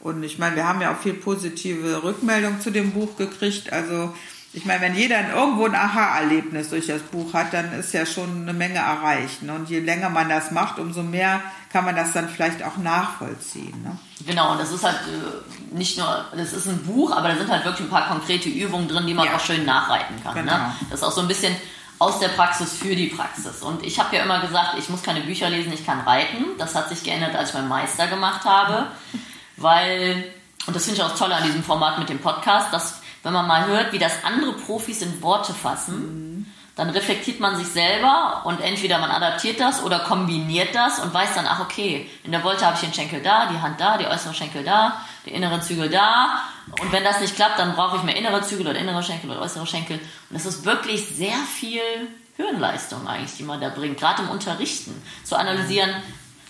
Und 0.00 0.24
ich 0.24 0.38
meine, 0.38 0.56
wir 0.56 0.66
haben 0.66 0.80
ja 0.80 0.92
auch 0.92 0.98
viel 0.98 1.14
positive 1.14 2.02
Rückmeldung 2.02 2.60
zu 2.60 2.70
dem 2.70 2.90
Buch 2.90 3.16
gekriegt. 3.16 3.72
Also 3.72 4.12
ich 4.54 4.66
meine, 4.66 4.82
wenn 4.82 4.94
jeder 4.94 5.30
irgendwo 5.34 5.64
ein 5.64 5.74
Aha-Erlebnis 5.74 6.68
durch 6.68 6.86
das 6.86 7.00
Buch 7.00 7.32
hat, 7.32 7.54
dann 7.54 7.72
ist 7.72 7.94
ja 7.94 8.04
schon 8.04 8.42
eine 8.42 8.52
Menge 8.52 8.80
erreicht. 8.80 9.42
Ne? 9.42 9.54
Und 9.54 9.70
je 9.70 9.80
länger 9.80 10.10
man 10.10 10.28
das 10.28 10.50
macht, 10.50 10.78
umso 10.78 11.02
mehr 11.02 11.40
kann 11.72 11.86
man 11.86 11.96
das 11.96 12.12
dann 12.12 12.28
vielleicht 12.28 12.62
auch 12.62 12.76
nachvollziehen. 12.76 13.82
Ne? 13.82 13.96
Genau, 14.26 14.52
und 14.52 14.60
das 14.60 14.70
ist 14.70 14.84
halt 14.84 14.96
äh, 14.96 15.74
nicht 15.74 15.96
nur, 15.96 16.26
das 16.36 16.52
ist 16.52 16.66
ein 16.66 16.84
Buch, 16.84 17.16
aber 17.16 17.28
da 17.28 17.36
sind 17.36 17.50
halt 17.50 17.64
wirklich 17.64 17.86
ein 17.86 17.90
paar 17.90 18.08
konkrete 18.08 18.50
Übungen 18.50 18.88
drin, 18.88 19.06
die 19.06 19.14
man 19.14 19.26
ja. 19.26 19.36
auch 19.36 19.40
schön 19.40 19.64
nachreiten 19.64 20.22
kann. 20.22 20.34
Ne? 20.34 20.42
Genau. 20.42 20.54
Ne? 20.54 20.72
Das 20.90 21.00
ist 21.00 21.04
auch 21.04 21.12
so 21.12 21.22
ein 21.22 21.28
bisschen 21.28 21.56
aus 21.98 22.18
der 22.18 22.28
Praxis 22.28 22.74
für 22.74 22.94
die 22.94 23.06
Praxis. 23.06 23.62
Und 23.62 23.82
ich 23.82 23.98
habe 23.98 24.14
ja 24.14 24.22
immer 24.22 24.40
gesagt, 24.40 24.74
ich 24.76 24.90
muss 24.90 25.02
keine 25.02 25.20
Bücher 25.22 25.48
lesen, 25.48 25.72
ich 25.72 25.86
kann 25.86 26.00
reiten. 26.00 26.44
Das 26.58 26.74
hat 26.74 26.90
sich 26.90 27.02
geändert, 27.02 27.34
als 27.34 27.50
ich 27.50 27.54
meinen 27.54 27.68
Meister 27.68 28.06
gemacht 28.06 28.44
habe, 28.44 28.88
weil, 29.56 30.24
und 30.66 30.76
das 30.76 30.84
finde 30.84 31.00
ich 31.00 31.06
auch 31.06 31.16
toll 31.16 31.32
an 31.32 31.44
diesem 31.44 31.64
Format 31.64 31.98
mit 31.98 32.10
dem 32.10 32.18
Podcast, 32.18 32.70
dass 32.70 33.01
wenn 33.22 33.32
man 33.32 33.46
mal 33.46 33.66
hört, 33.66 33.92
wie 33.92 33.98
das 33.98 34.24
andere 34.24 34.52
Profis 34.52 35.02
in 35.02 35.22
Worte 35.22 35.54
fassen, 35.54 35.94
mhm. 35.94 36.46
dann 36.76 36.90
reflektiert 36.90 37.40
man 37.40 37.56
sich 37.56 37.68
selber 37.68 38.42
und 38.44 38.60
entweder 38.60 38.98
man 38.98 39.10
adaptiert 39.10 39.60
das 39.60 39.82
oder 39.82 40.00
kombiniert 40.00 40.74
das 40.74 40.98
und 40.98 41.14
weiß 41.14 41.34
dann, 41.34 41.46
ach 41.46 41.60
okay, 41.60 42.10
in 42.24 42.32
der 42.32 42.42
Wolte 42.42 42.66
habe 42.66 42.74
ich 42.74 42.80
den 42.80 42.94
Schenkel 42.94 43.22
da, 43.22 43.46
die 43.46 43.60
Hand 43.60 43.80
da, 43.80 43.96
die 43.96 44.06
äußere 44.06 44.34
Schenkel 44.34 44.64
da, 44.64 45.00
die 45.24 45.30
inneren 45.30 45.62
Zügel 45.62 45.88
da 45.88 46.40
und 46.80 46.92
wenn 46.92 47.04
das 47.04 47.20
nicht 47.20 47.36
klappt, 47.36 47.58
dann 47.58 47.74
brauche 47.74 47.96
ich 47.96 48.02
mehr 48.02 48.16
innere 48.16 48.42
Zügel 48.42 48.66
oder 48.66 48.78
innere 48.78 49.02
Schenkel 49.02 49.30
oder 49.30 49.42
äußere 49.42 49.66
Schenkel 49.66 50.00
und 50.30 50.36
es 50.36 50.46
ist 50.46 50.64
wirklich 50.64 51.06
sehr 51.06 51.38
viel 51.54 51.80
Hirnleistung 52.36 53.06
eigentlich, 53.06 53.36
die 53.36 53.44
man 53.44 53.60
da 53.60 53.68
bringt, 53.68 53.98
gerade 53.98 54.22
im 54.22 54.30
Unterrichten, 54.30 55.00
zu 55.22 55.36
analysieren, 55.36 55.90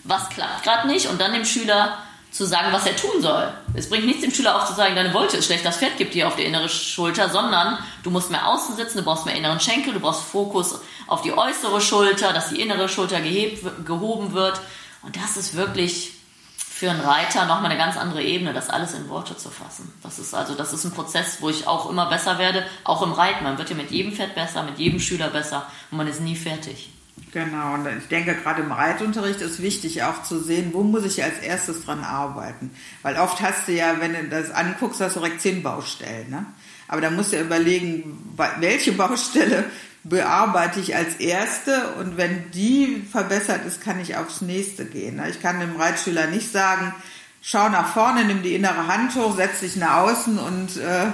was 0.05 0.29
klappt 0.31 0.63
gerade 0.63 0.89
nicht 0.89 1.09
und 1.09 1.21
dann 1.21 1.33
dem 1.33 1.45
Schüler 1.45 1.99
zu 2.33 2.47
sagen, 2.47 2.73
was 2.73 2.87
er 2.87 2.97
tun 2.97 3.21
soll. 3.21 3.53
Es 3.75 3.91
bringt 3.91 4.07
nichts 4.07 4.23
dem 4.23 4.33
Schüler 4.33 4.57
aufzusagen, 4.57 4.97
deine 4.97 5.13
Wolte 5.13 5.37
ist 5.37 5.47
schlecht, 5.47 5.67
das 5.67 5.77
Pferd 5.77 5.99
gibt 5.99 6.15
dir 6.15 6.27
auf 6.27 6.37
die 6.37 6.45
innere 6.45 6.69
Schulter, 6.69 7.29
sondern 7.29 7.79
du 8.03 8.11
musst 8.11 8.31
mehr 8.31 8.49
außen 8.49 8.75
sitzen, 8.75 8.99
du 8.99 9.05
brauchst 9.05 9.27
mehr 9.27 9.37
inneren 9.37 9.61
Schenkel, 9.61 9.93
du 9.93 10.01
brauchst 10.01 10.23
Fokus 10.23 10.81
auf 11.07 11.21
die 11.21 11.37
äußere 11.37 11.81
Schulter, 11.83 12.33
dass 12.33 12.49
die 12.49 12.61
innere 12.61 12.89
Schulter 12.89 13.21
gehebt, 13.21 13.63
gehoben 13.85 14.33
wird. 14.33 14.61
Und 15.03 15.17
das 15.17 15.37
ist 15.37 15.57
wirklich 15.57 16.13
für 16.57 16.91
einen 16.91 17.01
Reiter 17.01 17.45
nochmal 17.45 17.71
eine 17.71 17.77
ganz 17.77 17.99
andere 17.99 18.23
Ebene, 18.23 18.55
das 18.55 18.71
alles 18.71 18.95
in 18.95 19.11
Worte 19.11 19.37
zu 19.37 19.51
fassen. 19.51 19.93
Das 20.03 20.19
ist 20.19 20.33
also, 20.33 20.55
das 20.55 20.73
ist 20.73 20.85
ein 20.85 20.93
Prozess, 20.93 21.37
wo 21.41 21.51
ich 21.51 21.67
auch 21.67 21.91
immer 21.91 22.07
besser 22.07 22.39
werde, 22.39 22.67
auch 22.83 23.03
im 23.03 23.13
Reiten. 23.13 23.45
Man 23.45 23.59
wird 23.59 23.69
ja 23.69 23.77
mit 23.77 23.91
jedem 23.91 24.13
Pferd 24.13 24.35
besser, 24.35 24.63
mit 24.63 24.79
jedem 24.79 25.01
Schüler 25.01 25.29
besser 25.29 25.67
und 25.91 25.99
man 25.99 26.09
ist 26.09 26.21
nie 26.21 26.35
fertig. 26.35 26.92
Genau, 27.33 27.75
und 27.75 27.87
ich 27.87 28.09
denke, 28.09 28.35
gerade 28.35 28.61
im 28.61 28.73
Reitunterricht 28.73 29.41
ist 29.41 29.63
wichtig 29.63 30.03
auch 30.03 30.23
zu 30.23 30.39
sehen, 30.39 30.71
wo 30.75 30.83
muss 30.83 31.07
ich 31.07 31.25
als 31.25 31.39
erstes 31.39 31.87
dran 31.87 32.05
arbeiten. 32.05 32.71
Weil 33.01 33.17
oft 33.17 33.41
hast 33.41 33.69
du 33.69 33.73
ja, 33.73 34.01
wenn 34.01 34.13
du 34.13 34.25
das 34.29 34.51
anguckst, 34.51 35.01
hast 35.01 35.17
du 35.17 35.21
direkt 35.21 35.41
zehn 35.41 35.63
Baustellen. 35.63 36.29
Ne? 36.29 36.45
Aber 36.89 37.01
da 37.01 37.09
musst 37.09 37.33
du 37.33 37.37
ja 37.37 37.43
überlegen, 37.43 38.35
welche 38.61 38.93
Baustelle 38.93 39.65
bearbeite 40.05 40.81
ich 40.81 40.95
als 40.95 41.17
erste 41.17 41.95
und 42.01 42.19
wenn 42.19 42.51
die 42.51 43.03
verbessert 43.11 43.65
ist, 43.65 43.81
kann 43.81 43.99
ich 43.99 44.17
aufs 44.17 44.43
nächste 44.43 44.85
gehen. 44.85 45.17
Ne? 45.17 45.31
Ich 45.31 45.41
kann 45.41 45.59
dem 45.59 45.77
Reitschüler 45.77 46.27
nicht 46.27 46.53
sagen, 46.53 46.93
schau 47.41 47.71
nach 47.71 47.95
vorne, 47.95 48.27
nimm 48.27 48.43
die 48.43 48.55
innere 48.55 48.89
Hand 48.89 49.15
hoch, 49.15 49.37
setz 49.37 49.61
dich 49.61 49.77
nach 49.77 50.03
außen 50.03 50.39
und 50.39 50.77
äh, 50.77 51.07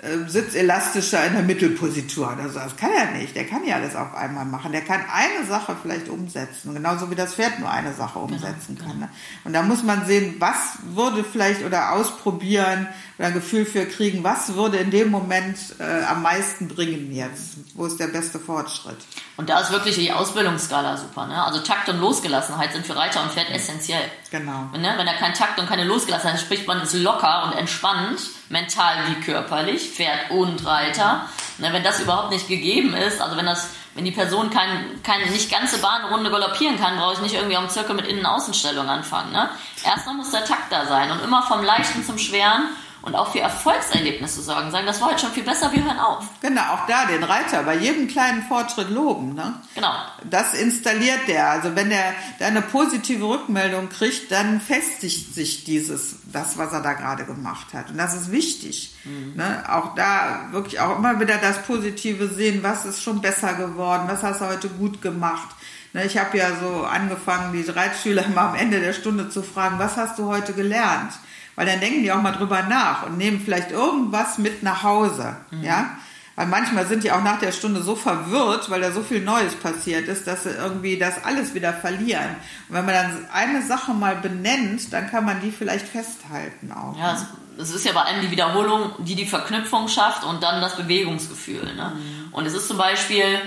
äh, 0.00 0.28
sitzt 0.28 0.54
elastischer 0.54 1.26
in 1.26 1.32
der 1.32 1.42
Mittelpositur 1.42 2.32
oder 2.32 2.48
so. 2.48 2.60
Das 2.60 2.76
kann 2.76 2.90
er 2.92 3.18
nicht. 3.18 3.34
Der 3.34 3.44
kann 3.46 3.64
ja 3.66 3.76
alles 3.76 3.96
auf 3.96 4.14
einmal 4.14 4.44
machen. 4.44 4.70
Der 4.70 4.82
kann 4.82 5.00
eine 5.12 5.44
Sache 5.44 5.76
vielleicht 5.82 6.08
umsetzen. 6.08 6.72
Genauso 6.72 7.10
wie 7.10 7.16
das 7.16 7.34
Pferd 7.34 7.58
nur 7.58 7.68
eine 7.68 7.92
Sache 7.92 8.20
umsetzen 8.20 8.78
kann. 8.78 9.00
Ne? 9.00 9.08
Und 9.42 9.54
da 9.54 9.62
muss 9.62 9.82
man 9.82 10.06
sehen, 10.06 10.36
was 10.38 10.78
würde 10.94 11.24
vielleicht 11.24 11.64
oder 11.64 11.92
ausprobieren 11.92 12.86
oder 13.18 13.28
ein 13.28 13.34
Gefühl 13.34 13.66
für 13.66 13.84
kriegen, 13.84 14.22
was 14.22 14.54
würde 14.54 14.76
in 14.76 14.90
dem 14.90 15.10
Moment 15.10 15.58
äh, 15.80 16.04
am 16.04 16.22
meisten 16.22 16.68
bringen 16.68 17.12
jetzt? 17.12 17.56
Wo 17.74 17.86
ist 17.86 17.98
der 17.98 18.06
beste 18.06 18.38
Fortschritt? 18.38 18.96
Und 19.36 19.48
da 19.50 19.58
ist 19.60 19.72
wirklich 19.72 19.96
die 19.96 20.12
Ausbildungsskala 20.12 20.96
super. 20.96 21.26
Ne? 21.26 21.42
Also 21.42 21.60
Takt 21.60 21.88
und 21.88 22.00
Losgelassenheit 22.00 22.72
sind 22.72 22.86
für 22.86 22.94
Reiter 22.94 23.22
und 23.22 23.32
Pferd 23.32 23.50
essentiell. 23.50 24.04
Genau. 24.30 24.68
Wenn, 24.72 24.82
ne, 24.82 24.94
wenn 24.96 25.06
er 25.06 25.14
keinen 25.14 25.34
Takt 25.34 25.58
und 25.58 25.68
keine 25.68 25.84
Losgelassenheit 25.84 26.40
spricht 26.40 26.66
man 26.68 26.80
ist 26.80 26.94
locker 26.94 27.44
und 27.44 27.58
entspannt, 27.58 28.20
mental 28.50 28.94
wie 29.08 29.20
körperlich, 29.20 29.90
Pferd 29.90 30.30
und 30.30 30.64
Reiter. 30.64 31.26
Ne, 31.58 31.72
wenn 31.72 31.82
das 31.82 32.00
überhaupt 32.00 32.30
nicht 32.30 32.46
gegeben 32.46 32.94
ist, 32.94 33.20
also 33.20 33.36
wenn 33.36 33.46
das 33.46 33.68
wenn 33.94 34.04
die 34.04 34.12
Person 34.12 34.48
kein, 34.50 35.02
keine 35.02 35.28
nicht 35.28 35.50
ganze 35.50 35.78
Bahnrunde 35.78 36.30
galoppieren 36.30 36.78
kann, 36.78 36.96
brauche 36.96 37.14
ich 37.14 37.20
nicht 37.20 37.34
irgendwie 37.34 37.56
am 37.56 37.68
Zirkel 37.68 37.96
mit 37.96 38.06
Innen-Außenstellung 38.06 38.88
anfangen. 38.88 39.32
Ne? 39.32 39.48
Erstmal 39.84 40.14
muss 40.14 40.30
der 40.30 40.44
Takt 40.44 40.70
da 40.70 40.86
sein 40.86 41.10
und 41.10 41.20
immer 41.24 41.42
vom 41.42 41.64
Leichten 41.64 42.04
zum 42.04 42.16
Schweren 42.16 42.68
und 43.08 43.14
auch 43.14 43.32
für 43.32 43.40
Erfolgserlebnisse 43.40 44.42
sorgen. 44.42 44.70
Sagen, 44.70 44.86
das 44.86 45.00
war 45.00 45.08
heute 45.08 45.20
schon 45.20 45.32
viel 45.32 45.42
besser, 45.42 45.72
wir 45.72 45.82
hören 45.82 45.98
auf. 45.98 46.24
Genau, 46.42 46.60
auch 46.74 46.86
da 46.86 47.06
den 47.06 47.24
Reiter 47.24 47.62
bei 47.62 47.76
jedem 47.76 48.06
kleinen 48.06 48.42
Fortschritt 48.42 48.90
loben. 48.90 49.34
Ne? 49.34 49.54
Genau. 49.74 49.92
Das 50.28 50.54
installiert 50.54 51.26
der. 51.26 51.50
Also 51.50 51.74
wenn 51.74 51.88
der 51.88 52.12
da 52.38 52.46
eine 52.46 52.62
positive 52.62 53.24
Rückmeldung 53.24 53.88
kriegt, 53.88 54.30
dann 54.30 54.60
festigt 54.60 55.34
sich 55.34 55.64
dieses, 55.64 56.16
das, 56.32 56.58
was 56.58 56.72
er 56.72 56.82
da 56.82 56.92
gerade 56.92 57.24
gemacht 57.24 57.68
hat. 57.72 57.90
Und 57.90 57.98
das 57.98 58.14
ist 58.14 58.30
wichtig. 58.30 58.94
Mhm. 59.04 59.34
Ne? 59.36 59.64
Auch 59.68 59.94
da 59.94 60.48
wirklich 60.50 60.80
auch 60.80 60.98
immer 60.98 61.18
wieder 61.18 61.38
das 61.38 61.62
Positive 61.62 62.28
sehen, 62.28 62.62
was 62.62 62.84
ist 62.84 63.02
schon 63.02 63.20
besser 63.22 63.54
geworden, 63.54 64.04
was 64.06 64.22
hast 64.22 64.42
du 64.42 64.46
heute 64.46 64.68
gut 64.68 65.00
gemacht. 65.00 65.48
Ne, 65.94 66.04
ich 66.04 66.18
habe 66.18 66.36
ja 66.36 66.50
so 66.60 66.84
angefangen, 66.84 67.54
die 67.54 67.68
Reitschüler 67.68 68.26
immer 68.26 68.42
am 68.42 68.54
Ende 68.54 68.80
der 68.80 68.92
Stunde 68.92 69.30
zu 69.30 69.42
fragen, 69.42 69.78
was 69.78 69.96
hast 69.96 70.18
du 70.18 70.26
heute 70.26 70.52
gelernt? 70.52 71.12
Weil 71.58 71.66
dann 71.66 71.80
denken 71.80 72.04
die 72.04 72.12
auch 72.12 72.22
mal 72.22 72.30
drüber 72.30 72.62
nach 72.62 73.04
und 73.04 73.18
nehmen 73.18 73.42
vielleicht 73.44 73.72
irgendwas 73.72 74.38
mit 74.38 74.62
nach 74.62 74.84
Hause, 74.84 75.34
mhm. 75.50 75.64
ja. 75.64 75.90
Weil 76.36 76.46
manchmal 76.46 76.86
sind 76.86 77.02
die 77.02 77.10
auch 77.10 77.24
nach 77.24 77.40
der 77.40 77.50
Stunde 77.50 77.82
so 77.82 77.96
verwirrt, 77.96 78.70
weil 78.70 78.80
da 78.80 78.92
so 78.92 79.02
viel 79.02 79.20
Neues 79.20 79.56
passiert 79.56 80.06
ist, 80.06 80.28
dass 80.28 80.44
sie 80.44 80.50
irgendwie 80.50 80.96
das 80.96 81.24
alles 81.24 81.52
wieder 81.52 81.72
verlieren. 81.72 82.36
Und 82.68 82.76
wenn 82.76 82.84
man 82.86 82.94
dann 82.94 83.26
eine 83.32 83.60
Sache 83.66 83.92
mal 83.92 84.14
benennt, 84.14 84.92
dann 84.92 85.10
kann 85.10 85.24
man 85.24 85.40
die 85.40 85.50
vielleicht 85.50 85.88
festhalten 85.88 86.70
auch. 86.70 86.96
Ja, 86.96 87.14
ne? 87.14 87.26
es 87.58 87.74
ist 87.74 87.84
ja 87.84 87.90
bei 87.92 88.02
allem 88.02 88.20
die 88.20 88.30
Wiederholung, 88.30 88.92
die 89.00 89.16
die 89.16 89.26
Verknüpfung 89.26 89.88
schafft 89.88 90.22
und 90.22 90.40
dann 90.40 90.60
das 90.60 90.76
Bewegungsgefühl. 90.76 91.74
Ne? 91.74 91.92
Mhm. 91.96 92.32
Und 92.32 92.46
es 92.46 92.54
ist 92.54 92.68
zum 92.68 92.78
Beispiel, 92.78 93.40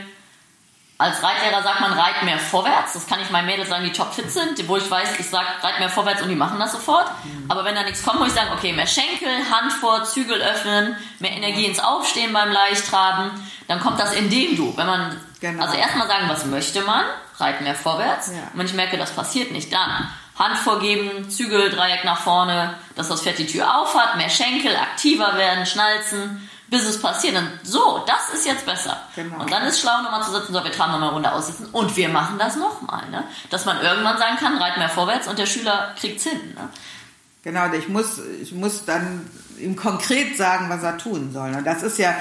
als 1.02 1.24
Reitlehrer 1.24 1.64
sagt 1.64 1.82
man, 1.82 1.94
reit 1.94 2.22
mehr 2.24 2.38
vorwärts. 2.38 2.94
Das 2.94 3.08
kann 3.08 3.20
ich 3.20 3.32
meinen 3.32 3.48
Mädels 3.48 3.70
sagen, 3.70 3.84
die 3.84 3.92
topfit 3.92 4.32
sind, 4.32 4.68
wo 4.68 4.78
ich 4.78 4.90
weiß, 4.90 5.20
ich 5.20 5.28
sage, 5.28 5.48
reit 5.64 5.80
mehr 5.80 5.90
vorwärts 5.90 6.22
und 6.22 6.30
die 6.30 6.36
machen 6.36 6.60
das 6.60 6.74
sofort. 6.74 7.10
Mhm. 7.24 7.50
Aber 7.50 7.66
wenn 7.66 7.74
da 7.74 7.82
nichts 7.82 8.04
kommt, 8.04 8.20
muss 8.20 8.28
ich 8.28 8.36
sagen, 8.36 8.52
okay, 8.54 8.72
mehr 8.72 8.86
Schenkel, 8.86 9.30
Hand 9.50 9.74
vor, 9.74 10.04
Zügel 10.04 10.40
öffnen, 10.40 10.96
mehr 11.18 11.32
Energie 11.32 11.66
ins 11.66 11.80
Aufstehen 11.80 12.34
beim 12.34 12.52
Leichttraben. 12.52 13.32
Dann 13.68 13.80
kommt 13.80 14.00
das 14.00 14.14
in 14.14 14.30
dem 14.30 14.56
Du. 14.56 14.78
Wenn 14.78 14.86
man, 14.86 15.20
genau. 15.40 15.64
also 15.64 15.76
erstmal 15.76 16.08
sagen, 16.08 16.30
was 16.30 16.46
möchte 16.46 16.82
man? 16.82 17.04
Reit 17.40 17.62
mehr 17.62 17.74
vorwärts. 17.74 18.28
Ja. 18.28 18.34
Und 18.54 18.60
wenn 18.60 18.68
ich 18.68 18.74
merke, 18.74 18.98
das 18.98 19.12
passiert 19.12 19.52
nicht, 19.52 19.74
dann 19.74 20.08
Hand 20.38 20.58
vorgeben, 20.60 21.32
Zügel, 21.32 21.72
Dreieck 21.72 22.04
nach 22.04 22.20
vorne, 22.20 22.76
dass 22.96 23.10
das 23.10 23.24
Pferd 23.24 23.40
die 23.40 23.48
Tür 23.48 23.76
aufhat, 23.82 24.18
mehr 24.18 24.30
Schenkel, 24.30 24.76
aktiver 24.76 25.36
werden, 25.36 25.66
schnalzen 25.66 26.48
bis 26.72 26.86
es 26.86 27.02
passiert. 27.02 27.36
Und 27.36 27.60
so, 27.64 28.04
das 28.08 28.34
ist 28.34 28.48
jetzt 28.48 28.66
besser. 28.66 28.98
Genau. 29.16 29.42
Und 29.42 29.52
dann 29.52 29.64
ist 29.64 29.82
schlau, 29.82 30.02
nochmal 30.02 30.24
zu 30.24 30.32
sitzen, 30.32 30.54
so, 30.54 30.64
wir 30.64 30.72
tragen 30.72 30.94
nochmal 30.94 31.10
eine 31.10 31.16
Runde 31.16 31.32
aussitzen 31.32 31.68
und 31.68 31.96
wir 31.98 32.08
machen 32.08 32.40
das 32.40 32.56
nochmal. 32.56 33.08
Ne? 33.10 33.26
Dass 33.50 33.66
man 33.66 33.80
irgendwann 33.82 34.18
sagen 34.18 34.38
kann, 34.38 34.58
reit 34.58 34.78
mehr 34.78 34.90
vorwärts 34.90 35.28
und 35.28 35.38
der 35.38 35.46
Schüler 35.46 35.94
kriegt's 36.00 36.24
hin. 36.24 36.54
Ne? 36.56 36.70
Genau, 37.44 37.74
ich 37.74 37.90
muss, 37.90 38.22
ich 38.42 38.54
muss 38.54 38.86
dann 38.86 39.22
ihm 39.60 39.76
konkret 39.76 40.38
sagen, 40.38 40.68
was 40.70 40.84
er 40.84 40.98
tun 40.98 41.32
soll. 41.34 41.52
Und 41.56 41.66
das 41.66 41.82
ist 41.82 41.98
ja, 41.98 42.16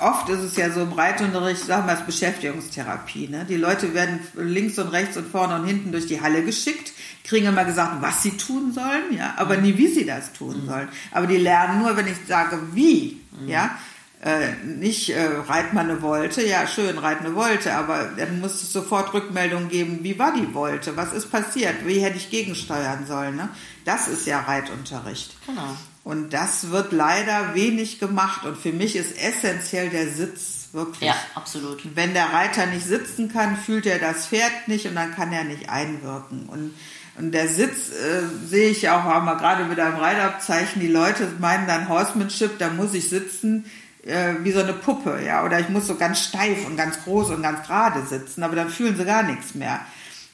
oft 0.00 0.28
ist 0.28 0.40
es 0.40 0.56
ja 0.56 0.70
so 0.70 0.82
im 0.82 0.92
Reitunterricht, 0.92 1.64
sagen 1.64 1.86
wir 1.86 1.94
es 1.94 2.02
Beschäftigungstherapie. 2.02 3.28
Ne? 3.28 3.46
Die 3.48 3.56
Leute 3.56 3.94
werden 3.94 4.20
links 4.34 4.78
und 4.78 4.88
rechts 4.88 5.16
und 5.16 5.28
vorne 5.28 5.56
und 5.56 5.66
hinten 5.66 5.90
durch 5.90 6.06
die 6.06 6.20
Halle 6.20 6.44
geschickt 6.44 6.92
kriegen 7.28 7.46
immer 7.46 7.64
gesagt, 7.64 8.00
was 8.00 8.22
sie 8.22 8.36
tun 8.36 8.72
sollen, 8.72 9.16
ja, 9.16 9.34
aber 9.36 9.58
nie, 9.58 9.76
wie 9.76 9.88
sie 9.88 10.06
das 10.06 10.32
tun 10.32 10.62
mhm. 10.62 10.66
sollen. 10.66 10.88
Aber 11.12 11.26
die 11.26 11.36
lernen 11.36 11.82
nur, 11.82 11.96
wenn 11.96 12.06
ich 12.06 12.16
sage, 12.26 12.58
wie, 12.72 13.20
mhm. 13.38 13.48
ja. 13.48 13.78
äh, 14.24 14.54
nicht 14.64 15.10
äh, 15.10 15.26
reit 15.46 15.74
mal 15.74 15.84
eine 15.84 16.00
Wolte, 16.00 16.42
ja 16.46 16.66
schön, 16.66 16.96
reit 16.96 17.20
eine 17.20 17.34
Wolte, 17.34 17.74
aber 17.74 18.08
dann 18.16 18.40
muss 18.40 18.54
es 18.54 18.72
sofort 18.72 19.12
Rückmeldung 19.12 19.68
geben, 19.68 19.98
wie 20.02 20.18
war 20.18 20.32
die 20.32 20.54
Wolte, 20.54 20.96
was 20.96 21.12
ist 21.12 21.30
passiert, 21.30 21.86
wie 21.86 22.00
hätte 22.00 22.16
ich 22.16 22.30
gegensteuern 22.30 23.06
sollen. 23.06 23.36
Ne? 23.36 23.50
Das 23.88 24.06
ist 24.06 24.26
ja 24.26 24.40
Reitunterricht. 24.40 25.34
Genau. 25.46 25.74
Und 26.04 26.34
das 26.34 26.70
wird 26.70 26.92
leider 26.92 27.54
wenig 27.54 27.98
gemacht 27.98 28.44
und 28.44 28.58
für 28.58 28.72
mich 28.72 28.96
ist 28.96 29.18
essentiell 29.18 29.88
der 29.88 30.08
Sitz 30.08 30.68
wirklich. 30.72 31.08
Ja, 31.08 31.16
absolut. 31.34 31.80
Wenn 31.96 32.12
der 32.12 32.32
Reiter 32.32 32.66
nicht 32.66 32.84
sitzen 32.84 33.32
kann, 33.32 33.56
fühlt 33.56 33.86
er 33.86 33.98
das 33.98 34.26
Pferd 34.26 34.68
nicht 34.68 34.86
und 34.86 34.94
dann 34.94 35.14
kann 35.14 35.32
er 35.32 35.44
nicht 35.44 35.70
einwirken. 35.70 36.48
Und 36.48 36.74
und 37.16 37.32
der 37.32 37.48
Sitz 37.48 37.90
äh, 37.90 38.46
sehe 38.46 38.70
ich 38.70 38.90
auch, 38.90 39.02
haben 39.02 39.24
wir 39.24 39.36
gerade 39.36 39.68
wieder 39.70 39.88
im 39.88 39.96
Reitabzeichen, 39.96 40.80
die 40.80 40.86
Leute 40.86 41.26
meinen 41.40 41.66
dann 41.66 41.88
Horsemanship, 41.88 42.58
da 42.58 42.68
muss 42.68 42.94
ich 42.94 43.08
sitzen 43.08 43.64
äh, 44.04 44.34
wie 44.42 44.52
so 44.52 44.60
eine 44.60 44.72
Puppe, 44.72 45.20
ja, 45.24 45.44
oder 45.44 45.58
ich 45.58 45.68
muss 45.68 45.86
so 45.86 45.96
ganz 45.96 46.20
steif 46.20 46.64
und 46.66 46.76
ganz 46.76 47.02
groß 47.02 47.30
und 47.30 47.42
ganz 47.42 47.66
gerade 47.66 48.06
sitzen, 48.06 48.42
aber 48.42 48.54
dann 48.54 48.68
fühlen 48.68 48.96
sie 48.96 49.04
gar 49.04 49.24
nichts 49.24 49.54
mehr. 49.54 49.80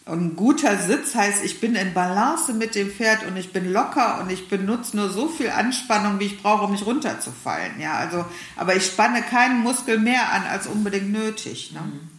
Und 0.06 0.20
ein 0.20 0.36
guter 0.36 0.76
Sitz 0.78 1.14
heißt, 1.14 1.42
ich 1.44 1.60
bin 1.60 1.74
in 1.76 1.94
Balance 1.94 2.52
mit 2.52 2.74
dem 2.74 2.90
Pferd 2.90 3.26
und 3.26 3.38
ich 3.38 3.54
bin 3.54 3.72
locker 3.72 4.20
und 4.20 4.30
ich 4.30 4.48
benutze 4.48 4.96
nur 4.96 5.08
so 5.08 5.28
viel 5.28 5.48
Anspannung, 5.48 6.20
wie 6.20 6.26
ich 6.26 6.42
brauche, 6.42 6.64
um 6.64 6.72
nicht 6.72 6.84
runterzufallen. 6.84 7.80
Ja, 7.80 7.94
also, 7.94 8.26
aber 8.54 8.76
ich 8.76 8.84
spanne 8.84 9.22
keinen 9.22 9.62
Muskel 9.62 9.98
mehr 9.98 10.30
an 10.30 10.42
als 10.44 10.66
unbedingt 10.66 11.10
nötig. 11.10 11.72
Ne? 11.72 11.80
Mhm. 11.80 12.13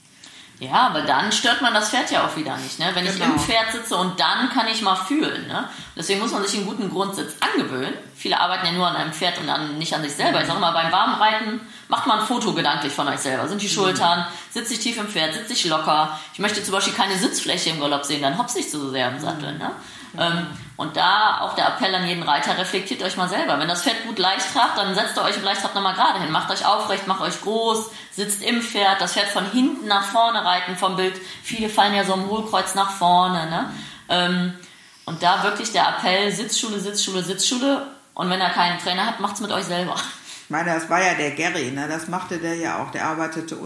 Ja, 0.59 0.87
aber 0.87 1.01
dann 1.01 1.31
stört 1.33 1.61
man 1.61 1.73
das 1.73 1.89
Pferd 1.89 2.11
ja 2.11 2.25
auch 2.25 2.35
wieder 2.37 2.55
nicht. 2.57 2.79
Ne? 2.79 2.89
Wenn 2.93 3.03
genau. 3.05 3.17
ich 3.17 3.31
im 3.31 3.39
Pferd 3.39 3.71
sitze 3.73 3.97
und 3.97 4.19
dann 4.19 4.49
kann 4.49 4.67
ich 4.67 4.81
mal 4.81 4.95
fühlen. 4.95 5.47
Ne? 5.47 5.67
Deswegen 5.97 6.21
muss 6.21 6.31
man 6.31 6.43
sich 6.43 6.55
einen 6.55 6.65
guten 6.65 6.89
Grundsitz 6.89 7.33
angewöhnen. 7.41 7.93
Viele 8.15 8.39
arbeiten 8.39 8.65
ja 8.65 8.71
nur 8.71 8.87
an 8.87 8.95
einem 8.95 9.11
Pferd 9.11 9.37
und 9.39 9.47
dann 9.47 9.77
nicht 9.77 9.93
an 9.93 10.01
sich 10.01 10.13
selber. 10.13 10.41
Ich 10.41 10.47
sage 10.47 10.59
mal, 10.59 10.71
beim 10.71 10.91
Warmreiten 10.91 11.59
macht 11.89 12.07
man 12.07 12.19
ein 12.19 12.25
Foto 12.25 12.53
gedanklich 12.53 12.93
von 12.93 13.07
euch 13.07 13.19
selber. 13.19 13.47
Sind 13.49 13.61
die 13.61 13.69
Schultern, 13.69 14.25
sitze 14.49 14.73
ich 14.73 14.79
tief 14.79 14.97
im 14.97 15.07
Pferd, 15.07 15.33
sitze 15.33 15.53
ich 15.53 15.65
locker. 15.65 16.17
Ich 16.31 16.39
möchte 16.39 16.63
zum 16.63 16.71
Beispiel 16.71 16.93
keine 16.93 17.17
Sitzfläche 17.17 17.71
im 17.71 17.81
Galopp 17.81 18.05
sehen, 18.05 18.21
dann 18.21 18.37
hopse 18.37 18.59
ich 18.59 18.69
zu 18.69 18.79
so 18.79 18.89
sehr 18.91 19.09
im 19.09 19.19
Sattel. 19.19 19.57
Ne? 19.57 19.71
Ähm, 20.17 20.47
und 20.77 20.97
da 20.97 21.39
auch 21.39 21.55
der 21.55 21.67
Appell 21.67 21.95
an 21.95 22.05
jeden 22.05 22.23
Reiter, 22.23 22.57
reflektiert 22.57 23.01
euch 23.01 23.15
mal 23.15 23.29
selber. 23.29 23.57
Wenn 23.59 23.69
das 23.69 23.83
Pferd 23.83 24.05
gut 24.05 24.19
leicht 24.19 24.53
trabt, 24.53 24.77
dann 24.77 24.93
setzt 24.93 25.17
ihr 25.17 25.23
euch 25.23 25.37
im 25.37 25.43
Leichtrab 25.43 25.73
nochmal 25.73 25.93
gerade 25.93 26.19
hin. 26.19 26.31
Macht 26.31 26.51
euch 26.51 26.65
aufrecht, 26.65 27.07
macht 27.07 27.21
euch 27.21 27.41
groß, 27.41 27.91
sitzt 28.11 28.43
im 28.43 28.61
Pferd, 28.61 28.99
das 28.99 29.13
Pferd 29.13 29.29
von 29.29 29.49
hinten 29.51 29.87
nach 29.87 30.03
vorne 30.03 30.43
reiten 30.43 30.75
vom 30.75 30.97
Bild. 30.97 31.15
Viele 31.43 31.69
fallen 31.69 31.95
ja 31.95 32.03
so 32.03 32.13
im 32.13 32.29
Hohlkreuz 32.29 32.75
nach 32.75 32.91
vorne. 32.91 33.49
Ne? 33.49 33.69
Ähm, 34.09 34.53
und 35.05 35.23
da 35.23 35.43
wirklich 35.43 35.71
der 35.71 35.87
Appell, 35.87 36.31
Sitzschule, 36.31 36.79
Sitzschule, 36.79 37.23
Sitzschule. 37.23 37.87
Und 38.13 38.29
wenn 38.29 38.41
er 38.41 38.49
keinen 38.49 38.79
Trainer 38.79 39.05
hat, 39.05 39.21
macht's 39.21 39.39
mit 39.39 39.51
euch 39.51 39.65
selber. 39.65 39.95
Ich 40.45 40.51
meine, 40.51 40.75
das 40.75 40.91
war 40.91 41.01
ja 41.01 41.15
der 41.15 41.31
Gary, 41.31 41.71
ne? 41.71 41.87
das 41.89 42.07
machte 42.07 42.37
der 42.37 42.53
ja 42.53 42.77
auch. 42.77 42.91
Der 42.91 43.07
arbeitete 43.07 43.57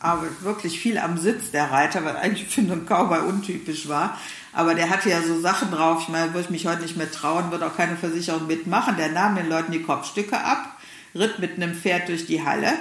arbeitet 0.00 0.42
wirklich 0.42 0.80
viel 0.80 0.98
am 0.98 1.18
Sitz, 1.18 1.52
der 1.52 1.70
Reiter, 1.70 2.04
was 2.04 2.16
eigentlich 2.16 2.48
für 2.48 2.62
einen 2.62 2.84
Cowboy 2.84 3.20
untypisch 3.20 3.88
war. 3.88 4.18
Aber 4.52 4.74
der 4.74 4.90
hatte 4.90 5.08
ja 5.08 5.22
so 5.22 5.40
Sachen 5.40 5.70
drauf, 5.70 6.02
ich 6.02 6.08
meine, 6.08 6.34
würde 6.34 6.40
ich 6.40 6.50
mich 6.50 6.66
heute 6.66 6.82
nicht 6.82 6.96
mehr 6.96 7.12
trauen, 7.12 7.52
wird 7.52 7.62
auch 7.62 7.76
keine 7.76 7.96
Versicherung 7.96 8.48
mitmachen. 8.48 8.96
Der 8.96 9.10
nahm 9.10 9.36
den 9.36 9.48
Leuten 9.48 9.70
die 9.70 9.84
Kopfstücke 9.84 10.36
ab, 10.36 10.76
ritt 11.14 11.38
mit 11.38 11.54
einem 11.54 11.76
Pferd 11.76 12.08
durch 12.08 12.26
die 12.26 12.44
Halle 12.44 12.72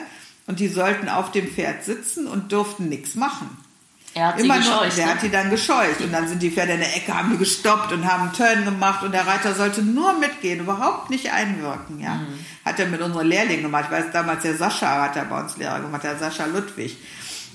und 0.48 0.60
die 0.60 0.68
sollten 0.68 1.08
auf 1.08 1.32
dem 1.32 1.48
Pferd 1.48 1.84
sitzen 1.84 2.26
und 2.26 2.52
durften 2.52 2.90
nichts 2.90 3.14
machen. 3.14 3.56
Er 4.16 4.28
hat 4.28 4.40
Immer 4.40 4.56
sie 4.56 4.60
gescheucht. 4.62 4.82
Nur, 4.82 4.96
der 4.96 5.06
ne? 5.06 5.12
hat 5.12 5.22
die 5.24 5.30
dann 5.30 5.50
gescheucht 5.50 6.00
und 6.00 6.14
dann 6.14 6.28
sind 6.30 6.42
die 6.42 6.50
Pferde 6.50 6.72
in 6.74 6.80
der 6.80 6.96
Ecke, 6.96 7.14
haben 7.14 7.32
die 7.32 7.38
gestoppt 7.38 7.92
und 7.92 8.10
haben 8.10 8.24
einen 8.24 8.34
Turn 8.34 8.64
gemacht 8.64 9.04
und 9.04 9.12
der 9.12 9.28
Reiter 9.28 9.54
sollte 9.54 9.82
nur 9.82 10.18
mitgehen, 10.18 10.62
überhaupt 10.62 11.10
nicht 11.10 11.34
einwirken. 11.34 12.00
Ja. 12.00 12.16
Mhm. 12.16 12.46
Hat 12.64 12.80
er 12.80 12.88
mit 12.88 13.02
unseren 13.02 13.28
Lehrlingen 13.28 13.64
gemacht. 13.64 13.86
Ich 13.90 13.92
weiß 13.92 14.06
damals, 14.14 14.44
der 14.44 14.56
Sascha 14.56 15.02
hat 15.02 15.18
er 15.18 15.26
bei 15.26 15.42
uns 15.42 15.58
Lehrer 15.58 15.82
gemacht, 15.82 16.04
der 16.06 16.18
Sascha 16.18 16.46
Ludwig. 16.46 16.98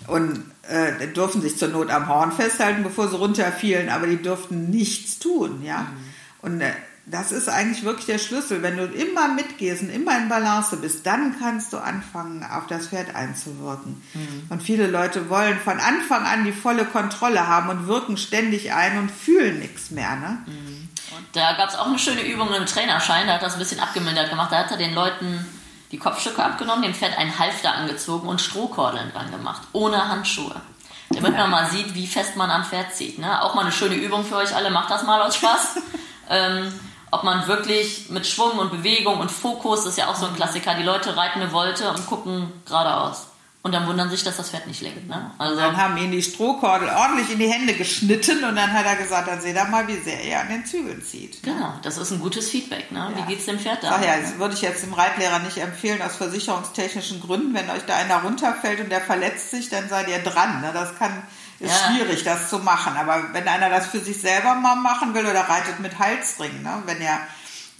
Und 0.06 0.44
äh, 0.68 1.08
durften 1.08 1.40
sich 1.40 1.56
zur 1.56 1.68
Not 1.68 1.88
am 1.88 2.08
Horn 2.08 2.30
festhalten, 2.30 2.82
bevor 2.82 3.08
sie 3.08 3.16
runterfielen, 3.16 3.88
aber 3.88 4.06
die 4.06 4.20
durften 4.20 4.68
nichts 4.68 5.18
tun, 5.18 5.62
ja. 5.64 5.80
Mhm. 5.80 5.86
Und 6.42 6.60
äh, 6.60 6.72
das 7.10 7.32
ist 7.32 7.48
eigentlich 7.48 7.84
wirklich 7.84 8.06
der 8.06 8.18
Schlüssel. 8.18 8.62
Wenn 8.62 8.76
du 8.76 8.84
immer 8.84 9.28
mitgehst 9.28 9.82
und 9.82 9.90
immer 9.90 10.16
in 10.16 10.28
Balance 10.28 10.76
bist, 10.76 11.06
dann 11.06 11.36
kannst 11.38 11.72
du 11.72 11.78
anfangen, 11.78 12.44
auf 12.44 12.66
das 12.68 12.88
Pferd 12.88 13.14
einzuwirken. 13.14 14.02
Mhm. 14.14 14.46
Und 14.48 14.62
viele 14.62 14.86
Leute 14.86 15.28
wollen 15.28 15.58
von 15.58 15.80
Anfang 15.80 16.24
an 16.24 16.44
die 16.44 16.52
volle 16.52 16.84
Kontrolle 16.84 17.48
haben 17.48 17.68
und 17.68 17.86
wirken 17.88 18.16
ständig 18.16 18.72
ein 18.72 18.98
und 18.98 19.10
fühlen 19.10 19.58
nichts 19.58 19.90
mehr. 19.90 20.14
Ne? 20.16 20.38
Mhm. 20.46 20.88
Da 21.32 21.54
gab 21.54 21.68
es 21.68 21.76
auch 21.76 21.86
eine 21.86 21.98
schöne 21.98 22.22
Übung 22.22 22.52
im 22.54 22.66
Trainerschein, 22.66 23.26
da 23.26 23.34
hat 23.34 23.42
das 23.42 23.54
ein 23.54 23.58
bisschen 23.58 23.80
abgemildert 23.80 24.30
gemacht. 24.30 24.52
Da 24.52 24.58
hat 24.58 24.70
er 24.70 24.76
den 24.76 24.94
Leuten 24.94 25.44
die 25.90 25.98
Kopfstücke 25.98 26.42
abgenommen, 26.42 26.82
dem 26.82 26.94
Pferd 26.94 27.18
ein 27.18 27.36
Halfter 27.38 27.74
angezogen 27.74 28.28
und 28.28 28.40
Strohkordeln 28.40 29.10
dran 29.12 29.32
gemacht, 29.32 29.62
ohne 29.72 30.08
Handschuhe. 30.08 30.60
Damit 31.12 31.36
man 31.36 31.50
mal 31.50 31.68
sieht, 31.68 31.96
wie 31.96 32.06
fest 32.06 32.36
man 32.36 32.52
am 32.52 32.64
Pferd 32.64 32.94
zieht. 32.94 33.18
Ne? 33.18 33.42
Auch 33.42 33.56
mal 33.56 33.62
eine 33.62 33.72
schöne 33.72 33.96
Übung 33.96 34.24
für 34.24 34.36
euch 34.36 34.54
alle, 34.54 34.70
macht 34.70 34.90
das 34.90 35.02
mal 35.02 35.20
aus 35.20 35.34
Spaß. 35.34 35.78
ähm, 36.30 36.72
ob 37.10 37.24
man 37.24 37.46
wirklich 37.46 38.10
mit 38.10 38.26
Schwung 38.26 38.58
und 38.58 38.70
Bewegung 38.70 39.18
und 39.18 39.30
Fokus, 39.30 39.84
das 39.84 39.92
ist 39.92 39.98
ja 39.98 40.08
auch 40.08 40.16
so 40.16 40.26
ein 40.26 40.36
Klassiker, 40.36 40.74
die 40.74 40.82
Leute 40.82 41.16
reiten 41.16 41.40
eine 41.40 41.52
Wolte 41.52 41.90
und 41.90 42.06
gucken 42.06 42.52
geradeaus. 42.66 43.26
Und 43.62 43.72
dann 43.72 43.86
wundern 43.86 44.08
sich, 44.08 44.24
dass 44.24 44.38
das 44.38 44.48
Pferd 44.48 44.66
nicht 44.66 44.80
lenkt. 44.80 45.06
Ne? 45.06 45.32
Also 45.36 45.54
dann 45.54 45.76
haben 45.76 45.94
ihn 45.98 46.10
die 46.10 46.22
Strohkordel 46.22 46.88
ordentlich 46.88 47.30
in 47.30 47.38
die 47.38 47.48
Hände 47.48 47.74
geschnitten 47.74 48.42
und 48.42 48.56
dann 48.56 48.72
hat 48.72 48.86
er 48.86 48.96
gesagt, 48.96 49.28
dann 49.28 49.42
seht 49.42 49.54
ihr 49.54 49.64
mal, 49.66 49.86
wie 49.86 49.98
sehr 49.98 50.18
er 50.24 50.40
an 50.40 50.48
den 50.48 50.64
Zügeln 50.64 51.02
zieht. 51.02 51.44
Ne? 51.44 51.52
Genau, 51.52 51.74
das 51.82 51.98
ist 51.98 52.10
ein 52.10 52.20
gutes 52.20 52.48
Feedback. 52.48 52.90
Ne? 52.90 53.12
Ja. 53.14 53.28
Wie 53.28 53.34
es 53.34 53.44
dem 53.44 53.58
Pferd 53.58 53.82
da? 53.82 53.96
Ach 53.98 54.02
ja, 54.02 54.18
das 54.18 54.38
würde 54.38 54.54
ich 54.54 54.62
jetzt 54.62 54.82
dem 54.82 54.94
Reitlehrer 54.94 55.40
nicht 55.40 55.58
empfehlen, 55.58 56.00
aus 56.00 56.16
versicherungstechnischen 56.16 57.20
Gründen. 57.20 57.52
Wenn 57.52 57.68
euch 57.68 57.84
da 57.86 57.96
einer 57.96 58.22
runterfällt 58.22 58.80
und 58.80 58.88
der 58.88 59.02
verletzt 59.02 59.50
sich, 59.50 59.68
dann 59.68 59.90
seid 59.90 60.08
ihr 60.08 60.20
dran. 60.20 60.62
Ne? 60.62 60.70
Das 60.72 60.96
kann 60.96 61.22
ist 61.60 61.70
ja. 61.70 61.94
schwierig, 61.94 62.24
das 62.24 62.48
zu 62.48 62.58
machen. 62.58 62.96
Aber 62.96 63.32
wenn 63.32 63.46
einer 63.46 63.68
das 63.68 63.86
für 63.86 64.00
sich 64.00 64.20
selber 64.20 64.54
mal 64.54 64.76
machen 64.76 65.14
will 65.14 65.26
oder 65.26 65.42
reitet 65.42 65.78
mit 65.80 65.98
Halsring, 65.98 66.62
ne? 66.62 66.82
wenn 66.86 67.00
er 67.00 67.20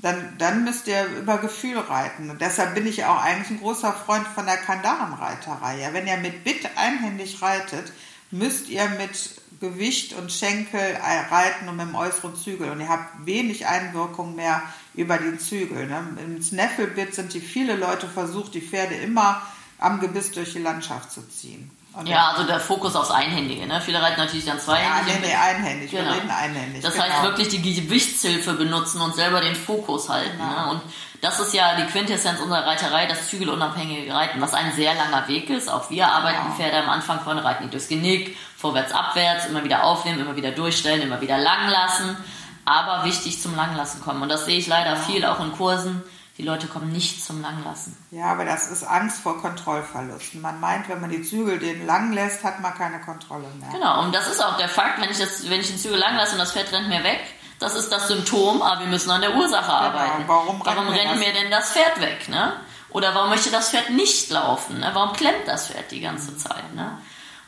dann, 0.03 0.35
dann 0.39 0.65
müsst 0.65 0.87
ihr 0.87 1.05
über 1.07 1.39
Gefühl 1.39 1.79
reiten. 1.79 2.31
Und 2.31 2.41
deshalb 2.41 2.75
bin 2.75 2.87
ich 2.87 3.05
auch 3.05 3.23
eigentlich 3.23 3.51
ein 3.51 3.61
großer 3.61 3.93
Freund 3.93 4.27
von 4.27 4.47
der 4.47 4.57
Kandarenreiterei. 4.57 5.81
Ja, 5.81 5.93
wenn 5.93 6.07
ihr 6.07 6.17
mit 6.17 6.45
Bit 6.45 6.69
einhändig 6.77 7.43
reitet, 7.43 7.93
müsst 8.31 8.69
ihr 8.69 8.89
mit 8.91 9.41
Gewicht 9.61 10.15
und 10.15 10.33
Schenkel 10.33 10.99
reiten 11.31 11.69
und 11.69 11.77
mit 11.77 11.87
dem 11.87 11.95
äußeren 11.95 12.35
Zügel. 12.35 12.71
Und 12.71 12.81
ihr 12.81 12.89
habt 12.89 13.27
wenig 13.27 13.67
Einwirkung 13.67 14.35
mehr 14.37 14.63
über 14.95 15.19
den 15.19 15.39
Zügel. 15.39 15.87
Ne? 15.87 16.03
Im 16.25 16.43
Snefflebit 16.43 17.15
sind 17.15 17.35
die 17.35 17.41
viele 17.41 17.77
Leute 17.77 18.09
versucht, 18.09 18.55
die 18.55 18.63
Pferde 18.63 18.95
immer 18.95 19.43
am 19.79 20.01
Gebiss 20.01 20.31
durch 20.33 20.53
die 20.53 20.61
Landschaft 20.61 21.13
zu 21.13 21.29
ziehen. 21.29 21.71
Ja, 22.05 22.29
also 22.29 22.45
der 22.45 22.61
Fokus 22.61 22.95
aufs 22.95 23.11
Einhändige. 23.11 23.67
Ne? 23.67 23.81
Viele 23.81 24.01
reiten 24.01 24.21
natürlich 24.21 24.45
dann 24.45 24.61
zweihändig. 24.61 25.15
Ja, 25.15 25.21
nee, 25.21 25.27
nee, 25.27 25.35
einhändig. 25.35 25.91
Genau. 25.91 26.05
Wir 26.05 26.17
reden 26.17 26.31
einhändig. 26.31 26.83
Das 26.83 26.95
genau. 26.95 27.05
heißt 27.05 27.23
wirklich 27.23 27.49
die 27.49 27.61
Gewichtshilfe 27.61 28.55
benutzen 28.55 29.01
und 29.01 29.15
selber 29.15 29.41
den 29.41 29.57
Fokus 29.57 30.09
halten. 30.09 30.39
Genau. 30.39 30.67
Ne? 30.67 30.71
Und 30.71 30.83
das 31.21 31.41
ist 31.41 31.53
ja 31.53 31.77
die 31.77 31.85
Quintessenz 31.85 32.41
unserer 32.41 32.65
Reiterei, 32.65 33.07
das 33.07 33.29
zügelunabhängige 33.29 34.15
Reiten, 34.15 34.41
was 34.41 34.55
ein 34.55 34.73
sehr 34.73 34.95
langer 34.95 35.27
Weg 35.29 35.51
ist. 35.51 35.69
Auch 35.69 35.91
wir 35.91 36.07
arbeiten 36.09 36.43
genau. 36.45 36.55
Pferde 36.55 36.79
am 36.79 36.89
Anfang 36.89 37.21
vorne, 37.21 37.45
reiten 37.45 37.71
durchs 37.71 37.89
Genick, 37.89 38.37
vorwärts, 38.57 38.93
abwärts, 38.93 39.47
immer 39.47 39.65
wieder 39.65 39.85
aufnehmen, 39.85 40.21
immer 40.21 40.37
wieder 40.37 40.53
durchstellen, 40.53 41.03
immer 41.03 41.21
wieder 41.21 41.39
lang 41.39 41.69
lassen. 41.69 42.17
Aber 42.65 43.05
wichtig 43.05 43.43
zum 43.43 43.57
Langlassen 43.57 44.01
kommen. 44.01 44.23
Und 44.23 44.29
das 44.29 44.45
sehe 44.45 44.59
ich 44.59 44.69
leider 44.69 44.97
viel 44.97 45.25
auch 45.25 45.41
in 45.41 45.53
Kursen 45.53 46.03
die 46.41 46.47
Leute 46.47 46.69
kommen 46.69 46.91
nicht 46.91 47.23
zum 47.23 47.43
Langlassen. 47.43 47.95
Ja, 48.11 48.33
aber 48.33 48.47
das 48.47 48.71
ist 48.71 48.83
Angst 48.83 49.21
vor 49.21 49.43
Kontrollverlusten. 49.43 50.41
Man 50.41 50.59
meint, 50.59 50.89
wenn 50.89 50.99
man 50.99 51.11
die 51.11 51.23
Zügel 51.23 51.59
den 51.59 51.85
lang 51.85 52.15
lässt, 52.15 52.43
hat 52.45 52.61
man 52.61 52.73
keine 52.73 52.99
Kontrolle 52.99 53.45
mehr. 53.61 53.69
Genau, 53.71 54.03
und 54.03 54.15
das 54.15 54.27
ist 54.27 54.43
auch 54.43 54.57
der 54.57 54.71
Fakt, 54.71 55.03
wenn 55.03 55.11
ich, 55.11 55.19
das, 55.19 55.51
wenn 55.51 55.61
ich 55.61 55.67
den 55.67 55.77
Zügel 55.77 55.99
lang 55.99 56.17
lasse 56.17 56.33
und 56.33 56.39
das 56.39 56.53
Pferd 56.53 56.73
rennt 56.73 56.89
mir 56.89 57.05
weg, 57.05 57.21
das 57.59 57.75
ist 57.75 57.91
das 57.91 58.09
Symptom, 58.09 58.63
aber 58.63 58.81
wir 58.81 58.87
müssen 58.87 59.11
an 59.11 59.21
der 59.21 59.37
Ursache 59.37 59.67
genau. 59.67 59.75
arbeiten. 59.75 60.25
Warum, 60.27 60.63
warum 60.65 60.89
rennt 60.89 61.19
mir 61.19 61.31
denn 61.31 61.51
das 61.51 61.73
Pferd 61.73 62.01
weg? 62.01 62.31
Ne? 62.31 62.55
Oder 62.89 63.15
warum 63.15 63.29
möchte 63.29 63.51
das 63.51 63.69
Pferd 63.69 63.91
nicht 63.91 64.31
laufen? 64.31 64.81
Ne? 64.81 64.89
Warum 64.95 65.15
klemmt 65.15 65.47
das 65.47 65.67
Pferd 65.67 65.91
die 65.91 66.01
ganze 66.01 66.39
Zeit? 66.39 66.75
Ne? 66.75 66.97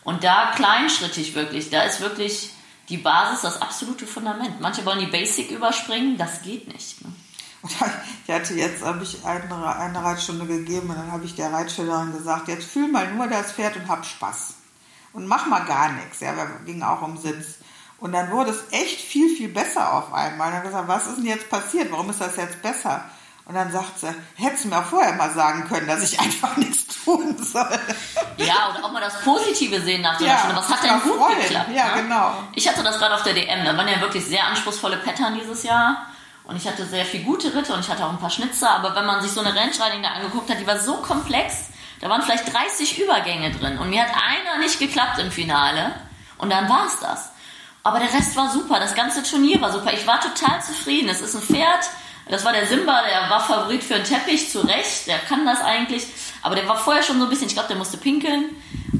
Und 0.04 0.22
da 0.22 0.52
kleinschrittig 0.54 1.34
wirklich, 1.34 1.70
da 1.70 1.84
ist 1.84 2.02
wirklich 2.02 2.50
die 2.90 2.98
Basis 2.98 3.40
das 3.40 3.62
absolute 3.62 4.06
Fundament. 4.06 4.60
Manche 4.60 4.84
wollen 4.84 4.98
die 4.98 5.06
Basic 5.06 5.50
überspringen, 5.50 6.18
das 6.18 6.42
geht 6.42 6.70
nicht. 6.70 7.02
Ne? 7.02 7.10
Und 7.62 7.72
ich 8.26 8.34
hatte 8.34 8.54
jetzt, 8.54 8.84
habe 8.84 9.04
ich 9.04 9.24
eine, 9.24 9.76
eine 9.76 10.04
Reitstunde 10.04 10.46
gegeben 10.46 10.90
und 10.90 10.96
dann 10.96 11.12
habe 11.12 11.24
ich 11.24 11.36
der 11.36 11.52
Reitschülerin 11.52 12.12
gesagt, 12.12 12.48
jetzt 12.48 12.66
fühl 12.66 12.88
mal 12.88 13.12
nur 13.14 13.28
das 13.28 13.52
Pferd 13.52 13.76
und 13.76 13.88
hab 13.88 14.04
Spaß. 14.04 14.54
Und 15.12 15.26
mach 15.26 15.46
mal 15.46 15.60
gar 15.60 15.92
nichts. 15.92 16.20
Ja, 16.20 16.36
wir 16.36 16.46
ging 16.64 16.82
auch 16.82 17.02
um 17.02 17.16
Sitz. 17.16 17.58
Und 17.98 18.12
dann 18.12 18.32
wurde 18.32 18.50
es 18.50 18.64
echt 18.72 19.00
viel, 19.00 19.34
viel 19.36 19.48
besser 19.48 19.92
auf 19.92 20.12
einmal. 20.12 20.48
Und 20.48 20.54
dann 20.54 20.54
habe 20.54 20.66
ich 20.66 20.72
gesagt, 20.72 20.88
was 20.88 21.06
ist 21.06 21.18
denn 21.18 21.26
jetzt 21.26 21.48
passiert? 21.48 21.92
Warum 21.92 22.10
ist 22.10 22.20
das 22.20 22.34
jetzt 22.36 22.60
besser? 22.62 23.04
Und 23.44 23.54
dann 23.54 23.70
sagt 23.70 23.98
sie, 23.98 24.08
hättest 24.36 24.64
du 24.64 24.68
mir 24.68 24.78
auch 24.78 24.84
vorher 24.84 25.12
mal 25.14 25.30
sagen 25.30 25.68
können, 25.68 25.86
dass 25.86 26.02
ich 26.02 26.18
einfach 26.20 26.56
nichts 26.56 27.04
tun 27.04 27.36
soll. 27.38 27.78
Ja, 28.38 28.70
und 28.74 28.82
auch 28.82 28.92
mal 28.92 29.00
das 29.00 29.20
Positive 29.20 29.80
sehen 29.80 30.02
nach 30.02 30.18
der 30.18 30.26
ja, 30.26 30.38
Stunde. 30.38 30.56
Was 30.56 30.68
hat 30.68 30.82
denn 30.82 31.00
gut 31.00 31.18
freuen. 31.18 31.40
geklappt? 31.40 31.70
Ja, 31.72 31.96
ne? 31.96 32.02
genau. 32.02 32.34
Ich 32.54 32.68
hatte 32.68 32.82
das 32.82 32.98
gerade 32.98 33.14
auf 33.14 33.22
der 33.22 33.34
DM. 33.34 33.64
Da 33.64 33.76
waren 33.76 33.88
ja 33.88 34.00
wirklich 34.00 34.24
sehr 34.24 34.44
anspruchsvolle 34.46 34.96
Pattern 34.98 35.38
dieses 35.38 35.62
Jahr. 35.62 36.06
Und 36.52 36.58
ich 36.58 36.68
hatte 36.68 36.84
sehr 36.84 37.06
viel 37.06 37.22
gute 37.22 37.54
Ritte 37.54 37.72
und 37.72 37.80
ich 37.80 37.88
hatte 37.88 38.04
auch 38.04 38.10
ein 38.10 38.18
paar 38.18 38.28
Schnitzer, 38.28 38.68
aber 38.68 38.94
wenn 38.94 39.06
man 39.06 39.22
sich 39.22 39.32
so 39.32 39.40
eine 39.40 39.56
Range 39.56 39.72
Riding 39.72 40.02
da 40.02 40.10
angeguckt 40.10 40.50
hat, 40.50 40.60
die 40.60 40.66
war 40.66 40.78
so 40.78 40.96
komplex, 40.96 41.70
da 42.02 42.10
waren 42.10 42.20
vielleicht 42.20 42.52
30 42.52 42.98
Übergänge 42.98 43.52
drin 43.52 43.78
und 43.78 43.88
mir 43.88 44.02
hat 44.02 44.10
einer 44.10 44.58
nicht 44.58 44.78
geklappt 44.78 45.18
im 45.18 45.32
Finale 45.32 45.94
und 46.36 46.50
dann 46.50 46.68
war 46.68 46.84
es 46.84 47.00
das. 47.00 47.30
Aber 47.82 48.00
der 48.00 48.12
Rest 48.12 48.36
war 48.36 48.50
super, 48.50 48.78
das 48.80 48.94
ganze 48.94 49.22
Turnier 49.22 49.62
war 49.62 49.72
super. 49.72 49.94
Ich 49.94 50.06
war 50.06 50.20
total 50.20 50.62
zufrieden. 50.62 51.08
Es 51.08 51.22
ist 51.22 51.34
ein 51.34 51.40
Pferd, 51.40 51.88
das 52.28 52.44
war 52.44 52.52
der 52.52 52.66
Simba, 52.66 53.00
der 53.02 53.30
war 53.30 53.40
Favorit 53.40 53.82
für 53.82 53.94
einen 53.94 54.04
Teppich, 54.04 54.50
zu 54.50 54.60
Recht, 54.60 55.06
der 55.06 55.20
kann 55.20 55.46
das 55.46 55.62
eigentlich. 55.62 56.06
Aber 56.42 56.54
der 56.54 56.68
war 56.68 56.76
vorher 56.76 57.02
schon 57.02 57.18
so 57.18 57.24
ein 57.24 57.30
bisschen, 57.30 57.46
ich 57.46 57.54
glaube, 57.54 57.68
der 57.68 57.78
musste 57.78 57.96
pinkeln. 57.96 58.56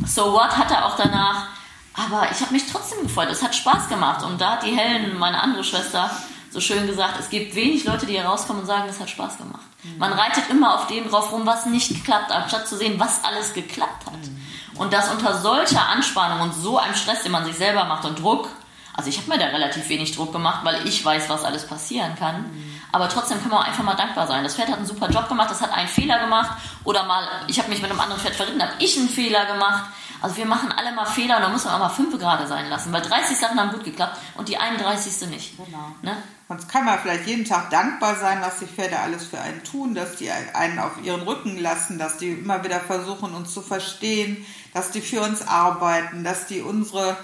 So 0.07 0.33
what 0.33 0.57
hat 0.57 0.71
er 0.71 0.87
auch 0.87 0.97
danach. 0.97 1.49
Aber 1.93 2.27
ich 2.33 2.41
habe 2.41 2.55
mich 2.55 2.65
trotzdem 2.73 3.03
gefreut. 3.03 3.29
Es 3.31 3.43
hat 3.43 3.55
Spaß 3.55 3.91
gemacht. 3.91 4.25
Und 4.25 4.41
da 4.41 4.53
hat 4.53 4.63
die 4.63 4.75
Helen, 4.75 5.19
meine 5.19 5.39
andere 5.39 5.63
Schwester, 5.63 6.11
so 6.53 6.61
schön 6.61 6.87
gesagt, 6.87 7.19
es 7.19 7.31
gibt 7.31 7.55
wenig 7.55 7.85
Leute, 7.85 8.07
die 8.07 8.13
hier 8.13 8.25
rauskommen 8.25 8.63
und 8.63 8.67
sagen, 8.67 8.89
es 8.89 9.01
hat 9.01 9.09
Spaß 9.09 9.39
gemacht. 9.39 9.63
Mhm. 9.83 9.99
Man 9.99 10.13
reitet 10.13 10.51
immer 10.51 10.75
auf 10.75 10.87
dem 10.87 11.09
drauf 11.09 11.33
rum, 11.33 11.47
was 11.47 11.67
nicht 11.67 11.89
geklappt 11.89 12.31
hat, 12.31 12.43
anstatt 12.43 12.69
zu 12.69 12.77
sehen, 12.77 13.01
was 13.01 13.25
alles 13.25 13.55
geklappt 13.55 14.07
hat. 14.07 14.13
Mhm. 14.13 14.43
Und 14.77 14.93
das 14.93 15.11
unter 15.11 15.39
solcher 15.41 15.89
Anspannung 15.89 16.41
und 16.41 16.55
so 16.55 16.79
einem 16.79 16.95
Stress, 16.95 17.23
den 17.23 17.33
man 17.33 17.45
sich 17.45 17.57
selber 17.57 17.85
macht 17.85 18.05
und 18.05 18.21
Druck, 18.21 18.49
also 18.95 19.09
ich 19.09 19.17
habe 19.19 19.31
mir 19.31 19.39
da 19.39 19.47
relativ 19.47 19.89
wenig 19.89 20.15
Druck 20.15 20.33
gemacht, 20.33 20.61
weil 20.65 20.87
ich 20.87 21.03
weiß, 21.03 21.31
was 21.31 21.45
alles 21.45 21.67
passieren 21.67 22.15
kann. 22.15 22.43
Mhm. 22.43 22.81
Aber 22.93 23.09
trotzdem 23.09 23.41
kann 23.41 23.51
man 23.51 23.61
auch 23.61 23.67
einfach 23.67 23.85
mal 23.85 23.95
dankbar 23.95 24.27
sein. 24.27 24.45
Das 24.45 24.55
Pferd 24.55 24.69
hat 24.69 24.77
einen 24.77 24.87
super 24.87 25.09
Job 25.09 25.29
gemacht, 25.29 25.51
das 25.51 25.63
hat 25.63 25.73
einen 25.73 25.89
Fehler 25.89 26.19
gemacht. 26.19 26.59
Oder 26.85 27.05
mal, 27.05 27.27
ich 27.47 27.59
habe 27.59 27.71
mich 27.71 27.81
mit 27.81 27.91
einem 27.91 28.01
anderen 28.01 28.21
Pferd 28.21 28.35
verritten, 28.35 28.61
habe 28.61 28.73
ich 28.79 28.99
einen 28.99 29.09
Fehler 29.09 29.47
gemacht. 29.47 29.85
Also 30.21 30.37
wir 30.37 30.47
machen 30.47 30.71
alle 30.73 30.93
mal 30.93 31.07
Fehler 31.07 31.37
und 31.37 31.43
da 31.43 31.49
muss 31.49 31.65
man 31.65 31.75
auch 31.75 31.79
mal 31.81 31.89
fünf 31.89 32.17
gerade 32.19 32.47
sein 32.47 32.69
lassen, 32.69 32.93
weil 32.93 33.03
30 33.03 33.37
Sachen 33.37 33.59
haben 33.59 33.73
gut 33.73 33.83
geklappt 33.83 34.19
und 34.37 34.49
die 34.49 34.57
31. 34.57 35.29
nicht. 35.29 35.57
Genau. 35.57 35.97
Ne? 36.03 36.17
Sonst 36.53 36.69
kann 36.69 36.85
man 36.85 36.99
vielleicht 36.99 37.27
jeden 37.27 37.47
Tag 37.47 37.71
dankbar 37.71 38.15
sein, 38.17 38.43
was 38.43 38.59
die 38.59 38.67
Pferde 38.67 38.99
alles 38.99 39.25
für 39.25 39.41
einen 39.41 39.65
tun, 39.65 39.95
dass 39.95 40.17
die 40.17 40.31
einen 40.31 40.79
auf 40.79 41.03
ihren 41.03 41.23
Rücken 41.23 41.57
lassen, 41.57 41.99
dass 41.99 42.19
die 42.19 42.29
immer 42.29 42.63
wieder 42.63 42.79
versuchen, 42.79 43.33
uns 43.33 43.55
zu 43.55 43.63
verstehen, 43.63 44.45
dass 44.75 44.91
die 44.91 45.01
für 45.01 45.23
uns 45.23 45.49
arbeiten, 45.49 46.25
dass 46.25 46.47
die 46.47 46.61
unsere 46.61 47.17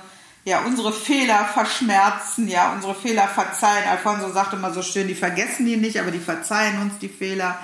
ja, 0.45 0.61
unsere 0.65 0.95
Fehler 0.95 1.45
verschmerzen, 1.45 2.49
ja, 2.49 2.73
unsere 2.73 2.95
Fehler 2.95 3.29
verzeihen. 3.29 3.87
Alfonso 3.87 4.33
sagt 4.33 4.55
immer 4.55 4.73
so 4.73 4.81
schön, 4.81 5.07
die 5.07 5.15
vergessen 5.15 5.67
die 5.67 5.77
nicht, 5.77 6.01
aber 6.01 6.11
die 6.11 6.21
verzeihen 6.21 6.81
uns 6.81 6.97
die 6.99 7.11
Fehler. 7.11 7.59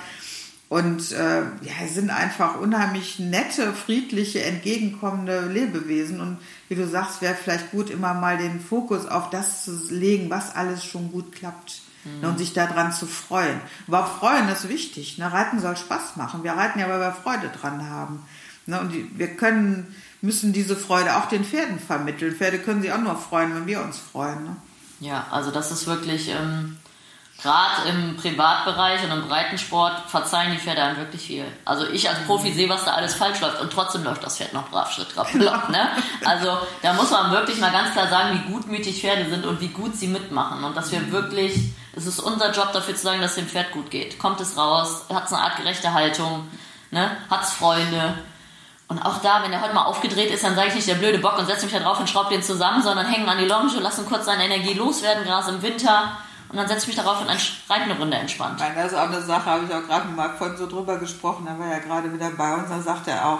Und 0.67 1.11
äh, 1.11 1.41
ja, 1.41 1.87
sind 1.87 2.09
einfach 2.09 2.59
unheimlich 2.59 3.19
nette, 3.19 3.71
friedliche, 3.73 4.43
entgegenkommende 4.43 5.45
Lebewesen. 5.47 6.19
Und 6.19 6.37
wie 6.69 6.75
du 6.75 6.87
sagst, 6.87 7.21
wäre 7.21 7.35
vielleicht 7.35 7.71
gut, 7.71 7.89
immer 7.89 8.13
mal 8.13 8.37
den 8.37 8.59
Fokus 8.59 9.05
auf 9.05 9.29
das 9.29 9.63
zu 9.63 9.71
legen, 9.89 10.29
was 10.29 10.55
alles 10.55 10.83
schon 10.83 11.11
gut 11.11 11.31
klappt. 11.33 11.81
Mhm. 12.03 12.27
Und 12.27 12.37
sich 12.39 12.53
daran 12.53 12.93
zu 12.93 13.05
freuen. 13.05 13.59
Aber 13.87 14.05
freuen 14.05 14.49
ist 14.49 14.67
wichtig. 14.69 15.17
Ne? 15.17 15.31
Reiten 15.31 15.59
soll 15.59 15.77
Spaß 15.77 16.15
machen. 16.15 16.43
Wir 16.43 16.53
reiten 16.53 16.79
ja, 16.79 16.89
weil 16.89 16.99
wir 16.99 17.11
Freude 17.11 17.49
dran 17.49 17.87
haben. 17.89 18.23
Ne? 18.65 18.79
Und 18.79 18.91
die, 18.91 19.09
wir 19.17 19.35
können 19.35 19.95
müssen 20.25 20.51
diese 20.51 20.75
Freude 20.75 21.15
auch 21.15 21.27
den 21.27 21.45
Pferden 21.45 21.79
vermitteln. 21.79 22.35
Pferde 22.35 22.59
können 22.59 22.81
sich 22.81 22.91
auch 22.91 22.99
nur 22.99 23.15
freuen, 23.15 23.55
wenn 23.55 23.67
wir 23.67 23.81
uns 23.81 23.97
freuen. 23.97 24.43
Ne? 24.43 24.55
Ja, 24.99 25.27
also 25.31 25.51
das 25.51 25.71
ist 25.71 25.87
wirklich, 25.87 26.29
ähm, 26.29 26.77
gerade 27.41 27.89
im 27.89 28.15
Privatbereich 28.15 29.03
und 29.03 29.11
im 29.11 29.27
Breitensport 29.27 30.09
verzeihen 30.09 30.51
die 30.51 30.57
Pferde 30.57 30.81
einem 30.81 30.97
wirklich 30.97 31.21
viel. 31.21 31.45
Also 31.65 31.85
ich 31.87 32.09
als 32.09 32.19
Profi 32.25 32.51
sehe, 32.53 32.69
was 32.69 32.85
da 32.85 32.93
alles 32.93 33.13
falsch 33.13 33.41
läuft 33.41 33.61
und 33.61 33.71
trotzdem 33.71 34.03
läuft 34.03 34.23
das 34.23 34.37
Pferd 34.37 34.53
noch 34.53 34.69
brav 34.69 34.91
Schritt 34.91 35.15
drauf. 35.15 35.33
Ne? 35.33 35.89
Also 36.23 36.57
da 36.81 36.93
muss 36.93 37.11
man 37.11 37.31
wirklich 37.31 37.59
mal 37.59 37.71
ganz 37.71 37.91
klar 37.91 38.07
sagen, 38.07 38.39
wie 38.39 38.51
gutmütig 38.51 39.01
Pferde 39.01 39.29
sind 39.29 39.45
und 39.45 39.61
wie 39.61 39.67
gut 39.67 39.95
sie 39.95 40.07
mitmachen 40.07 40.63
und 40.63 40.75
dass 40.75 40.91
wir 40.91 41.11
wirklich, 41.11 41.55
es 41.93 42.05
ist 42.05 42.19
unser 42.19 42.51
Job 42.51 42.71
dafür 42.73 42.95
zu 42.95 43.03
sagen, 43.03 43.21
dass 43.21 43.31
es 43.31 43.37
dem 43.37 43.47
Pferd 43.47 43.71
gut 43.71 43.91
geht. 43.91 44.17
Kommt 44.17 44.39
es 44.41 44.57
raus, 44.57 45.05
hat 45.13 45.25
es 45.25 45.33
eine 45.33 45.43
artgerechte 45.43 45.93
Haltung, 45.93 46.47
ne? 46.91 47.11
hat 47.29 47.43
es 47.43 47.51
Freunde, 47.51 48.15
und 48.87 49.03
auch 49.03 49.17
da, 49.21 49.41
wenn 49.41 49.49
der 49.49 49.61
heute 49.61 49.73
mal 49.73 49.85
aufgedreht 49.85 50.31
ist, 50.31 50.43
dann 50.43 50.55
sage 50.55 50.67
ich 50.69 50.75
nicht 50.75 50.87
der 50.87 50.95
blöde 50.95 51.17
Bock 51.17 51.39
und 51.39 51.47
setze 51.47 51.65
mich 51.65 51.73
da 51.73 51.79
drauf 51.79 51.99
und 51.99 52.07
schraube 52.07 52.29
den 52.29 52.43
zusammen, 52.43 52.83
sondern 52.83 53.07
hängen 53.07 53.27
an 53.27 53.39
die 53.39 53.45
Longe, 53.45 53.71
lassen 53.79 54.05
kurz 54.05 54.25
seine 54.25 54.45
Energie 54.45 54.73
loswerden, 54.73 55.23
Gras 55.25 55.47
im 55.47 55.61
Winter. 55.63 56.17
Und 56.49 56.57
dann 56.57 56.67
setze 56.67 56.81
ich 56.81 56.87
mich 56.87 56.95
darauf 56.95 57.21
und 57.21 57.27
reite 57.27 57.83
eine 57.83 57.97
Runde 57.97 58.17
entspannt. 58.17 58.59
Nein, 58.59 58.73
das 58.75 58.91
ist 58.91 58.97
auch 58.97 59.09
eine 59.09 59.21
Sache, 59.21 59.45
habe 59.45 59.65
ich 59.65 59.73
auch 59.73 59.83
gerade 59.83 60.07
mit 60.07 60.15
Marc 60.15 60.37
von 60.37 60.55
so 60.55 60.67
drüber 60.67 60.97
gesprochen. 60.97 61.47
Er 61.47 61.59
war 61.59 61.67
ja 61.67 61.79
gerade 61.79 62.13
wieder 62.13 62.29
bei 62.31 62.55
uns, 62.55 62.69
da 62.69 62.81
sagt 62.81 63.07
er 63.07 63.27
auch, 63.27 63.39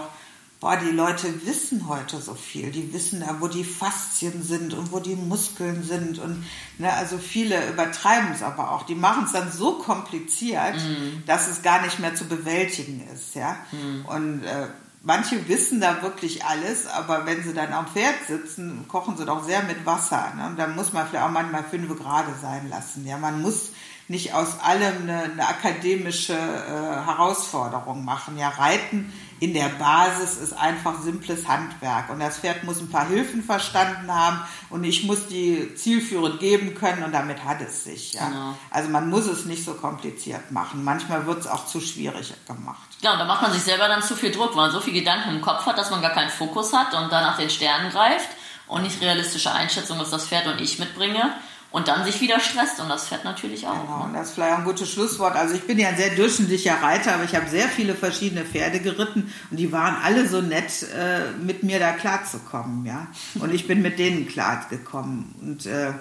boah, 0.59 0.77
die 0.77 0.91
Leute 0.91 1.45
wissen 1.45 1.87
heute 1.87 2.19
so 2.19 2.33
viel. 2.33 2.71
Die 2.71 2.91
wissen 2.93 3.19
da, 3.19 3.37
wo 3.39 3.47
die 3.47 3.63
Faszien 3.63 4.41
sind 4.41 4.73
und 4.73 4.91
wo 4.91 4.99
die 4.99 5.15
Muskeln 5.15 5.83
sind. 5.83 6.17
Und 6.17 6.43
ne, 6.79 6.91
also 6.91 7.17
viele 7.17 7.69
übertreiben 7.69 8.31
es 8.33 8.41
aber 8.41 8.71
auch. 8.71 8.83
Die 8.83 8.95
machen 8.95 9.25
es 9.25 9.33
dann 9.33 9.51
so 9.51 9.73
kompliziert, 9.73 10.75
mm. 10.75 11.25
dass 11.27 11.47
es 11.47 11.61
gar 11.61 11.83
nicht 11.83 11.99
mehr 11.99 12.15
zu 12.15 12.25
bewältigen 12.25 13.07
ist. 13.13 13.35
Ja? 13.35 13.57
Mm. 13.71 14.05
Und 14.05 14.43
äh, 14.43 14.67
manche 15.05 15.47
wissen 15.47 15.79
da 15.79 16.01
wirklich 16.01 16.43
alles, 16.43 16.87
aber 16.87 17.25
wenn 17.25 17.43
sie 17.43 17.53
dann 17.53 17.71
am 17.71 17.87
Pferd 17.87 18.15
sitzen, 18.27 18.85
kochen 18.87 19.15
sie 19.15 19.25
doch 19.25 19.43
sehr 19.43 19.63
mit 19.63 19.85
Wasser. 19.85 20.33
Ne? 20.35 20.53
Dann 20.57 20.75
muss 20.75 20.91
man 20.91 21.07
vielleicht 21.07 21.23
auch 21.23 21.31
manchmal 21.31 21.63
fünf 21.63 21.97
Grad 21.97 22.25
sein 22.41 22.69
lassen. 22.69 23.05
Ja, 23.05 23.17
man 23.17 23.41
muss 23.41 23.69
nicht 24.07 24.33
aus 24.33 24.59
allem 24.59 25.03
eine, 25.03 25.23
eine 25.23 25.47
akademische 25.47 26.33
äh, 26.33 27.05
Herausforderung 27.05 28.03
machen. 28.03 28.37
Ja, 28.37 28.49
Reiten 28.49 29.13
in 29.39 29.53
der 29.53 29.69
Basis 29.69 30.37
ist 30.37 30.53
einfach 30.53 31.01
simples 31.01 31.47
Handwerk. 31.47 32.09
Und 32.09 32.19
das 32.19 32.37
Pferd 32.37 32.63
muss 32.63 32.79
ein 32.79 32.89
paar 32.89 33.07
Hilfen 33.07 33.43
verstanden 33.43 34.11
haben 34.11 34.39
und 34.69 34.83
ich 34.83 35.03
muss 35.03 35.27
die 35.27 35.75
zielführend 35.75 36.39
geben 36.39 36.75
können 36.75 37.03
und 37.03 37.11
damit 37.11 37.43
hat 37.43 37.61
es 37.61 37.83
sich. 37.83 38.13
Ja. 38.13 38.27
Genau. 38.27 38.55
Also 38.71 38.89
man 38.89 39.09
muss 39.09 39.25
es 39.25 39.45
nicht 39.45 39.65
so 39.65 39.73
kompliziert 39.73 40.51
machen. 40.51 40.83
Manchmal 40.83 41.25
wird 41.25 41.39
es 41.39 41.47
auch 41.47 41.65
zu 41.65 41.81
schwierig 41.81 42.33
gemacht. 42.47 42.87
Ja, 43.01 43.13
und 43.13 43.19
da 43.19 43.25
macht 43.25 43.41
man 43.41 43.51
sich 43.51 43.63
selber 43.63 43.87
dann 43.87 44.01
zu 44.01 44.15
viel 44.15 44.31
Druck, 44.31 44.55
weil 44.55 44.67
man 44.67 44.71
so 44.71 44.79
viel 44.79 44.93
Gedanken 44.93 45.29
im 45.29 45.41
Kopf 45.41 45.65
hat, 45.65 45.77
dass 45.77 45.91
man 45.91 46.01
gar 46.01 46.11
keinen 46.11 46.29
Fokus 46.29 46.71
hat 46.73 46.93
und 46.93 47.11
dann 47.11 47.23
nach 47.23 47.37
den 47.37 47.49
Sternen 47.49 47.91
greift 47.91 48.29
und 48.67 48.83
nicht 48.83 49.01
realistische 49.01 49.51
Einschätzung, 49.51 49.99
was 49.99 50.09
das 50.09 50.27
Pferd 50.27 50.47
und 50.47 50.61
ich 50.61 50.79
mitbringe 50.79 51.33
und 51.75 51.89
dann 51.89 52.05
sich 52.05 52.21
wieder 52.21 52.39
stresst 52.39 52.79
und 52.79 52.87
das 52.87 53.09
Pferd 53.09 53.25
natürlich 53.25 53.67
auch. 53.67 53.81
Genau, 53.81 54.05
und 54.05 54.13
das 54.13 54.29
ist 54.29 54.35
vielleicht 54.35 54.59
ein 54.59 54.63
gutes 54.63 54.89
Schlusswort. 54.89 55.35
Also 55.35 55.55
ich 55.55 55.63
bin 55.63 55.77
ja 55.77 55.89
ein 55.89 55.97
sehr 55.97 56.11
durchschnittlicher 56.11 56.81
Reiter, 56.81 57.15
aber 57.15 57.25
ich 57.25 57.35
habe 57.35 57.49
sehr 57.49 57.67
viele 57.67 57.95
verschiedene 57.95 58.45
Pferde 58.45 58.79
geritten 58.79 59.29
und 59.51 59.57
die 59.57 59.73
waren 59.73 59.97
alle 60.01 60.25
so 60.25 60.41
nett, 60.41 60.83
äh, 60.97 61.31
mit 61.37 61.63
mir 61.63 61.79
da 61.79 61.91
klarzukommen, 61.91 62.85
ja. 62.85 63.07
Und 63.41 63.53
ich 63.53 63.67
bin 63.67 63.81
mit 63.81 63.99
denen 63.99 64.25
klargekommen 64.25 65.35
und 65.41 65.65
äh, 65.65 65.91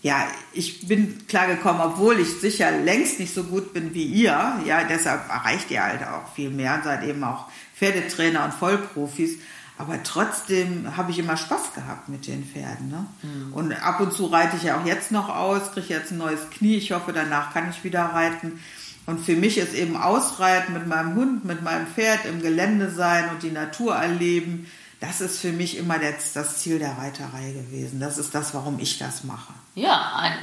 ja, 0.00 0.26
ich 0.54 0.88
bin 0.88 1.26
klargekommen, 1.26 1.82
obwohl 1.82 2.18
ich 2.18 2.40
sicher 2.40 2.70
längst 2.70 3.20
nicht 3.20 3.34
so 3.34 3.44
gut 3.44 3.74
bin 3.74 3.92
wie 3.92 4.06
ihr. 4.06 4.58
Ja, 4.64 4.84
deshalb 4.84 5.28
erreicht 5.28 5.70
ihr 5.70 5.84
halt 5.84 6.00
auch 6.02 6.32
viel 6.34 6.48
mehr 6.48 6.76
und 6.76 6.84
seid 6.84 7.04
eben 7.04 7.22
auch 7.24 7.44
Pferdetrainer 7.76 8.42
und 8.46 8.54
Vollprofis. 8.54 9.36
Aber 9.80 10.02
trotzdem 10.02 10.94
habe 10.94 11.10
ich 11.10 11.18
immer 11.18 11.38
Spaß 11.38 11.72
gehabt 11.74 12.10
mit 12.10 12.26
den 12.26 12.44
Pferden. 12.44 12.90
Ne? 12.90 13.06
Mhm. 13.22 13.54
Und 13.54 13.72
ab 13.72 13.98
und 14.00 14.12
zu 14.12 14.26
reite 14.26 14.58
ich 14.58 14.64
ja 14.64 14.78
auch 14.78 14.84
jetzt 14.84 15.10
noch 15.10 15.34
aus, 15.34 15.72
kriege 15.72 15.94
jetzt 15.94 16.10
ein 16.10 16.18
neues 16.18 16.50
Knie. 16.50 16.76
Ich 16.76 16.92
hoffe, 16.92 17.14
danach 17.14 17.54
kann 17.54 17.70
ich 17.70 17.82
wieder 17.82 18.04
reiten. 18.04 18.60
Und 19.06 19.24
für 19.24 19.34
mich 19.36 19.56
ist 19.56 19.72
eben 19.72 19.96
Ausreiten 19.96 20.74
mit 20.74 20.86
meinem 20.86 21.14
Hund, 21.14 21.46
mit 21.46 21.62
meinem 21.62 21.86
Pferd 21.86 22.26
im 22.26 22.42
Gelände 22.42 22.90
sein 22.90 23.30
und 23.30 23.42
die 23.42 23.50
Natur 23.50 23.96
erleben. 23.96 24.70
Das 25.00 25.22
ist 25.22 25.40
für 25.40 25.50
mich 25.50 25.78
immer 25.78 25.98
das, 25.98 26.34
das 26.34 26.58
Ziel 26.58 26.78
der 26.78 26.98
Reiterei 26.98 27.52
gewesen. 27.52 28.00
Das 28.00 28.18
ist 28.18 28.34
das, 28.34 28.52
warum 28.52 28.78
ich 28.80 28.98
das 28.98 29.24
mache. 29.24 29.54
Ja, 29.74 30.12
ein, 30.16 30.34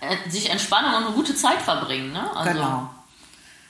äh, 0.00 0.30
sich 0.30 0.50
entspannen 0.50 0.94
und 0.94 1.06
eine 1.06 1.14
gute 1.16 1.34
Zeit 1.34 1.60
verbringen. 1.60 2.12
Ne? 2.12 2.36
Also, 2.36 2.52
genau. 2.52 2.94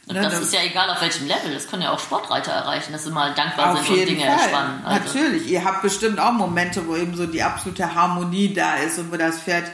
Und 0.08 0.14
ne, 0.14 0.22
das 0.22 0.40
ist 0.40 0.54
ja 0.54 0.60
egal 0.64 0.88
auf 0.88 1.02
welchem 1.02 1.26
Level. 1.26 1.52
Das 1.52 1.68
können 1.68 1.82
ja 1.82 1.92
auch 1.92 1.98
Sportreiter 1.98 2.52
erreichen, 2.52 2.92
dass 2.92 3.04
sie 3.04 3.10
mal 3.10 3.34
dankbar 3.34 3.76
sind 3.76 3.90
und 3.90 4.08
Dinge 4.08 4.24
Fall. 4.24 4.32
entspannen. 4.32 4.84
Also. 4.84 5.04
Natürlich. 5.04 5.48
Ihr 5.48 5.64
habt 5.64 5.82
bestimmt 5.82 6.18
auch 6.18 6.32
Momente, 6.32 6.86
wo 6.86 6.96
eben 6.96 7.14
so 7.14 7.26
die 7.26 7.42
absolute 7.42 7.94
Harmonie 7.94 8.54
da 8.54 8.76
ist 8.76 8.98
und 8.98 9.12
wo 9.12 9.16
das 9.16 9.40
Pferd 9.40 9.64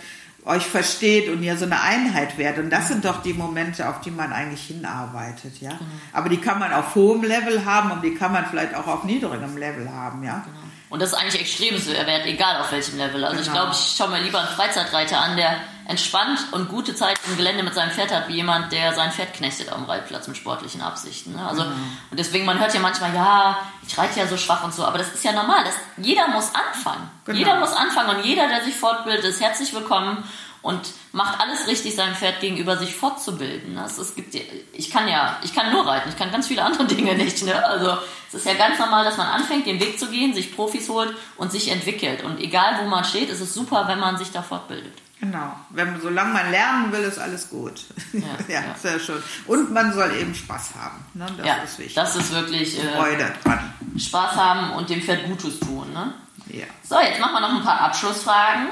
euch 0.44 0.66
versteht 0.66 1.28
und 1.28 1.42
ihr 1.42 1.56
so 1.56 1.64
eine 1.64 1.80
Einheit 1.80 2.36
werdet. 2.36 2.64
Und 2.64 2.70
das 2.70 2.88
sind 2.88 3.04
doch 3.04 3.22
die 3.22 3.32
Momente, 3.32 3.88
auf 3.88 4.00
die 4.00 4.10
man 4.10 4.32
eigentlich 4.32 4.66
hinarbeitet, 4.66 5.60
ja. 5.60 5.70
Genau. 5.70 5.80
Aber 6.12 6.28
die 6.28 6.36
kann 6.36 6.58
man 6.58 6.72
auf 6.72 6.94
hohem 6.94 7.22
Level 7.22 7.64
haben 7.64 7.92
und 7.92 8.02
die 8.02 8.14
kann 8.14 8.32
man 8.32 8.44
vielleicht 8.46 8.74
auch 8.74 8.86
auf 8.86 9.04
niedrigem 9.04 9.56
Level 9.56 9.90
haben, 9.90 10.22
ja. 10.22 10.44
Genau. 10.44 10.63
Und 10.90 11.00
das 11.00 11.12
ist 11.12 11.18
eigentlich 11.18 11.40
extremwert, 11.40 12.26
egal 12.26 12.60
auf 12.60 12.70
welchem 12.70 12.98
Level. 12.98 13.24
Also 13.24 13.36
genau. 13.36 13.46
ich 13.46 13.52
glaube, 13.52 13.72
ich 13.72 13.96
schaue 13.96 14.08
mir 14.08 14.20
lieber 14.20 14.38
einen 14.38 14.48
Freizeitreiter 14.48 15.18
an, 15.18 15.36
der 15.36 15.56
entspannt 15.86 16.38
und 16.52 16.68
gute 16.68 16.94
Zeit 16.94 17.18
im 17.26 17.36
Gelände 17.36 17.62
mit 17.62 17.74
seinem 17.74 17.90
Pferd 17.90 18.12
hat, 18.12 18.28
wie 18.28 18.36
jemand, 18.36 18.72
der 18.72 18.94
sein 18.94 19.10
Pferd 19.12 19.34
knechtet 19.34 19.70
am 19.70 19.84
Reitplatz 19.84 20.28
mit 20.28 20.36
sportlichen 20.36 20.80
Absichten. 20.80 21.34
Ne? 21.34 21.46
Also, 21.46 21.64
mhm. 21.64 21.98
Und 22.10 22.18
deswegen, 22.18 22.44
man 22.46 22.58
hört 22.58 22.72
ja 22.72 22.80
manchmal, 22.80 23.14
ja, 23.14 23.58
ich 23.86 23.96
reite 23.98 24.20
ja 24.20 24.26
so 24.26 24.36
schwach 24.36 24.64
und 24.64 24.72
so, 24.72 24.84
aber 24.84 24.98
das 24.98 25.12
ist 25.12 25.24
ja 25.24 25.32
normal. 25.32 25.64
Das, 25.64 25.74
jeder 25.96 26.28
muss 26.28 26.50
anfangen. 26.54 27.10
Genau. 27.24 27.38
Jeder 27.38 27.56
muss 27.56 27.72
anfangen 27.72 28.16
und 28.16 28.24
jeder, 28.24 28.48
der 28.48 28.64
sich 28.64 28.74
fortbildet, 28.74 29.24
ist 29.24 29.40
herzlich 29.40 29.74
willkommen 29.74 30.24
und 30.64 30.80
macht 31.12 31.38
alles 31.40 31.66
richtig, 31.68 31.94
seinem 31.94 32.14
Pferd 32.14 32.40
gegenüber 32.40 32.78
sich 32.78 32.96
fortzubilden. 32.96 33.76
Das, 33.76 33.98
es 33.98 34.14
gibt, 34.14 34.34
ich 34.72 34.90
kann 34.90 35.06
ja, 35.06 35.36
ich 35.44 35.54
kann 35.54 35.70
nur 35.70 35.86
reiten, 35.86 36.08
ich 36.08 36.16
kann 36.16 36.32
ganz 36.32 36.48
viele 36.48 36.62
andere 36.62 36.86
Dinge 36.86 37.14
nicht. 37.16 37.44
Ne? 37.44 37.64
Also 37.66 37.98
es 38.28 38.34
ist 38.34 38.46
ja 38.46 38.54
ganz 38.54 38.78
normal, 38.78 39.04
dass 39.04 39.18
man 39.18 39.26
anfängt, 39.26 39.66
den 39.66 39.78
Weg 39.78 39.98
zu 39.98 40.06
gehen, 40.06 40.32
sich 40.32 40.56
Profis 40.56 40.88
holt 40.88 41.14
und 41.36 41.52
sich 41.52 41.70
entwickelt. 41.70 42.24
Und 42.24 42.40
egal, 42.40 42.80
wo 42.80 42.88
man 42.88 43.04
steht, 43.04 43.28
ist 43.28 43.42
es 43.42 43.52
super, 43.52 43.88
wenn 43.88 44.00
man 44.00 44.16
sich 44.16 44.32
da 44.32 44.40
fortbildet. 44.40 44.94
Genau. 45.20 45.54
Wenn, 45.68 46.00
solange 46.00 46.32
man 46.32 46.50
lernen 46.50 46.90
will, 46.90 47.02
ist 47.02 47.18
alles 47.18 47.50
gut. 47.50 47.82
Ja, 48.14 48.20
ja, 48.48 48.60
ja. 48.62 48.74
sehr 48.74 48.98
schön. 48.98 49.22
Und 49.46 49.70
man 49.70 49.92
soll 49.92 50.16
eben 50.16 50.34
Spaß 50.34 50.70
haben. 50.80 51.04
Ne? 51.12 51.26
Das 51.36 51.46
ja, 51.46 51.54
ist 51.56 51.78
wichtig. 51.78 51.94
Das 51.94 52.16
ist 52.16 52.32
wirklich 52.32 52.82
äh, 52.82 52.96
Freude 52.96 53.30
dran. 53.44 53.74
Spaß 53.98 54.34
haben 54.34 54.70
und 54.72 54.88
dem 54.88 55.02
Pferd 55.02 55.26
Gutes 55.26 55.60
tun. 55.60 55.92
Ne? 55.92 56.14
Ja. 56.48 56.64
So, 56.82 56.98
jetzt 57.00 57.20
machen 57.20 57.34
wir 57.34 57.40
noch 57.40 57.54
ein 57.54 57.62
paar 57.62 57.82
Abschlussfragen. 57.82 58.68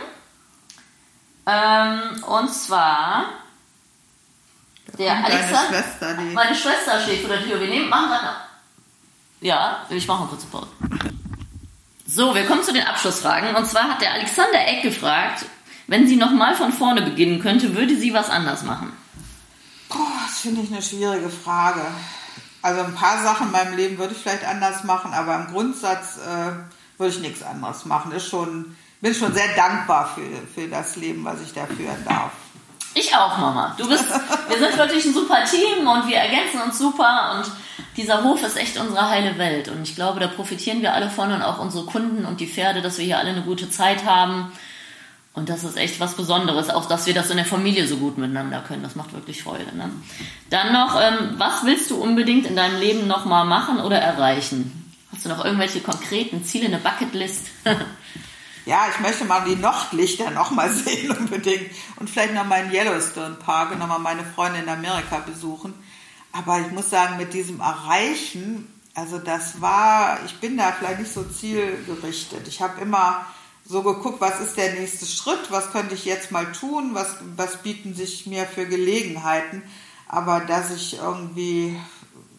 Ähm, 1.47 2.23
und 2.25 2.53
zwar 2.53 3.27
der 4.99 5.25
Alexander. 5.25 5.69
Schwester, 5.69 6.15
die 6.15 6.35
meine 6.35 6.55
Schwester 6.55 7.01
steht 7.01 7.21
vor 7.21 7.31
der 7.31 7.43
Tür. 7.43 7.61
Wir 7.61 7.69
nehmen, 7.69 7.89
machen 7.89 8.09
gerade. 8.09 8.37
Ja, 9.41 9.87
ich 9.91 10.07
mache 10.07 10.21
eine 10.21 10.29
kurze 10.29 10.47
Pause. 10.47 10.69
So, 12.07 12.35
wir 12.35 12.45
kommen 12.47 12.63
zu 12.63 12.73
den 12.73 12.87
Abschlussfragen. 12.87 13.57
Und 13.57 13.67
zwar 13.67 13.85
hat 13.85 14.01
der 14.01 14.13
Alexander 14.13 14.67
Eck 14.67 14.83
gefragt, 14.83 15.47
wenn 15.87 16.07
sie 16.07 16.17
nochmal 16.17 16.55
von 16.55 16.73
vorne 16.73 17.03
beginnen 17.03 17.41
könnte, 17.41 17.75
würde 17.75 17.97
sie 17.97 18.15
was 18.15 18.31
anders 18.31 18.63
machen? 18.63 18.93
Boah, 19.89 20.21
das 20.27 20.41
finde 20.41 20.63
ich 20.63 20.71
eine 20.71 20.83
schwierige 20.83 21.29
Frage. 21.29 21.83
Also 22.63 22.83
ein 22.83 22.95
paar 22.95 23.23
Sachen 23.23 23.47
in 23.47 23.53
meinem 23.53 23.77
Leben 23.77 23.99
würde 23.99 24.15
ich 24.15 24.21
vielleicht 24.21 24.45
anders 24.45 24.85
machen, 24.85 25.13
aber 25.13 25.35
im 25.37 25.49
Grundsatz 25.49 26.19
äh, 26.19 26.53
würde 26.99 27.13
ich 27.13 27.19
nichts 27.19 27.43
anderes 27.43 27.85
machen. 27.85 28.13
Ist 28.13 28.29
schon, 28.29 28.77
bin 29.03 29.15
schon 29.15 29.35
sehr 29.35 29.55
dankbar 29.55 30.15
für, 30.15 30.47
für 30.55 30.69
das 30.69 30.97
Leben, 30.97 31.25
was 31.25 31.43
ich 31.43 31.53
da 31.53 31.67
führen 31.67 32.03
darf. 32.07 32.31
Ich 32.95 33.15
auch, 33.15 33.37
Mama. 33.37 33.75
Du 33.77 33.89
bist, 33.89 34.05
wir 34.49 34.59
sind 34.59 34.79
wirklich 34.79 35.05
ein 35.05 35.13
super 35.13 35.45
Team 35.45 35.87
und 35.87 36.09
wir 36.09 36.17
ergänzen 36.17 36.63
uns 36.63 36.79
super 36.79 37.37
und 37.37 37.53
dieser 37.97 38.23
Hof 38.23 38.43
ist 38.43 38.57
echt 38.57 38.79
unsere 38.79 39.11
heile 39.11 39.37
Welt 39.39 39.69
und 39.69 39.83
ich 39.83 39.97
glaube, 39.97 40.21
da 40.21 40.29
profitieren 40.29 40.81
wir 40.81 40.95
alle 40.95 41.11
von 41.11 41.33
und 41.33 41.43
auch 41.43 41.59
unsere 41.59 41.85
Kunden 41.85 42.25
und 42.25 42.41
die 42.41 42.47
Pferde, 42.47 42.81
dass 42.81 42.97
wir 42.97 43.05
hier 43.05 43.19
alle 43.19 43.31
eine 43.31 43.43
gute 43.43 43.69
Zeit 43.69 44.07
haben 44.07 44.53
und 45.35 45.49
das 45.49 45.65
ist 45.65 45.77
echt 45.77 45.99
was 45.99 46.15
Besonderes, 46.15 46.71
auch 46.71 46.87
dass 46.87 47.07
wir 47.07 47.15
das 47.15 47.31
in 47.31 47.39
der 47.39 47.47
Familie 47.47 47.87
so 47.87 47.97
gut 47.97 48.19
miteinander 48.19 48.61
können. 48.61 48.83
Das 48.83 48.97
macht 48.97 49.15
wirklich 49.15 49.43
Freude. 49.43 49.75
Ne? 49.75 49.91
Dann 50.51 50.73
noch, 50.73 51.01
ähm, 51.01 51.35
was 51.39 51.65
willst 51.65 51.91
du 51.91 51.97
unbedingt 51.97 52.47
in 52.47 52.55
deinem 52.55 52.79
Leben 52.79 53.07
nochmal 53.07 53.47
machen 53.47 53.81
oder 53.81 53.99
erreichen? 53.99 54.95
Hast 55.11 55.25
du 55.25 55.29
noch 55.31 55.45
irgendwelche 55.45 55.81
konkreten 55.81 56.45
Ziele, 56.45 56.67
eine 56.67 56.79
Bucketlist? 56.79 57.47
ja, 58.65 58.87
ich 58.93 59.01
möchte 59.01 59.25
mal 59.25 59.45
die 59.45 59.57
Nordlichter 59.57 60.31
nochmal 60.31 60.71
sehen 60.73 61.11
unbedingt 61.11 61.71
und 61.97 62.09
vielleicht 62.09 62.35
nochmal 62.35 62.65
in 62.65 62.73
Yellowstone 62.73 63.35
Park 63.35 63.73
und 63.73 63.79
nochmal 63.79 63.99
meine 63.99 64.25
Freunde 64.25 64.61
in 64.61 64.69
Amerika 64.69 65.19
besuchen. 65.19 65.75
Aber 66.33 66.61
ich 66.61 66.71
muss 66.71 66.89
sagen, 66.89 67.19
mit 67.19 67.35
diesem 67.35 67.61
Erreichen, 67.61 68.73
also 68.95 69.19
das 69.19 69.61
war, 69.61 70.19
ich 70.25 70.39
bin 70.41 70.57
da 70.57 70.73
vielleicht 70.73 71.01
nicht 71.01 71.13
so 71.13 71.25
zielgerichtet. 71.25 72.49
Ich 72.49 72.63
habe 72.63 72.81
immer 72.81 73.27
so 73.65 73.83
geguckt, 73.83 74.21
was 74.21 74.41
ist 74.41 74.57
der 74.57 74.75
nächste 74.75 75.07
Schritt, 75.07 75.51
was 75.51 75.73
könnte 75.73 75.95
ich 75.95 76.05
jetzt 76.05 76.31
mal 76.31 76.51
tun, 76.53 76.91
was, 76.95 77.17
was 77.37 77.63
bieten 77.63 77.95
sich 77.95 78.27
mir 78.27 78.45
für 78.45 78.67
Gelegenheiten. 78.67 79.63
Aber 80.09 80.41
dass 80.41 80.71
ich 80.71 80.99
irgendwie 80.99 81.79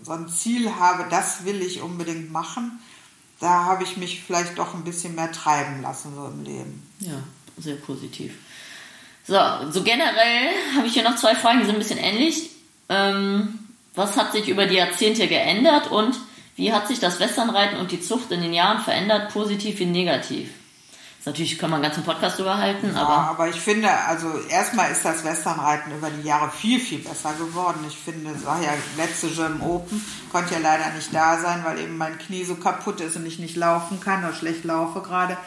so 0.01 0.11
ein 0.11 0.27
Ziel 0.27 0.75
habe, 0.75 1.05
das 1.09 1.45
will 1.45 1.61
ich 1.61 1.81
unbedingt 1.81 2.31
machen, 2.31 2.79
da 3.43 3.65
habe 3.65 3.83
ich 3.83 3.97
mich 3.97 4.23
vielleicht 4.23 4.57
doch 4.57 4.73
ein 4.73 4.85
bisschen 4.85 5.15
mehr 5.15 5.31
treiben 5.31 5.81
lassen 5.81 6.15
so 6.15 6.27
im 6.27 6.43
Leben. 6.45 6.89
Ja, 6.99 7.21
sehr 7.57 7.75
positiv. 7.75 8.35
So, 9.27 9.37
so 9.69 9.83
generell 9.83 10.49
habe 10.77 10.87
ich 10.87 10.93
hier 10.93 11.03
noch 11.03 11.17
zwei 11.17 11.35
Fragen, 11.35 11.59
die 11.59 11.65
sind 11.65 11.75
ein 11.75 11.79
bisschen 11.79 11.99
ähnlich. 11.99 12.51
Ähm, 12.87 13.59
was 13.95 14.15
hat 14.17 14.31
sich 14.31 14.47
über 14.47 14.65
die 14.65 14.75
Jahrzehnte 14.75 15.27
geändert 15.27 15.91
und 15.91 16.17
wie 16.55 16.71
hat 16.71 16.87
sich 16.87 16.99
das 16.99 17.19
Westernreiten 17.19 17.79
und 17.79 17.91
die 17.91 17.99
Zucht 17.99 18.31
in 18.31 18.41
den 18.41 18.53
Jahren 18.53 18.79
verändert, 18.79 19.33
positiv 19.33 19.79
wie 19.79 19.87
negativ? 19.87 20.49
Natürlich 21.25 21.57
kann 21.57 21.69
man 21.69 21.81
einen 21.81 21.89
ganzen 21.89 22.03
Podcast 22.03 22.37
drüber 22.37 22.57
halten, 22.57 22.91
ja, 22.93 23.01
aber. 23.01 23.29
aber 23.29 23.47
ich 23.47 23.55
finde, 23.55 23.89
also 23.89 24.27
erstmal 24.49 24.91
ist 24.91 25.05
das 25.05 25.23
Westernreiten 25.23 25.95
über 25.95 26.09
die 26.09 26.27
Jahre 26.27 26.51
viel, 26.51 26.81
viel 26.81 26.99
besser 26.99 27.33
geworden. 27.33 27.79
Ich 27.87 27.97
finde, 27.97 28.31
es 28.31 28.45
war 28.45 28.61
ja 28.61 28.73
letzte 28.97 29.29
Gym 29.29 29.61
Open, 29.61 30.03
konnte 30.33 30.55
ja 30.55 30.59
leider 30.59 30.93
nicht 30.93 31.13
da 31.13 31.37
sein, 31.39 31.63
weil 31.63 31.79
eben 31.79 31.97
mein 31.97 32.17
Knie 32.17 32.43
so 32.43 32.55
kaputt 32.55 32.99
ist 32.99 33.15
und 33.15 33.25
ich 33.25 33.39
nicht 33.39 33.55
laufen 33.55 34.01
kann 34.01 34.25
oder 34.25 34.33
schlecht 34.33 34.65
laufe 34.65 34.99
gerade. 35.01 35.37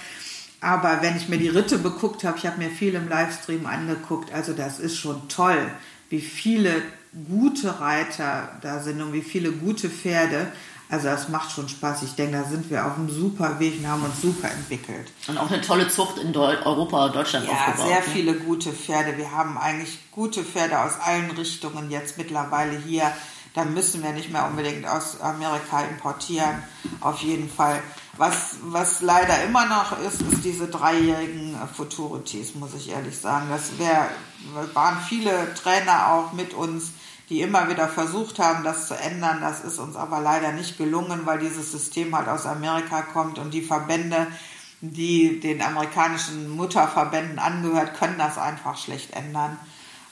Aber 0.62 1.02
wenn 1.02 1.16
ich 1.16 1.28
mir 1.28 1.38
die 1.38 1.48
Ritte 1.48 1.78
beguckt 1.78 2.24
habe, 2.24 2.38
ich 2.38 2.46
habe 2.46 2.56
mir 2.56 2.70
viel 2.70 2.94
im 2.94 3.10
Livestream 3.10 3.66
angeguckt, 3.66 4.32
also 4.32 4.54
das 4.54 4.78
ist 4.78 4.96
schon 4.96 5.28
toll, 5.28 5.70
wie 6.08 6.22
viele 6.22 6.80
gute 7.28 7.80
Reiter 7.80 8.48
da 8.62 8.80
sind 8.80 9.02
und 9.02 9.12
wie 9.12 9.22
viele 9.22 9.52
gute 9.52 9.90
Pferde. 9.90 10.50
Also 10.88 11.08
das 11.08 11.28
macht 11.28 11.50
schon 11.50 11.68
Spaß. 11.68 12.02
Ich 12.02 12.14
denke, 12.14 12.38
da 12.38 12.44
sind 12.44 12.70
wir 12.70 12.86
auf 12.86 12.96
einem 12.96 13.10
super 13.10 13.58
Weg 13.58 13.80
und 13.80 13.88
haben 13.88 14.04
uns 14.04 14.22
super 14.22 14.50
entwickelt. 14.50 15.10
Und 15.26 15.36
auch 15.36 15.50
eine 15.50 15.60
tolle 15.60 15.88
Zucht 15.88 16.18
in 16.18 16.36
Europa, 16.36 17.08
Deutschland 17.08 17.46
ja, 17.46 17.52
aufgebaut. 17.52 17.80
Ja, 17.80 17.86
sehr 17.86 17.96
ne? 17.96 18.12
viele 18.12 18.34
gute 18.34 18.72
Pferde. 18.72 19.16
Wir 19.16 19.32
haben 19.32 19.58
eigentlich 19.58 19.98
gute 20.12 20.44
Pferde 20.44 20.78
aus 20.80 20.92
allen 21.00 21.30
Richtungen 21.32 21.90
jetzt 21.90 22.18
mittlerweile 22.18 22.78
hier. 22.78 23.10
Da 23.54 23.64
müssen 23.64 24.02
wir 24.02 24.12
nicht 24.12 24.30
mehr 24.30 24.46
unbedingt 24.46 24.86
aus 24.86 25.20
Amerika 25.20 25.80
importieren. 25.80 26.62
Auf 27.00 27.20
jeden 27.22 27.50
Fall. 27.50 27.82
Was, 28.18 28.56
was 28.62 29.02
leider 29.02 29.42
immer 29.44 29.66
noch 29.66 29.98
ist, 30.00 30.22
ist 30.22 30.44
diese 30.44 30.68
dreijährigen 30.68 31.56
Futurities, 31.74 32.54
muss 32.54 32.74
ich 32.74 32.90
ehrlich 32.90 33.18
sagen. 33.18 33.48
Das 33.50 33.78
wär, 33.78 34.08
waren 34.72 34.98
viele 35.06 35.52
Trainer 35.54 36.12
auch 36.12 36.32
mit 36.32 36.54
uns, 36.54 36.92
die 37.28 37.40
immer 37.40 37.68
wieder 37.68 37.88
versucht 37.88 38.38
haben, 38.38 38.62
das 38.64 38.88
zu 38.88 38.94
ändern. 38.94 39.40
Das 39.40 39.64
ist 39.64 39.78
uns 39.78 39.96
aber 39.96 40.20
leider 40.20 40.52
nicht 40.52 40.78
gelungen, 40.78 41.22
weil 41.24 41.38
dieses 41.38 41.72
System 41.72 42.16
halt 42.16 42.28
aus 42.28 42.46
Amerika 42.46 43.02
kommt 43.02 43.38
und 43.38 43.52
die 43.52 43.62
Verbände, 43.62 44.26
die 44.80 45.40
den 45.40 45.62
amerikanischen 45.62 46.50
Mutterverbänden 46.50 47.38
angehört, 47.38 47.94
können 47.94 48.18
das 48.18 48.38
einfach 48.38 48.78
schlecht 48.78 49.12
ändern. 49.12 49.58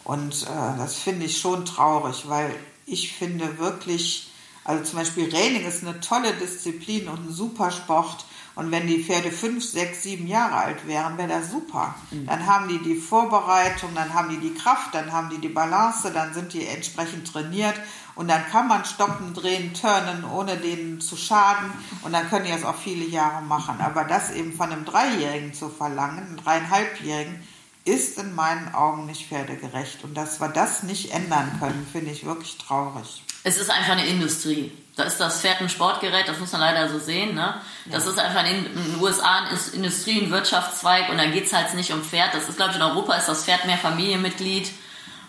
Und 0.02 0.42
äh, 0.42 0.78
das 0.78 0.96
finde 0.96 1.26
ich 1.26 1.38
schon 1.38 1.64
traurig, 1.64 2.28
weil 2.28 2.54
ich 2.86 3.12
finde 3.12 3.58
wirklich, 3.58 4.30
also 4.64 4.84
zum 4.84 4.98
Beispiel 4.98 5.34
Raining 5.34 5.64
ist 5.66 5.82
eine 5.82 6.00
tolle 6.00 6.32
Disziplin 6.34 7.08
und 7.08 7.28
ein 7.28 7.32
super 7.32 7.70
Sport. 7.70 8.24
Und 8.57 8.70
wenn 8.70 8.86
die 8.86 9.02
Pferde 9.02 9.32
fünf, 9.32 9.64
sechs, 9.64 10.05
sieben 10.05 10.28
Jahre 10.28 10.55
alt 10.55 10.86
wären, 10.86 11.18
wäre 11.18 11.28
das 11.28 11.50
super. 11.50 11.94
Mhm. 12.11 12.26
Dann 12.26 12.46
haben 12.46 12.68
die 12.68 12.78
die 12.78 12.94
Vorbereitung, 12.94 13.90
dann 13.94 14.14
haben 14.14 14.28
die 14.28 14.38
die 14.38 14.55
Kraft, 14.55 14.94
dann 14.94 15.12
haben 15.12 15.28
die 15.30 15.38
die 15.38 15.48
Balance, 15.48 16.12
dann 16.12 16.32
sind 16.32 16.52
die 16.52 16.66
entsprechend 16.66 17.32
trainiert 17.32 17.74
und 18.14 18.28
dann 18.28 18.46
kann 18.46 18.68
man 18.68 18.84
stoppen, 18.84 19.34
drehen, 19.34 19.74
turnen, 19.74 20.24
ohne 20.24 20.57
denen 20.57 21.00
zu 21.00 21.16
schaden 21.16 21.72
und 22.02 22.12
dann 22.12 22.28
können 22.30 22.44
die 22.44 22.52
das 22.52 22.64
auch 22.64 22.76
viele 22.76 23.05
Jahre 23.05 23.42
machen. 23.42 23.80
Aber 23.80 24.05
das 24.05 24.30
eben 24.30 24.52
von 24.52 24.70
einem 24.70 24.84
Dreijährigen 24.84 25.52
zu 25.52 25.68
verlangen, 25.68 26.18
einem 26.18 26.36
Dreieinhalbjährigen, 26.36 27.42
ist 27.84 28.18
in 28.18 28.34
meinen 28.34 28.72
Augen 28.74 29.07
nicht 29.07 29.28
pferdegerecht. 29.28 30.05
Und 30.05 30.14
dass 30.14 30.40
wir 30.40 30.48
das 30.48 30.84
nicht 30.84 31.12
ändern 31.12 31.59
können, 31.61 31.86
finde 31.90 32.12
ich 32.12 32.24
wirklich 32.24 32.57
traurig. 32.57 33.23
Es 33.45 33.59
ist 33.59 33.70
einfach 33.70 33.92
eine 33.92 34.07
Industrie. 34.07 34.72
Da 34.97 35.05
ist 35.05 35.18
das 35.18 35.40
Pferd 35.40 35.61
ein 35.61 35.68
Sportgerät, 35.68 36.26
das 36.26 36.38
muss 36.38 36.53
man 36.53 36.62
leider 36.62 36.88
so 36.88 36.99
sehen. 36.99 37.34
Ne? 37.34 37.55
Das 37.86 38.05
ja. 38.05 38.11
ist 38.11 38.18
einfach 38.18 38.45
in 38.45 38.64
den 38.64 39.01
USA 39.01 39.40
ein 39.40 39.59
Industrie- 39.74 40.20
und 40.20 40.30
Wirtschaftszweig 40.30 41.11
und 41.11 41.18
da 41.18 41.26
geht 41.26 41.47
es 41.47 41.53
halt 41.53 41.74
nicht 41.74 41.92
um 41.92 42.03
Pferd. 42.03 42.34
Das 42.34 42.49
ist, 42.49 42.57
glaube 42.57 42.70
ich, 42.70 42.76
in 42.76 42.82
Europa 42.82 43.14
ist 43.14 43.28
das 43.28 43.45
Pferd 43.45 43.66
mehr 43.66 43.76
Familienmitglied 43.76 44.72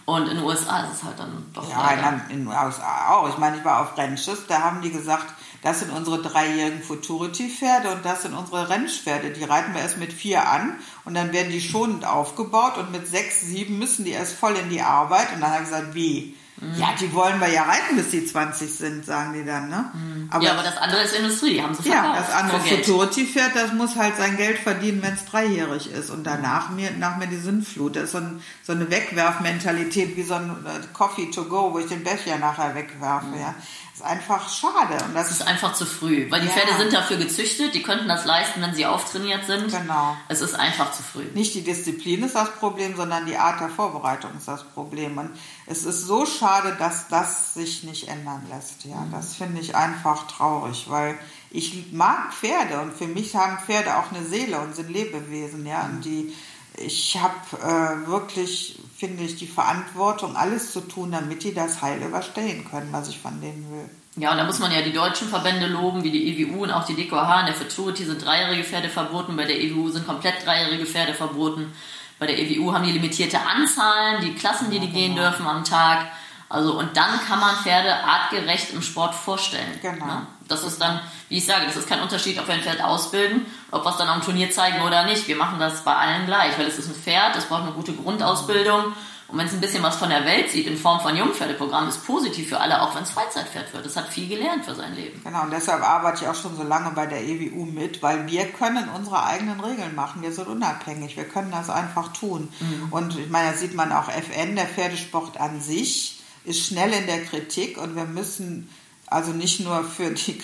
und 0.05 0.30
in 0.30 0.38
den 0.38 0.45
USA 0.45 0.84
ist 0.84 0.97
es 0.97 1.03
halt 1.03 1.20
dann 1.20 1.45
doch. 1.53 1.70
Ja, 1.70 1.91
in, 1.91 2.22
in 2.30 2.38
den 2.39 2.47
USA 2.47 3.16
auch. 3.16 3.28
Ich 3.28 3.38
meine, 3.38 3.57
ich 3.57 3.66
war 3.66 3.82
auf 3.82 3.97
Rennschiff, 3.97 4.45
da 4.47 4.61
haben 4.61 4.82
die 4.82 4.91
gesagt, 4.91 5.34
das 5.66 5.80
sind 5.80 5.91
unsere 5.91 6.22
dreijährigen 6.22 6.84
Futurity-Pferde 6.84 7.89
und 7.89 8.05
das 8.05 8.22
sind 8.22 8.36
unsere 8.36 8.70
Rennpferde. 8.70 9.32
Die 9.32 9.43
reiten 9.43 9.74
wir 9.74 9.82
erst 9.82 9.97
mit 9.97 10.13
vier 10.13 10.47
an 10.47 10.76
und 11.05 11.16
dann 11.16 11.34
werden 11.34 11.51
die 11.51 11.59
schonend 11.59 12.05
aufgebaut 12.05 12.78
und 12.78 12.91
mit 12.91 13.07
sechs, 13.07 13.41
sieben 13.41 13.80
müssen 13.80 14.05
die 14.05 14.11
erst 14.11 14.36
voll 14.36 14.55
in 14.57 14.70
die 14.70 14.84
Arbeit. 14.84 15.34
Und 15.34 15.41
dann 15.41 15.49
habe 15.49 15.63
ich 15.63 15.70
gesagt, 15.70 15.95
wie? 15.95 16.38
Mhm. 16.58 16.80
Ja, 16.80 16.93
die 16.99 17.14
wollen 17.14 17.39
wir 17.41 17.49
ja 17.49 17.64
reiten, 17.64 17.97
bis 17.97 18.12
die 18.12 18.26
20 18.26 18.74
sind, 18.74 19.06
sagen 19.06 19.34
die 19.34 19.43
dann, 19.43 19.70
ne? 19.70 19.91
Mhm. 19.93 20.30
Aber, 20.32 20.43
ja, 20.43 20.53
aber 20.53 20.64
das 20.64 20.78
andere 20.78 21.03
ist 21.03 21.14
Industrie, 21.14 21.56
die 21.56 21.62
haben 21.62 21.76
sie 21.76 21.84
verkauft. 21.84 22.06
Ja, 22.06 22.22
das 22.22 22.32
andere 22.32 22.60
Futurity-Pferd, 22.62 23.56
das 23.56 23.74
muss 23.74 23.95
halt 23.95 24.16
sein 24.16 24.38
Geld 24.38 24.60
verdienen, 24.60 25.02
wenn 25.02 25.15
es 25.15 25.26
dreijährig 25.26 25.91
ist. 25.91 26.10
Und 26.10 26.23
danach 26.23 26.69
mir, 26.69 26.91
nach 26.91 27.18
mir 27.18 27.27
die 27.27 27.38
Sinnflut. 27.38 27.98
Das 27.98 28.06
ist 28.06 28.11
so, 28.11 28.19
ein, 28.19 28.41
so 28.64 28.72
eine 28.72 28.90
Wegwerfmentalität, 28.90 30.15
wie 30.15 30.23
so 30.23 30.36
ein 30.36 30.49
äh, 30.65 30.94
Coffee 30.94 31.30
to 31.30 31.44
go, 31.45 31.73
wo 31.73 31.80
ich 31.80 31.88
den 31.88 32.03
Becher 32.03 32.38
nachher 32.38 32.73
wegwerfe, 32.73 33.27
mhm. 33.27 33.40
ja 33.40 33.56
ist 33.95 34.03
einfach 34.03 34.49
schade. 34.49 35.01
Und 35.05 35.15
das, 35.15 35.30
das 35.30 35.39
ist 35.39 35.47
einfach 35.47 35.73
zu 35.73 35.85
früh, 35.85 36.30
weil 36.30 36.41
die 36.41 36.47
ja. 36.47 36.53
Pferde 36.53 36.76
sind 36.77 36.91
dafür 36.91 37.15
gezüchtet, 37.15 37.73
die 37.73 37.81
könnten 37.81 38.09
das 38.09 38.26
leisten, 38.26 38.61
wenn 38.61 38.76
sie 38.76 38.85
auftrainiert 38.85 39.45
sind. 39.45 39.72
Genau. 39.72 40.17
Es 40.27 40.41
ist 40.41 40.53
einfach 40.53 40.91
zu 40.91 41.01
früh. 41.01 41.23
Nicht 41.34 41.55
die 41.55 41.63
Disziplin 41.63 42.23
ist 42.23 42.35
das 42.35 42.51
Problem, 42.55 42.97
sondern 42.97 43.26
die 43.26 43.38
Art 43.38 43.61
der 43.61 43.69
Vorbereitung 43.69 44.31
ist 44.38 44.49
das 44.49 44.65
Problem. 44.65 45.17
Und 45.17 45.31
es 45.65 45.85
ist 45.85 46.05
so 46.05 46.26
schade, 46.26 46.76
dass 46.77 47.07
das 47.07 47.53
sich 47.53 47.84
nicht 47.84 48.09
ändern 48.09 48.45
lässt. 48.49 48.84
Ja, 48.84 48.97
mhm. 48.97 49.11
das 49.11 49.35
finde 49.35 49.61
ich 49.61 49.76
einfach 49.76 50.27
traurig, 50.27 50.89
weil 50.89 51.17
ich 51.49 51.93
mag 51.93 52.34
Pferde 52.34 52.81
und 52.81 52.93
für 52.93 53.07
mich 53.07 53.34
haben 53.34 53.57
Pferde 53.65 53.95
auch 53.95 54.11
eine 54.11 54.26
Seele 54.26 54.59
und 54.59 54.76
sind 54.76 54.89
Lebewesen. 54.89 55.65
Ja, 55.65 55.85
und 55.85 56.03
die 56.03 56.34
ich 56.77 57.17
habe 57.17 57.34
äh, 57.61 58.07
wirklich, 58.07 58.80
finde 58.97 59.23
ich, 59.23 59.35
die 59.35 59.47
Verantwortung, 59.47 60.35
alles 60.35 60.72
zu 60.72 60.81
tun, 60.81 61.11
damit 61.11 61.43
die 61.43 61.53
das 61.53 61.81
heil 61.81 62.01
überstehen 62.01 62.65
können, 62.69 62.89
was 62.91 63.09
ich 63.09 63.19
von 63.19 63.41
denen 63.41 63.69
will. 63.72 63.89
Ja, 64.17 64.31
und 64.31 64.38
da 64.38 64.45
muss 64.45 64.59
man 64.59 64.72
ja 64.72 64.81
die 64.81 64.93
deutschen 64.93 65.27
Verbände 65.27 65.67
loben, 65.67 66.03
wie 66.03 66.11
die 66.11 66.41
EWU 66.41 66.63
und 66.63 66.72
auch 66.72 66.85
die 66.85 66.95
DKH. 66.95 67.41
In 67.41 67.45
der 67.47 67.55
Futurity 67.55 68.05
sind 68.05 68.23
dreijährige 68.23 68.63
Pferde 68.63 68.88
verboten, 68.88 69.35
bei 69.35 69.43
der 69.43 69.61
EWU 69.61 69.89
sind 69.89 70.07
komplett 70.07 70.45
dreijährige 70.45 70.85
Pferde 70.85 71.13
verboten. 71.13 71.73
Bei 72.17 72.27
der 72.27 72.39
EWU 72.39 72.72
haben 72.72 72.85
die 72.85 72.93
limitierte 72.93 73.39
Anzahlen, 73.41 74.22
die 74.22 74.34
Klassen, 74.34 74.72
die 74.72 74.80
die 74.80 74.89
gehen 74.89 75.15
genau. 75.15 75.30
dürfen 75.30 75.45
am 75.45 75.65
Tag. 75.65 76.07
Also 76.47 76.77
und 76.77 76.95
dann 76.95 77.19
kann 77.27 77.39
man 77.39 77.55
Pferde 77.55 77.91
artgerecht 78.03 78.72
im 78.72 78.81
Sport 78.81 79.15
vorstellen. 79.15 79.80
Genau. 79.81 80.05
Ne? 80.05 80.27
Das 80.47 80.63
ist 80.63 80.80
dann, 80.80 80.99
wie 81.30 81.38
ich 81.38 81.45
sage, 81.45 81.65
das 81.65 81.76
ist 81.76 81.89
kein 81.89 82.01
Unterschied, 82.01 82.39
ob 82.39 82.47
wir 82.47 82.53
ein 82.53 82.61
Pferd 82.61 82.84
ausbilden, 82.84 83.45
ob 83.72 83.84
wir 83.84 83.89
es 83.89 83.97
dann 83.97 84.09
am 84.09 84.22
Turnier 84.22 84.51
zeigen 84.51 84.81
oder 84.84 85.05
nicht. 85.05 85.27
Wir 85.27 85.35
machen 85.35 85.59
das 85.59 85.84
bei 85.84 85.95
allen 85.95 86.27
gleich, 86.27 86.57
weil 86.57 86.67
es 86.67 86.77
ist 86.77 86.88
ein 86.88 86.95
Pferd, 86.95 87.35
es 87.35 87.45
braucht 87.45 87.63
eine 87.63 87.72
gute 87.72 87.93
Grundausbildung. 87.93 88.93
Und 89.27 89.39
wenn 89.39 89.47
es 89.47 89.53
ein 89.53 89.61
bisschen 89.61 89.81
was 89.81 89.95
von 89.95 90.09
der 90.09 90.23
Welt 90.23 90.51
sieht 90.51 90.67
in 90.67 90.77
Form 90.77 90.99
von 90.99 91.17
Jungpferdeprogramm, 91.17 91.89
ist 91.89 92.05
positiv 92.05 92.49
für 92.49 92.59
alle, 92.59 92.80
auch 92.84 92.93
wenn 92.95 93.01
es 93.01 93.09
Freizeitpferd 93.09 93.73
wird. 93.73 93.84
Es 93.84 93.97
hat 93.97 94.07
viel 94.07 94.27
gelernt 94.27 94.65
für 94.65 94.76
sein 94.76 94.93
Leben. 94.93 95.19
Genau, 95.23 95.41
und 95.41 95.51
deshalb 95.51 95.81
arbeite 95.81 96.23
ich 96.23 96.30
auch 96.30 96.35
schon 96.35 96.55
so 96.55 96.61
lange 96.61 96.91
bei 96.91 97.07
der 97.07 97.23
EWU 97.23 97.65
mit, 97.65 98.03
weil 98.03 98.27
wir 98.27 98.45
können 98.51 98.88
unsere 98.95 99.23
eigenen 99.23 99.59
Regeln 99.59 99.95
machen. 99.95 100.22
Wir 100.22 100.31
sind 100.31 100.47
unabhängig, 100.47 101.17
wir 101.17 101.27
können 101.27 101.49
das 101.49 101.72
einfach 101.72 102.13
tun. 102.13 102.53
Mhm. 102.59 102.88
Und 102.91 103.17
ich 103.17 103.30
meine, 103.31 103.51
da 103.51 103.57
sieht 103.57 103.73
man 103.73 103.91
auch 103.91 104.09
FN, 104.09 104.55
der 104.55 104.67
Pferdesport 104.67 105.41
an 105.41 105.59
sich 105.59 106.14
ist 106.45 106.65
schnell 106.65 106.91
in 106.93 107.05
der 107.05 107.23
Kritik 107.23 107.77
und 107.77 107.95
wir 107.95 108.05
müssen 108.05 108.69
also 109.07 109.31
nicht 109.31 109.59
nur 109.59 109.84
für 109.84 110.11
die, 110.11 110.38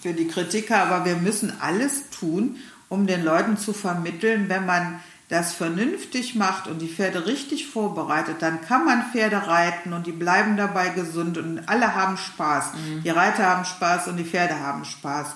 für 0.00 0.12
die 0.12 0.28
Kritiker, 0.28 0.78
aber 0.78 1.04
wir 1.04 1.16
müssen 1.16 1.52
alles 1.60 2.10
tun, 2.10 2.56
um 2.88 3.06
den 3.06 3.24
Leuten 3.24 3.56
zu 3.56 3.72
vermitteln, 3.72 4.48
wenn 4.48 4.66
man 4.66 5.00
das 5.28 5.54
vernünftig 5.54 6.34
macht 6.34 6.68
und 6.68 6.80
die 6.80 6.88
Pferde 6.88 7.26
richtig 7.26 7.66
vorbereitet, 7.66 8.36
dann 8.40 8.60
kann 8.60 8.84
man 8.84 9.10
Pferde 9.10 9.46
reiten 9.46 9.94
und 9.94 10.06
die 10.06 10.12
bleiben 10.12 10.56
dabei 10.56 10.90
gesund 10.90 11.38
und 11.38 11.66
alle 11.66 11.94
haben 11.94 12.18
Spaß. 12.18 12.72
Mhm. 12.74 13.02
Die 13.02 13.10
Reiter 13.10 13.46
haben 13.46 13.64
Spaß 13.64 14.08
und 14.08 14.18
die 14.18 14.24
Pferde 14.24 14.60
haben 14.60 14.84
Spaß. 14.84 15.28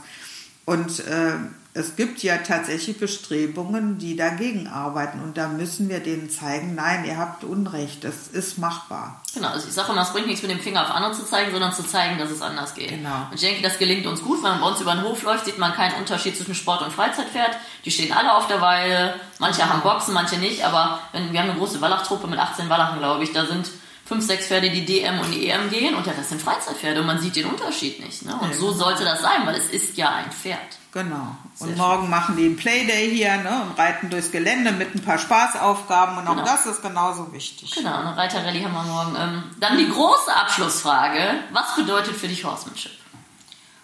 Und 0.66 1.00
äh, 1.00 1.32
es 1.78 1.94
gibt 1.94 2.24
ja 2.24 2.38
tatsächlich 2.38 2.98
Bestrebungen, 2.98 3.98
die 3.98 4.16
dagegen 4.16 4.66
arbeiten. 4.66 5.22
Und 5.22 5.36
da 5.38 5.46
müssen 5.46 5.88
wir 5.88 6.00
denen 6.00 6.28
zeigen, 6.28 6.74
nein, 6.74 7.04
ihr 7.04 7.16
habt 7.16 7.44
Unrecht, 7.44 8.02
das 8.02 8.26
ist 8.26 8.58
machbar. 8.58 9.22
Genau, 9.32 9.48
also 9.48 9.68
ich 9.68 9.74
sage 9.74 9.92
immer, 9.92 10.02
es 10.02 10.10
bringt 10.10 10.26
nichts 10.26 10.42
mit 10.42 10.50
dem 10.50 10.58
Finger 10.58 10.82
auf 10.82 10.90
andere 10.90 11.12
zu 11.12 11.24
zeigen, 11.24 11.52
sondern 11.52 11.72
zu 11.72 11.84
zeigen, 11.84 12.18
dass 12.18 12.30
es 12.30 12.42
anders 12.42 12.74
geht. 12.74 12.88
Genau. 12.88 13.28
Und 13.30 13.34
ich 13.34 13.40
denke, 13.40 13.62
das 13.62 13.78
gelingt 13.78 14.06
uns 14.06 14.22
gut. 14.22 14.42
Wenn 14.42 14.50
man 14.50 14.60
bei 14.60 14.66
uns 14.66 14.80
über 14.80 14.94
den 14.94 15.04
Hof 15.04 15.22
läuft, 15.22 15.44
sieht 15.44 15.58
man 15.58 15.72
keinen 15.72 15.94
Unterschied 15.94 16.36
zwischen 16.36 16.56
Sport 16.56 16.82
und 16.82 16.92
Freizeitpferd. 16.92 17.56
Die 17.84 17.90
stehen 17.92 18.12
alle 18.12 18.34
auf 18.34 18.48
der 18.48 18.60
Weide. 18.60 19.14
Manche 19.38 19.68
haben 19.68 19.80
Boxen, 19.82 20.14
manche 20.14 20.36
nicht. 20.36 20.64
Aber 20.64 20.98
wenn, 21.12 21.32
wir 21.32 21.40
haben 21.40 21.50
eine 21.50 21.58
große 21.58 21.80
Wallachtruppe 21.80 22.26
mit 22.26 22.40
18 22.40 22.68
Wallachen, 22.68 22.98
glaube 22.98 23.22
ich. 23.22 23.32
Da 23.32 23.46
sind 23.46 23.70
fünf, 24.08 24.24
sechs 24.24 24.46
Pferde, 24.46 24.70
die 24.70 24.86
DM 24.86 25.20
und 25.20 25.30
die 25.30 25.48
EM 25.48 25.68
gehen 25.68 25.94
und 25.94 26.06
ja, 26.06 26.14
das 26.14 26.30
sind 26.30 26.40
Freizeitpferde 26.40 27.00
und 27.00 27.06
man 27.06 27.20
sieht 27.20 27.36
den 27.36 27.44
Unterschied 27.44 28.02
nicht. 28.02 28.24
Ne? 28.24 28.34
Und 28.40 28.50
ja, 28.50 28.56
so 28.56 28.68
genau. 28.68 28.78
sollte 28.78 29.04
das 29.04 29.20
sein, 29.20 29.46
weil 29.46 29.54
es 29.56 29.68
ist 29.68 29.98
ja 29.98 30.14
ein 30.14 30.32
Pferd. 30.32 30.58
Genau. 30.92 31.36
Sehr 31.54 31.68
und 31.68 31.76
morgen 31.76 32.02
schön. 32.02 32.10
machen 32.10 32.36
die 32.38 32.46
einen 32.46 32.56
Playday 32.56 33.10
hier 33.14 33.36
ne, 33.36 33.62
und 33.62 33.78
reiten 33.78 34.08
durchs 34.08 34.32
Gelände 34.32 34.72
mit 34.72 34.94
ein 34.94 35.02
paar 35.02 35.18
Spaßaufgaben 35.18 36.16
und 36.16 36.26
auch 36.26 36.36
genau. 36.36 36.46
das 36.46 36.64
ist 36.64 36.80
genauso 36.80 37.30
wichtig. 37.34 37.70
Genau, 37.74 37.98
eine 37.98 38.16
Reiterrallye 38.16 38.64
haben 38.64 38.72
wir 38.72 38.82
morgen. 38.82 39.16
Ähm, 39.18 39.44
dann 39.60 39.76
die 39.76 39.88
große 39.88 40.34
Abschlussfrage. 40.34 41.20
Was 41.52 41.76
bedeutet 41.76 42.16
für 42.16 42.28
dich 42.28 42.44
Horsemanship? 42.44 42.92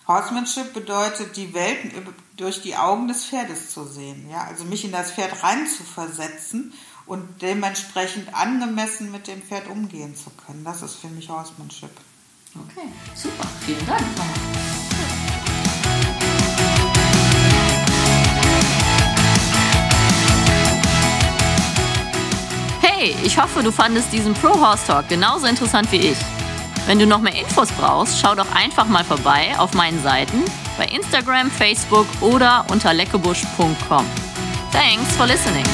Horsemanship 0.08 0.72
bedeutet, 0.72 1.36
die 1.36 1.52
Welt 1.52 1.78
durch 2.36 2.62
die 2.62 2.76
Augen 2.76 3.08
des 3.08 3.26
Pferdes 3.26 3.70
zu 3.70 3.84
sehen. 3.84 4.28
Ja? 4.30 4.46
Also 4.48 4.64
mich 4.64 4.84
in 4.84 4.92
das 4.92 5.12
Pferd 5.12 5.42
rein 5.42 5.66
zu 5.66 5.82
versetzen 5.82 6.72
und 7.06 7.42
dementsprechend 7.42 8.34
angemessen 8.34 9.10
mit 9.10 9.26
dem 9.26 9.42
Pferd 9.42 9.68
umgehen 9.68 10.14
zu 10.16 10.30
können. 10.46 10.64
Das 10.64 10.82
ist 10.82 10.94
für 10.94 11.08
mich 11.08 11.28
Horsemanship. 11.28 11.90
Okay, 12.54 12.88
super. 13.14 13.46
Vielen 13.66 13.86
Dank. 13.86 14.02
Hey, 22.80 23.14
ich 23.24 23.38
hoffe, 23.38 23.62
du 23.62 23.70
fandest 23.70 24.12
diesen 24.12 24.34
Pro 24.34 24.58
Horse 24.58 24.86
Talk 24.86 25.08
genauso 25.08 25.46
interessant 25.46 25.90
wie 25.92 25.98
ich. 25.98 26.18
Wenn 26.86 26.98
du 26.98 27.06
noch 27.06 27.20
mehr 27.20 27.34
Infos 27.34 27.70
brauchst, 27.72 28.20
schau 28.20 28.34
doch 28.34 28.50
einfach 28.54 28.86
mal 28.86 29.04
vorbei 29.04 29.54
auf 29.58 29.74
meinen 29.74 30.02
Seiten 30.02 30.44
bei 30.78 30.86
Instagram, 30.86 31.50
Facebook 31.50 32.06
oder 32.20 32.64
unter 32.70 32.92
leckebusch.com. 32.92 34.06
Thanks 34.70 35.16
for 35.16 35.26
listening. 35.26 35.64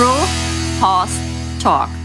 Pro 0.00 0.16
Horse 0.80 1.20
Talk. 1.58 1.99